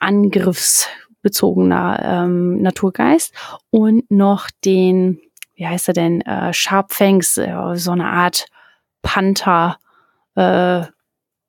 angriffsbezogener 0.00 2.00
ähm, 2.02 2.60
Naturgeist 2.60 3.32
und 3.70 4.10
noch 4.10 4.50
den, 4.64 5.20
wie 5.54 5.68
heißt 5.68 5.86
er 5.86 5.94
denn, 5.94 6.22
äh, 6.22 6.52
Sharpfangs, 6.52 7.38
äh, 7.38 7.54
so 7.74 7.92
eine 7.92 8.08
Art 8.08 8.46
Panther, 9.02 9.78
äh, 10.34 10.82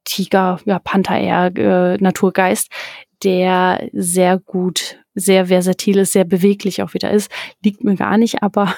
Tiger, 0.03 0.59
ja 0.65 0.77
Panther 0.77 1.17
eher 1.17 1.45
äh, 1.57 1.97
Naturgeist, 1.97 2.71
der 3.23 3.89
sehr 3.93 4.37
gut, 4.37 4.99
sehr 5.17 5.47
versatil 5.47 5.97
ist, 5.97 6.13
sehr 6.13 6.25
beweglich 6.25 6.81
auch 6.83 6.93
wieder 6.93 7.11
ist. 7.11 7.31
Liegt 7.63 7.83
mir 7.83 7.95
gar 7.95 8.17
nicht, 8.17 8.43
aber 8.43 8.73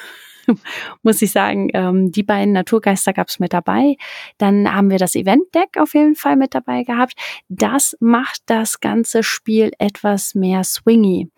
muss 1.04 1.22
ich 1.22 1.32
sagen, 1.32 1.70
ähm, 1.74 2.12
die 2.12 2.24
beiden 2.24 2.54
Naturgeister 2.54 3.14
gab 3.14 3.28
es 3.28 3.40
mit 3.40 3.54
dabei. 3.54 3.98
Dann 4.38 4.74
haben 4.74 4.90
wir 4.90 4.98
das 4.98 5.16
Event-Deck 5.16 5.78
auf 5.78 5.94
jeden 5.94 6.16
Fall 6.16 6.38
mit 6.38 6.56
dabei 6.56 6.84
gehabt. 6.84 7.14
Das 7.50 7.96
macht 8.00 8.42
das 8.46 8.80
ganze 8.80 9.22
Spiel 9.22 9.72
etwas 9.80 10.34
mehr 10.34 10.64
swingy. 10.64 11.30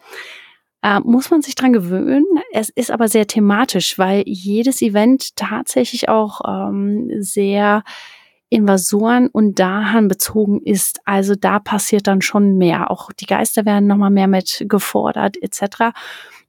Äh, 0.84 1.00
muss 1.02 1.30
man 1.30 1.42
sich 1.42 1.56
dran 1.56 1.74
gewöhnen. 1.74 2.26
Es 2.54 2.70
ist 2.70 2.92
aber 2.92 3.08
sehr 3.08 3.28
thematisch, 3.28 3.98
weil 3.98 4.24
jedes 4.26 4.82
Event 4.82 5.36
tatsächlich 5.36 6.10
auch 6.10 6.42
ähm, 6.48 7.12
sehr 7.20 7.84
Invasoren 8.52 9.28
und 9.28 9.60
Dahan 9.60 10.10
bezogen 10.10 10.62
ist. 10.62 11.00
Also 11.06 11.36
da 11.36 11.60
passiert 11.60 12.06
dann 12.06 12.22
schon 12.22 12.58
mehr. 12.58 12.92
Auch 12.92 13.12
die 13.14 13.26
Geister 13.26 13.66
werden 13.66 13.88
nochmal 13.88 14.12
mehr 14.12 14.28
mit 14.28 14.66
gefordert 14.68 15.42
etc. 15.42 15.96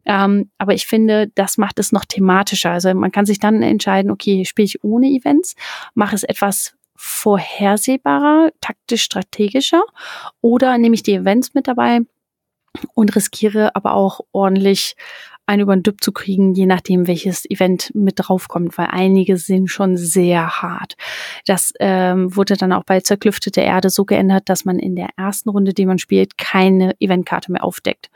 Ähm, 0.04 0.50
aber 0.58 0.74
ich 0.74 0.86
finde, 0.86 1.30
das 1.36 1.58
macht 1.58 1.78
es 1.78 1.92
noch 1.92 2.04
thematischer. 2.04 2.72
Also 2.72 2.92
man 2.92 3.12
kann 3.12 3.24
sich 3.24 3.38
dann 3.38 3.62
entscheiden, 3.62 4.10
okay, 4.10 4.44
spiele 4.44 4.66
ich 4.66 4.82
ohne 4.82 5.06
Events, 5.06 5.54
mache 5.94 6.16
es 6.16 6.24
etwas 6.24 6.74
vorhersehbarer, 6.96 8.50
taktisch 8.60 9.02
strategischer 9.04 9.82
oder 10.40 10.78
nehme 10.78 10.96
ich 10.96 11.04
die 11.04 11.14
Events 11.14 11.54
mit 11.54 11.68
dabei 11.68 12.00
und 12.94 13.14
riskiere 13.14 13.76
aber 13.76 13.94
auch 13.94 14.20
ordentlich 14.32 14.96
einen 15.46 15.62
über 15.62 15.76
den 15.76 15.82
Düpp 15.82 16.02
zu 16.02 16.12
kriegen, 16.12 16.54
je 16.54 16.66
nachdem, 16.66 17.06
welches 17.06 17.48
Event 17.48 17.90
mit 17.94 18.14
draufkommt, 18.16 18.78
weil 18.78 18.88
einige 18.90 19.36
sind 19.36 19.68
schon 19.68 19.96
sehr 19.96 20.62
hart. 20.62 20.94
Das 21.46 21.72
ähm, 21.80 22.34
wurde 22.34 22.56
dann 22.56 22.72
auch 22.72 22.84
bei 22.84 23.00
Zerklüftete 23.00 23.60
Erde 23.60 23.90
so 23.90 24.04
geändert, 24.04 24.48
dass 24.48 24.64
man 24.64 24.78
in 24.78 24.96
der 24.96 25.10
ersten 25.16 25.50
Runde, 25.50 25.74
die 25.74 25.86
man 25.86 25.98
spielt, 25.98 26.38
keine 26.38 26.94
Eventkarte 27.00 27.52
mehr 27.52 27.64
aufdeckt. 27.64 28.10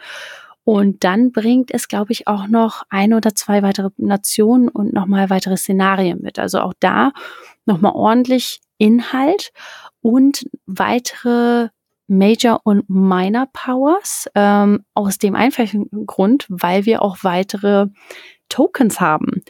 Und 0.65 1.05
dann 1.05 1.31
bringt 1.31 1.73
es, 1.73 1.87
glaube 1.87 2.13
ich, 2.13 2.27
auch 2.27 2.49
noch 2.49 2.83
ein 2.89 3.15
oder 3.15 3.37
zwei 3.37 3.63
weitere 3.63 3.91
Nationen 3.99 4.69
und 4.69 4.93
nochmal 4.93 5.31
weitere 5.31 5.57
Szenarien 5.57 6.21
mit. 6.21 6.41
Also 6.41 6.59
auch 6.61 6.75
da 6.81 7.13
nochmal 7.67 7.93
ordentlich 7.95 8.61
Inhalt 8.79 9.53
und 10.01 10.45
weitere 10.67 11.69
Major 12.09 12.61
und 12.65 12.89
Minor 12.89 13.47
Powers 13.53 14.29
ähm, 14.35 14.85
aus 14.95 15.19
dem 15.19 15.35
einfachen 15.35 15.89
Grund, 16.07 16.47
weil 16.49 16.87
wir 16.87 17.03
auch 17.03 17.19
weitere 17.23 17.87
Tokens 18.49 19.01
haben. 19.01 19.43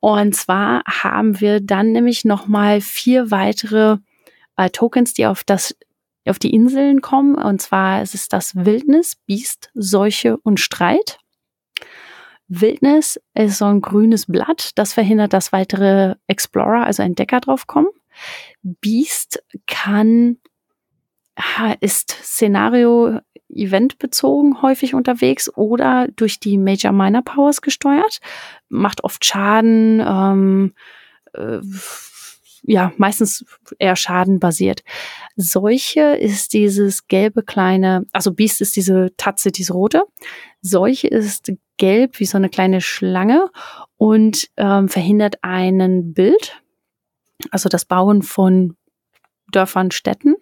Und 0.00 0.34
zwar 0.34 0.82
haben 0.86 1.40
wir 1.40 1.60
dann 1.60 1.92
nämlich 1.92 2.24
nochmal 2.24 2.80
vier 2.80 3.30
weitere 3.30 3.98
äh, 4.56 4.70
Tokens, 4.70 5.14
die 5.14 5.26
auf 5.26 5.44
das 5.44 5.74
auf 6.26 6.38
die 6.38 6.54
Inseln 6.54 7.00
kommen. 7.00 7.34
Und 7.34 7.60
zwar 7.60 8.02
ist 8.02 8.14
es 8.14 8.28
das 8.28 8.54
Wildnis, 8.56 9.16
Biest, 9.26 9.70
Seuche 9.74 10.38
und 10.38 10.58
Streit. 10.58 11.18
Wildnis 12.48 13.20
ist 13.34 13.58
so 13.58 13.66
ein 13.66 13.80
grünes 13.80 14.26
Blatt, 14.26 14.72
das 14.74 14.92
verhindert, 14.92 15.32
dass 15.32 15.52
weitere 15.52 16.14
Explorer, 16.26 16.84
also 16.84 17.02
Entdecker 17.02 17.40
draufkommen. 17.40 17.90
Beast 18.62 19.42
kann, 19.66 20.38
ist 21.80 22.10
Szenario 22.10 23.20
Event 23.48 23.98
bezogen 23.98 24.62
häufig 24.62 24.94
unterwegs 24.94 25.50
oder 25.54 26.08
durch 26.16 26.40
die 26.40 26.58
Major 26.58 26.92
Minor 26.92 27.22
Powers 27.22 27.62
gesteuert, 27.62 28.20
macht 28.68 29.04
oft 29.04 29.24
Schaden, 29.24 30.00
ähm, 30.00 30.74
äh, 31.34 31.60
ja, 32.66 32.92
meistens 32.96 33.44
eher 33.78 33.94
schadenbasiert. 33.94 34.82
Seuche 35.36 36.16
ist 36.16 36.54
dieses 36.54 37.08
gelbe 37.08 37.42
kleine, 37.42 38.06
also 38.12 38.32
Beast 38.32 38.60
ist 38.60 38.76
diese 38.76 39.10
Tatze, 39.16 39.52
diese 39.52 39.74
rote. 39.74 40.04
Seuche 40.62 41.08
ist 41.08 41.52
gelb 41.76 42.18
wie 42.20 42.24
so 42.24 42.38
eine 42.38 42.48
kleine 42.48 42.80
Schlange 42.80 43.50
und 43.96 44.48
ähm, 44.56 44.88
verhindert 44.88 45.36
einen 45.42 46.14
Bild, 46.14 46.62
also 47.50 47.68
das 47.68 47.84
Bauen 47.84 48.22
von 48.22 48.76
Dörfern, 49.52 49.90
Städten. 49.90 50.36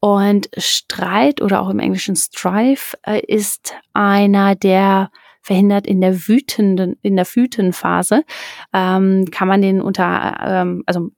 Und 0.00 0.48
Streit 0.56 1.42
oder 1.42 1.60
auch 1.60 1.70
im 1.70 1.80
Englischen 1.80 2.16
Strife 2.16 2.96
äh, 3.04 3.20
ist 3.20 3.74
einer, 3.92 4.54
der 4.54 5.10
verhindert 5.42 5.86
in 5.86 6.00
der 6.00 6.28
wütenden, 6.28 6.96
in 7.02 7.16
der 7.16 7.24
Phase, 7.72 8.24
ähm, 8.72 9.24
kann 9.30 9.48
man 9.48 9.62
den 9.62 9.80
unter, 9.80 10.36
ähm, 10.40 10.82
also 10.86 11.10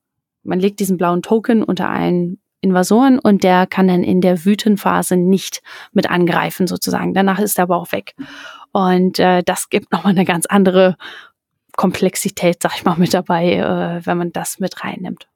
man 0.43 0.61
legt 0.61 0.81
diesen 0.81 0.97
blauen 0.97 1.23
Token 1.23 1.62
unter 1.62 1.89
einen 1.89 2.40
Invasoren 2.61 3.19
und 3.19 3.43
der 3.43 3.66
kann 3.66 3.89
dann 3.89 4.05
in 4.05 4.20
der 4.20 4.44
Phase 4.77 5.16
nicht 5.16 5.62
mit 5.93 6.09
angreifen 6.11 6.66
sozusagen. 6.66 7.15
Danach 7.15 7.39
ist 7.39 7.59
er 7.59 7.65
aber 7.65 7.77
auch 7.77 7.93
weg. 7.93 8.15
Und 8.73 9.19
äh, 9.19 9.43
das 9.43 9.69
gibt 9.69 9.93
nochmal 9.93 10.12
eine 10.12 10.24
ganz 10.24 10.47
andere 10.47 10.97
Komplexität, 11.77 12.62
sag 12.62 12.77
ich 12.77 12.85
mal, 12.85 12.98
mit 12.98 13.15
dabei, 13.15 13.55
äh, 13.55 14.07
wenn 14.07 14.19
man 14.19 14.32
das 14.32 14.59
mit 14.59 14.85
reinnimmt. 14.85 15.28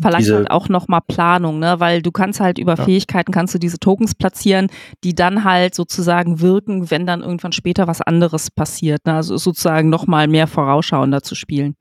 Verlangt 0.00 0.24
diese, 0.24 0.36
halt 0.36 0.50
auch 0.50 0.68
nochmal 0.68 1.00
Planung, 1.06 1.58
ne? 1.58 1.78
Weil 1.78 2.00
du 2.00 2.10
kannst 2.10 2.40
halt 2.40 2.58
über 2.58 2.76
ja. 2.76 2.84
Fähigkeiten 2.84 3.30
kannst 3.30 3.54
du 3.54 3.58
diese 3.58 3.78
Tokens 3.78 4.14
platzieren, 4.14 4.68
die 5.04 5.14
dann 5.14 5.44
halt 5.44 5.74
sozusagen 5.74 6.40
wirken, 6.40 6.90
wenn 6.90 7.06
dann 7.06 7.20
irgendwann 7.20 7.52
später 7.52 7.86
was 7.86 8.00
anderes 8.00 8.50
passiert. 8.50 9.04
Ne? 9.04 9.14
Also 9.14 9.36
sozusagen 9.36 9.90
nochmal 9.90 10.28
mehr 10.28 10.46
vorausschauender 10.46 11.22
zu 11.22 11.34
spielen. 11.34 11.76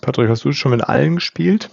Patrick, 0.00 0.28
hast 0.28 0.44
du 0.44 0.52
schon 0.52 0.72
mit 0.72 0.82
allen 0.82 1.16
gespielt? 1.16 1.70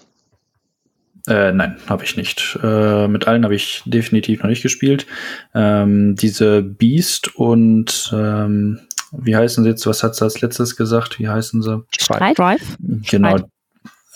Äh, 1.28 1.52
nein, 1.52 1.78
habe 1.88 2.04
ich 2.04 2.16
nicht. 2.18 2.58
Äh, 2.62 3.08
mit 3.08 3.28
allen 3.28 3.44
habe 3.44 3.56
ich 3.56 3.82
definitiv 3.86 4.44
noch 4.44 4.50
nicht 4.50 4.62
gespielt. 4.62 5.08
Ähm, 5.56 6.16
diese 6.16 6.62
Beast 6.62 7.36
und 7.36 8.14
ähm, 8.14 8.80
wie 9.12 9.36
heißen 9.36 9.64
sie 9.64 9.70
jetzt? 9.72 9.88
Was 9.88 10.04
hat 10.04 10.16
sie 10.16 10.24
als 10.24 10.42
letztes 10.42 10.76
gesagt? 10.76 11.20
Wie 11.20 11.28
heißen 11.28 11.64
sie? 11.64 11.84
Streit. 11.98 12.38
Drive. 12.38 12.78
Genau. 12.80 13.38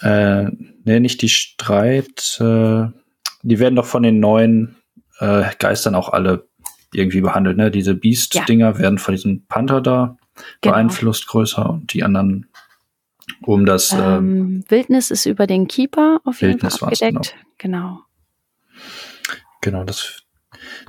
Äh, 0.02 0.46
nee, 0.84 1.00
nicht 1.00 1.22
die 1.22 1.30
Streit. 1.30 2.40
Äh, 2.40 2.88
die 3.42 3.60
werden 3.60 3.76
doch 3.76 3.86
von 3.86 4.04
den 4.04 4.20
neuen 4.20 4.76
äh, 5.20 5.46
Geistern 5.60 5.96
auch 5.96 6.10
alle 6.10 6.48
irgendwie 6.94 7.22
behandelt. 7.22 7.58
Ne? 7.58 7.72
Diese 7.72 7.96
Beast-Dinger 7.96 8.72
ja. 8.74 8.80
werden 8.80 8.98
von 8.98 9.14
diesem 9.14 9.46
Panther 9.46 9.82
da 9.82 10.18
genau. 10.62 10.74
beeinflusst 10.74 11.28
größer 11.28 11.70
und 11.70 11.94
die 11.94 12.04
anderen 12.04 12.48
um 13.42 13.66
das 13.66 13.94
ähm, 13.94 14.00
ähm, 14.00 14.64
Wildnis 14.70 15.12
ist 15.12 15.26
über 15.26 15.48
den 15.48 15.68
Keeper 15.68 16.20
auf 16.24 16.42
jeden 16.42 16.54
Wildnis 16.54 16.78
Fall 16.78 16.90
abgedeckt. 16.90 17.36
Genau. 17.58 18.02
genau. 19.62 19.84
das 19.84 20.24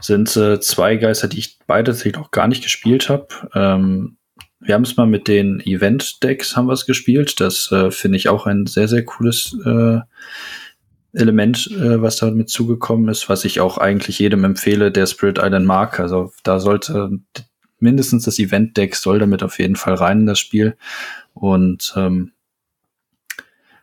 sind 0.00 0.34
äh, 0.36 0.60
zwei 0.60 0.96
Geister, 0.96 1.28
die 1.28 1.38
ich 1.38 1.58
beide 1.66 1.92
tatsächlich 1.92 2.16
noch 2.16 2.30
gar 2.30 2.48
nicht 2.48 2.62
gespielt 2.62 3.08
habe. 3.08 3.28
Ähm, 3.54 4.16
wir 4.60 4.74
haben 4.74 4.82
es 4.82 4.96
mal 4.96 5.06
mit 5.06 5.26
den 5.26 5.60
Event-Decks 5.60 6.56
haben 6.56 6.66
wir 6.66 6.74
es 6.74 6.86
gespielt. 6.86 7.40
Das 7.40 7.72
äh, 7.72 7.90
finde 7.90 8.18
ich 8.18 8.28
auch 8.28 8.46
ein 8.46 8.66
sehr, 8.66 8.88
sehr 8.88 9.04
cooles 9.04 9.56
äh, 9.64 10.00
Element, 11.12 11.68
äh, 11.72 12.00
was 12.00 12.16
damit 12.16 12.50
zugekommen 12.50 13.08
ist, 13.08 13.28
was 13.28 13.44
ich 13.44 13.60
auch 13.60 13.78
eigentlich 13.78 14.18
jedem 14.18 14.44
empfehle, 14.44 14.92
der 14.92 15.06
Spirit 15.06 15.38
Island 15.38 15.66
mag. 15.66 15.98
Also 15.98 16.32
da 16.44 16.60
sollte 16.60 17.20
mindestens 17.78 18.24
das 18.24 18.38
Event-Deck 18.38 18.94
soll 18.94 19.18
damit 19.18 19.42
auf 19.42 19.58
jeden 19.58 19.76
Fall 19.76 19.94
rein 19.94 20.20
in 20.20 20.26
das 20.26 20.38
Spiel. 20.38 20.76
Und 21.32 21.94
ähm, 21.96 22.32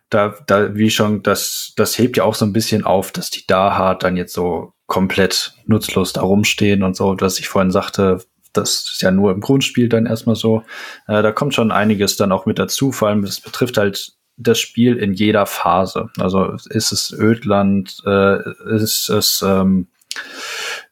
da, 0.09 0.35
da, 0.45 0.75
wie 0.75 0.91
schon, 0.91 1.23
das, 1.23 1.73
das 1.75 1.97
hebt 1.97 2.17
ja 2.17 2.23
auch 2.23 2.35
so 2.35 2.45
ein 2.45 2.53
bisschen 2.53 2.85
auf, 2.85 3.11
dass 3.11 3.31
die 3.31 3.45
da 3.47 3.77
hart 3.77 4.03
dann 4.03 4.15
jetzt 4.15 4.33
so 4.33 4.73
komplett 4.85 5.55
nutzlos 5.65 6.13
da 6.13 6.21
rumstehen 6.21 6.83
und 6.83 6.95
so, 6.95 7.15
was 7.19 7.39
ich 7.39 7.49
vorhin 7.49 7.71
sagte, 7.71 8.23
das 8.57 8.91
ist 8.93 9.01
ja 9.01 9.11
nur 9.11 9.31
im 9.31 9.41
Grundspiel 9.41 9.89
dann 9.89 10.05
erstmal 10.05 10.35
so. 10.35 10.63
Äh, 11.07 11.21
da 11.21 11.31
kommt 11.31 11.53
schon 11.53 11.71
einiges 11.71 12.17
dann 12.17 12.31
auch 12.31 12.45
mit 12.45 12.59
dazu, 12.59 12.91
vor 12.91 13.07
allem 13.07 13.23
es 13.23 13.39
betrifft 13.39 13.77
halt 13.77 14.13
das 14.37 14.59
Spiel 14.59 14.97
in 14.97 15.13
jeder 15.13 15.45
Phase. 15.45 16.09
Also 16.19 16.55
ist 16.69 16.91
es 16.91 17.11
Ödland, 17.11 18.01
äh, 18.05 18.37
ist 18.75 19.09
es 19.09 19.43
ähm, 19.45 19.87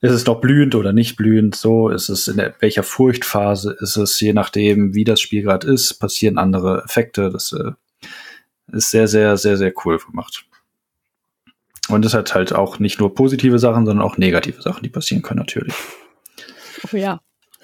ist 0.02 0.12
es 0.12 0.26
noch 0.26 0.40
blühend 0.40 0.76
oder 0.76 0.94
nicht 0.94 1.16
blühend? 1.16 1.56
So 1.56 1.90
ist 1.90 2.10
es 2.10 2.28
in 2.28 2.42
welcher 2.60 2.84
Furchtphase 2.84 3.76
ist 3.80 3.98
es? 3.98 4.20
Je 4.20 4.34
nachdem, 4.34 4.94
wie 4.94 5.04
das 5.04 5.20
Spiel 5.20 5.44
gerade 5.44 5.68
ist, 5.68 5.96
passieren 5.96 6.38
andere 6.38 6.84
Effekte. 6.84 7.32
Das 7.32 7.54
äh, 7.54 7.72
ist 8.72 8.92
sehr, 8.92 9.08
sehr, 9.08 9.38
sehr, 9.38 9.58
sehr 9.58 9.74
cool 9.84 9.98
gemacht. 9.98 10.46
Und 11.88 12.04
es 12.06 12.14
hat 12.14 12.34
halt 12.34 12.54
auch 12.54 12.80
nicht 12.80 13.00
nur 13.00 13.14
positive 13.14 13.60
Sachen, 13.60 13.86
sondern 13.86 14.06
auch 14.06 14.18
negative 14.18 14.62
Sachen, 14.62 14.84
die 14.84 14.90
passieren 14.90 15.22
können 15.22 15.40
natürlich. 15.40 15.76
Oh 16.84 16.98
ja. 16.98 17.22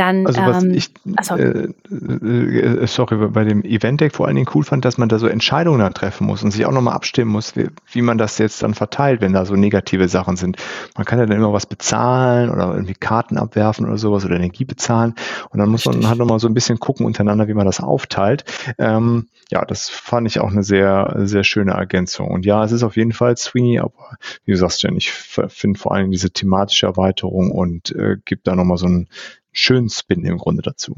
Dann, 0.00 0.26
also 0.26 0.40
was 0.40 0.64
ähm, 0.64 0.72
ich, 0.72 0.94
äh, 1.36 1.68
äh, 1.92 2.86
sorry, 2.86 3.28
bei 3.28 3.44
dem 3.44 3.62
Event-Deck 3.62 4.14
vor 4.14 4.26
allen 4.26 4.36
Dingen 4.36 4.48
cool 4.54 4.64
fand, 4.64 4.86
dass 4.86 4.96
man 4.96 5.10
da 5.10 5.18
so 5.18 5.26
Entscheidungen 5.26 5.80
dann 5.80 5.92
treffen 5.92 6.26
muss 6.26 6.42
und 6.42 6.52
sich 6.52 6.64
auch 6.64 6.72
nochmal 6.72 6.94
abstimmen 6.94 7.30
muss, 7.30 7.54
wie, 7.54 7.68
wie, 7.92 8.00
man 8.00 8.16
das 8.16 8.38
jetzt 8.38 8.62
dann 8.62 8.72
verteilt, 8.72 9.20
wenn 9.20 9.34
da 9.34 9.44
so 9.44 9.56
negative 9.56 10.08
Sachen 10.08 10.36
sind. 10.36 10.56
Man 10.96 11.04
kann 11.04 11.18
ja 11.18 11.26
dann 11.26 11.36
immer 11.36 11.52
was 11.52 11.66
bezahlen 11.66 12.48
oder 12.48 12.72
irgendwie 12.72 12.94
Karten 12.94 13.36
abwerfen 13.36 13.84
oder 13.84 13.98
sowas 13.98 14.24
oder 14.24 14.36
Energie 14.36 14.64
bezahlen 14.64 15.16
und 15.50 15.58
dann 15.58 15.68
muss 15.68 15.84
Richtig. 15.86 16.00
man 16.00 16.08
halt 16.08 16.18
nochmal 16.18 16.38
so 16.38 16.48
ein 16.48 16.54
bisschen 16.54 16.80
gucken 16.80 17.04
untereinander, 17.04 17.46
wie 17.46 17.54
man 17.54 17.66
das 17.66 17.80
aufteilt. 17.80 18.44
Ähm, 18.78 19.26
ja, 19.50 19.64
das 19.66 19.90
fand 19.90 20.28
ich 20.28 20.40
auch 20.40 20.50
eine 20.50 20.62
sehr, 20.62 21.12
sehr 21.24 21.44
schöne 21.44 21.72
Ergänzung. 21.72 22.28
Und 22.28 22.46
ja, 22.46 22.64
es 22.64 22.72
ist 22.72 22.84
auf 22.84 22.96
jeden 22.96 23.12
Fall 23.12 23.36
Swingy, 23.36 23.80
aber 23.80 24.16
wie 24.44 24.52
du 24.52 24.56
sagst, 24.56 24.82
Jen, 24.82 24.96
ich 24.96 25.10
finde 25.10 25.78
vor 25.78 25.92
allem 25.92 26.10
diese 26.10 26.30
thematische 26.30 26.86
Erweiterung 26.86 27.50
und 27.50 27.90
äh, 27.90 28.16
gibt 28.24 28.46
da 28.46 28.54
nochmal 28.54 28.78
so 28.78 28.86
einen 28.86 29.08
schönen 29.52 29.88
Spin 29.88 30.24
im 30.24 30.38
Grunde 30.38 30.62
dazu. 30.62 30.96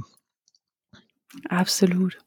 Absolut. 1.49 2.19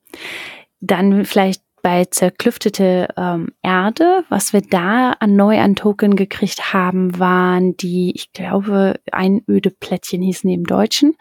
Dann 0.79 1.25
vielleicht 1.25 1.61
bei 1.85 2.05
zerklüftete 2.05 3.09
ähm, 3.15 3.49
Erde, 3.61 4.25
was 4.29 4.53
wir 4.53 4.61
da 4.61 5.11
an 5.11 5.35
neu 5.35 5.59
an 5.59 5.75
Token 5.75 6.15
gekriegt 6.15 6.73
haben, 6.73 7.19
waren 7.19 7.77
die, 7.77 8.11
ich 8.15 8.33
glaube, 8.33 8.99
einöde 9.11 9.69
Plättchen 9.69 10.23
hießen 10.23 10.47
die 10.47 10.55
im 10.55 10.63
Deutschen. 10.63 11.15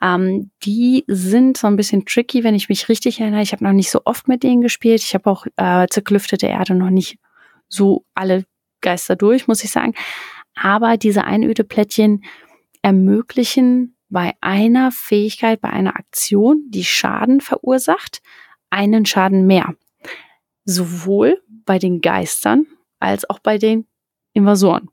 Ähm, 0.00 0.50
die 0.64 1.04
sind 1.06 1.58
so 1.58 1.66
ein 1.66 1.76
bisschen 1.76 2.06
tricky, 2.06 2.44
wenn 2.44 2.54
ich 2.54 2.70
mich 2.70 2.88
richtig 2.88 3.20
erinnere. 3.20 3.42
Ich 3.42 3.52
habe 3.52 3.62
noch 3.62 3.72
nicht 3.72 3.90
so 3.90 4.00
oft 4.06 4.26
mit 4.26 4.42
denen 4.42 4.62
gespielt. 4.62 5.02
Ich 5.02 5.12
habe 5.12 5.30
auch 5.30 5.44
äh, 5.56 5.86
zerklüftete 5.90 6.46
Erde 6.46 6.74
noch 6.74 6.88
nicht 6.88 7.18
so 7.68 8.06
alle 8.14 8.46
Geister 8.80 9.16
durch, 9.16 9.48
muss 9.48 9.62
ich 9.64 9.70
sagen. 9.70 9.94
Aber 10.54 10.96
diese 10.96 11.24
einöde 11.24 11.62
Plättchen 11.62 12.24
ermöglichen 12.80 13.96
bei 14.10 14.34
einer 14.40 14.92
Fähigkeit, 14.92 15.60
bei 15.60 15.70
einer 15.70 15.96
Aktion, 15.96 16.64
die 16.68 16.84
Schaden 16.84 17.40
verursacht, 17.40 18.20
einen 18.68 19.06
Schaden 19.06 19.46
mehr. 19.46 19.74
Sowohl 20.64 21.42
bei 21.64 21.78
den 21.78 22.00
Geistern 22.00 22.66
als 22.98 23.28
auch 23.28 23.38
bei 23.38 23.56
den 23.56 23.86
Invasoren. 24.32 24.90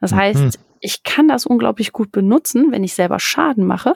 Das 0.00 0.12
mhm. 0.12 0.16
heißt, 0.16 0.58
ich 0.80 1.02
kann 1.02 1.28
das 1.28 1.46
unglaublich 1.46 1.92
gut 1.92 2.12
benutzen, 2.12 2.72
wenn 2.72 2.84
ich 2.84 2.94
selber 2.94 3.18
Schaden 3.20 3.64
mache. 3.64 3.94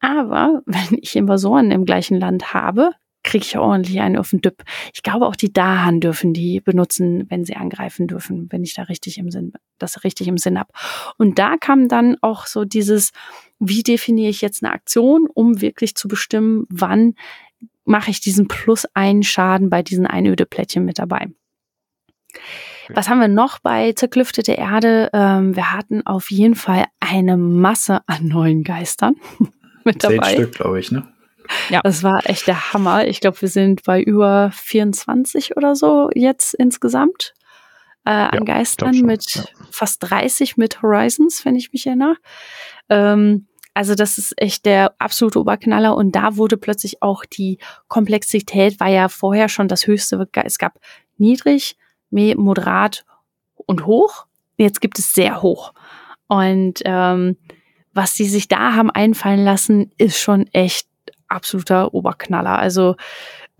Aber 0.00 0.62
wenn 0.66 0.98
ich 1.00 1.16
Invasoren 1.16 1.70
im 1.70 1.84
gleichen 1.84 2.18
Land 2.18 2.54
habe, 2.54 2.92
kriege 3.24 3.44
ich 3.44 3.56
ordentlich 3.56 4.00
einen 4.00 4.16
auf 4.16 4.30
den 4.30 4.40
Düpp. 4.40 4.64
Ich 4.94 5.02
glaube, 5.02 5.26
auch 5.26 5.36
die 5.36 5.52
Dahan 5.52 6.00
dürfen 6.00 6.32
die 6.32 6.60
benutzen, 6.60 7.26
wenn 7.28 7.44
sie 7.44 7.54
angreifen 7.54 8.08
dürfen, 8.08 8.50
wenn 8.50 8.64
ich 8.64 8.74
da 8.74 8.82
richtig 8.82 9.18
im 9.18 9.30
Sinn, 9.30 9.52
das 9.78 10.02
richtig 10.02 10.28
im 10.28 10.38
Sinn 10.38 10.58
habe. 10.58 10.72
Und 11.18 11.38
da 11.38 11.56
kam 11.56 11.88
dann 11.88 12.16
auch 12.20 12.46
so 12.46 12.64
dieses, 12.64 13.12
wie 13.64 13.82
definiere 13.82 14.30
ich 14.30 14.40
jetzt 14.40 14.64
eine 14.64 14.72
Aktion, 14.72 15.28
um 15.32 15.60
wirklich 15.60 15.94
zu 15.94 16.08
bestimmen, 16.08 16.66
wann 16.68 17.14
mache 17.84 18.10
ich 18.10 18.20
diesen 18.20 18.48
plus 18.48 18.86
einen 18.94 19.22
Schaden 19.22 19.70
bei 19.70 19.82
diesen 19.82 20.06
Einödeplättchen 20.06 20.84
mit 20.84 20.98
dabei. 20.98 21.28
Was 22.88 23.08
haben 23.08 23.20
wir 23.20 23.28
noch 23.28 23.60
bei 23.60 23.92
zerklüftete 23.92 24.52
Erde? 24.52 25.10
Ähm, 25.12 25.54
wir 25.54 25.72
hatten 25.72 26.04
auf 26.04 26.30
jeden 26.30 26.56
Fall 26.56 26.86
eine 26.98 27.36
Masse 27.36 28.00
an 28.06 28.26
neuen 28.26 28.64
Geistern 28.64 29.14
mit 29.84 30.02
dabei. 30.02 30.34
Zehn 30.34 30.42
Stück, 30.42 30.54
glaube 30.54 30.80
ich, 30.80 30.90
ne? 30.90 31.06
Ja. 31.70 31.80
Das 31.82 32.02
war 32.02 32.28
echt 32.28 32.46
der 32.48 32.72
Hammer. 32.72 33.06
Ich 33.06 33.20
glaube, 33.20 33.40
wir 33.40 33.48
sind 33.48 33.84
bei 33.84 34.02
über 34.02 34.50
24 34.54 35.56
oder 35.56 35.76
so 35.76 36.10
jetzt 36.14 36.54
insgesamt 36.54 37.34
äh, 38.04 38.10
an 38.10 38.44
ja, 38.46 38.54
Geistern 38.56 39.00
mit 39.02 39.34
ja. 39.34 39.44
fast 39.70 40.02
30 40.02 40.56
mit 40.56 40.82
Horizons, 40.82 41.44
wenn 41.44 41.54
ich 41.54 41.72
mich 41.72 41.86
erinnere. 41.86 42.16
Ähm, 42.88 43.46
also 43.74 43.94
das 43.94 44.18
ist 44.18 44.34
echt 44.36 44.66
der 44.66 44.94
absolute 44.98 45.40
Oberknaller 45.40 45.96
und 45.96 46.12
da 46.12 46.36
wurde 46.36 46.56
plötzlich 46.56 47.02
auch 47.02 47.24
die 47.24 47.58
Komplexität, 47.88 48.78
war 48.80 48.88
ja 48.88 49.08
vorher 49.08 49.48
schon 49.48 49.68
das 49.68 49.86
höchste. 49.86 50.28
Es 50.44 50.58
gab 50.58 50.78
niedrig, 51.16 51.76
moderat 52.10 53.04
und 53.54 53.86
hoch. 53.86 54.26
Jetzt 54.56 54.80
gibt 54.80 54.98
es 54.98 55.14
sehr 55.14 55.42
hoch. 55.42 55.72
Und 56.28 56.80
ähm, 56.84 57.36
was 57.94 58.14
sie 58.14 58.26
sich 58.26 58.48
da 58.48 58.74
haben 58.74 58.90
einfallen 58.90 59.44
lassen, 59.44 59.90
ist 59.98 60.18
schon 60.18 60.46
echt 60.52 60.88
absoluter 61.28 61.94
Oberknaller. 61.94 62.58
Also 62.58 62.96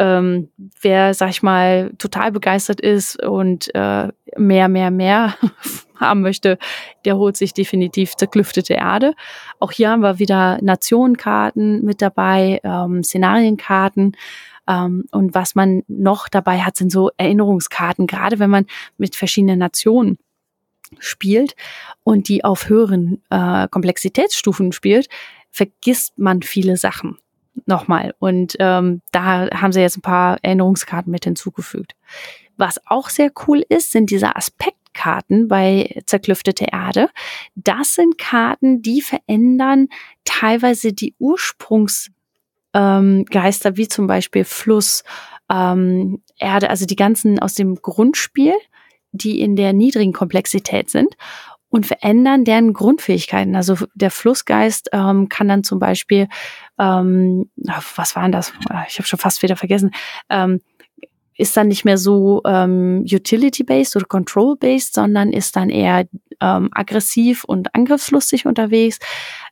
ähm, 0.03 0.49
wer, 0.81 1.15
sag 1.15 1.31
ich 1.31 1.45
mal, 1.45 1.93
total 1.97 2.33
begeistert 2.33 2.81
ist 2.81 3.23
und 3.23 3.73
äh, 3.73 4.09
mehr, 4.37 4.69
mehr, 4.69 4.91
mehr 4.91 5.37
haben 5.95 6.23
möchte, 6.23 6.59
der 7.05 7.17
holt 7.17 7.37
sich 7.37 7.55
definitiv 7.55 8.17
zerklüftete 8.17 8.75
Erde. 8.75 9.15
Auch 9.61 9.71
hier 9.71 9.91
haben 9.91 10.03
wir 10.03 10.19
wieder 10.19 10.59
Nationenkarten 10.61 11.85
mit 11.85 12.03
dabei, 12.03 12.61
ähm, 12.65 13.05
Szenarienkarten. 13.05 14.17
Ähm, 14.69 15.05
und 15.13 15.37
was 15.37 15.55
man 15.55 15.85
noch 15.87 16.29
dabei 16.29 16.59
hat, 16.63 16.77
sind 16.77 16.91
so 16.91 17.11
Erinnerungskarten, 17.17 18.09
gerade 18.09 18.41
wenn 18.41 18.51
man 18.51 18.67
mit 18.99 19.15
verschiedenen 19.15 19.61
Nationen 19.61 20.19
spielt 20.99 21.55
und 22.03 22.29
die 22.29 22.43
auf 22.43 22.69
höheren 22.69 23.23
äh, 23.31 23.69
Komplexitätsstufen 23.69 24.73
spielt, 24.73 25.09
vergisst 25.53 26.19
man 26.19 26.43
viele 26.43 26.77
Sachen 26.77 27.19
nochmal. 27.67 28.15
Und 28.19 28.57
ähm, 28.59 29.03
da 29.13 29.51
haben 29.51 29.73
sie 29.73 29.81
jetzt 29.81 29.99
ein 29.99 30.03
paar 30.03 30.39
Erinnerungskarten 30.43 31.11
mit 31.11 31.25
hinzugefügt. 31.25 31.95
Was 32.57 32.81
auch 32.87 33.09
sehr 33.09 33.31
cool 33.47 33.65
ist, 33.69 33.93
sind 33.93 34.11
diese 34.11 34.37
Aspektkarten 34.37 35.49
bei 35.49 36.01
zerklüftete 36.07 36.67
Erde. 36.71 37.09
Das 37.55 37.95
sind 37.95 38.19
Karten, 38.19 38.83
die 38.83 39.01
verändern 39.01 39.89
teilweise 40.25 40.93
die 40.93 41.15
Ursprungsgeister, 41.19 42.11
ähm, 43.69 43.77
wie 43.77 43.89
zum 43.89 44.07
Beispiel 44.07 44.45
Fluss, 44.45 45.03
ähm, 45.51 46.23
Erde, 46.39 46.71
also 46.71 46.87
die 46.87 46.97
ganzen 46.97 47.39
aus 47.39 47.55
dem 47.55 47.77
Grundspiel, 47.77 48.55
die 49.13 49.41
in 49.41 49.57
der 49.57 49.73
niedrigen 49.73 50.13
Komplexität 50.13 50.91
sind 50.91 51.17
und 51.73 51.87
verändern 51.87 52.45
deren 52.45 52.75
Grundfähigkeiten. 52.75 53.57
Also 53.57 53.77
der 53.95 54.11
Flussgeist 54.11 54.91
ähm, 54.93 55.31
kann 55.31 55.49
dann 55.49 55.65
zum 55.65 55.79
Beispiel, 55.79 56.29
ähm, 56.79 57.51
was 57.97 58.15
waren 58.15 58.31
das? 58.31 58.53
Ich 58.89 58.99
habe 58.99 59.09
schon 59.09 59.19
fast 59.19 59.43
wieder 59.43 59.57
vergessen. 59.57 59.91
Ähm, 60.29 60.61
ist 61.39 61.57
dann 61.57 61.69
nicht 61.69 61.87
mehr 61.87 61.97
so 61.97 62.43
ähm, 62.45 63.07
utility-based 63.11 63.97
oder 63.97 64.05
control-based, 64.05 64.93
sondern 64.93 65.33
ist 65.33 65.57
dann 65.57 65.71
eher 65.71 66.05
ähm, 66.43 66.69
aggressiv 66.73 67.45
und 67.45 67.75
angriffslustig 67.75 68.45
unterwegs. 68.45 68.99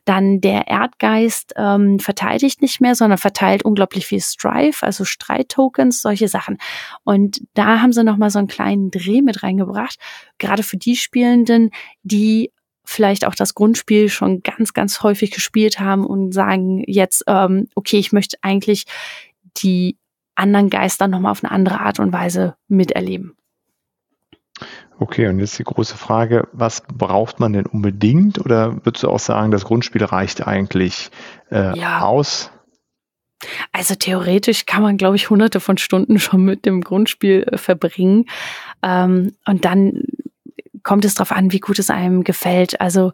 Dann 0.05 0.41
der 0.41 0.67
Erdgeist 0.67 1.53
ähm, 1.57 1.99
verteidigt 1.99 2.61
nicht 2.61 2.81
mehr, 2.81 2.95
sondern 2.95 3.17
verteilt 3.17 3.63
unglaublich 3.63 4.07
viel 4.07 4.21
Strife, 4.21 4.85
also 4.85 5.05
Streittokens, 5.05 6.01
solche 6.01 6.27
Sachen. 6.27 6.57
Und 7.03 7.41
da 7.53 7.81
haben 7.81 7.93
sie 7.93 8.03
nochmal 8.03 8.29
so 8.29 8.39
einen 8.39 8.47
kleinen 8.47 8.91
Dreh 8.91 9.21
mit 9.21 9.43
reingebracht, 9.43 9.97
gerade 10.37 10.63
für 10.63 10.77
die 10.77 10.95
Spielenden, 10.95 11.69
die 12.03 12.51
vielleicht 12.83 13.25
auch 13.25 13.35
das 13.35 13.53
Grundspiel 13.53 14.09
schon 14.09 14.41
ganz, 14.41 14.73
ganz 14.73 15.03
häufig 15.03 15.31
gespielt 15.31 15.79
haben 15.79 16.05
und 16.05 16.33
sagen 16.33 16.83
jetzt, 16.87 17.23
ähm, 17.27 17.67
okay, 17.75 17.97
ich 17.97 18.11
möchte 18.11 18.37
eigentlich 18.41 18.85
die 19.57 19.97
anderen 20.35 20.69
Geister 20.69 21.07
nochmal 21.07 21.31
auf 21.31 21.43
eine 21.43 21.51
andere 21.51 21.79
Art 21.79 21.99
und 21.99 22.11
Weise 22.11 22.55
miterleben. 22.67 23.35
Okay, 24.99 25.27
und 25.27 25.39
jetzt 25.39 25.57
die 25.57 25.63
große 25.63 25.97
Frage, 25.97 26.47
was 26.51 26.81
braucht 26.81 27.39
man 27.39 27.53
denn 27.53 27.65
unbedingt? 27.65 28.39
Oder 28.39 28.85
würdest 28.85 29.03
du 29.03 29.09
auch 29.09 29.19
sagen, 29.19 29.51
das 29.51 29.65
Grundspiel 29.65 30.03
reicht 30.03 30.47
eigentlich 30.47 31.09
äh, 31.51 31.77
ja. 31.77 32.01
aus? 32.01 32.51
Also 33.71 33.95
theoretisch 33.95 34.65
kann 34.65 34.83
man, 34.83 34.97
glaube 34.97 35.15
ich, 35.15 35.29
hunderte 35.29 35.59
von 35.59 35.77
Stunden 35.77 36.19
schon 36.19 36.43
mit 36.43 36.65
dem 36.65 36.81
Grundspiel 36.81 37.43
äh, 37.43 37.57
verbringen. 37.57 38.25
Ähm, 38.83 39.35
und 39.47 39.65
dann 39.65 40.03
kommt 40.83 41.05
es 41.05 41.15
darauf 41.15 41.31
an, 41.31 41.51
wie 41.51 41.59
gut 41.59 41.79
es 41.79 41.89
einem 41.89 42.23
gefällt. 42.23 42.79
Also 42.81 43.11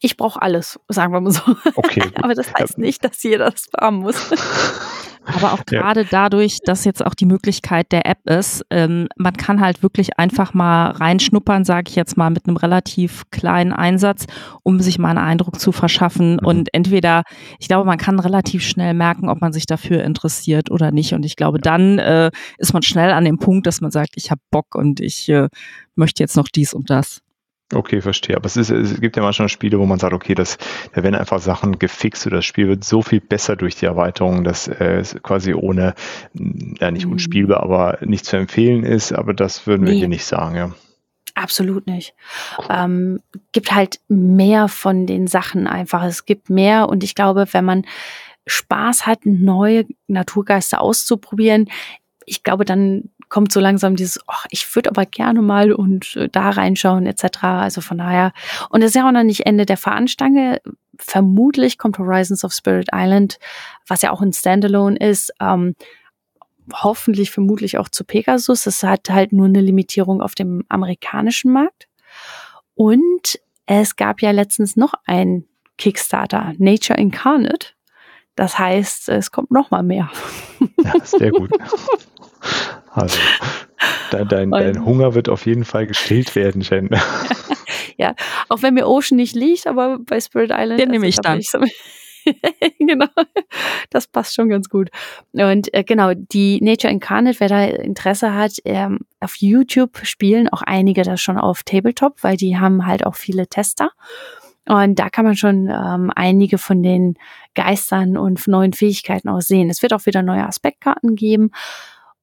ich 0.00 0.16
brauche 0.16 0.40
alles, 0.40 0.80
sagen 0.88 1.12
wir 1.12 1.20
mal 1.20 1.30
so. 1.30 1.42
Okay, 1.76 2.02
Aber 2.22 2.34
das 2.34 2.52
heißt 2.52 2.78
nicht, 2.78 3.04
dass 3.04 3.22
jeder 3.22 3.50
das 3.50 3.68
haben 3.78 3.98
muss. 3.98 4.16
Aber 5.26 5.52
auch 5.52 5.66
gerade 5.66 6.02
ja. 6.02 6.08
dadurch, 6.10 6.58
dass 6.64 6.84
jetzt 6.84 7.04
auch 7.04 7.14
die 7.14 7.26
Möglichkeit 7.26 7.92
der 7.92 8.06
App 8.06 8.28
ist, 8.28 8.64
ähm, 8.70 9.06
man 9.16 9.34
kann 9.34 9.60
halt 9.60 9.82
wirklich 9.82 10.18
einfach 10.18 10.54
mal 10.54 10.92
reinschnuppern, 10.92 11.64
sage 11.64 11.90
ich 11.90 11.94
jetzt 11.94 12.16
mal, 12.16 12.30
mit 12.30 12.46
einem 12.46 12.56
relativ 12.56 13.24
kleinen 13.30 13.72
Einsatz, 13.72 14.24
um 14.62 14.80
sich 14.80 14.98
mal 14.98 15.10
einen 15.10 15.18
Eindruck 15.18 15.60
zu 15.60 15.72
verschaffen. 15.72 16.32
Mhm. 16.32 16.46
Und 16.46 16.68
entweder, 16.72 17.22
ich 17.58 17.68
glaube, 17.68 17.86
man 17.86 17.98
kann 17.98 18.18
relativ 18.18 18.64
schnell 18.64 18.94
merken, 18.94 19.28
ob 19.28 19.42
man 19.42 19.52
sich 19.52 19.66
dafür 19.66 20.02
interessiert 20.02 20.70
oder 20.70 20.90
nicht. 20.90 21.12
Und 21.12 21.24
ich 21.24 21.36
glaube, 21.36 21.58
dann 21.58 21.98
äh, 21.98 22.30
ist 22.56 22.72
man 22.72 22.82
schnell 22.82 23.10
an 23.10 23.26
dem 23.26 23.38
Punkt, 23.38 23.66
dass 23.66 23.82
man 23.82 23.90
sagt, 23.90 24.12
ich 24.14 24.30
habe 24.30 24.40
Bock 24.50 24.74
und 24.74 25.00
ich 25.00 25.28
äh, 25.28 25.48
möchte 25.94 26.22
jetzt 26.22 26.36
noch 26.36 26.48
dies 26.48 26.72
und 26.72 26.88
das. 26.88 27.20
Okay, 27.72 28.00
verstehe. 28.00 28.36
Aber 28.36 28.46
es, 28.46 28.56
ist, 28.56 28.70
es 28.70 29.00
gibt 29.00 29.16
ja 29.16 29.22
manchmal 29.22 29.48
Spiele, 29.48 29.78
wo 29.78 29.86
man 29.86 30.00
sagt, 30.00 30.12
okay, 30.12 30.34
das, 30.34 30.58
da 30.92 31.02
werden 31.04 31.14
einfach 31.14 31.38
Sachen 31.38 31.78
gefixt 31.78 32.26
oder 32.26 32.36
das 32.36 32.44
Spiel 32.44 32.66
wird 32.66 32.84
so 32.84 33.02
viel 33.02 33.20
besser 33.20 33.54
durch 33.54 33.76
die 33.76 33.86
Erweiterung, 33.86 34.42
dass 34.42 34.66
äh, 34.66 34.98
es 34.98 35.16
quasi 35.22 35.54
ohne, 35.54 35.94
ja 36.34 36.90
nicht 36.90 37.06
mhm. 37.06 37.12
unspielbar, 37.12 37.62
aber 37.62 37.98
nicht 38.02 38.24
zu 38.24 38.36
empfehlen 38.36 38.82
ist. 38.82 39.12
Aber 39.12 39.34
das 39.34 39.66
würden 39.68 39.86
wir 39.86 39.92
nee. 39.92 40.00
hier 40.00 40.08
nicht 40.08 40.24
sagen, 40.24 40.56
ja. 40.56 40.74
Absolut 41.36 41.86
nicht. 41.86 42.12
Ähm, 42.68 43.20
gibt 43.52 43.72
halt 43.72 44.00
mehr 44.08 44.66
von 44.66 45.06
den 45.06 45.28
Sachen 45.28 45.68
einfach. 45.68 46.02
Es 46.04 46.26
gibt 46.26 46.50
mehr 46.50 46.88
und 46.88 47.04
ich 47.04 47.14
glaube, 47.14 47.46
wenn 47.52 47.64
man 47.64 47.86
Spaß 48.46 49.06
hat, 49.06 49.20
neue 49.24 49.86
Naturgeister 50.08 50.80
auszuprobieren, 50.80 51.70
ich 52.26 52.42
glaube, 52.42 52.64
dann 52.64 53.10
kommt 53.30 53.52
so 53.52 53.60
langsam 53.60 53.96
dieses, 53.96 54.20
ach, 54.26 54.44
ich 54.50 54.74
würde 54.74 54.90
aber 54.90 55.06
gerne 55.06 55.40
mal 55.40 55.72
und 55.72 56.16
äh, 56.16 56.28
da 56.28 56.50
reinschauen 56.50 57.06
etc. 57.06 57.44
Also 57.44 57.80
von 57.80 57.98
daher. 57.98 58.32
Und 58.68 58.82
es 58.82 58.88
ist 58.88 58.96
ja 58.96 59.08
auch 59.08 59.12
noch 59.12 59.22
nicht 59.22 59.46
Ende 59.46 59.64
der 59.64 59.78
Fahnenstange. 59.78 60.60
Vermutlich 60.98 61.78
kommt 61.78 61.98
Horizons 61.98 62.44
of 62.44 62.52
Spirit 62.52 62.88
Island, 62.92 63.38
was 63.86 64.02
ja 64.02 64.10
auch 64.10 64.20
ein 64.20 64.34
Standalone 64.34 64.98
ist, 64.98 65.32
ähm, 65.40 65.74
hoffentlich 66.74 67.30
vermutlich 67.30 67.78
auch 67.78 67.88
zu 67.88 68.04
Pegasus. 68.04 68.66
Es 68.66 68.82
hat 68.82 69.08
halt 69.08 69.32
nur 69.32 69.46
eine 69.46 69.60
Limitierung 69.60 70.20
auf 70.20 70.34
dem 70.34 70.64
amerikanischen 70.68 71.52
Markt. 71.52 71.88
Und 72.74 73.40
es 73.66 73.96
gab 73.96 74.20
ja 74.20 74.32
letztens 74.32 74.76
noch 74.76 74.94
ein 75.06 75.44
Kickstarter, 75.78 76.52
Nature 76.58 76.98
Incarnate. 76.98 77.68
Das 78.34 78.58
heißt, 78.58 79.08
es 79.08 79.30
kommt 79.30 79.50
noch 79.50 79.70
mal 79.70 79.82
mehr. 79.82 80.10
Ja, 80.82 80.92
sehr 81.04 81.30
gut. 81.30 81.50
Also, 82.92 83.18
dein, 84.10 84.28
dein, 84.28 84.50
dein 84.50 84.84
Hunger 84.84 85.14
wird 85.14 85.28
auf 85.28 85.46
jeden 85.46 85.64
Fall 85.64 85.86
gestillt 85.86 86.34
werden, 86.34 86.62
Jen. 86.62 86.90
ja, 87.96 88.14
auch 88.48 88.62
wenn 88.62 88.74
mir 88.74 88.88
Ocean 88.88 89.16
nicht 89.16 89.34
liegt, 89.34 89.66
aber 89.66 89.98
bei 90.00 90.20
Spirit 90.20 90.50
Island. 90.52 90.80
Den 90.80 90.90
nehme 90.90 91.06
ich 91.06 91.16
dann. 91.16 91.40
genau, 92.78 93.06
das 93.90 94.06
passt 94.06 94.34
schon 94.34 94.48
ganz 94.48 94.68
gut. 94.68 94.90
Und 95.32 95.72
äh, 95.72 95.84
genau, 95.84 96.12
die 96.14 96.60
Nature 96.62 96.92
Incarnate, 96.92 97.40
wer 97.40 97.48
da 97.48 97.64
Interesse 97.64 98.34
hat, 98.34 98.52
ähm, 98.64 99.00
auf 99.20 99.36
YouTube 99.36 100.00
spielen 100.02 100.48
auch 100.48 100.62
einige 100.62 101.02
das 101.02 101.20
schon 101.20 101.38
auf 101.38 101.62
Tabletop, 101.62 102.22
weil 102.22 102.36
die 102.36 102.58
haben 102.58 102.86
halt 102.86 103.06
auch 103.06 103.14
viele 103.14 103.46
Tester. 103.46 103.90
Und 104.66 104.98
da 104.98 105.08
kann 105.08 105.24
man 105.24 105.36
schon 105.36 105.68
ähm, 105.68 106.12
einige 106.14 106.58
von 106.58 106.82
den 106.82 107.16
Geistern 107.54 108.16
und 108.16 108.46
neuen 108.46 108.72
Fähigkeiten 108.72 109.28
auch 109.28 109.40
sehen. 109.40 109.70
Es 109.70 109.82
wird 109.82 109.92
auch 109.92 110.06
wieder 110.06 110.22
neue 110.22 110.46
Aspektkarten 110.46 111.16
geben. 111.16 111.50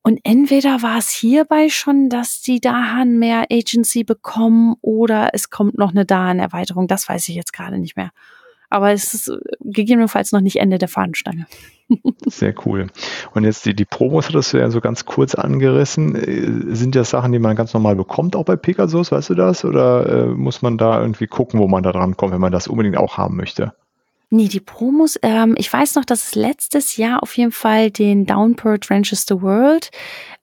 Und 0.08 0.22
entweder 0.24 0.82
war 0.84 1.00
es 1.00 1.10
hierbei 1.10 1.68
schon, 1.68 2.08
dass 2.08 2.40
die 2.40 2.62
Dahan 2.62 3.20
mehr 3.20 3.48
Agency 3.52 4.06
bekommen 4.06 4.78
oder 4.80 5.32
es 5.34 5.50
kommt 5.50 5.78
noch 5.78 5.92
eine 5.92 6.06
Dahan-Erweiterung. 6.06 6.88
Das 6.88 7.10
weiß 7.10 7.28
ich 7.28 7.36
jetzt 7.36 7.52
gerade 7.52 7.78
nicht 7.78 7.98
mehr. 7.98 8.12
Aber 8.70 8.94
es 8.94 9.14
ist 9.14 9.28
äh, 9.28 9.38
gegebenenfalls 9.60 10.32
noch 10.32 10.40
nicht 10.40 10.62
Ende 10.62 10.78
der 10.78 10.88
Fahnenstange. 10.88 11.46
Sehr 12.26 12.56
cool. 12.66 12.88
Und 13.34 13.44
jetzt 13.44 13.66
die, 13.66 13.76
die 13.76 13.84
Promos 13.84 14.30
hattest 14.30 14.54
du 14.54 14.60
ja 14.60 14.70
so 14.70 14.80
ganz 14.80 15.04
kurz 15.04 15.36
angerissen. 15.36 16.16
Äh, 16.16 16.74
sind 16.74 16.96
das 16.96 17.10
Sachen, 17.10 17.34
die 17.34 17.40
man 17.40 17.58
ganz 17.58 17.74
normal 17.74 17.98
bekommt, 17.98 18.38
auch 18.38 18.46
bei 18.46 18.56
Pegasus, 18.56 19.12
weißt 19.12 19.32
du 19.32 19.36
das? 19.36 19.66
Oder 19.66 20.08
äh, 20.08 20.26
muss 20.28 20.62
man 20.62 20.78
da 20.78 21.02
irgendwie 21.02 21.28
gucken, 21.28 21.60
wo 21.60 21.68
man 21.68 21.84
da 21.84 21.92
dran 21.92 22.16
kommt, 22.16 22.32
wenn 22.32 22.40
man 22.40 22.54
das 22.54 22.70
unbedingt 22.70 22.96
auch 22.96 23.18
haben 23.18 23.36
möchte? 23.36 23.74
Nee, 24.30 24.50
die 24.50 24.60
Promos, 24.60 25.18
ähm, 25.22 25.56
ich 25.58 25.72
weiß 25.72 25.96
noch, 25.96 26.04
dass 26.04 26.28
es 26.28 26.36
letztes 26.36 26.98
Jahr 26.98 27.24
auf 27.24 27.38
jeden 27.38 27.54
Fall 27.54 27.92
den 27.92 28.26
Downpour 28.26 28.78
Trenches 28.78 29.26
the 29.26 29.42
World 29.42 29.90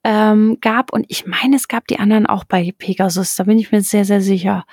ähm, 0.03 0.57
gab 0.59 0.91
und 0.91 1.05
ich 1.09 1.27
meine, 1.27 1.55
es 1.55 1.67
gab 1.67 1.85
die 1.87 1.99
anderen 1.99 2.25
auch 2.25 2.45
bei 2.45 2.73
Pegasus, 2.75 3.35
da 3.35 3.43
bin 3.43 3.59
ich 3.59 3.71
mir 3.71 3.81
sehr, 3.81 4.03
sehr 4.03 4.21
sicher. 4.21 4.65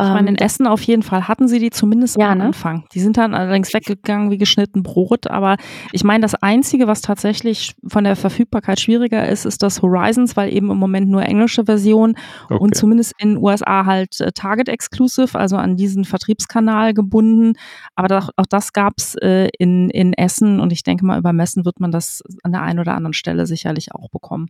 Ich 0.00 0.12
meine, 0.12 0.28
in 0.28 0.36
ähm, 0.36 0.44
Essen 0.44 0.66
auf 0.66 0.82
jeden 0.82 1.02
Fall 1.02 1.26
hatten 1.26 1.48
sie 1.48 1.58
die 1.58 1.70
zumindest 1.70 2.18
ja, 2.18 2.30
am 2.30 2.38
ne? 2.38 2.44
Anfang. 2.44 2.84
Die 2.94 3.00
sind 3.00 3.16
dann 3.16 3.34
allerdings 3.34 3.74
weggegangen 3.74 4.30
wie 4.30 4.38
geschnitten 4.38 4.82
Brot. 4.84 5.26
Aber 5.28 5.56
ich 5.92 6.04
meine, 6.04 6.22
das 6.22 6.36
Einzige, 6.36 6.86
was 6.86 7.00
tatsächlich 7.00 7.74
von 7.86 8.04
der 8.04 8.14
Verfügbarkeit 8.14 8.78
schwieriger 8.78 9.28
ist, 9.28 9.44
ist 9.44 9.62
das 9.62 9.82
Horizons, 9.82 10.36
weil 10.36 10.52
eben 10.52 10.70
im 10.70 10.78
Moment 10.78 11.08
nur 11.08 11.22
englische 11.22 11.64
Version 11.64 12.14
okay. 12.44 12.58
und 12.58 12.76
zumindest 12.76 13.14
in 13.18 13.30
den 13.30 13.38
USA 13.38 13.86
halt 13.86 14.20
äh, 14.20 14.30
Target 14.32 14.68
Exclusive, 14.68 15.36
also 15.36 15.56
an 15.56 15.76
diesen 15.76 16.04
Vertriebskanal 16.04 16.94
gebunden. 16.94 17.54
Aber 17.96 18.06
das, 18.06 18.28
auch 18.36 18.46
das 18.48 18.72
gab's 18.72 19.16
äh, 19.16 19.48
in, 19.58 19.90
in 19.90 20.12
Essen 20.12 20.60
und 20.60 20.72
ich 20.72 20.84
denke 20.84 21.04
mal, 21.04 21.18
über 21.18 21.32
Messen 21.32 21.64
wird 21.64 21.80
man 21.80 21.90
das 21.90 22.22
an 22.44 22.52
der 22.52 22.62
einen 22.62 22.78
oder 22.78 22.94
anderen 22.94 23.14
Stelle 23.14 23.46
sicherlich 23.46 23.92
auch 23.92 24.10
bekommen. 24.10 24.48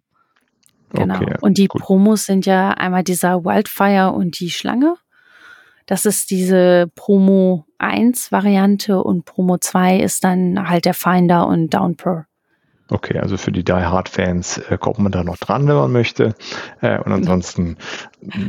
Genau. 0.90 1.16
Okay, 1.16 1.36
und 1.40 1.58
die 1.58 1.68
gut. 1.68 1.82
Promos 1.82 2.24
sind 2.24 2.46
ja 2.46 2.70
einmal 2.70 3.04
dieser 3.04 3.44
Wildfire 3.44 4.12
und 4.12 4.40
die 4.40 4.50
Schlange. 4.50 4.96
Das 5.88 6.04
ist 6.04 6.30
diese 6.30 6.90
Promo 6.94 7.64
1 7.78 8.30
Variante 8.30 9.02
und 9.02 9.24
Promo 9.24 9.56
2 9.56 10.00
ist 10.00 10.22
dann 10.22 10.68
halt 10.68 10.84
der 10.84 10.92
Finder 10.92 11.46
und 11.46 11.72
Downpro. 11.72 12.24
Okay, 12.90 13.18
also 13.18 13.36
für 13.36 13.52
die 13.52 13.64
Die 13.64 13.72
Hard 13.72 14.08
Fans 14.08 14.56
äh, 14.56 14.78
kommt 14.78 14.98
man 14.98 15.12
da 15.12 15.22
noch 15.22 15.36
dran, 15.36 15.68
wenn 15.68 15.74
man 15.74 15.92
möchte. 15.92 16.34
Äh, 16.80 16.98
und 17.00 17.12
ansonsten 17.12 17.76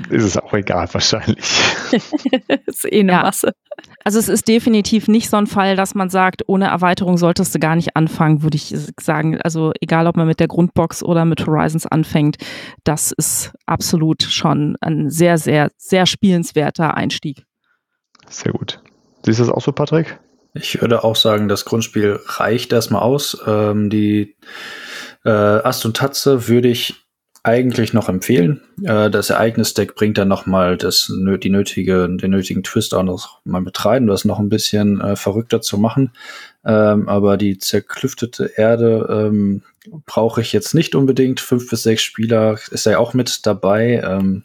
ist 0.10 0.24
es 0.24 0.38
auch 0.38 0.54
egal 0.54 0.88
wahrscheinlich. 0.94 1.44
ist 2.66 2.86
eh 2.86 3.02
eine 3.02 3.12
ja. 3.12 3.22
Masse. 3.24 3.52
Also 4.06 4.18
es 4.18 4.30
ist 4.30 4.48
definitiv 4.48 5.10
nicht 5.10 5.30
so 5.30 5.36
ein 5.36 5.48
Fall, 5.48 5.76
dass 5.76 5.94
man 5.94 6.10
sagt, 6.10 6.44
ohne 6.48 6.68
Erweiterung 6.68 7.18
solltest 7.18 7.54
du 7.54 7.60
gar 7.60 7.76
nicht 7.76 7.98
anfangen, 7.98 8.42
würde 8.42 8.56
ich 8.56 8.74
sagen. 9.00 9.42
Also 9.42 9.74
egal, 9.82 10.08
ob 10.08 10.16
man 10.16 10.28
mit 10.28 10.40
der 10.40 10.48
Grundbox 10.48 11.04
oder 11.04 11.26
mit 11.26 11.46
Horizons 11.46 11.86
anfängt, 11.86 12.38
das 12.86 13.12
ist 13.12 13.52
absolut 13.66 14.24
schon 14.24 14.78
ein 14.80 15.10
sehr, 15.10 15.38
sehr, 15.38 15.70
sehr 15.78 16.06
spielenswerter 16.06 16.96
Einstieg. 16.96 17.44
Sehr 18.30 18.54
gut. 18.54 18.82
Siehst 19.24 19.40
du 19.40 19.44
das 19.44 19.54
auch 19.54 19.62
so, 19.62 19.74
Patrick? 19.74 20.18
Ich 20.54 20.82
würde 20.82 21.04
auch 21.04 21.16
sagen, 21.16 21.48
das 21.48 21.66
Grundspiel 21.66 22.20
reicht 22.26 22.74
erstmal 22.74 23.02
aus. 23.02 23.38
Ähm, 23.46 23.90
die 23.90 24.36
äh, 25.24 25.30
Ast 25.30 25.86
und 25.86 25.96
Tatze 25.96 26.48
würde 26.48 26.70
ich 26.70 26.96
eigentlich 27.44 27.94
noch 27.94 28.10
empfehlen. 28.10 28.62
Äh, 28.84 29.10
das 29.10 29.30
Ereignisdeck 29.30 29.96
bringt 29.96 30.18
dann 30.18 30.28
noch 30.28 30.46
mal 30.46 30.78
das, 30.78 31.12
die 31.42 31.50
nötige, 31.50 32.10
den 32.10 32.32
nötigen 32.32 32.64
Twist 32.64 32.94
auch 32.94 33.04
noch 33.04 33.40
mal 33.46 33.62
mit 33.62 33.84
rein, 33.86 34.08
das 34.08 34.26
noch 34.26 34.40
ein 34.40 34.50
bisschen 34.50 35.00
äh, 35.00 35.16
verrückter 35.16 35.62
zu 35.62 35.78
machen. 35.78 36.12
Ähm, 36.66 37.08
aber 37.08 37.38
die 37.38 37.58
zerklüftete 37.58 38.52
Erde 38.58 39.08
ähm, 39.10 39.64
brauche 40.06 40.42
ich 40.42 40.52
jetzt 40.52 40.76
nicht 40.76 40.94
unbedingt. 40.94 41.40
Fünf 41.40 41.70
bis 41.70 41.84
sechs 41.84 42.04
Spieler 42.04 42.60
ist 42.72 42.86
ja 42.86 43.00
auch 43.00 43.14
mit 43.14 43.46
dabei. 43.46 44.02
Ähm, 44.04 44.44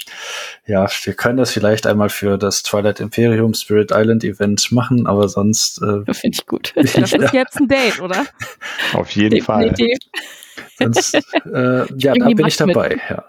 ja, 0.66 0.86
wir 1.02 1.14
können 1.14 1.38
das 1.38 1.50
vielleicht 1.50 1.86
einmal 1.86 2.08
für 2.08 2.38
das 2.38 2.62
Twilight 2.62 3.00
Imperium 3.00 3.52
Spirit 3.54 3.90
Island 3.92 4.22
Event 4.22 4.70
machen, 4.70 5.06
aber 5.06 5.28
sonst. 5.28 5.82
Äh, 5.82 6.04
Finde 6.14 6.38
ich 6.38 6.46
gut. 6.46 6.72
Das 6.94 6.94
ist 7.12 7.32
jetzt 7.32 7.56
ein 7.56 7.68
Date, 7.68 8.00
oder? 8.00 8.24
Auf 8.92 9.10
jeden 9.10 9.36
Definitiv. 9.36 9.98
Fall. 10.76 10.92
Sonst, 10.92 11.14
äh, 11.14 11.20
ja, 11.96 12.14
da 12.14 12.26
bin 12.26 12.46
ich 12.46 12.56
dabei, 12.56 12.90
mit. 12.90 13.00
ja. 13.10 13.24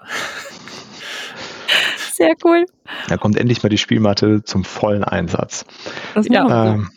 Sehr 2.14 2.34
cool. 2.44 2.66
Da 3.10 3.18
kommt 3.18 3.38
endlich 3.38 3.62
mal 3.62 3.70
die 3.70 3.78
Spielmatte 3.78 4.44
zum 4.44 4.64
vollen 4.64 5.04
Einsatz. 5.04 5.66
Das 6.14 6.28
ja. 6.30 6.74
Ähm, 6.74 6.90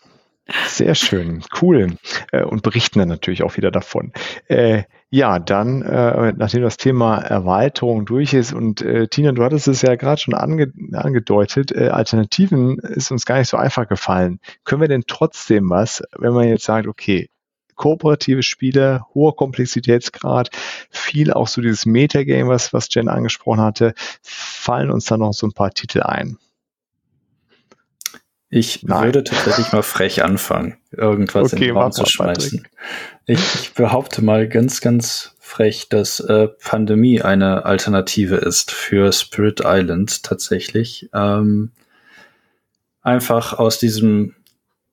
sehr 0.67 0.95
schön, 0.95 1.43
cool. 1.61 1.97
Äh, 2.33 2.45
und 2.45 2.63
berichten 2.63 2.99
dann 2.99 3.09
natürlich 3.09 3.43
auch 3.43 3.57
wieder 3.57 3.71
davon. 3.71 4.13
Äh, 4.47 4.85
ja, 5.11 5.39
dann, 5.39 5.83
äh, 5.83 6.33
nachdem 6.37 6.63
das 6.63 6.77
Thema 6.77 7.19
Erweiterung 7.19 8.05
durch 8.05 8.35
ist 8.35 8.53
und 8.53 8.85
Tina, 9.11 9.33
du 9.33 9.43
hattest 9.43 9.69
es 9.69 9.81
ja 9.83 9.95
gerade 9.97 10.21
schon 10.21 10.35
ange 10.35 10.73
angedeutet, 10.93 11.75
Alternativen 11.75 12.79
ist 12.79 13.11
uns 13.11 13.25
gar 13.25 13.39
nicht 13.39 13.49
so 13.49 13.57
einfach 13.57 13.89
gefallen. 13.89 14.39
Können 14.65 14.83
wir 14.83 14.89
denn 14.89 15.05
trotzdem 15.07 15.71
was, 15.71 16.03
wenn 16.19 16.35
man 16.35 16.49
jetzt 16.49 16.65
sagt, 16.65 16.87
okay, 16.87 17.31
kooperative 17.75 18.43
Spiele, 18.43 19.03
hoher 19.15 19.35
Komplexitätsgrad, 19.35 20.51
viel 20.91 21.33
auch 21.33 21.49
so 21.49 21.63
dieses 21.63 21.87
Metagame, 21.87 22.51
was, 22.51 22.75
was 22.75 22.93
Jen 22.93 23.09
angesprochen 23.09 23.63
hatte, 23.63 23.95
fallen 24.23 24.91
uns 24.91 25.07
da 25.07 25.17
noch 25.17 25.33
so 25.33 25.47
ein 25.47 25.53
paar 25.53 25.71
Titel 25.71 26.03
ein? 26.03 26.37
Ich 28.51 28.83
Nein. 28.83 29.05
würde 29.05 29.25
tatsächlich 29.25 29.73
mal 29.73 29.83
frech 29.83 30.25
anfangen, 30.25 30.79
irgendwas 30.91 31.53
okay, 31.53 31.57
in 31.57 31.69
den 31.69 31.77
Raum 31.77 31.93
zu 31.93 32.07
schmeißen. 32.07 32.67
Ich, 33.27 33.39
ich, 33.39 33.75
behaupte 33.75 34.23
mal 34.23 34.49
ganz, 34.49 34.81
ganz 34.81 35.35
frech, 35.39 35.89
dass 35.91 36.21
äh, 36.21 36.49
Pandemie 36.49 37.21
eine 37.21 37.67
Alternative 37.67 38.37
ist 38.37 38.71
für 38.71 39.13
Spirit 39.13 39.61
Island 39.65 40.23
tatsächlich. 40.23 41.11
Ähm, 41.13 41.73
einfach 43.03 43.59
aus 43.59 43.79
diesem 43.79 44.35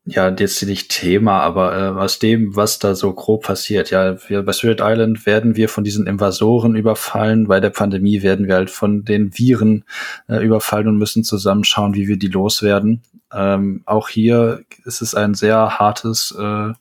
ja, 0.07 0.29
jetzt 0.29 0.61
nicht 0.63 0.91
Thema, 0.91 1.39
aber 1.39 1.75
äh, 1.75 1.99
aus 1.99 2.19
dem, 2.19 2.55
was 2.55 2.77
da 2.77 2.93
so 2.93 3.11
grob 3.13 3.43
passiert. 3.43 3.89
Ja, 3.89 4.17
wir, 4.29 4.43
bei 4.43 4.53
Spirit 4.53 4.79
Island 4.83 5.25
werden 5.25 5.55
wir 5.55 5.67
von 5.67 5.83
diesen 5.83 6.05
Invasoren 6.05 6.75
überfallen. 6.75 7.47
Bei 7.47 7.59
der 7.59 7.71
Pandemie 7.71 8.21
werden 8.21 8.47
wir 8.47 8.53
halt 8.53 8.69
von 8.69 9.03
den 9.03 9.35
Viren 9.35 9.83
äh, 10.27 10.45
überfallen 10.45 10.87
und 10.87 10.97
müssen 10.97 11.23
zusammenschauen, 11.23 11.95
wie 11.95 12.07
wir 12.07 12.17
die 12.17 12.27
loswerden. 12.27 13.01
Ähm, 13.33 13.83
auch 13.85 14.09
hier 14.09 14.63
ist 14.85 15.01
es 15.01 15.15
ein 15.15 15.33
sehr 15.33 15.79
hartes, 15.79 16.35
äh, 16.37 16.73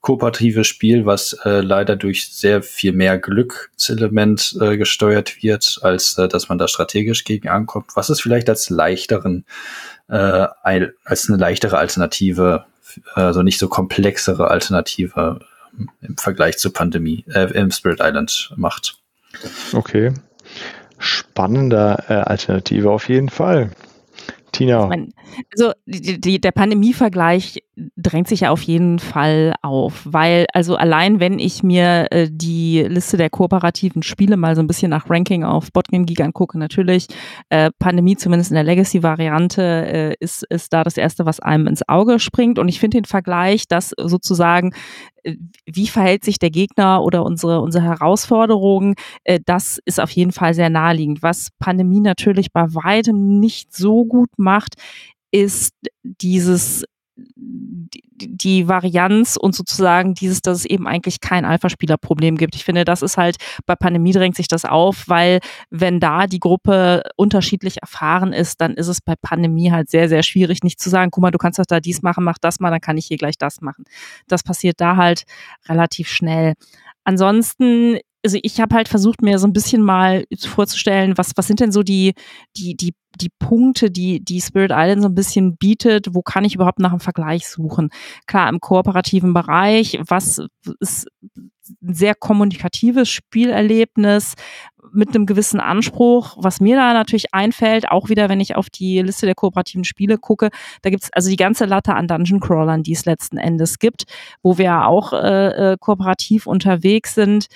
kooperatives 0.00 0.66
Spiel, 0.66 1.06
was 1.06 1.32
äh, 1.44 1.60
leider 1.60 1.96
durch 1.96 2.32
sehr 2.32 2.62
viel 2.62 2.92
mehr 2.92 3.18
Glückselement 3.18 4.56
äh, 4.60 4.76
gesteuert 4.76 5.42
wird, 5.42 5.80
als 5.82 6.16
äh, 6.18 6.28
dass 6.28 6.48
man 6.48 6.58
da 6.58 6.68
strategisch 6.68 7.24
gegen 7.24 7.48
ankommt. 7.48 7.96
Was 7.96 8.08
es 8.08 8.20
vielleicht 8.20 8.48
als 8.48 8.70
leichteren 8.70 9.44
äh, 10.08 10.46
als 11.04 11.28
eine 11.28 11.36
leichtere 11.36 11.78
Alternative, 11.78 12.64
also 13.14 13.42
nicht 13.42 13.58
so 13.58 13.68
komplexere 13.68 14.48
Alternative 14.48 15.40
ähm, 15.78 15.90
im 16.00 16.16
Vergleich 16.16 16.58
zur 16.58 16.72
Pandemie, 16.72 17.24
äh, 17.34 17.52
im 17.52 17.70
Spirit 17.70 18.00
Island 18.00 18.52
macht. 18.56 18.98
Okay. 19.72 20.14
Spannender 20.98 22.04
äh, 22.08 22.14
Alternative 22.14 22.90
auf 22.90 23.08
jeden 23.08 23.28
Fall. 23.28 23.70
Tina. 24.58 24.90
Also 25.52 25.72
die, 25.86 26.20
die, 26.20 26.40
der 26.40 26.52
Pandemie-Vergleich 26.52 27.62
drängt 28.08 28.28
sich 28.28 28.40
ja 28.40 28.50
auf 28.50 28.62
jeden 28.62 28.98
Fall 28.98 29.54
auf, 29.62 30.02
weil 30.04 30.46
also 30.52 30.76
allein 30.76 31.20
wenn 31.20 31.38
ich 31.38 31.62
mir 31.62 32.06
äh, 32.10 32.28
die 32.30 32.82
Liste 32.82 33.16
der 33.16 33.30
kooperativen 33.30 34.02
Spiele 34.02 34.36
mal 34.36 34.54
so 34.56 34.62
ein 34.62 34.66
bisschen 34.66 34.90
nach 34.90 35.10
Ranking 35.10 35.44
auf 35.44 35.72
Botgame 35.72 36.04
Geek 36.04 36.20
angucke, 36.20 36.58
natürlich 36.58 37.06
äh, 37.50 37.70
Pandemie 37.78 38.16
zumindest 38.16 38.50
in 38.50 38.54
der 38.54 38.64
Legacy-Variante 38.64 39.62
äh, 39.62 40.14
ist, 40.20 40.44
ist 40.50 40.72
da 40.72 40.84
das 40.84 40.96
erste, 40.96 41.26
was 41.26 41.40
einem 41.40 41.66
ins 41.66 41.86
Auge 41.88 42.18
springt 42.18 42.58
und 42.58 42.68
ich 42.68 42.80
finde 42.80 42.98
den 42.98 43.04
Vergleich, 43.04 43.68
dass 43.68 43.92
sozusagen 43.96 44.72
äh, 45.22 45.36
wie 45.66 45.86
verhält 45.86 46.24
sich 46.24 46.38
der 46.38 46.50
Gegner 46.50 47.02
oder 47.02 47.24
unsere, 47.24 47.60
unsere 47.60 47.84
Herausforderungen, 47.84 48.94
äh, 49.24 49.40
das 49.44 49.78
ist 49.84 50.00
auf 50.00 50.10
jeden 50.10 50.32
Fall 50.32 50.54
sehr 50.54 50.70
naheliegend. 50.70 51.22
Was 51.22 51.50
Pandemie 51.58 52.00
natürlich 52.00 52.52
bei 52.52 52.74
weitem 52.74 53.38
nicht 53.38 53.74
so 53.74 54.04
gut 54.04 54.30
macht, 54.36 54.74
ist 55.30 55.74
dieses 56.02 56.84
die, 57.36 58.02
die 58.36 58.68
Varianz 58.68 59.36
und 59.36 59.54
sozusagen 59.54 60.14
dieses, 60.14 60.40
dass 60.40 60.58
es 60.58 60.64
eben 60.64 60.86
eigentlich 60.86 61.20
kein 61.20 61.44
Alpha-Spieler-Problem 61.44 62.36
gibt. 62.36 62.54
Ich 62.54 62.64
finde, 62.64 62.84
das 62.84 63.02
ist 63.02 63.16
halt, 63.16 63.36
bei 63.66 63.74
Pandemie 63.74 64.12
drängt 64.12 64.36
sich 64.36 64.48
das 64.48 64.64
auf, 64.64 65.04
weil 65.06 65.40
wenn 65.70 66.00
da 66.00 66.26
die 66.26 66.40
Gruppe 66.40 67.02
unterschiedlich 67.16 67.80
erfahren 67.80 68.32
ist, 68.32 68.60
dann 68.60 68.74
ist 68.74 68.88
es 68.88 69.00
bei 69.00 69.14
Pandemie 69.20 69.70
halt 69.72 69.90
sehr, 69.90 70.08
sehr 70.08 70.22
schwierig, 70.22 70.62
nicht 70.62 70.80
zu 70.80 70.90
sagen, 70.90 71.10
guck 71.10 71.22
mal, 71.22 71.30
du 71.30 71.38
kannst 71.38 71.58
doch 71.58 71.66
da 71.66 71.80
dies 71.80 72.02
machen, 72.02 72.24
mach 72.24 72.38
das 72.38 72.60
mal, 72.60 72.70
dann 72.70 72.80
kann 72.80 72.98
ich 72.98 73.06
hier 73.06 73.18
gleich 73.18 73.38
das 73.38 73.60
machen. 73.60 73.84
Das 74.26 74.42
passiert 74.42 74.80
da 74.80 74.96
halt 74.96 75.24
relativ 75.68 76.08
schnell. 76.08 76.54
Ansonsten 77.04 77.98
also 78.24 78.38
ich 78.42 78.60
habe 78.60 78.74
halt 78.74 78.88
versucht, 78.88 79.22
mir 79.22 79.38
so 79.38 79.46
ein 79.46 79.52
bisschen 79.52 79.82
mal 79.82 80.24
vorzustellen, 80.38 81.16
was, 81.16 81.32
was 81.36 81.46
sind 81.46 81.60
denn 81.60 81.72
so 81.72 81.82
die, 81.82 82.14
die, 82.56 82.76
die, 82.76 82.94
die 83.20 83.30
Punkte, 83.38 83.90
die, 83.90 84.24
die 84.24 84.40
Spirit 84.40 84.72
Island 84.74 85.02
so 85.02 85.08
ein 85.08 85.14
bisschen 85.14 85.56
bietet, 85.56 86.14
wo 86.14 86.22
kann 86.22 86.44
ich 86.44 86.54
überhaupt 86.54 86.80
nach 86.80 86.90
einem 86.90 87.00
Vergleich 87.00 87.48
suchen? 87.48 87.90
Klar, 88.26 88.48
im 88.48 88.60
kooperativen 88.60 89.32
Bereich, 89.34 89.98
was 90.06 90.40
ist 90.80 91.06
ein 91.82 91.94
sehr 91.94 92.14
kommunikatives 92.14 93.08
Spielerlebnis 93.08 94.34
mit 94.92 95.14
einem 95.14 95.26
gewissen 95.26 95.60
Anspruch. 95.60 96.36
Was 96.38 96.60
mir 96.60 96.76
da 96.76 96.92
natürlich 96.94 97.34
einfällt, 97.34 97.90
auch 97.90 98.08
wieder, 98.08 98.28
wenn 98.28 98.40
ich 98.40 98.56
auf 98.56 98.70
die 98.70 99.00
Liste 99.00 99.26
der 99.26 99.34
kooperativen 99.34 99.84
Spiele 99.84 100.18
gucke, 100.18 100.48
da 100.82 100.90
gibt's 100.90 101.10
also 101.12 101.28
die 101.28 101.36
ganze 101.36 101.66
Latte 101.66 101.94
an 101.94 102.08
Dungeon 102.08 102.40
Crawlern, 102.40 102.82
die 102.82 102.92
es 102.92 103.04
letzten 103.04 103.36
Endes 103.36 103.78
gibt, 103.78 104.04
wo 104.42 104.58
wir 104.58 104.86
auch 104.86 105.12
äh, 105.12 105.72
äh 105.72 105.76
kooperativ 105.78 106.46
unterwegs 106.46 107.14
sind. 107.14 107.46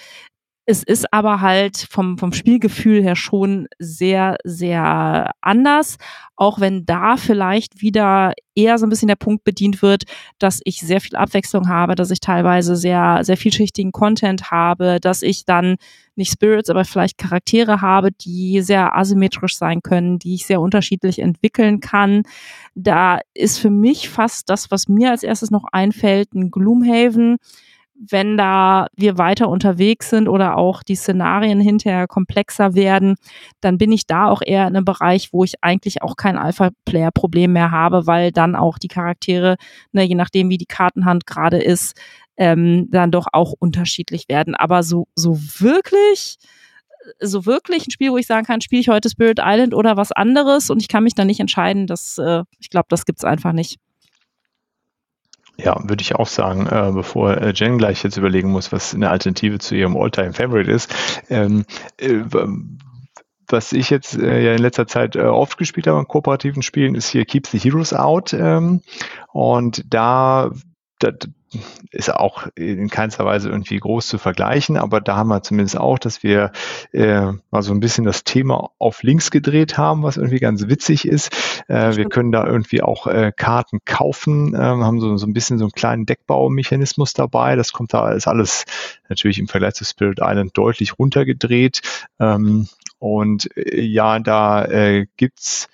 Es 0.65 0.85
ist 0.85 1.13
aber 1.13 1.41
halt 1.41 1.77
vom, 1.91 2.19
vom 2.19 2.33
Spielgefühl 2.33 3.03
her 3.03 3.17
schon 3.17 3.67
sehr, 3.81 4.37
sehr 4.45 5.33
anders. 5.41 5.97
Auch 6.37 6.61
wenn 6.61 6.87
da 6.87 7.17
vielleicht 7.17 7.83
wieder 7.83 8.33
eher 8.55 8.79
so 8.79 8.87
ein 8.87 8.89
bisschen 8.89 9.09
der 9.09 9.17
Punkt 9.17 9.43
bedient 9.43 9.83
wird, 9.83 10.05
dass 10.39 10.61
ich 10.65 10.81
sehr 10.81 11.01
viel 11.01 11.17
Abwechslung 11.17 11.69
habe, 11.69 11.97
dass 11.97 12.13
ich 12.13 12.21
teilweise 12.21 12.77
sehr, 12.77 13.25
sehr 13.25 13.37
vielschichtigen 13.37 13.91
Content 13.91 14.53
habe, 14.53 14.99
dass 15.01 15.23
ich 15.23 15.45
dann 15.45 15.77
nicht 16.15 16.31
Spirits, 16.31 16.71
aber 16.71 16.85
vielleicht 16.85 17.19
Charaktere 17.19 17.81
habe, 17.81 18.13
die 18.13 18.61
sehr 18.61 18.97
asymmetrisch 18.97 19.57
sein 19.57 19.83
können, 19.83 20.21
die 20.21 20.35
ich 20.35 20.47
sehr 20.47 20.61
unterschiedlich 20.61 21.19
entwickeln 21.19 21.81
kann. 21.81 22.23
Da 22.77 23.19
ist 23.35 23.59
für 23.59 23.71
mich 23.71 24.09
fast 24.09 24.49
das, 24.49 24.71
was 24.71 24.87
mir 24.87 25.11
als 25.11 25.25
erstes 25.25 25.51
noch 25.51 25.65
einfällt, 25.73 26.35
ein 26.35 26.53
Gloomhaven 26.53 27.39
wenn 27.95 28.37
da 28.37 28.89
wir 28.97 29.19
weiter 29.19 29.49
unterwegs 29.49 30.11
sind 30.11 30.29
oder 30.29 30.57
auch 30.57 30.83
die 30.83 30.97
Szenarien 30.97 31.61
hinterher 31.61 32.07
komplexer 32.09 32.75
werden, 32.75 33.17
dann 33.61 33.79
bin 33.79 33.93
ich 33.93 34.07
da 34.07 34.29
auch 34.29 34.43
eher 34.45 34.67
in 34.67 34.77
einem 34.77 34.85
Bereich, 34.85 35.33
wo 35.33 35.45
ich 35.45 35.63
eigentlich 35.63 36.03
auch 36.03 36.17
kein 36.17 36.37
Alpha-Player-Problem 36.37 37.53
mehr 37.53 37.71
habe, 37.71 38.07
weil 38.07 38.33
dann 38.33 38.57
auch 38.57 38.79
die 38.79 38.89
Charaktere, 38.89 39.57
ne, 39.93 40.03
je 40.03 40.15
nachdem 40.15 40.49
wie 40.49 40.59
die 40.59 40.67
Kartenhand 40.67 41.27
gerade 41.27 41.59
ist, 41.59 41.97
ähm, 42.37 42.89
dann 42.91 43.11
doch 43.11 43.27
auch 43.33 43.53
unterschiedlich 43.59 44.29
werden. 44.29 44.55
Aber 44.55 44.83
so, 44.83 45.07
so 45.15 45.39
wirklich 45.61 46.39
so 47.21 47.47
wirklich 47.47 47.87
ein 47.87 47.91
Spiel, 47.91 48.13
wo 48.13 48.17
ich 48.17 48.27
sagen 48.27 48.47
kann, 48.47 48.61
spiele 48.61 48.81
ich 48.81 48.89
heute 48.89 49.11
Spirit 49.11 49.41
Island 49.43 49.75
oder 49.75 49.97
was 49.97 50.13
anderes 50.13 50.71
und 50.71 50.81
ich 50.81 50.89
kann 50.89 51.03
mich 51.03 51.15
dann 51.15 51.27
nicht 51.27 51.41
entscheiden, 51.41 51.87
das, 51.87 52.19
äh, 52.19 52.45
ich 52.61 52.71
glaube, 52.71 52.87
das 52.89 53.05
gibt's 53.05 53.25
einfach 53.25 53.53
nicht. 53.53 53.79
Ja, 55.63 55.77
würde 55.85 56.03
ich 56.03 56.17
auch 56.17 56.27
sagen, 56.27 56.67
äh, 56.67 56.91
bevor 56.93 57.37
äh, 57.37 57.53
Jen 57.55 57.79
gleich 57.79 58.03
jetzt 58.03 58.17
überlegen 58.17 58.51
muss, 58.51 58.73
was 58.73 58.95
eine 58.95 59.11
Alternative 59.11 59.59
zu 59.59 59.77
ihrem 59.77 59.97
Alltime 59.97 60.33
favorite 60.33 60.71
ist. 60.71 60.93
Ähm, 61.31 61.65
äh, 61.99 62.25
was 63.47 63.73
ich 63.73 63.91
jetzt 63.91 64.19
äh, 64.19 64.43
ja 64.43 64.53
in 64.55 64.59
letzter 64.59 64.87
Zeit 64.87 65.15
äh, 65.15 65.21
oft 65.21 65.59
gespielt 65.59 65.87
habe 65.87 66.01
in 66.01 66.09
kooperativen 66.09 66.63
Spielen, 66.63 66.95
ist 66.95 67.09
hier 67.09 67.25
Keep 67.25 67.47
the 67.47 67.59
Heroes 67.59 67.93
Out. 67.93 68.33
Ähm, 68.33 68.81
und 69.33 69.85
da, 69.93 70.51
da 71.03 71.13
ist 71.91 72.11
auch 72.11 72.47
in 72.55 72.89
keinster 72.89 73.27
Weise 73.27 73.51
irgendwie 73.51 73.79
groß 73.79 74.09
zu 74.09 74.17
vergleichen, 74.17 74.79
aber 74.79 75.03
da 75.03 75.17
haben 75.17 75.29
wir 75.29 75.43
zumindest 75.43 75.77
auch, 75.77 75.99
dass 75.99 76.23
wir 76.23 76.51
äh, 76.93 77.33
mal 77.51 77.63
so 77.63 77.73
ein 77.73 77.81
bisschen 77.81 78.05
das 78.05 78.25
Thema 78.25 78.71
auf 78.79 79.03
links 79.03 79.31
gedreht 79.31 79.77
haben, 79.77 80.03
was 80.03 80.17
irgendwie 80.17 80.39
ganz 80.39 80.67
witzig 80.69 81.07
ist. 81.07 81.63
Äh, 81.69 81.97
wir 81.97 82.09
können 82.09 82.33
da 82.33 82.47
irgendwie 82.47 82.83
auch 82.83 83.07
äh, 83.07 83.33
Karten 83.37 83.81
kaufen, 83.85 84.55
äh, 84.55 84.59
haben 84.59 85.01
so, 85.01 85.17
so 85.19 85.27
ein 85.27 85.35
bisschen 85.35 85.59
so 85.59 85.67
einen 85.67 85.73
kleinen 85.73 86.07
Deckbaumechanismus 86.07 87.13
dabei. 87.13 87.55
Das 87.57 87.73
kommt 87.73 87.93
da 87.93 88.13
ist 88.13 88.29
alles 88.29 88.65
natürlich 89.11 89.39
im 89.39 89.49
Vergleich 89.49 89.75
zu 89.75 89.85
Spirit 89.85 90.21
Island 90.23 90.57
deutlich 90.57 90.99
runtergedreht. 90.99 91.83
Ähm, 92.19 92.69
und 92.99 93.55
äh, 93.57 93.83
ja, 93.83 94.19
da 94.21 94.65
äh, 94.65 95.07
gibt's 95.17 95.69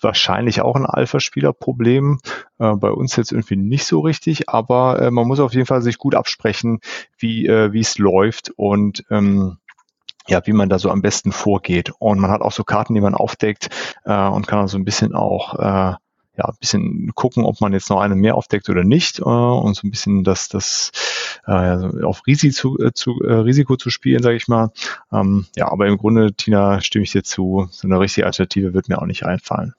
wahrscheinlich 0.00 0.60
auch 0.60 0.76
ein 0.76 0.86
Alpha-Spieler-Problem. 0.86 2.20
Äh, 2.58 2.74
bei 2.76 2.90
uns 2.90 3.16
jetzt 3.16 3.32
irgendwie 3.32 3.56
nicht 3.56 3.84
so 3.84 4.00
richtig, 4.00 4.48
aber 4.48 5.00
äh, 5.00 5.10
man 5.10 5.26
muss 5.26 5.40
auf 5.40 5.54
jeden 5.54 5.66
Fall 5.66 5.82
sich 5.82 5.98
gut 5.98 6.14
absprechen, 6.14 6.80
wie 7.18 7.46
äh, 7.46 7.72
wie 7.72 7.80
es 7.80 7.98
läuft 7.98 8.50
und 8.56 9.04
ähm, 9.10 9.58
ja, 10.28 10.46
wie 10.46 10.52
man 10.52 10.68
da 10.68 10.78
so 10.78 10.90
am 10.90 11.02
besten 11.02 11.32
vorgeht. 11.32 11.90
Und 11.98 12.20
man 12.20 12.30
hat 12.30 12.42
auch 12.42 12.52
so 12.52 12.62
Karten, 12.62 12.94
die 12.94 13.00
man 13.00 13.14
aufdeckt 13.14 13.68
äh, 14.04 14.28
und 14.28 14.46
kann 14.46 14.68
so 14.68 14.76
ein 14.76 14.84
bisschen 14.84 15.14
auch 15.14 15.54
äh, 15.54 15.94
ja, 16.38 16.44
ein 16.44 16.56
bisschen 16.60 17.12
gucken, 17.14 17.44
ob 17.44 17.60
man 17.60 17.72
jetzt 17.72 17.90
noch 17.90 18.00
eine 18.00 18.14
mehr 18.14 18.36
aufdeckt 18.36 18.68
oder 18.70 18.84
nicht 18.84 19.18
äh, 19.18 19.22
und 19.22 19.74
so 19.74 19.86
ein 19.86 19.90
bisschen 19.90 20.22
das, 20.22 20.48
das 20.48 20.92
äh, 21.46 22.04
auf 22.04 22.26
Risiko 22.26 22.54
zu, 22.54 22.78
äh, 22.78 22.92
zu, 22.92 23.20
äh, 23.22 23.32
Risiko 23.34 23.76
zu 23.76 23.90
spielen, 23.90 24.22
sage 24.22 24.36
ich 24.36 24.46
mal. 24.46 24.70
Ähm, 25.12 25.46
ja, 25.56 25.70
aber 25.70 25.86
im 25.88 25.98
Grunde, 25.98 26.32
Tina, 26.32 26.80
stimme 26.80 27.02
ich 27.02 27.10
dir 27.10 27.24
zu, 27.24 27.66
so 27.72 27.88
eine 27.88 27.98
richtige 27.98 28.26
Alternative 28.26 28.72
wird 28.72 28.88
mir 28.88 29.02
auch 29.02 29.06
nicht 29.06 29.24
einfallen. 29.24 29.74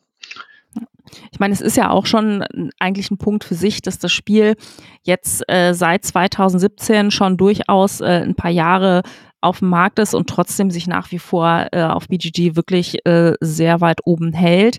Ich 1.31 1.39
meine, 1.39 1.53
es 1.53 1.61
ist 1.61 1.77
ja 1.77 1.89
auch 1.89 2.05
schon 2.05 2.43
eigentlich 2.77 3.09
ein 3.09 3.17
Punkt 3.17 3.43
für 3.43 3.55
sich, 3.55 3.81
dass 3.81 3.97
das 3.97 4.11
Spiel 4.11 4.55
jetzt 5.03 5.43
äh, 5.49 5.73
seit 5.73 6.05
2017 6.05 7.09
schon 7.09 7.37
durchaus 7.37 8.01
äh, 8.01 8.21
ein 8.21 8.35
paar 8.35 8.51
Jahre 8.51 9.01
auf 9.41 9.59
dem 9.59 9.69
Markt 9.69 9.97
ist 9.99 10.13
und 10.13 10.29
trotzdem 10.29 10.69
sich 10.69 10.85
nach 10.87 11.11
wie 11.11 11.19
vor 11.19 11.67
äh, 11.71 11.83
auf 11.83 12.09
BGG 12.09 12.55
wirklich 12.55 13.05
äh, 13.07 13.33
sehr 13.39 13.81
weit 13.81 14.01
oben 14.03 14.33
hält 14.33 14.77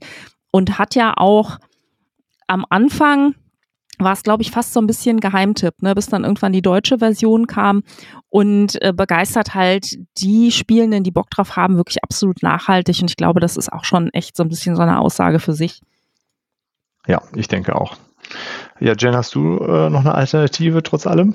und 0.50 0.78
hat 0.78 0.94
ja 0.94 1.14
auch 1.16 1.58
am 2.50 2.66
Anfang 2.68 3.34
war 3.98 4.12
es, 4.12 4.22
glaube 4.22 4.42
ich, 4.42 4.50
fast 4.50 4.72
so 4.72 4.80
ein 4.80 4.86
bisschen 4.86 5.20
Geheimtipp, 5.20 5.82
ne, 5.82 5.94
bis 5.94 6.06
dann 6.06 6.24
irgendwann 6.24 6.52
die 6.52 6.62
deutsche 6.62 6.98
Version 6.98 7.46
kam 7.46 7.82
und 8.28 8.80
äh, 8.82 8.92
begeistert 8.92 9.54
halt 9.54 9.98
die 10.18 10.50
Spielenden, 10.50 11.04
die 11.04 11.10
Bock 11.10 11.30
drauf 11.30 11.56
haben, 11.56 11.76
wirklich 11.76 12.02
absolut 12.02 12.42
nachhaltig. 12.42 13.00
Und 13.02 13.10
ich 13.10 13.16
glaube, 13.16 13.40
das 13.40 13.56
ist 13.56 13.72
auch 13.72 13.84
schon 13.84 14.10
echt 14.12 14.36
so 14.36 14.42
ein 14.42 14.48
bisschen 14.48 14.74
so 14.74 14.82
eine 14.82 14.98
Aussage 14.98 15.38
für 15.38 15.52
sich. 15.52 15.80
Ja, 17.06 17.22
ich 17.34 17.48
denke 17.48 17.76
auch. 17.76 17.96
Ja, 18.80 18.94
Jen, 18.98 19.14
hast 19.14 19.34
du 19.34 19.58
äh, 19.58 19.90
noch 19.90 20.00
eine 20.00 20.14
Alternative 20.14 20.82
trotz 20.82 21.06
allem? 21.06 21.34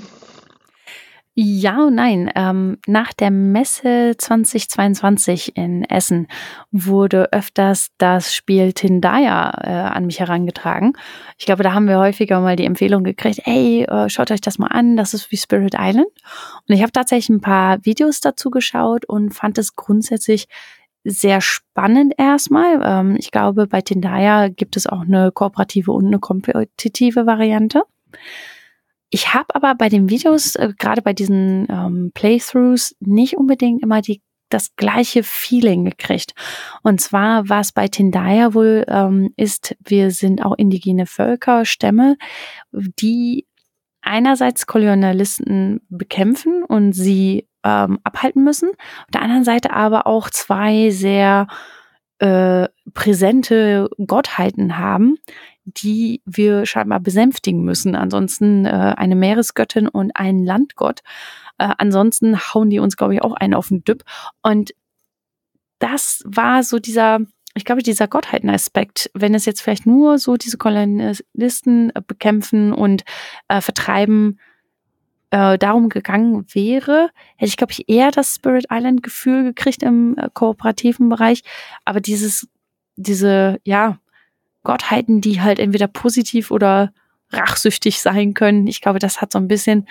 Ja 1.37 1.87
und 1.87 1.95
nein. 1.95 2.31
Ähm, 2.33 2.77
nach 2.87 3.11
der 3.11 3.29
Messe 3.29 4.15
2022 4.17 5.57
in 5.57 5.83
Essen 5.83 6.27
wurde 6.71 7.33
öfters 7.33 7.89
das 7.97 8.33
Spiel 8.33 8.71
Tindaya 8.71 9.49
äh, 9.61 9.69
an 9.69 10.05
mich 10.05 10.21
herangetragen. 10.21 10.93
Ich 11.37 11.45
glaube, 11.45 11.61
da 11.63 11.73
haben 11.73 11.89
wir 11.89 11.99
häufiger 11.99 12.39
mal 12.39 12.55
die 12.55 12.63
Empfehlung 12.63 13.03
gekriegt, 13.03 13.41
ey, 13.43 13.83
äh, 13.83 14.07
schaut 14.07 14.31
euch 14.31 14.39
das 14.39 14.59
mal 14.59 14.67
an, 14.67 14.95
das 14.95 15.13
ist 15.13 15.29
wie 15.29 15.35
Spirit 15.35 15.75
Island. 15.77 16.07
Und 16.69 16.73
ich 16.73 16.81
habe 16.81 16.93
tatsächlich 16.93 17.27
ein 17.27 17.41
paar 17.41 17.83
Videos 17.83 18.21
dazu 18.21 18.49
geschaut 18.49 19.03
und 19.03 19.33
fand 19.33 19.57
es 19.57 19.75
grundsätzlich 19.75 20.47
sehr 21.03 21.41
spannend 21.41 22.13
erstmal. 22.17 22.79
Ähm, 22.81 23.17
ich 23.19 23.31
glaube, 23.31 23.67
bei 23.67 23.81
Tindaya 23.81 24.47
gibt 24.47 24.77
es 24.77 24.87
auch 24.87 25.01
eine 25.01 25.33
kooperative 25.33 25.91
und 25.91 26.05
eine 26.05 26.19
kompetitive 26.19 27.25
Variante. 27.25 27.83
Ich 29.09 29.33
habe 29.33 29.53
aber 29.55 29.75
bei 29.75 29.89
den 29.89 30.09
Videos, 30.09 30.55
äh, 30.55 30.73
gerade 30.77 31.01
bei 31.01 31.13
diesen 31.13 31.67
ähm, 31.69 32.11
Playthroughs, 32.13 32.95
nicht 32.99 33.37
unbedingt 33.37 33.83
immer 33.83 34.01
die 34.01 34.21
das 34.49 34.75
gleiche 34.75 35.23
Feeling 35.23 35.85
gekriegt. 35.85 36.33
Und 36.83 37.01
zwar, 37.01 37.49
was 37.49 37.71
bei 37.71 37.87
Tindaya 37.87 38.53
wohl 38.53 38.85
ähm, 38.87 39.33
ist, 39.37 39.75
wir 39.83 40.11
sind 40.11 40.45
auch 40.45 40.53
indigene 40.57 41.07
Völker, 41.07 41.65
Stämme, 41.65 42.15
die 42.71 43.47
einerseits 44.01 44.67
Kolonialisten 44.67 45.81
bekämpfen 45.89 46.63
und 46.63 46.93
sie 46.93 47.47
ähm, 47.63 47.99
abhalten 48.03 48.43
müssen, 48.43 48.69
auf 48.69 49.11
der 49.11 49.23
anderen 49.23 49.43
Seite 49.43 49.73
aber 49.73 50.05
auch 50.05 50.29
zwei 50.29 50.91
sehr 50.91 51.47
äh, 52.19 52.67
präsente 52.93 53.89
Gottheiten 54.05 54.77
haben, 54.77 55.17
die 55.65 56.21
wir 56.25 56.65
scheinbar 56.65 56.99
besänftigen 56.99 57.63
müssen. 57.63 57.95
Ansonsten 57.95 58.65
äh, 58.65 58.93
eine 58.97 59.15
Meeresgöttin 59.15 59.87
und 59.87 60.11
ein 60.15 60.43
Landgott. 60.43 61.01
Äh, 61.57 61.73
ansonsten 61.77 62.37
hauen 62.37 62.69
die 62.69 62.79
uns, 62.79 62.97
glaube 62.97 63.15
ich, 63.15 63.23
auch 63.23 63.33
einen 63.33 63.53
auf 63.53 63.69
den 63.69 63.83
Düpp. 63.83 64.03
Und 64.41 64.71
das 65.79 66.23
war 66.25 66.63
so 66.63 66.79
dieser, 66.79 67.19
ich 67.53 67.65
glaube, 67.65 67.81
dieser 67.81 68.07
Gottheitenaspekt, 68.07 69.09
wenn 69.13 69.33
es 69.33 69.45
jetzt 69.45 69.61
vielleicht 69.61 69.85
nur 69.85 70.19
so 70.19 70.37
diese 70.37 70.57
Kolonialisten 70.57 71.91
äh, 71.95 72.01
bekämpfen 72.05 72.71
und 72.71 73.03
äh, 73.47 73.61
vertreiben, 73.61 74.39
äh, 75.31 75.57
darum 75.57 75.89
gegangen 75.89 76.45
wäre, 76.53 77.09
hätte 77.35 77.49
ich, 77.49 77.57
glaube 77.57 77.73
ich, 77.73 77.89
eher 77.89 78.11
das 78.11 78.35
Spirit 78.35 78.67
Island 78.71 79.03
Gefühl 79.03 79.43
gekriegt 79.43 79.83
im 79.83 80.15
äh, 80.17 80.29
kooperativen 80.33 81.09
Bereich. 81.09 81.41
Aber 81.83 81.99
dieses, 81.99 82.47
diese, 82.95 83.59
ja, 83.63 83.99
Gottheiten, 84.65 85.21
die 85.21 85.39
halt 85.39 85.59
entweder 85.59 85.87
positiv 85.87 86.51
oder 86.51 86.91
rachsüchtig 87.31 88.01
sein 88.01 88.33
können. 88.33 88.67
Ich 88.67 88.81
glaube, 88.81 88.99
das 88.99 89.21
hat 89.21 89.31
so 89.31 89.39
ein 89.39 89.47
bisschen 89.47 89.87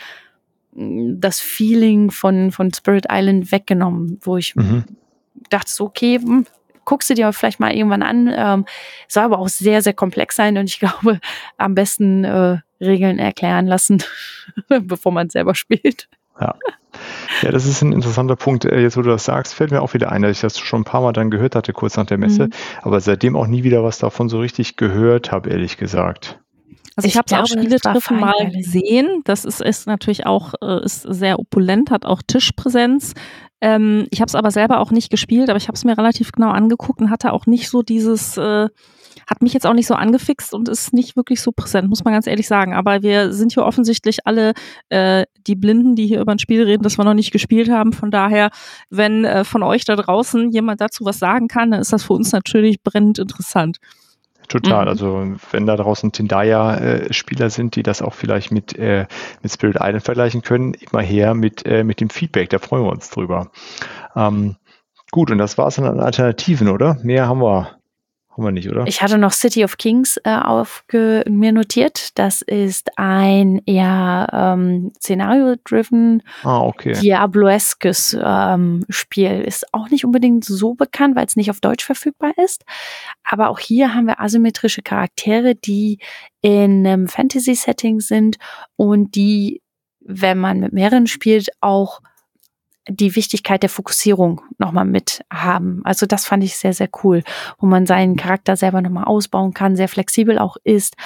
mm, 0.74 1.20
das 1.20 1.40
Feeling 1.40 2.10
von, 2.10 2.52
von 2.52 2.72
Spirit 2.72 3.06
Island 3.10 3.50
weggenommen, 3.50 4.18
wo 4.20 4.36
ich 4.36 4.54
mhm. 4.54 4.84
dachte 5.48 5.70
so, 5.70 5.86
okay, 5.86 6.18
hm, 6.18 6.44
guckst 6.84 7.08
du 7.08 7.14
dir 7.14 7.32
vielleicht 7.32 7.60
mal 7.60 7.72
irgendwann 7.72 8.02
an. 8.02 8.32
Ähm, 8.34 8.64
soll 9.08 9.24
aber 9.24 9.38
auch 9.38 9.48
sehr, 9.48 9.80
sehr 9.82 9.94
komplex 9.94 10.36
sein 10.36 10.58
und 10.58 10.68
ich 10.68 10.78
glaube, 10.80 11.20
am 11.56 11.74
besten 11.74 12.24
äh, 12.24 12.58
Regeln 12.80 13.18
erklären 13.18 13.66
lassen, 13.66 14.02
bevor 14.68 15.12
man 15.12 15.30
selber 15.30 15.54
spielt. 15.54 16.08
Ja. 16.40 16.54
Ja, 17.42 17.50
das 17.50 17.66
ist 17.66 17.82
ein 17.82 17.92
interessanter 17.92 18.36
Punkt. 18.36 18.64
Äh, 18.64 18.80
jetzt, 18.80 18.96
wo 18.96 19.02
du 19.02 19.10
das 19.10 19.24
sagst, 19.24 19.54
fällt 19.54 19.70
mir 19.70 19.82
auch 19.82 19.94
wieder 19.94 20.12
ein, 20.12 20.22
dass 20.22 20.32
ich 20.32 20.40
das 20.40 20.58
schon 20.58 20.82
ein 20.82 20.84
paar 20.84 21.00
Mal 21.00 21.12
dann 21.12 21.30
gehört 21.30 21.56
hatte, 21.56 21.72
kurz 21.72 21.96
nach 21.96 22.06
der 22.06 22.18
Messe, 22.18 22.44
mhm. 22.44 22.52
aber 22.82 23.00
seitdem 23.00 23.36
auch 23.36 23.46
nie 23.46 23.64
wieder 23.64 23.82
was 23.82 23.98
davon 23.98 24.28
so 24.28 24.38
richtig 24.38 24.76
gehört 24.76 25.32
habe, 25.32 25.50
ehrlich 25.50 25.76
gesagt. 25.76 26.38
Also 26.96 27.06
ich, 27.06 27.14
ich 27.14 27.18
habe 27.18 27.26
es 27.26 27.32
auch 27.32 27.46
Spieletreffen 27.46 28.20
mal 28.20 28.50
gesehen. 28.50 29.22
Das 29.24 29.44
ist, 29.44 29.60
ist 29.60 29.86
natürlich 29.86 30.26
auch 30.26 30.54
äh, 30.62 30.84
ist 30.84 31.02
sehr 31.02 31.40
opulent, 31.40 31.90
hat 31.90 32.06
auch 32.06 32.22
Tischpräsenz. 32.24 33.14
Ähm, 33.60 34.06
ich 34.10 34.20
habe 34.20 34.28
es 34.28 34.36
aber 34.36 34.52
selber 34.52 34.78
auch 34.78 34.92
nicht 34.92 35.10
gespielt, 35.10 35.50
aber 35.50 35.56
ich 35.56 35.66
habe 35.66 35.74
es 35.74 35.84
mir 35.84 35.98
relativ 35.98 36.30
genau 36.30 36.50
angeguckt 36.50 37.00
und 37.00 37.10
hatte 37.10 37.32
auch 37.32 37.46
nicht 37.46 37.68
so 37.68 37.82
dieses, 37.82 38.36
äh, 38.36 38.68
hat 39.26 39.42
mich 39.42 39.52
jetzt 39.52 39.66
auch 39.66 39.74
nicht 39.74 39.86
so 39.86 39.94
angefixt 39.94 40.54
und 40.54 40.68
ist 40.68 40.92
nicht 40.92 41.16
wirklich 41.16 41.40
so 41.40 41.52
präsent, 41.52 41.88
muss 41.88 42.04
man 42.04 42.14
ganz 42.14 42.26
ehrlich 42.26 42.46
sagen. 42.46 42.74
Aber 42.74 43.02
wir 43.02 43.32
sind 43.32 43.52
hier 43.52 43.64
offensichtlich 43.64 44.26
alle 44.26 44.52
äh, 44.88 45.24
die 45.46 45.54
Blinden, 45.54 45.94
die 45.96 46.06
hier 46.06 46.20
über 46.20 46.32
ein 46.32 46.38
Spiel 46.38 46.62
reden, 46.62 46.82
das 46.82 46.98
wir 46.98 47.04
noch 47.04 47.14
nicht 47.14 47.32
gespielt 47.32 47.70
haben. 47.70 47.92
Von 47.92 48.10
daher, 48.10 48.50
wenn 48.90 49.24
äh, 49.24 49.44
von 49.44 49.62
euch 49.62 49.84
da 49.84 49.96
draußen 49.96 50.50
jemand 50.50 50.80
dazu 50.80 51.04
was 51.04 51.18
sagen 51.18 51.48
kann, 51.48 51.70
dann 51.70 51.80
ist 51.80 51.92
das 51.92 52.04
für 52.04 52.14
uns 52.14 52.32
natürlich 52.32 52.82
brennend 52.82 53.18
interessant. 53.18 53.78
Total. 54.48 54.82
Mhm. 54.82 54.88
Also 54.88 55.34
wenn 55.50 55.66
da 55.66 55.76
draußen 55.76 56.12
Tindaya-Spieler 56.12 57.50
sind, 57.50 57.76
die 57.76 57.82
das 57.82 58.02
auch 58.02 58.14
vielleicht 58.14 58.50
mit, 58.50 58.76
äh, 58.78 59.06
mit 59.42 59.52
Spirit 59.52 59.76
Island 59.80 60.04
vergleichen 60.04 60.42
können, 60.42 60.74
immer 60.74 61.02
her 61.02 61.34
mit, 61.34 61.66
äh, 61.66 61.84
mit 61.84 62.00
dem 62.00 62.10
Feedback. 62.10 62.50
Da 62.50 62.58
freuen 62.58 62.84
wir 62.84 62.92
uns 62.92 63.10
drüber. 63.10 63.50
Ähm, 64.14 64.56
gut, 65.10 65.30
und 65.30 65.38
das 65.38 65.56
war 65.58 65.68
es 65.68 65.76
dann 65.76 65.86
an 65.86 66.00
Alternativen, 66.00 66.68
oder? 66.68 66.98
Mehr 67.02 67.26
haben 67.26 67.40
wir 67.40 67.78
haben 68.36 68.44
wir 68.44 68.52
nicht, 68.52 68.68
oder? 68.68 68.84
Ich 68.86 69.00
hatte 69.00 69.16
noch 69.16 69.32
City 69.32 69.64
of 69.64 69.76
Kings 69.76 70.18
äh, 70.24 70.34
aufge 70.34 71.24
mir 71.28 71.52
notiert. 71.52 72.18
Das 72.18 72.42
ist 72.42 72.90
ein 72.96 73.62
eher 73.64 74.28
ähm, 74.32 74.92
Szenario-driven, 74.98 76.22
ah, 76.42 76.62
okay. 76.62 76.94
Diablo-eskes 76.94 78.16
ähm, 78.20 78.84
Spiel. 78.88 79.42
Ist 79.42 79.72
auch 79.72 79.88
nicht 79.88 80.04
unbedingt 80.04 80.44
so 80.44 80.74
bekannt, 80.74 81.14
weil 81.14 81.26
es 81.26 81.36
nicht 81.36 81.50
auf 81.50 81.60
Deutsch 81.60 81.84
verfügbar 81.84 82.32
ist. 82.44 82.64
Aber 83.22 83.50
auch 83.50 83.60
hier 83.60 83.94
haben 83.94 84.06
wir 84.06 84.20
asymmetrische 84.20 84.82
Charaktere, 84.82 85.54
die 85.54 86.00
in 86.40 86.84
einem 86.86 87.06
Fantasy-Setting 87.06 88.00
sind 88.00 88.38
und 88.74 89.14
die, 89.14 89.62
wenn 90.00 90.38
man 90.38 90.58
mit 90.58 90.72
mehreren 90.72 91.06
spielt, 91.06 91.50
auch 91.60 92.00
die 92.88 93.16
Wichtigkeit 93.16 93.62
der 93.62 93.70
Fokussierung 93.70 94.42
nochmal 94.58 94.84
mit 94.84 95.24
haben. 95.32 95.80
Also 95.84 96.06
das 96.06 96.26
fand 96.26 96.44
ich 96.44 96.56
sehr, 96.56 96.72
sehr 96.74 96.88
cool, 97.02 97.22
wo 97.58 97.66
man 97.66 97.86
seinen 97.86 98.16
Charakter 98.16 98.56
selber 98.56 98.82
nochmal 98.82 99.04
ausbauen 99.04 99.54
kann, 99.54 99.76
sehr 99.76 99.88
flexibel 99.88 100.38
auch 100.38 100.56
ist. 100.64 100.96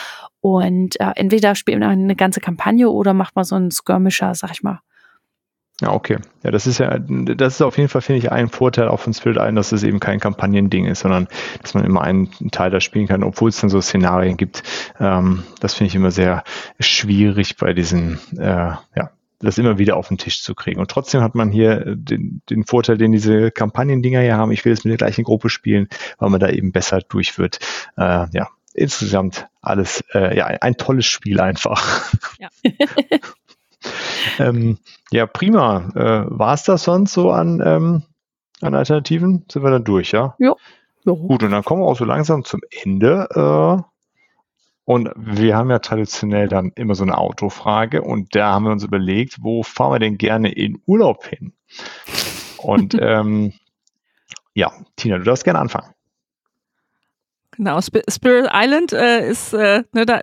Und 0.41 1.01
äh, 1.01 1.13
entweder 1.17 1.55
spielt 1.55 1.79
man 1.79 1.91
eine 1.91 2.17
ganze 2.17 2.41
Kampagne 2.41 2.89
oder 2.91 3.15
macht 3.15 3.37
man 3.37 3.45
so 3.45 3.55
einen 3.55 3.71
Skirmisher, 3.71 4.35
sag 4.35 4.51
ich 4.53 4.63
mal. 4.63 4.81
Ja, 5.81 5.93
okay. 5.93 6.19
Ja, 6.43 6.51
das 6.51 6.67
ist 6.67 6.79
ja, 6.79 6.99
das 6.99 7.55
ist 7.55 7.63
auf 7.63 7.77
jeden 7.79 7.89
Fall, 7.89 8.01
finde 8.01 8.19
ich, 8.19 8.33
ein 8.33 8.49
Vorteil 8.49 8.89
auch 8.89 8.99
von 8.99 9.15
Spirit 9.15 9.37
Island, 9.37 9.59
dass 9.59 9.71
es 9.71 9.85
eben 9.85 10.01
kein 10.01 10.19
Kampagnending 10.19 10.87
ist, 10.87 11.01
sondern 11.01 11.29
dass 11.63 11.75
man 11.75 11.85
immer 11.85 12.03
einen 12.03 12.31
Teil 12.51 12.71
da 12.71 12.81
spielen 12.81 13.07
kann, 13.07 13.23
obwohl 13.23 13.51
es 13.51 13.61
dann 13.61 13.71
so 13.71 13.81
Szenarien 13.81 14.37
gibt. 14.37 14.65
Ähm, 14.99 15.45
das 15.61 15.75
finde 15.75 15.89
ich 15.89 15.95
immer 15.95 16.11
sehr 16.11 16.43
schwierig 16.81 17.57
bei 17.59 17.75
diesen, 17.75 18.19
äh, 18.37 18.73
ja, 18.97 19.11
das 19.41 19.59
immer 19.59 19.79
wieder 19.79 19.97
auf 19.97 20.09
den 20.09 20.19
Tisch 20.19 20.43
zu 20.43 20.55
kriegen. 20.55 20.81
Und 20.81 20.91
trotzdem 20.91 21.21
hat 21.21 21.35
man 21.35 21.51
hier 21.51 21.87
äh, 21.87 21.97
den, 21.97 22.43
den 22.51 22.65
Vorteil, 22.65 22.99
den 22.99 23.13
diese 23.13 23.51
Kampagnendinger 23.51 24.21
hier 24.21 24.37
haben. 24.37 24.53
Ich 24.53 24.65
will 24.65 24.73
es 24.73 24.85
mit 24.85 24.91
der 24.91 24.99
gleichen 24.99 25.25
Gruppe 25.25 25.49
spielen, 25.49 25.89
weil 26.19 26.31
man 26.31 26.41
da 26.41 26.49
eben 26.49 26.73
besser 26.73 27.01
durch 27.09 27.39
wird. 27.39 27.59
Äh, 27.97 28.27
ja, 28.33 28.49
insgesamt 28.75 29.49
alles, 29.61 30.03
äh, 30.13 30.37
ja, 30.37 30.47
ein, 30.47 30.59
ein 30.61 30.77
tolles 30.77 31.07
Spiel 31.07 31.41
einfach. 31.41 32.13
Ja. 32.39 32.49
ähm, 34.39 34.79
ja, 35.11 35.27
prima. 35.27 35.91
Äh, 35.95 36.25
War 36.29 36.55
es 36.55 36.65
das 36.65 36.85
sonst 36.85 37.13
so 37.13 37.31
an, 37.31 37.63
ähm, 37.65 38.03
an 38.61 38.75
Alternativen? 38.75 39.45
Sind 39.51 39.63
wir 39.63 39.71
dann 39.71 39.85
durch, 39.85 40.13
ja? 40.13 40.35
Ja. 40.39 40.55
Gut, 41.05 41.43
und 41.43 41.51
dann 41.51 41.65
kommen 41.65 41.81
wir 41.81 41.87
auch 41.87 41.97
so 41.97 42.05
langsam 42.05 42.45
zum 42.45 42.61
Ende. 42.83 43.29
Äh, 43.35 43.83
und 44.89 45.11
wir 45.17 45.55
haben 45.55 45.69
ja 45.69 45.81
traditionell 45.81 46.49
dann 46.49 46.73
immer 46.75 46.95
so 46.95 47.03
eine 47.03 47.19
Autofrage 47.19 48.01
und 48.01 48.35
da 48.35 48.55
haben 48.55 48.65
wir 48.65 48.73
uns 48.73 48.85
überlegt, 48.85 49.37
wo 49.43 49.63
fahren 49.63 49.93
wir 49.93 49.99
denn 49.99 50.17
gerne 50.17 50.51
in 50.51 50.81
Urlaub 50.87 51.27
hin? 51.27 51.53
Und 52.57 52.95
ähm, 52.99 53.53
ja, 54.55 54.73
Tina, 54.97 55.19
du 55.19 55.25
darfst 55.25 55.45
gerne 55.45 55.59
anfangen. 55.59 55.93
Genau, 57.51 57.79
Spirit 57.83 58.49
Island 58.51 58.95
äh, 58.95 59.29
ist 59.29 59.53
äh, 59.53 59.83
ne, 59.93 60.07
da, 60.07 60.23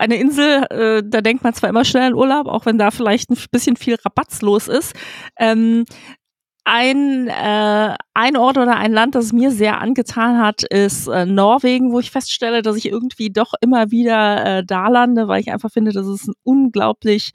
eine 0.00 0.16
Insel, 0.16 0.64
äh, 0.70 1.02
da 1.06 1.20
denkt 1.20 1.44
man 1.44 1.54
zwar 1.54 1.70
immer 1.70 1.84
schnell 1.84 2.08
an 2.08 2.14
Urlaub, 2.14 2.48
auch 2.48 2.66
wenn 2.66 2.76
da 2.76 2.90
vielleicht 2.90 3.30
ein 3.30 3.38
bisschen 3.52 3.76
viel 3.76 3.94
Rabatz 4.04 4.42
los 4.42 4.66
ist. 4.66 4.96
Ähm, 5.38 5.84
ein, 6.68 7.28
äh, 7.28 7.94
ein 8.12 8.36
Ort 8.36 8.58
oder 8.58 8.76
ein 8.76 8.92
Land, 8.92 9.14
das 9.14 9.32
mir 9.32 9.52
sehr 9.52 9.80
angetan 9.80 10.38
hat, 10.38 10.64
ist 10.64 11.06
äh, 11.06 11.24
Norwegen, 11.24 11.92
wo 11.92 12.00
ich 12.00 12.10
feststelle, 12.10 12.60
dass 12.60 12.74
ich 12.74 12.86
irgendwie 12.86 13.30
doch 13.30 13.52
immer 13.60 13.92
wieder 13.92 14.44
äh, 14.58 14.64
da 14.64 14.88
lande, 14.88 15.28
weil 15.28 15.40
ich 15.40 15.52
einfach 15.52 15.70
finde, 15.70 15.92
dass 15.92 16.06
es 16.06 16.26
ein 16.26 16.34
unglaublich 16.42 17.30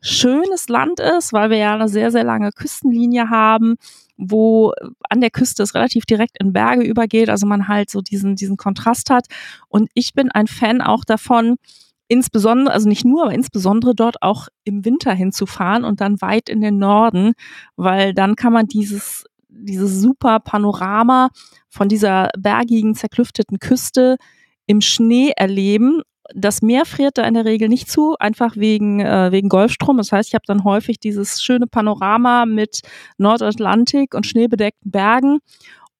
schönes 0.00 0.70
Land 0.70 0.98
ist, 0.98 1.34
weil 1.34 1.50
wir 1.50 1.58
ja 1.58 1.74
eine 1.74 1.88
sehr, 1.88 2.10
sehr 2.10 2.24
lange 2.24 2.52
Küstenlinie 2.52 3.28
haben, 3.28 3.76
wo 4.16 4.72
an 5.10 5.20
der 5.20 5.30
Küste 5.30 5.62
es 5.62 5.74
relativ 5.74 6.06
direkt 6.06 6.40
in 6.40 6.54
Berge 6.54 6.82
übergeht, 6.82 7.28
also 7.28 7.46
man 7.46 7.68
halt 7.68 7.90
so 7.90 8.00
diesen, 8.00 8.34
diesen 8.34 8.56
Kontrast 8.56 9.10
hat. 9.10 9.26
Und 9.68 9.90
ich 9.92 10.14
bin 10.14 10.30
ein 10.30 10.46
Fan 10.46 10.80
auch 10.80 11.04
davon, 11.04 11.56
insbesondere, 12.10 12.74
also 12.74 12.88
nicht 12.88 13.04
nur, 13.04 13.22
aber 13.22 13.32
insbesondere 13.32 13.94
dort 13.94 14.20
auch 14.20 14.48
im 14.64 14.84
Winter 14.84 15.14
hinzufahren 15.14 15.84
und 15.84 16.00
dann 16.00 16.20
weit 16.20 16.48
in 16.48 16.60
den 16.60 16.76
Norden, 16.76 17.34
weil 17.76 18.12
dann 18.12 18.34
kann 18.34 18.52
man 18.52 18.66
dieses, 18.66 19.24
dieses 19.48 20.00
super 20.00 20.40
Panorama 20.40 21.30
von 21.68 21.88
dieser 21.88 22.30
bergigen, 22.36 22.96
zerklüfteten 22.96 23.60
Küste 23.60 24.16
im 24.66 24.80
Schnee 24.80 25.32
erleben. 25.36 26.02
Das 26.34 26.62
Meer 26.62 26.84
friert 26.84 27.16
da 27.16 27.22
in 27.22 27.34
der 27.34 27.44
Regel 27.44 27.68
nicht 27.68 27.88
zu, 27.88 28.16
einfach 28.18 28.56
wegen, 28.56 28.98
äh, 28.98 29.30
wegen 29.30 29.48
Golfstrom. 29.48 29.96
Das 29.96 30.10
heißt, 30.10 30.30
ich 30.30 30.34
habe 30.34 30.44
dann 30.46 30.64
häufig 30.64 30.98
dieses 30.98 31.40
schöne 31.40 31.68
Panorama 31.68 32.44
mit 32.44 32.80
Nordatlantik 33.18 34.14
und 34.14 34.26
schneebedeckten 34.26 34.90
Bergen 34.90 35.38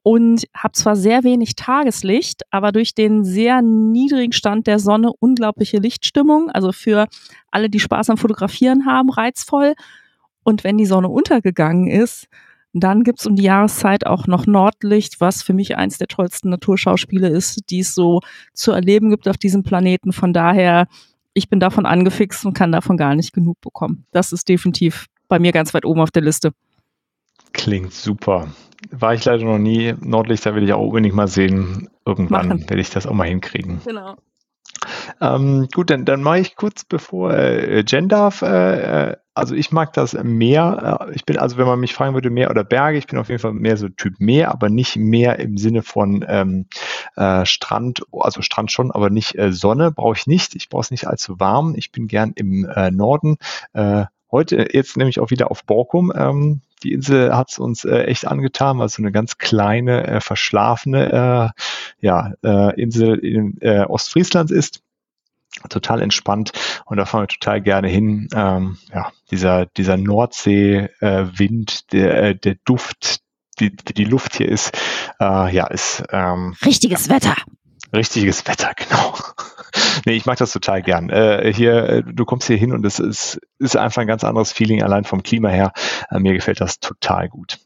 und 0.03 0.45
habe 0.57 0.73
zwar 0.73 0.97
sehr 0.97 1.25
wenig 1.25 1.57
Tageslicht, 1.57 2.43
aber 2.51 2.73
durch 2.73 2.95
den 2.95 3.25
sehr 3.25 3.61
niedrigen 3.61 4.33
Stand 4.33 4.67
der 4.67 4.79
Sonne 4.79 5.13
unglaubliche 5.19 5.79
Lichtstimmung. 5.79 6.51
Also 6.51 6.73
für 6.73 7.07
alle, 7.51 7.69
die 7.69 7.81
Spaß 7.81 8.11
am 8.11 8.17
Fotografieren 8.17 8.87
haben, 8.87 9.11
reizvoll. 9.11 9.75
Und 10.43 10.65
wenn 10.65 10.79
die 10.79 10.87
Sonne 10.87 11.09
untergegangen 11.09 11.87
ist, 11.87 12.29
dann 12.73 13.03
gibt's 13.03 13.27
um 13.27 13.37
die 13.37 13.43
Jahreszeit 13.43 14.07
auch 14.07 14.27
noch 14.27 14.47
Nordlicht, 14.47 15.21
was 15.21 15.43
für 15.43 15.53
mich 15.53 15.77
eins 15.77 15.99
der 15.99 16.07
tollsten 16.07 16.51
Naturschauspiele 16.51 17.29
ist, 17.29 17.69
die 17.69 17.81
es 17.81 17.95
so 17.95 18.21
zu 18.55 18.73
erleben 18.73 19.11
gibt 19.11 19.29
auf 19.29 19.37
diesem 19.37 19.65
Planeten. 19.65 20.13
Von 20.13 20.33
daher, 20.33 20.87
ich 21.35 21.49
bin 21.49 21.61
davon 21.61 21.85
angefixt 21.85 22.47
und 22.47 22.55
kann 22.55 22.73
davon 22.73 22.97
gar 22.97 23.15
nicht 23.15 23.33
genug 23.33 23.61
bekommen. 23.61 24.07
Das 24.13 24.33
ist 24.33 24.49
definitiv 24.49 25.07
bei 25.29 25.39
mir 25.39 25.53
ganz 25.53 25.75
weit 25.75 25.85
oben 25.85 26.01
auf 26.01 26.11
der 26.11 26.23
Liste. 26.23 26.53
Klingt 27.53 27.93
super. 27.93 28.49
War 28.91 29.15
ich 29.15 29.25
leider 29.25 29.45
noch 29.45 29.59
nie. 29.59 29.95
Nordlichter 30.01 30.55
will 30.55 30.65
ich 30.65 30.73
auch 30.73 30.87
unbedingt 30.87 31.15
mal 31.15 31.29
sehen. 31.29 31.91
Irgendwann 32.07 32.49
Machen. 32.49 32.71
werde 32.71 32.81
ich 32.81 32.91
das 32.91 33.07
auch 33.07 33.13
mal 33.13 33.29
hinkriegen. 33.29 33.81
Genau. 33.85 34.17
Ähm, 35.21 35.69
gut, 35.75 35.91
dann, 35.91 36.05
dann 36.05 36.23
mache 36.23 36.39
ich 36.39 36.57
kurz 36.57 36.85
bevor 36.85 37.35
äh, 37.35 37.85
Jen 37.87 38.09
darf. 38.09 38.41
Äh, 38.43 39.11
äh, 39.11 39.17
also 39.35 39.55
ich 39.55 39.73
mag 39.73 39.93
das 39.93 40.15
Meer. 40.15 41.01
Äh, 41.09 41.15
ich 41.15 41.27
bin 41.27 41.39
also, 41.39 41.59
wenn 41.59 41.67
man 41.67 41.81
mich 41.81 41.95
fragen 41.95 42.15
würde, 42.15 42.31
Meer 42.31 42.51
oder 42.51 42.65
Berge, 42.65 42.99
ich 42.99 43.07
bin 43.07 43.19
auf 43.19 43.29
jeden 43.29 43.41
Fall 43.41 43.53
mehr 43.53 43.77
so 43.77 43.89
Typ 43.89 44.15
Meer, 44.19 44.51
aber 44.51 44.71
nicht 44.71 44.97
Meer 44.97 45.39
im 45.39 45.59
Sinne 45.59 45.83
von 45.83 46.25
ähm, 46.27 46.67
äh, 47.17 47.45
Strand, 47.45 48.03
also 48.13 48.41
Strand 48.43 48.73
schon, 48.73 48.91
aber 48.91 49.11
nicht 49.11 49.37
äh, 49.39 49.53
Sonne 49.53 49.93
brauche 49.93 50.17
ich 50.17 50.27
nicht. 50.27 50.55
Ich 50.55 50.69
brauche 50.69 50.83
es 50.83 50.91
nicht 50.91 51.07
allzu 51.07 51.39
warm. 51.39 51.75
Ich 51.77 51.93
bin 51.93 52.07
gern 52.07 52.33
im 52.35 52.65
äh, 52.65 52.91
Norden. 52.91 53.37
Äh, 53.75 54.07
heute 54.31 54.69
jetzt 54.73 54.97
nämlich 54.97 55.21
auch 55.21 55.31
wieder 55.31 55.51
auf 55.51 55.65
Borkum. 55.65 56.13
Ähm, 56.15 56.63
die 56.83 56.93
Insel 56.93 57.37
hat 57.37 57.51
es 57.51 57.59
uns 57.59 57.85
äh, 57.85 58.05
echt 58.05 58.27
angetan, 58.27 58.79
weil 58.79 58.87
es 58.87 58.95
so 58.95 59.03
eine 59.03 59.13
ganz 59.13 59.39
kleine, 59.39 60.07
äh, 60.07 60.21
verschlafene 60.21 61.53
äh, 62.01 62.07
ja, 62.07 62.33
äh, 62.43 62.81
Insel 62.81 63.19
in 63.19 63.59
äh, 63.61 63.85
Ostfriesland 63.85 64.51
ist. 64.51 64.83
Total 65.69 66.01
entspannt 66.01 66.53
und 66.87 66.97
da 66.97 67.05
fahren 67.07 67.25
wir 67.25 67.29
total 67.29 67.61
gerne 67.61 67.89
hin. 67.89 68.29
Ähm, 68.35 68.79
ja, 68.95 69.11
dieser, 69.31 69.67
dieser 69.67 69.97
Nordsee-Wind, 69.97 71.71
äh, 71.73 71.91
der, 71.93 72.23
äh, 72.23 72.37
der 72.37 72.57
Duft, 72.65 73.21
die, 73.59 73.75
die 73.75 74.05
Luft 74.05 74.37
hier 74.37 74.49
ist, 74.49 74.71
äh, 75.21 75.55
ja, 75.55 75.67
ist 75.67 76.05
ähm, 76.13 76.55
richtiges 76.65 77.09
Wetter. 77.11 77.35
Richtiges 77.93 78.47
Wetter, 78.47 78.73
genau. 78.77 79.15
nee, 80.05 80.15
ich 80.15 80.27
mag 80.27 80.39
das 80.39 80.53
total 80.53 80.83
gern. 80.83 81.11
Äh, 81.11 81.53
hier, 81.55 81.89
äh, 81.89 82.03
du 82.05 82.25
kommst 82.25 82.47
hier 82.47 82.57
hin 82.57 82.73
und 82.73 82.85
es 82.85 82.99
ist, 82.99 83.41
ist 83.59 83.77
einfach 83.77 84.03
ein 84.03 84.09
ganz 84.09 84.25
anderes 84.25 84.53
Feeling, 84.53 84.83
allein 84.83 85.05
vom 85.05 85.23
Klima 85.23 85.49
her. 85.49 85.73
Äh, 86.11 86.21
mir 86.21 86.35
gefällt 86.35 86.61
das 86.61 86.81
total 86.81 87.29
gut. 87.29 87.59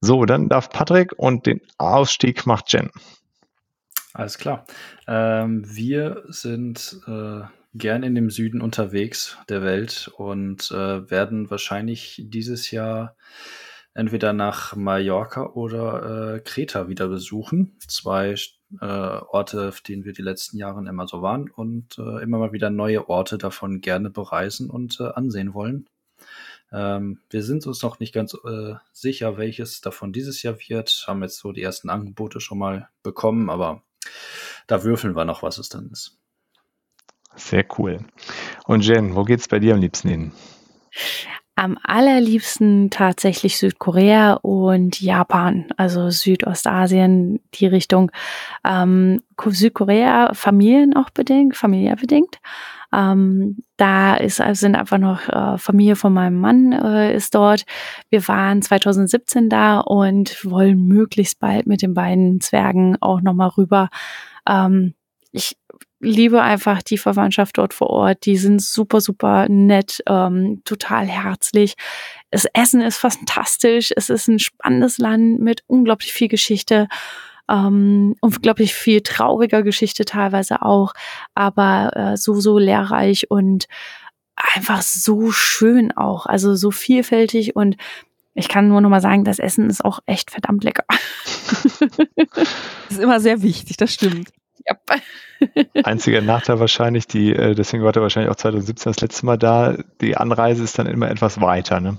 So, 0.00 0.24
dann 0.26 0.48
darf 0.48 0.68
Patrick 0.68 1.12
und 1.16 1.46
den 1.46 1.60
Ausstieg 1.78 2.46
macht 2.46 2.72
Jen. 2.72 2.90
Alles 4.12 4.38
klar. 4.38 4.64
Ähm, 5.08 5.64
wir 5.66 6.24
sind 6.28 7.00
äh, 7.06 7.40
gern 7.74 8.02
in 8.02 8.14
dem 8.14 8.30
Süden 8.30 8.60
unterwegs 8.60 9.36
der 9.48 9.62
Welt 9.62 10.10
und 10.16 10.70
äh, 10.70 11.10
werden 11.10 11.50
wahrscheinlich 11.50 12.22
dieses 12.26 12.70
Jahr 12.70 13.16
entweder 13.94 14.32
nach 14.32 14.74
Mallorca 14.76 15.46
oder 15.54 16.34
äh, 16.34 16.40
Kreta 16.40 16.88
wieder 16.88 17.08
besuchen. 17.08 17.78
Zwei 17.86 18.34
äh, 18.80 18.84
Orte, 18.84 19.68
auf 19.68 19.80
denen 19.80 20.04
wir 20.04 20.12
die 20.12 20.22
letzten 20.22 20.58
Jahre 20.58 20.86
immer 20.86 21.06
so 21.06 21.22
waren 21.22 21.50
und 21.50 21.96
äh, 21.98 22.22
immer 22.22 22.38
mal 22.38 22.52
wieder 22.52 22.70
neue 22.70 23.08
Orte 23.08 23.38
davon 23.38 23.80
gerne 23.80 24.10
bereisen 24.10 24.68
und 24.68 24.98
äh, 25.00 25.04
ansehen 25.04 25.54
wollen. 25.54 25.86
Ähm, 26.72 27.20
wir 27.30 27.44
sind 27.44 27.66
uns 27.66 27.82
noch 27.82 28.00
nicht 28.00 28.12
ganz 28.12 28.34
äh, 28.34 28.74
sicher, 28.92 29.38
welches 29.38 29.80
davon 29.80 30.12
dieses 30.12 30.42
Jahr 30.42 30.58
wird. 30.68 31.04
Haben 31.06 31.22
jetzt 31.22 31.38
so 31.38 31.52
die 31.52 31.62
ersten 31.62 31.88
Angebote 31.88 32.40
schon 32.40 32.58
mal 32.58 32.88
bekommen, 33.04 33.48
aber 33.48 33.82
da 34.66 34.82
würfeln 34.82 35.14
wir 35.14 35.24
noch, 35.24 35.42
was 35.42 35.58
es 35.58 35.68
dann 35.68 35.90
ist. 35.90 36.18
Sehr 37.36 37.64
cool. 37.78 37.98
Und 38.66 38.84
Jen, 38.84 39.14
wo 39.14 39.24
geht's 39.24 39.48
bei 39.48 39.58
dir 39.58 39.74
am 39.74 39.80
liebsten 39.80 40.08
hin? 40.08 40.32
Am 41.56 41.78
allerliebsten 41.82 42.90
tatsächlich 42.90 43.58
Südkorea 43.58 44.34
und 44.34 45.00
Japan, 45.00 45.66
also 45.76 46.10
Südostasien, 46.10 47.40
die 47.54 47.66
Richtung. 47.66 48.10
Ähm, 48.64 49.22
Südkorea 49.40 50.34
Familien 50.34 50.96
auch 50.96 51.10
bedingt, 51.10 51.56
familiär 51.56 51.94
bedingt. 51.94 52.40
Ähm, 52.92 53.62
da 53.76 54.14
ist, 54.14 54.40
also 54.40 54.60
sind 54.60 54.76
einfach 54.76 54.98
noch 54.98 55.28
äh, 55.28 55.58
Familie 55.58 55.96
von 55.96 56.12
meinem 56.12 56.40
Mann 56.40 56.72
äh, 56.72 57.14
ist 57.14 57.34
dort. 57.34 57.64
Wir 58.08 58.26
waren 58.28 58.62
2017 58.62 59.48
da 59.48 59.80
und 59.80 60.44
wollen 60.44 60.86
möglichst 60.86 61.40
bald 61.40 61.66
mit 61.66 61.82
den 61.82 61.94
beiden 61.94 62.40
Zwergen 62.40 62.96
auch 63.00 63.20
nochmal 63.20 63.48
rüber. 63.48 63.88
Ähm, 64.48 64.94
ich 65.32 65.56
liebe 66.04 66.42
einfach 66.42 66.82
die 66.82 66.98
Verwandtschaft 66.98 67.58
dort 67.58 67.74
vor 67.74 67.90
Ort. 67.90 68.26
Die 68.26 68.36
sind 68.36 68.62
super, 68.62 69.00
super 69.00 69.48
nett, 69.48 70.02
ähm, 70.06 70.62
total 70.64 71.06
herzlich. 71.06 71.74
Das 72.30 72.46
Essen 72.52 72.80
ist 72.80 72.98
fantastisch. 72.98 73.92
Es 73.96 74.10
ist 74.10 74.28
ein 74.28 74.38
spannendes 74.38 74.98
Land 74.98 75.40
mit 75.40 75.62
unglaublich 75.66 76.12
viel 76.12 76.28
Geschichte. 76.28 76.88
Ähm, 77.48 78.14
unglaublich 78.20 78.74
viel 78.74 79.02
trauriger 79.02 79.62
Geschichte 79.62 80.06
teilweise 80.06 80.62
auch, 80.62 80.94
aber 81.34 81.90
äh, 81.94 82.16
so, 82.16 82.40
so 82.40 82.58
lehrreich 82.58 83.30
und 83.30 83.66
einfach 84.34 84.80
so 84.80 85.30
schön 85.30 85.92
auch, 85.92 86.24
also 86.24 86.54
so 86.54 86.70
vielfältig 86.70 87.54
und 87.54 87.76
ich 88.32 88.48
kann 88.48 88.68
nur 88.68 88.80
noch 88.80 88.88
mal 88.88 89.02
sagen, 89.02 89.24
das 89.24 89.38
Essen 89.38 89.68
ist 89.68 89.84
auch 89.84 90.00
echt 90.06 90.30
verdammt 90.30 90.64
lecker. 90.64 90.86
ist 92.88 92.98
immer 92.98 93.20
sehr 93.20 93.42
wichtig, 93.42 93.76
das 93.76 93.92
stimmt. 93.92 94.30
Yep. 94.68 95.68
Einziger 95.84 96.20
Nachteil 96.20 96.60
wahrscheinlich, 96.60 97.06
die, 97.06 97.32
äh, 97.34 97.54
deswegen 97.54 97.84
war 97.84 97.94
er 97.94 98.02
wahrscheinlich 98.02 98.30
auch 98.30 98.36
2017 98.36 98.92
das 98.92 99.00
letzte 99.00 99.26
Mal 99.26 99.36
da, 99.36 99.76
die 100.00 100.16
Anreise 100.16 100.64
ist 100.64 100.78
dann 100.78 100.86
immer 100.86 101.10
etwas 101.10 101.40
weiter, 101.40 101.80
ne? 101.80 101.98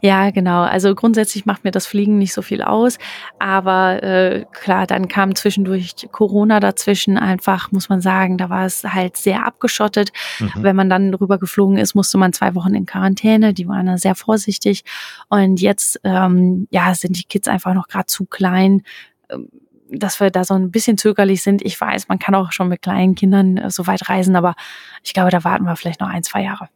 Ja, 0.00 0.30
genau. 0.30 0.62
Also 0.62 0.94
grundsätzlich 0.94 1.46
macht 1.46 1.64
mir 1.64 1.70
das 1.70 1.86
Fliegen 1.86 2.18
nicht 2.18 2.32
so 2.32 2.42
viel 2.42 2.62
aus. 2.62 2.98
Aber 3.38 4.02
äh, 4.02 4.44
klar, 4.52 4.86
dann 4.86 5.08
kam 5.08 5.34
zwischendurch 5.34 6.08
Corona 6.12 6.60
dazwischen. 6.60 7.18
Einfach, 7.18 7.72
muss 7.72 7.88
man 7.88 8.00
sagen, 8.00 8.38
da 8.38 8.50
war 8.50 8.66
es 8.66 8.84
halt 8.84 9.16
sehr 9.16 9.46
abgeschottet. 9.46 10.12
Mhm. 10.38 10.52
Wenn 10.56 10.76
man 10.76 10.90
dann 10.90 11.14
rüber 11.14 11.38
geflogen 11.38 11.78
ist, 11.78 11.94
musste 11.94 12.18
man 12.18 12.32
zwei 12.32 12.54
Wochen 12.54 12.74
in 12.74 12.86
Quarantäne. 12.86 13.54
Die 13.54 13.68
waren 13.68 13.96
sehr 13.98 14.14
vorsichtig. 14.14 14.84
Und 15.28 15.60
jetzt, 15.60 16.00
ähm, 16.04 16.68
ja, 16.70 16.94
sind 16.94 17.18
die 17.18 17.24
Kids 17.24 17.48
einfach 17.48 17.74
noch 17.74 17.88
gerade 17.88 18.06
zu 18.06 18.26
klein 18.26 18.82
ähm, 19.30 19.48
dass 19.90 20.20
wir 20.20 20.30
da 20.30 20.44
so 20.44 20.54
ein 20.54 20.70
bisschen 20.70 20.98
zögerlich 20.98 21.42
sind. 21.42 21.62
Ich 21.62 21.80
weiß, 21.80 22.08
man 22.08 22.18
kann 22.18 22.34
auch 22.34 22.52
schon 22.52 22.68
mit 22.68 22.82
kleinen 22.82 23.14
Kindern 23.14 23.56
äh, 23.56 23.70
so 23.70 23.86
weit 23.86 24.08
reisen, 24.08 24.36
aber 24.36 24.54
ich 25.02 25.14
glaube, 25.14 25.30
da 25.30 25.44
warten 25.44 25.64
wir 25.64 25.76
vielleicht 25.76 26.00
noch 26.00 26.08
ein, 26.08 26.22
zwei 26.22 26.42
Jahre. 26.42 26.68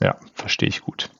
Ja, 0.00 0.16
verstehe 0.34 0.68
ich 0.68 0.82
gut. 0.82 1.10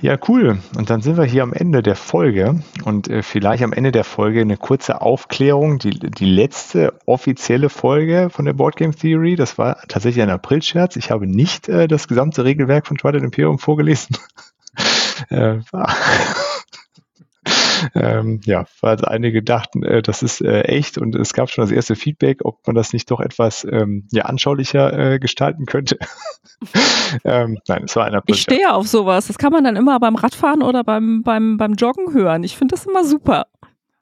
Ja, 0.00 0.16
cool. 0.28 0.58
Und 0.76 0.90
dann 0.90 1.00
sind 1.00 1.16
wir 1.16 1.24
hier 1.24 1.42
am 1.42 1.52
Ende 1.52 1.82
der 1.82 1.96
Folge 1.96 2.62
und 2.84 3.08
äh, 3.08 3.22
vielleicht 3.22 3.62
am 3.62 3.72
Ende 3.72 3.90
der 3.90 4.04
Folge 4.04 4.40
eine 4.40 4.56
kurze 4.56 5.00
Aufklärung. 5.00 5.78
Die, 5.78 5.90
die 5.90 6.24
letzte 6.24 6.94
offizielle 7.06 7.68
Folge 7.70 8.28
von 8.30 8.44
der 8.44 8.52
Board 8.52 8.76
Game 8.76 8.94
Theory, 8.94 9.36
das 9.36 9.58
war 9.58 9.78
tatsächlich 9.88 10.22
ein 10.22 10.30
April-Scherz. 10.30 10.96
Ich 10.96 11.10
habe 11.10 11.26
nicht 11.26 11.68
äh, 11.68 11.88
das 11.88 12.06
gesamte 12.06 12.44
Regelwerk 12.44 12.86
von 12.86 12.96
Twilight 12.96 13.22
Imperium 13.22 13.58
vorgelesen. 13.58 14.16
äh, 15.30 15.56
ähm, 17.94 18.40
ja, 18.44 18.64
weil 18.80 19.04
einige 19.04 19.42
dachten, 19.42 19.82
äh, 19.82 20.02
das 20.02 20.22
ist 20.22 20.40
äh, 20.40 20.62
echt 20.62 20.98
und 20.98 21.14
es 21.14 21.32
gab 21.32 21.50
schon 21.50 21.62
das 21.62 21.70
erste 21.70 21.96
Feedback, 21.96 22.40
ob 22.44 22.66
man 22.66 22.74
das 22.76 22.92
nicht 22.92 23.10
doch 23.10 23.20
etwas 23.20 23.66
ähm, 23.70 24.06
ja, 24.10 24.24
anschaulicher 24.24 25.14
äh, 25.14 25.18
gestalten 25.18 25.66
könnte. 25.66 25.98
ähm, 27.24 27.58
nein, 27.68 27.84
es 27.84 27.96
war 27.96 28.04
einer. 28.04 28.22
Ich 28.26 28.42
stehe 28.42 28.72
auf 28.72 28.86
sowas. 28.86 29.26
Das 29.26 29.38
kann 29.38 29.52
man 29.52 29.64
dann 29.64 29.76
immer 29.76 29.98
beim 30.00 30.14
Radfahren 30.14 30.62
oder 30.62 30.84
beim, 30.84 31.22
beim, 31.22 31.56
beim 31.56 31.74
Joggen 31.74 32.12
hören. 32.12 32.44
Ich 32.44 32.56
finde 32.56 32.74
das 32.74 32.86
immer 32.86 33.04
super. 33.04 33.46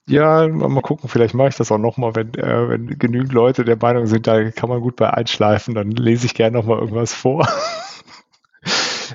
Ja, 0.05 0.47
mal 0.49 0.81
gucken, 0.81 1.07
vielleicht 1.07 1.33
mache 1.33 1.49
ich 1.49 1.55
das 1.55 1.71
auch 1.71 1.77
nochmal, 1.77 2.13
wenn, 2.15 2.33
äh, 2.33 2.69
wenn 2.69 2.99
genügend 2.99 3.31
Leute 3.31 3.63
der 3.63 3.77
Meinung 3.77 4.05
sind, 4.05 4.27
da 4.27 4.51
kann 4.51 4.67
man 4.67 4.81
gut 4.81 4.97
bei 4.97 5.09
einschleifen, 5.09 5.75
dann 5.75 5.91
lese 5.91 6.25
ich 6.25 6.33
gerne 6.33 6.57
nochmal 6.57 6.79
irgendwas 6.79 7.13
vor. 7.13 7.47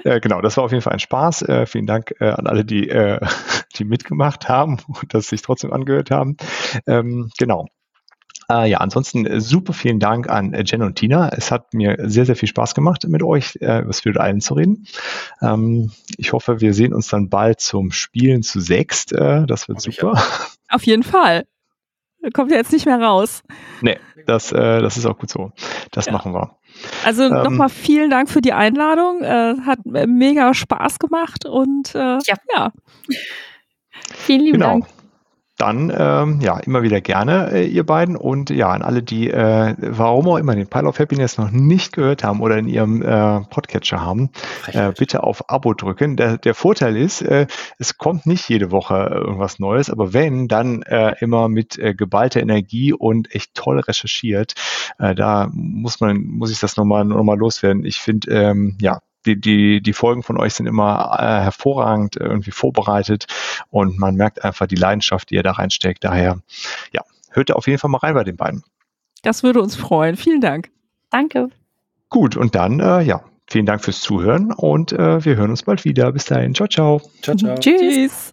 äh, 0.04 0.20
genau, 0.20 0.40
das 0.40 0.56
war 0.56 0.64
auf 0.64 0.72
jeden 0.72 0.82
Fall 0.82 0.92
ein 0.92 0.98
Spaß. 0.98 1.42
Äh, 1.42 1.66
vielen 1.66 1.86
Dank 1.86 2.14
äh, 2.20 2.30
an 2.30 2.46
alle, 2.46 2.64
die, 2.64 2.88
äh, 2.88 3.20
die 3.76 3.84
mitgemacht 3.84 4.48
haben 4.48 4.78
und 4.86 5.14
das 5.14 5.28
sich 5.28 5.42
trotzdem 5.42 5.72
angehört 5.72 6.10
haben. 6.10 6.36
Ähm, 6.86 7.30
genau. 7.38 7.66
Äh, 8.50 8.70
ja, 8.70 8.78
ansonsten 8.78 9.26
äh, 9.26 9.40
super 9.40 9.74
vielen 9.74 10.00
Dank 10.00 10.28
an 10.28 10.54
äh, 10.54 10.64
Jen 10.66 10.82
und 10.82 10.96
Tina. 10.96 11.28
Es 11.28 11.50
hat 11.50 11.74
mir 11.74 11.96
sehr, 12.04 12.24
sehr 12.24 12.36
viel 12.36 12.48
Spaß 12.48 12.74
gemacht, 12.74 13.04
mit 13.06 13.22
euch 13.22 13.58
äh, 13.60 13.80
über 13.80 13.92
Spirit 13.92 14.16
Island 14.18 14.42
zu 14.42 14.54
reden. 14.54 14.86
Ähm, 15.42 15.92
ich 16.16 16.32
hoffe, 16.32 16.60
wir 16.60 16.72
sehen 16.72 16.94
uns 16.94 17.08
dann 17.08 17.28
bald 17.28 17.60
zum 17.60 17.92
Spielen 17.92 18.42
zu 18.42 18.60
sechst. 18.60 19.12
Äh, 19.12 19.44
das 19.46 19.68
wird 19.68 19.82
super. 19.82 20.22
Auf 20.70 20.84
jeden 20.84 21.02
Fall. 21.02 21.44
Kommt 22.32 22.50
ja 22.50 22.56
jetzt 22.56 22.72
nicht 22.72 22.86
mehr 22.86 23.00
raus. 23.00 23.42
Nee, 23.80 23.98
das, 24.26 24.50
äh, 24.50 24.80
das 24.80 24.96
ist 24.96 25.06
auch 25.06 25.18
gut 25.18 25.30
so. 25.30 25.52
Das 25.92 26.06
ja. 26.06 26.12
machen 26.12 26.32
wir. 26.32 26.56
Also 27.04 27.24
ähm, 27.24 27.32
nochmal 27.32 27.68
vielen 27.68 28.10
Dank 28.10 28.30
für 28.30 28.40
die 28.40 28.52
Einladung. 28.52 29.22
Äh, 29.22 29.56
hat 29.64 29.80
mega 29.84 30.54
Spaß 30.54 30.98
gemacht 30.98 31.46
und 31.46 31.94
äh, 31.94 32.18
ja. 32.18 32.34
ja. 32.54 32.72
Vielen 34.14 34.40
lieben 34.40 34.58
genau. 34.58 34.70
Dank 34.80 34.97
dann 35.58 35.92
ähm, 35.96 36.40
ja 36.40 36.58
immer 36.58 36.82
wieder 36.82 37.00
gerne, 37.00 37.50
äh, 37.52 37.66
ihr 37.66 37.84
beiden. 37.84 38.16
Und 38.16 38.50
ja, 38.50 38.70
an 38.70 38.82
alle, 38.82 39.02
die 39.02 39.28
äh, 39.30 39.74
warum 39.78 40.28
auch 40.28 40.36
immer 40.36 40.54
den 40.54 40.68
Pile 40.68 40.88
of 40.88 40.98
Happiness 40.98 41.36
noch 41.36 41.50
nicht 41.50 41.92
gehört 41.92 42.24
haben 42.24 42.40
oder 42.40 42.56
in 42.56 42.68
ihrem 42.68 43.02
äh, 43.02 43.40
Podcatcher 43.40 44.00
haben, 44.00 44.30
äh, 44.72 44.92
bitte 44.96 45.22
auf 45.22 45.50
Abo 45.50 45.74
drücken. 45.74 46.16
Der, 46.16 46.38
der 46.38 46.54
Vorteil 46.54 46.96
ist, 46.96 47.22
äh, 47.22 47.46
es 47.78 47.98
kommt 47.98 48.26
nicht 48.26 48.48
jede 48.48 48.70
Woche 48.70 48.94
äh, 48.94 49.14
irgendwas 49.14 49.58
Neues, 49.58 49.90
aber 49.90 50.12
wenn, 50.12 50.48
dann 50.48 50.82
äh, 50.82 51.14
immer 51.20 51.48
mit 51.48 51.78
äh, 51.78 51.94
geballter 51.94 52.40
Energie 52.40 52.92
und 52.92 53.34
echt 53.34 53.54
toll 53.54 53.80
recherchiert. 53.80 54.54
Äh, 54.98 55.14
da 55.14 55.48
muss 55.52 56.00
man, 56.00 56.22
muss 56.22 56.50
ich 56.50 56.60
das 56.60 56.76
nochmal 56.76 57.04
noch 57.04 57.22
mal 57.24 57.38
loswerden. 57.38 57.84
Ich 57.84 57.98
finde, 57.98 58.30
ähm, 58.30 58.78
ja, 58.80 59.00
die, 59.26 59.40
die, 59.40 59.80
die 59.80 59.92
Folgen 59.92 60.22
von 60.22 60.38
euch 60.38 60.54
sind 60.54 60.66
immer 60.66 61.16
äh, 61.18 61.42
hervorragend 61.42 62.16
irgendwie 62.16 62.50
vorbereitet 62.50 63.26
und 63.70 63.98
man 63.98 64.14
merkt 64.14 64.44
einfach 64.44 64.66
die 64.66 64.76
Leidenschaft, 64.76 65.30
die 65.30 65.34
ihr 65.34 65.42
da 65.42 65.52
reinsteckt. 65.52 66.04
Daher, 66.04 66.40
ja, 66.92 67.02
hört 67.30 67.52
auf 67.52 67.66
jeden 67.66 67.78
Fall 67.78 67.90
mal 67.90 67.98
rein 67.98 68.14
bei 68.14 68.24
den 68.24 68.36
beiden. 68.36 68.62
Das 69.22 69.42
würde 69.42 69.60
uns 69.60 69.76
freuen. 69.76 70.16
Vielen 70.16 70.40
Dank. 70.40 70.70
Danke. 71.10 71.50
Gut, 72.08 72.36
und 72.36 72.54
dann, 72.54 72.80
äh, 72.80 73.02
ja, 73.02 73.22
vielen 73.46 73.66
Dank 73.66 73.84
fürs 73.84 74.00
Zuhören 74.00 74.52
und 74.52 74.92
äh, 74.92 75.24
wir 75.24 75.36
hören 75.36 75.50
uns 75.50 75.62
bald 75.62 75.84
wieder. 75.84 76.12
Bis 76.12 76.26
dahin. 76.26 76.54
Ciao, 76.54 76.68
ciao. 76.68 77.02
Ciao, 77.22 77.36
ciao. 77.36 77.54
Tschüss. 77.60 78.32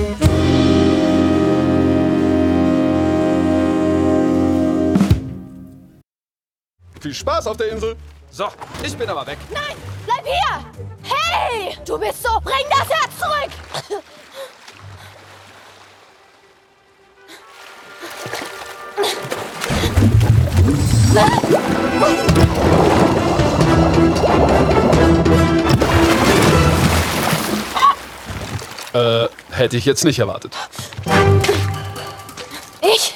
Viel 7.01 7.15
Spaß 7.15 7.47
auf 7.47 7.57
der 7.57 7.69
Insel. 7.71 7.95
So, 8.29 8.47
ich 8.83 8.95
bin 8.95 9.09
aber 9.09 9.25
weg. 9.25 9.39
Nein, 9.51 9.75
bleib 10.05 10.23
hier! 10.23 10.65
Hey! 11.01 11.75
Du 11.83 11.97
bist 11.97 12.21
so... 12.21 12.29
Bring 12.43 12.63
das 12.69 12.87
Herz 12.89 13.11
zurück! 13.17 13.49
Äh, 28.93 29.27
hätte 29.49 29.77
ich 29.77 29.85
jetzt 29.85 30.03
nicht 30.03 30.19
erwartet. 30.19 30.55
Ich 32.81 33.10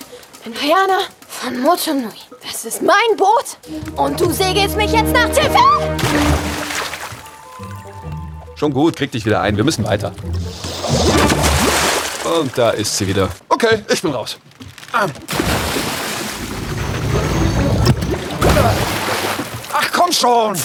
bin 0.45 0.53
Ayana 0.57 0.99
von 1.27 1.59
Motonui. 1.59 2.13
Das 2.43 2.65
ist 2.65 2.81
mein 2.81 3.17
Boot 3.17 3.57
und 3.97 4.19
du 4.19 4.31
segelst 4.31 4.77
mich 4.77 4.91
jetzt 4.91 5.11
nach 5.11 5.27
Tefel? 5.29 5.57
Schon 8.55 8.71
gut, 8.71 8.95
krieg 8.95 9.11
dich 9.11 9.25
wieder 9.25 9.41
ein. 9.41 9.57
Wir 9.57 9.63
müssen 9.63 9.83
weiter. 9.83 10.13
Und 12.39 12.57
da 12.57 12.69
ist 12.71 12.95
sie 12.95 13.07
wieder. 13.07 13.29
Okay, 13.49 13.83
ich 13.91 14.01
bin 14.01 14.11
raus. 14.11 14.37
Ach 19.73 19.91
komm 19.91 20.11
schon! 20.11 20.55